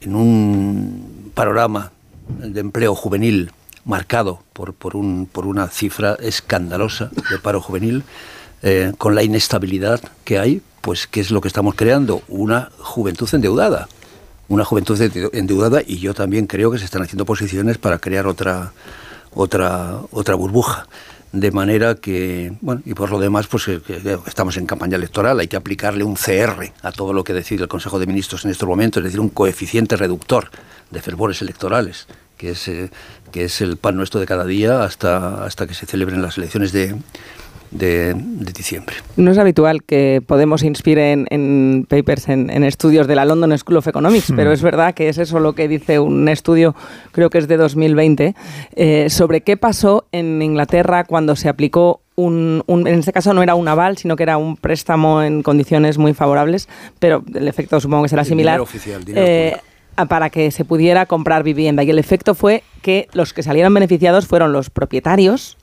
en 0.00 0.14
un 0.14 1.32
panorama 1.34 1.90
de 2.28 2.60
empleo 2.60 2.94
juvenil 2.94 3.50
marcado 3.86 4.42
por, 4.52 4.74
por, 4.74 4.96
un, 4.96 5.26
por 5.30 5.46
una 5.46 5.68
cifra 5.68 6.16
escandalosa 6.20 7.10
de 7.30 7.38
paro 7.38 7.62
juvenil, 7.62 8.02
eh, 8.62 8.92
con 8.98 9.14
la 9.14 9.22
inestabilidad 9.22 10.00
que 10.24 10.38
hay, 10.38 10.60
pues 10.82 11.06
¿qué 11.06 11.20
es 11.20 11.30
lo 11.30 11.40
que 11.40 11.48
estamos 11.48 11.74
creando? 11.74 12.22
Una 12.28 12.70
juventud 12.78 13.28
endeudada. 13.32 13.88
Una 14.48 14.64
juventud 14.64 15.00
ende- 15.00 15.30
endeudada 15.32 15.80
y 15.84 15.98
yo 15.98 16.14
también 16.14 16.46
creo 16.46 16.70
que 16.70 16.78
se 16.78 16.84
están 16.84 17.02
haciendo 17.02 17.24
posiciones 17.24 17.78
para 17.78 17.98
crear 17.98 18.26
otra, 18.26 18.72
otra, 19.34 19.98
otra 20.10 20.34
burbuja. 20.34 20.86
De 21.32 21.50
manera 21.50 21.96
que, 21.96 22.56
bueno, 22.60 22.80
y 22.86 22.94
por 22.94 23.10
lo 23.10 23.18
demás, 23.18 23.46
pues 23.48 23.66
eh, 23.68 23.80
que 23.84 24.00
estamos 24.26 24.56
en 24.56 24.64
campaña 24.66 24.96
electoral, 24.96 25.38
hay 25.40 25.48
que 25.48 25.56
aplicarle 25.56 26.02
un 26.04 26.14
CR 26.14 26.72
a 26.82 26.92
todo 26.92 27.12
lo 27.12 27.24
que 27.24 27.34
decide 27.34 27.62
el 27.62 27.68
Consejo 27.68 27.98
de 27.98 28.06
Ministros 28.06 28.44
en 28.44 28.52
estos 28.52 28.68
momentos, 28.68 29.00
es 29.00 29.04
decir, 29.06 29.20
un 29.20 29.28
coeficiente 29.28 29.96
reductor 29.96 30.50
de 30.90 31.02
fervores 31.02 31.42
electorales, 31.42 32.06
que 32.38 32.50
es, 32.52 32.68
eh, 32.68 32.90
que 33.36 33.44
es 33.44 33.60
el 33.60 33.76
pan 33.76 33.96
nuestro 33.96 34.18
de 34.18 34.24
cada 34.26 34.44
día 34.46 34.82
hasta, 34.82 35.44
hasta 35.44 35.66
que 35.66 35.74
se 35.74 35.84
celebren 35.84 36.22
las 36.22 36.38
elecciones 36.38 36.72
de, 36.72 36.94
de, 37.70 38.14
de 38.14 38.52
diciembre. 38.52 38.96
No 39.16 39.30
es 39.30 39.36
habitual 39.36 39.82
que 39.82 40.22
Podemos 40.26 40.62
inspire 40.62 41.12
en, 41.12 41.26
en 41.30 41.86
papers, 41.86 42.28
en, 42.28 42.48
en 42.48 42.64
estudios 42.64 43.06
de 43.06 43.14
la 43.14 43.26
London 43.26 43.56
School 43.58 43.76
of 43.76 43.86
Economics, 43.88 44.30
Hmm. 44.30 44.36
pero 44.36 44.52
es 44.52 44.62
verdad 44.62 44.94
que 44.94 45.10
es 45.10 45.18
eso 45.18 45.38
lo 45.38 45.54
que 45.54 45.68
dice 45.68 45.98
un 45.98 46.28
estudio, 46.30 46.74
creo 47.12 47.28
que 47.28 47.36
es 47.38 47.46
de 47.48 47.58
2020, 47.58 48.34
eh, 48.74 49.10
sobre 49.10 49.42
qué 49.42 49.58
pasó 49.58 50.06
en 50.12 50.40
Inglaterra 50.40 51.04
cuando 51.04 51.36
se 51.36 51.50
aplicó 51.50 52.00
un, 52.14 52.62
un- 52.66 52.86
en 52.86 53.00
este 53.00 53.12
caso 53.12 53.34
no 53.34 53.42
era 53.42 53.54
un 53.54 53.68
aval, 53.68 53.98
sino 53.98 54.16
que 54.16 54.22
era 54.22 54.38
un 54.38 54.56
préstamo 54.56 55.22
en 55.22 55.42
condiciones 55.42 55.98
muy 55.98 56.14
favorables, 56.14 56.66
pero 56.98 57.22
el 57.34 57.46
efecto 57.46 57.78
supongo 57.80 58.04
que 58.04 58.08
será 58.08 58.24
similar. 58.24 58.54
dinero 58.54 58.62
oficial, 58.62 59.04
dinero 59.04 59.26
Eh, 59.28 59.56
para 60.08 60.30
que 60.30 60.50
se 60.50 60.64
pudiera 60.64 61.06
comprar 61.06 61.42
vivienda. 61.42 61.82
Y 61.82 61.90
el 61.90 61.98
efecto 61.98 62.34
fue 62.34 62.62
que 62.82 63.08
los 63.12 63.32
que 63.32 63.42
salieron 63.42 63.72
beneficiados 63.72 64.26
fueron 64.26 64.52
los 64.52 64.68
propietarios 64.70 65.56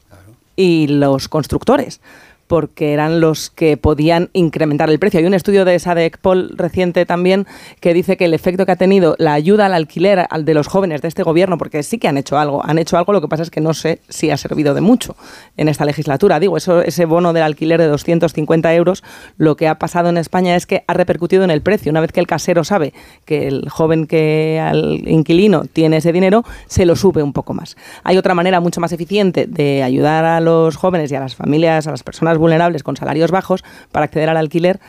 y 0.56 0.88
los 0.88 1.30
constructores 1.30 2.02
porque 2.48 2.94
eran 2.94 3.20
los 3.20 3.50
que 3.50 3.78
podían 3.78 4.30
incrementar 4.34 4.90
el 4.90 5.00
precio. 5.00 5.20
Hay 5.20 5.26
un 5.26 5.34
estudio 5.34 5.66
de 5.66 5.80
Sadec-Pol 5.80 6.52
reciente 6.56 7.06
también 7.06 7.48
que 7.80 7.94
dice 7.94 8.18
que 8.18 8.26
el 8.26 8.34
efecto 8.34 8.66
que 8.66 8.72
ha 8.72 8.76
tenido 8.76 9.16
la 9.18 9.34
ayuda 9.34 9.66
al 9.66 9.74
alquiler 9.74 10.26
al 10.30 10.46
de 10.46 10.54
los 10.54 10.68
jóvenes 10.68 11.02
de 11.02 11.08
este 11.08 11.24
gobierno, 11.24 11.58
porque 11.58 11.84
sí 11.84 11.98
que 11.98 12.08
han 12.08 12.18
hecho 12.18 12.38
algo, 12.38 12.66
han 12.66 12.78
hecho 12.78 12.98
algo, 12.98 13.14
lo 13.14 13.22
que 13.22 13.28
pasa 13.28 13.44
es 13.44 13.50
que 13.50 13.62
no 13.62 13.74
sé 13.74 14.00
si 14.10 14.30
ha 14.30 14.38
servido 14.38 14.74
de 14.74 14.82
mucho 14.82 15.16
en 15.58 15.70
esta 15.70 15.86
legislatura. 15.86 16.40
Digo, 16.40 16.58
ese 16.58 17.06
bono 17.06 17.34
del 17.34 17.44
alquiler 17.44 17.80
de 17.80 17.88
250 17.88 18.74
euros, 18.76 19.04
lo 19.38 19.56
que 19.56 19.68
ha 19.68 19.80
pasado 19.80 20.10
en 20.10 20.18
España 20.18 20.56
es 20.56 20.66
que 20.66 20.84
ha 20.88 20.94
repercutido 20.94 21.44
en 21.44 21.52
el 21.52 21.62
precio. 21.62 21.90
Una 21.90 22.02
vez 22.02 22.12
que 22.12 22.20
el 22.20 22.28
casero 22.28 22.64
sabe 22.64 22.94
que 23.26 23.48
el 23.48 23.70
joven 23.70 24.08
que 24.08 24.60
al 24.60 25.08
inquilino 25.08 25.64
tiene 25.66 25.98
ese 25.98 26.12
dinero, 26.12 26.44
se 26.68 26.86
lo 26.86 26.96
sube 26.96 27.24
un 27.24 27.34
poco 27.34 27.54
más. 27.54 27.76
Hay 28.04 28.18
otra 28.18 28.34
manera 28.34 28.60
mucho 28.60 28.82
más 28.82 28.92
eficiente 28.92 29.48
de 29.48 29.84
ayudar 29.84 30.26
a 30.26 30.40
los 30.40 30.76
jóvenes 30.76 31.12
y 31.12 31.16
a 31.16 31.20
las 31.20 31.36
familias, 31.36 31.88
a 31.88 31.92
las 31.92 32.04
personas 32.04 32.33
vulnerables 32.38 32.84
con 32.84 32.96
salarios 32.96 33.32
bajos 33.32 33.64
para 33.92 34.06
acceder 34.06 34.30
al 34.30 34.38
alquiler 34.38 34.80
al- 34.80 34.82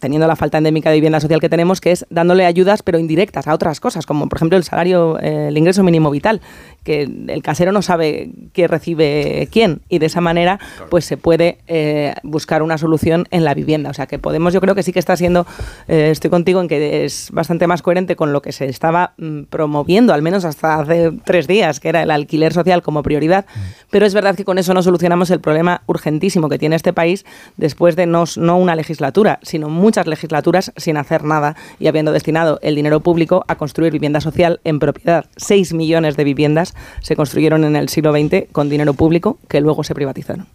teniendo 0.00 0.26
la 0.26 0.36
falta 0.36 0.58
endémica 0.58 0.90
de 0.90 0.96
vivienda 0.96 1.20
social 1.20 1.40
que 1.40 1.48
tenemos, 1.48 1.80
que 1.80 1.92
es 1.92 2.06
dándole 2.10 2.46
ayudas 2.46 2.82
pero 2.82 2.98
indirectas 2.98 3.46
a 3.48 3.54
otras 3.54 3.80
cosas, 3.80 4.06
como 4.06 4.28
por 4.28 4.38
ejemplo 4.38 4.56
el 4.56 4.64
salario, 4.64 5.18
eh, 5.20 5.48
el 5.48 5.58
ingreso 5.58 5.82
mínimo 5.82 6.10
vital, 6.10 6.40
que 6.84 7.02
el 7.02 7.42
casero 7.42 7.72
no 7.72 7.82
sabe 7.82 8.30
qué 8.52 8.68
recibe 8.68 9.48
quién 9.50 9.80
y 9.88 9.98
de 9.98 10.06
esa 10.06 10.20
manera 10.20 10.58
pues 10.90 11.04
se 11.04 11.16
puede 11.16 11.58
eh, 11.66 12.14
buscar 12.22 12.62
una 12.62 12.78
solución 12.78 13.26
en 13.30 13.44
la 13.44 13.54
vivienda. 13.54 13.90
O 13.90 13.94
sea 13.94 14.06
que 14.06 14.18
Podemos 14.18 14.52
yo 14.52 14.60
creo 14.60 14.74
que 14.74 14.82
sí 14.82 14.92
que 14.92 14.98
está 14.98 15.16
siendo, 15.16 15.46
eh, 15.86 16.10
estoy 16.10 16.30
contigo 16.30 16.60
en 16.60 16.68
que 16.68 17.04
es 17.04 17.30
bastante 17.32 17.66
más 17.66 17.82
coherente 17.82 18.16
con 18.16 18.32
lo 18.32 18.42
que 18.42 18.52
se 18.52 18.66
estaba 18.66 19.14
mm, 19.16 19.44
promoviendo, 19.44 20.12
al 20.12 20.22
menos 20.22 20.44
hasta 20.44 20.78
hace 20.78 21.12
tres 21.24 21.46
días, 21.46 21.80
que 21.80 21.88
era 21.88 22.02
el 22.02 22.10
alquiler 22.10 22.52
social 22.52 22.82
como 22.82 23.02
prioridad, 23.02 23.46
pero 23.90 24.04
es 24.04 24.14
verdad 24.14 24.36
que 24.36 24.44
con 24.44 24.58
eso 24.58 24.74
no 24.74 24.82
solucionamos 24.82 25.30
el 25.30 25.40
problema 25.40 25.82
urgentísimo 25.86 26.48
que 26.48 26.58
tiene 26.58 26.76
este 26.76 26.92
país 26.92 27.24
después 27.56 27.96
de 27.96 28.06
no, 28.06 28.24
no 28.36 28.58
una 28.58 28.76
legislatura, 28.76 29.38
sino 29.48 29.68
muchas 29.68 30.06
legislaturas 30.06 30.72
sin 30.76 30.96
hacer 30.96 31.24
nada 31.24 31.56
y 31.78 31.88
habiendo 31.88 32.12
destinado 32.12 32.58
el 32.62 32.74
dinero 32.74 33.00
público 33.00 33.44
a 33.48 33.56
construir 33.56 33.92
vivienda 33.92 34.20
social 34.20 34.60
en 34.64 34.78
propiedad. 34.78 35.26
Seis 35.36 35.72
millones 35.72 36.16
de 36.16 36.24
viviendas 36.24 36.74
se 37.00 37.16
construyeron 37.16 37.64
en 37.64 37.76
el 37.76 37.88
siglo 37.88 38.12
XX 38.12 38.50
con 38.52 38.68
dinero 38.68 38.94
público 38.94 39.38
que 39.48 39.60
luego 39.60 39.82
se 39.84 39.94
privatizaron. 39.94 40.46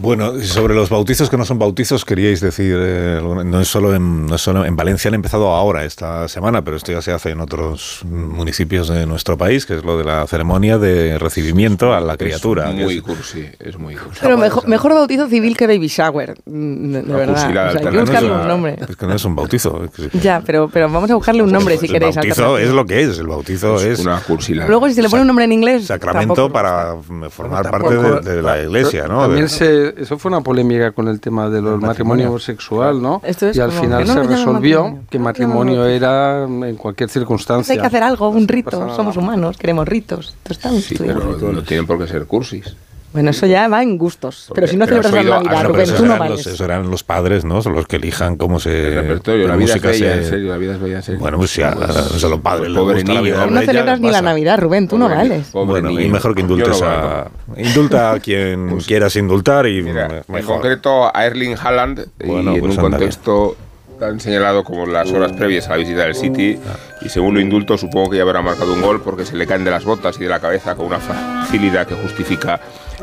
Bueno, 0.00 0.36
y 0.36 0.44
sobre 0.46 0.74
los 0.74 0.90
bautizos 0.90 1.28
que 1.28 1.36
no 1.36 1.44
son 1.44 1.58
bautizos, 1.58 2.04
queríais 2.04 2.40
decir, 2.40 2.76
eh, 2.78 3.20
no, 3.22 3.60
es 3.60 3.66
solo 3.68 3.94
en, 3.96 4.26
no 4.26 4.36
es 4.36 4.40
solo 4.40 4.64
en 4.64 4.76
Valencia, 4.76 5.08
han 5.08 5.14
empezado 5.14 5.48
ahora 5.54 5.84
esta 5.84 6.28
semana, 6.28 6.62
pero 6.62 6.76
esto 6.76 6.92
ya 6.92 7.02
se 7.02 7.10
hace 7.12 7.30
en 7.30 7.40
otros 7.40 8.02
municipios 8.04 8.88
de 8.88 9.06
nuestro 9.06 9.36
país, 9.36 9.66
que 9.66 9.74
es 9.76 9.84
lo 9.84 9.98
de 9.98 10.04
la 10.04 10.26
ceremonia 10.28 10.78
de 10.78 11.18
recibimiento 11.18 11.92
a 11.94 12.00
la 12.00 12.16
criatura. 12.16 12.68
Es 12.70 12.74
muy 12.76 12.96
es- 12.98 13.02
cursi, 13.02 13.44
es 13.58 13.76
muy 13.76 13.96
cursi. 13.96 14.20
Pero 14.22 14.38
mejor, 14.38 14.68
mejor 14.68 14.94
bautizo 14.94 15.26
civil 15.26 15.56
que 15.56 15.66
baby 15.66 15.88
shower, 15.88 16.34
mm, 16.46 16.92
de, 16.92 17.02
de 17.02 17.12
verdad. 17.12 17.34
cursi, 17.34 17.52
la 17.52 17.66
O 17.68 17.70
sea, 17.72 17.80
hay 17.80 17.86
que 17.88 18.00
buscarle 18.00 18.28
No 18.28 18.40
un 18.42 18.48
nombre. 18.48 18.76
Es 18.88 18.96
que 18.96 19.06
no 19.06 19.14
es 19.14 19.24
un 19.24 19.34
bautizo. 19.34 19.82
es 19.84 19.90
que- 20.10 20.18
Ya, 20.20 20.40
pero, 20.46 20.68
pero 20.72 20.88
vamos 20.90 21.10
a 21.10 21.16
buscarle 21.16 21.42
un 21.42 21.50
nombre 21.50 21.76
si 21.76 21.86
el 21.86 21.92
queréis. 21.92 22.14
bautizo 22.14 22.42
alternativo. 22.44 22.58
es 22.70 22.74
lo 22.74 22.86
que 22.86 23.02
es, 23.02 23.18
el 23.18 23.26
bautizo 23.26 23.80
es, 23.82 23.98
una 23.98 24.20
cursilada. 24.20 24.68
Luego, 24.68 24.86
si 24.88 24.94
se 24.94 25.02
le 25.02 25.08
pone 25.08 25.22
un 25.22 25.26
nombre 25.26 25.44
en 25.44 25.52
inglés. 25.52 25.86
sacramento 25.86 26.34
tampoco- 26.34 26.52
para 26.52 26.94
formar 27.30 27.68
parte 27.70 27.96
de, 27.96 28.20
de 28.36 28.42
la 28.42 28.62
iglesia, 28.62 29.08
¿no? 29.08 29.22
También 29.22 29.48
se, 29.48 29.87
eso 29.96 30.18
fue 30.18 30.30
una 30.30 30.40
polémica 30.40 30.92
con 30.92 31.08
el 31.08 31.20
tema 31.20 31.48
del 31.48 31.62
matrimonio, 31.62 31.86
matrimonio. 31.86 32.28
homosexual, 32.28 33.00
¿no? 33.02 33.20
Esto 33.24 33.48
es 33.48 33.56
y 33.56 33.60
al 33.60 33.70
como 33.70 33.82
final 33.82 34.06
no 34.06 34.12
se 34.14 34.22
resolvió 34.22 34.78
matrimonio. 34.84 35.06
que 35.10 35.18
No 35.18 35.22
lo 35.22 35.24
matrimonio 35.24 35.74
llaman 35.74 35.90
era 35.90 36.44
en 36.68 36.76
cualquier 36.76 37.08
circunstancia. 37.10 37.72
Hay 37.72 37.80
que 37.80 37.86
hacer 37.86 38.02
algo, 38.02 38.28
un 38.28 38.46
rito. 38.46 38.94
Somos 38.94 39.16
humanos, 39.16 39.56
queremos 39.56 39.86
ritos. 39.86 40.34
Muy 40.70 40.80
Sí, 40.82 40.96
pero 40.98 41.52
no 41.52 41.62
tienen 41.62 41.86
por 41.86 41.98
qué 41.98 42.06
ser 42.06 42.26
cursis. 42.26 42.76
Bueno, 43.12 43.30
eso 43.30 43.46
ya 43.46 43.68
va 43.68 43.82
en 43.82 43.96
gustos. 43.96 44.50
pero 44.54 44.66
si 44.66 44.76
no 44.76 44.84
celebras 44.86 45.12
la 45.12 45.22
Navidad, 45.22 45.64
Rubén, 45.64 45.86
tú 45.96 46.02
no 46.02 46.08
los, 46.10 46.18
vales. 46.18 46.40
esos 46.46 46.60
eran 46.60 46.90
los 46.90 47.02
padres, 47.02 47.44
¿no? 47.44 47.62
Son 47.62 47.72
los 47.74 47.86
que 47.86 47.96
elijan 47.96 48.36
cómo 48.36 48.60
se. 48.60 48.90
repertorio, 48.94 49.44
qué 49.44 49.48
la 49.48 49.56
vida 49.56 49.64
es 49.66 49.70
música 49.82 49.88
bella, 49.88 50.12
se- 50.14 50.18
en 50.18 50.24
serio, 50.28 50.48
la 50.50 50.56
vida 50.58 50.74
es 50.74 50.80
bella, 50.80 50.96
en 50.96 51.02
serio. 51.02 51.20
Bueno, 51.20 51.38
pues 51.38 51.50
sí, 51.50 51.62
a, 51.62 51.72
Pues, 51.72 52.22
a 52.24 52.28
los 52.28 52.40
padres 52.40 52.68
les 52.68 52.78
pobre 52.78 53.02
la 53.04 53.20
vida 53.22 53.46
no 53.46 53.60
celebras 53.62 54.00
ni 54.00 54.10
la. 54.10 54.20
Navidad, 54.22 54.58
Rubén, 54.58 54.88
tú 54.88 54.98
no 54.98 55.08
vales. 55.08 55.46
Pobre 55.48 55.80
Bueno, 55.80 55.90
y 55.98 56.08
mejor 56.08 56.34
que 56.34 56.42
indultes 56.42 56.80
no 56.80 56.86
a. 56.86 57.30
Indulta 57.56 58.12
a 58.12 58.20
quien 58.20 58.78
quieras 58.86 59.16
indultar 59.16 59.66
y 59.66 59.82
Mira, 59.82 60.22
en 60.28 60.44
concreto 60.44 61.10
a 61.16 61.24
Erling 61.24 61.56
Haaland 61.56 62.06
Bueno, 62.24 62.52
y 62.52 62.54
en 62.56 62.60
pues 62.60 62.76
un 62.76 62.82
contexto 62.82 63.56
tan 63.98 64.20
señalado 64.20 64.64
como 64.64 64.86
las 64.86 65.10
horas 65.10 65.32
previas 65.32 65.66
a 65.66 65.70
la 65.70 65.76
visita 65.78 66.02
del 66.02 66.14
City 66.14 66.58
y 67.00 67.08
según 67.08 67.34
lo 67.34 67.40
indulto 67.40 67.76
supongo 67.76 68.10
que 68.10 68.16
ya 68.18 68.22
habrá 68.22 68.40
marcado 68.40 68.72
un 68.72 68.80
gol 68.80 69.02
porque 69.02 69.24
se 69.24 69.36
le 69.36 69.46
caen 69.46 69.64
de 69.64 69.70
las 69.70 69.84
botas 69.84 70.16
y 70.18 70.24
de 70.24 70.28
la 70.28 70.40
cabeza 70.40 70.74
con 70.74 70.86
una 70.86 70.98
facilidad 70.98 71.86
que 71.86 71.94
justifica 71.94 72.60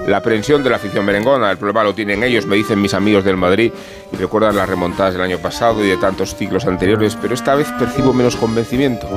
la 0.08 0.18
aprensión 0.18 0.64
de 0.64 0.70
la 0.70 0.76
afición 0.76 1.06
merengona. 1.06 1.52
El 1.52 1.58
problema 1.58 1.84
lo 1.84 1.96
tienen 1.96 2.24
ellos, 2.24 2.46
me 2.46 2.56
dicen 2.56 2.82
mis 2.82 2.94
amigos 2.94 3.24
del 3.24 3.38
Madrid 3.38 3.72
y 4.12 4.16
recuerdan 4.16 4.56
las 4.56 4.70
remontadas 4.70 5.14
del 5.14 5.22
año 5.22 5.38
pasado 5.40 5.84
y 5.84 5.88
de 5.88 5.98
tantos 5.98 6.36
ciclos 6.36 6.66
anteriores, 6.66 7.18
pero 7.22 7.34
esta 7.34 7.56
vez 7.56 7.68
percibo 7.80 8.14
menos 8.14 8.36
convencimiento 8.36 9.08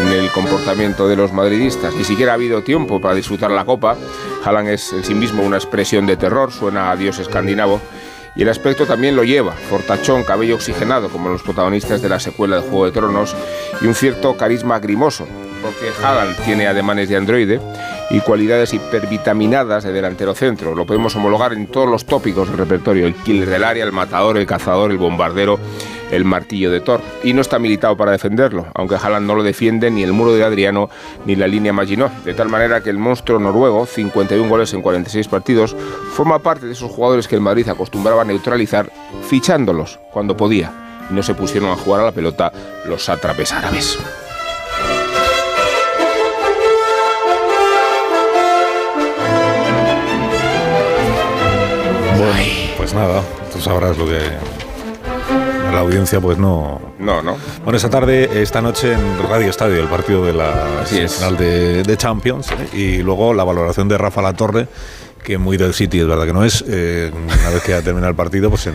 en 0.00 0.08
el 0.08 0.30
comportamiento 0.30 1.08
de 1.08 1.16
los 1.16 1.32
madridistas. 1.32 1.94
Ni 1.94 2.04
siquiera 2.04 2.32
ha 2.32 2.34
habido 2.34 2.62
tiempo 2.62 3.00
para 3.00 3.14
disfrutar 3.14 3.50
la 3.50 3.64
copa. 3.64 3.96
Haaland 4.44 4.68
es 4.68 4.92
en 4.92 5.04
sí 5.04 5.14
mismo 5.14 5.42
una 5.42 5.56
expresión 5.56 6.06
de 6.06 6.16
terror, 6.16 6.52
suena 6.52 6.90
a 6.90 6.96
dios 6.96 7.18
escandinavo. 7.18 7.80
Y 8.38 8.42
el 8.42 8.48
aspecto 8.50 8.86
también 8.86 9.16
lo 9.16 9.24
lleva, 9.24 9.50
fortachón, 9.50 10.22
cabello 10.22 10.54
oxigenado, 10.54 11.08
como 11.08 11.28
los 11.28 11.42
protagonistas 11.42 12.00
de 12.00 12.08
la 12.08 12.20
secuela 12.20 12.54
de 12.54 12.62
Juego 12.62 12.84
de 12.84 12.92
Tronos, 12.92 13.34
y 13.80 13.86
un 13.86 13.96
cierto 13.96 14.36
carisma 14.36 14.78
grimoso, 14.78 15.26
porque 15.60 15.90
Haaland 16.00 16.36
tiene 16.44 16.68
ademanes 16.68 17.08
de 17.08 17.16
androide 17.16 17.60
y 18.10 18.20
cualidades 18.20 18.72
hipervitaminadas 18.72 19.82
de 19.82 19.92
delantero 19.92 20.36
centro. 20.36 20.76
Lo 20.76 20.86
podemos 20.86 21.16
homologar 21.16 21.52
en 21.52 21.66
todos 21.66 21.90
los 21.90 22.06
tópicos 22.06 22.48
del 22.48 22.58
repertorio, 22.58 23.08
el 23.08 23.14
killer 23.16 23.50
del 23.50 23.64
área, 23.64 23.82
el 23.84 23.90
matador, 23.90 24.38
el 24.38 24.46
cazador, 24.46 24.92
el 24.92 24.98
bombardero, 24.98 25.58
el 26.10 26.24
martillo 26.24 26.70
de 26.70 26.80
Thor. 26.80 27.00
Y 27.22 27.32
no 27.32 27.40
está 27.40 27.58
militado 27.58 27.96
para 27.96 28.12
defenderlo, 28.12 28.66
aunque 28.74 28.96
Haaland 28.96 29.26
no 29.26 29.34
lo 29.34 29.42
defiende 29.42 29.90
ni 29.90 30.02
el 30.02 30.12
muro 30.12 30.34
de 30.34 30.44
Adriano 30.44 30.90
ni 31.24 31.36
la 31.36 31.46
línea 31.46 31.72
Maginot. 31.72 32.12
De 32.24 32.34
tal 32.34 32.48
manera 32.48 32.80
que 32.82 32.90
el 32.90 32.98
monstruo 32.98 33.38
noruego, 33.38 33.86
51 33.86 34.48
goles 34.48 34.72
en 34.74 34.82
46 34.82 35.28
partidos, 35.28 35.76
forma 36.12 36.38
parte 36.38 36.66
de 36.66 36.72
esos 36.72 36.90
jugadores 36.90 37.28
que 37.28 37.34
el 37.34 37.40
Madrid 37.40 37.68
acostumbraba 37.68 38.22
a 38.22 38.24
neutralizar 38.24 38.90
fichándolos 39.28 39.98
cuando 40.12 40.36
podía. 40.36 40.72
Y 41.10 41.14
no 41.14 41.22
se 41.22 41.34
pusieron 41.34 41.70
a 41.70 41.76
jugar 41.76 42.02
a 42.02 42.06
la 42.06 42.12
pelota 42.12 42.52
los 42.86 43.04
sátrapes 43.04 43.52
árabes. 43.52 43.98
Pues 52.88 52.94
nada, 52.94 53.22
tú 53.52 53.60
sabrás 53.60 53.98
lo 53.98 54.06
que. 54.06 54.57
La 55.72 55.80
audiencia, 55.80 56.20
pues 56.20 56.38
no. 56.38 56.80
No, 56.98 57.22
no. 57.22 57.36
Bueno, 57.62 57.76
esta 57.76 57.90
tarde, 57.90 58.42
esta 58.42 58.60
noche 58.60 58.92
en 58.94 59.28
Radio 59.28 59.48
Estadio, 59.50 59.80
el 59.80 59.88
partido 59.88 60.24
de 60.24 60.32
la 60.32 60.84
final 60.86 61.36
de, 61.36 61.82
de 61.82 61.96
Champions. 61.96 62.50
¿eh? 62.50 62.76
Y 62.76 62.96
luego 63.02 63.32
la 63.34 63.44
valoración 63.44 63.88
de 63.88 63.96
Rafa 63.98 64.22
La 64.22 64.32
Torre, 64.32 64.66
que 65.22 65.38
muy 65.38 65.56
del 65.56 65.74
City, 65.74 66.00
es 66.00 66.06
verdad 66.06 66.24
que 66.26 66.32
no 66.32 66.44
es. 66.44 66.64
eh, 66.66 67.10
una 67.14 67.50
vez 67.50 67.62
que 67.62 67.74
ha 67.74 67.82
terminado 67.82 68.10
el 68.10 68.16
partido, 68.16 68.50
pues 68.50 68.66
en, 68.66 68.74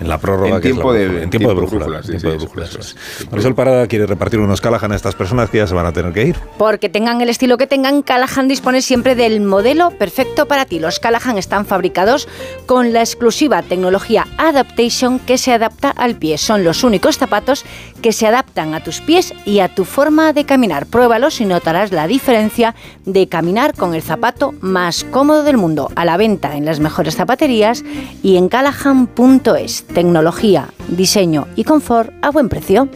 en 0.00 0.08
la 0.08 0.18
prórroga. 0.18 0.56
En 0.56 0.60
que 0.60 0.68
es 0.68 0.74
la 0.76 0.82
tiempo 0.82 0.92
de- 0.92 1.04
en 1.04 1.10
tiempo 1.10 1.28
de 1.30 1.30
tiempo 1.30 1.54
brújula. 1.54 1.78
brújula, 1.86 1.98
en 1.98 2.02
sí, 2.04 2.08
tiempo 2.10 2.20
sí, 2.20 2.30
de 2.30 2.36
eso 2.36 2.44
brújula, 2.46 2.64
eso 2.66 2.78
es. 2.80 2.96
Marisol 3.30 3.54
Parada 3.54 3.86
quiere 3.86 4.06
repartir 4.06 4.40
unos 4.40 4.60
Callahan 4.60 4.92
a 4.92 4.96
estas 4.96 5.14
personas 5.14 5.50
que 5.50 5.58
ya 5.58 5.66
se 5.66 5.74
van 5.74 5.86
a 5.86 5.92
tener 5.92 6.12
que 6.12 6.24
ir. 6.24 6.36
Porque 6.58 6.88
tengan 6.88 7.20
el 7.20 7.28
estilo 7.28 7.56
que 7.58 7.66
tengan, 7.66 8.02
Callahan 8.02 8.48
dispone 8.48 8.82
siempre 8.82 9.14
del 9.14 9.40
modelo 9.40 9.90
perfecto 9.92 10.46
para 10.46 10.64
ti. 10.66 10.78
Los 10.78 11.00
Callahan 11.00 11.38
están 11.38 11.64
fabricados 11.66 12.28
con 12.66 12.92
la 12.92 13.00
exclusiva 13.00 13.62
tecnología 13.62 14.26
Adaptation 14.38 15.18
que 15.18 15.38
se 15.38 15.52
adapta 15.52 15.90
al 15.90 16.16
pie. 16.16 16.38
Son 16.38 16.62
los 16.64 16.84
únicos 16.84 17.16
zapatos 17.18 17.64
que 18.02 18.12
se 18.12 18.26
adaptan 18.26 18.74
a 18.74 18.82
tus 18.84 19.00
pies 19.00 19.32
y 19.44 19.60
a 19.60 19.68
tu 19.74 19.84
forma 19.84 20.32
de 20.32 20.44
caminar. 20.44 20.86
Pruébalos 20.86 21.40
y 21.40 21.46
notarás 21.46 21.92
la 21.92 22.06
diferencia 22.06 22.74
de 23.06 23.28
caminar 23.28 23.74
con 23.74 23.94
el 23.94 24.02
zapato 24.02 24.54
más 24.60 25.04
cómodo 25.04 25.42
del 25.42 25.56
mundo. 25.56 25.90
A 25.96 26.04
la 26.04 26.16
venta 26.16 26.56
en 26.56 26.64
las 26.66 26.80
mejores 26.80 27.16
zapaterías 27.16 27.82
y 28.22 28.36
en 28.36 28.48
callahan.es. 28.48 29.85
Tecnología, 29.94 30.68
diseño 30.88 31.46
y 31.56 31.64
confort 31.64 32.10
a 32.22 32.30
buen 32.30 32.48
precio. 32.48 32.88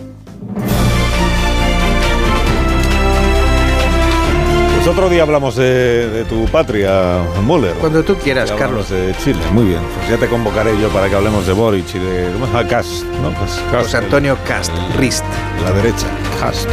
Pues 4.76 4.88
otro 4.88 5.10
día 5.10 5.22
hablamos 5.22 5.56
de, 5.56 6.08
de 6.08 6.24
tu 6.24 6.46
patria, 6.46 7.22
Müller. 7.46 7.74
Cuando 7.74 8.02
tú 8.02 8.14
quieras, 8.16 8.50
Carlos. 8.52 8.88
de 8.88 9.14
Chile, 9.22 9.38
muy 9.52 9.64
bien. 9.66 9.80
Pues 9.96 10.08
ya 10.08 10.16
te 10.16 10.26
convocaré 10.26 10.72
yo 10.80 10.88
para 10.88 11.08
que 11.10 11.16
hablemos 11.16 11.46
de 11.46 11.52
Boric 11.52 11.94
y 11.94 11.98
de. 11.98 12.30
¿Cómo 12.32 12.46
se 12.46 12.52
llama? 12.52 12.66
Cast, 12.66 13.04
¿no? 13.22 13.30
Pues 13.38 13.60
Cast, 13.70 13.84
José 13.84 13.96
Antonio 13.98 14.38
Cast, 14.46 14.72
Rist. 14.96 15.24
La 15.62 15.72
derecha, 15.72 16.06
Cast. 16.40 16.68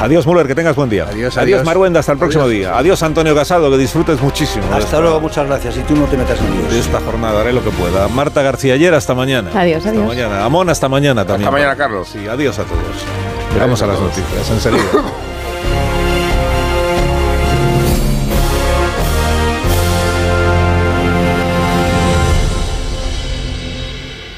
Adiós, 0.00 0.26
Müller, 0.26 0.46
que 0.46 0.54
tengas 0.54 0.74
buen 0.74 0.88
día. 0.88 1.02
Adiós, 1.04 1.36
Adiós, 1.36 1.56
adiós. 1.60 1.64
Maruenda, 1.64 2.00
hasta 2.00 2.12
el 2.12 2.18
próximo 2.18 2.48
día. 2.48 2.76
Adiós, 2.76 3.02
Antonio 3.02 3.34
Casado, 3.34 3.70
que 3.70 3.76
disfrutes 3.76 4.20
muchísimo. 4.22 4.64
Hasta 4.66 4.78
esta- 4.78 5.00
luego, 5.00 5.20
muchas 5.20 5.46
gracias. 5.46 5.76
Y 5.76 5.80
tú 5.80 5.94
no 5.94 6.06
te 6.06 6.16
metas 6.16 6.38
en 6.40 6.50
líos. 6.56 6.72
De 6.72 6.78
esta 6.80 7.00
jornada, 7.00 7.40
haré 7.42 7.52
lo 7.52 7.62
que 7.62 7.70
pueda. 7.70 8.08
Marta 8.08 8.40
García 8.42 8.74
Ayer, 8.74 8.94
hasta 8.94 9.14
mañana. 9.14 9.50
Adiós, 9.54 9.78
Hasta 9.78 9.90
adiós. 9.90 10.06
mañana. 10.06 10.44
Amón, 10.44 10.70
hasta 10.70 10.88
mañana 10.88 11.24
también. 11.26 11.48
Hasta 11.48 11.50
mañana, 11.52 11.76
Carlos. 11.76 12.08
Sí, 12.10 12.26
adiós 12.26 12.58
a 12.58 12.64
todos. 12.64 12.80
Llegamos 13.52 13.82
a 13.82 13.86
las 13.88 14.00
noticias 14.00 14.50
enseguida. 14.50 14.82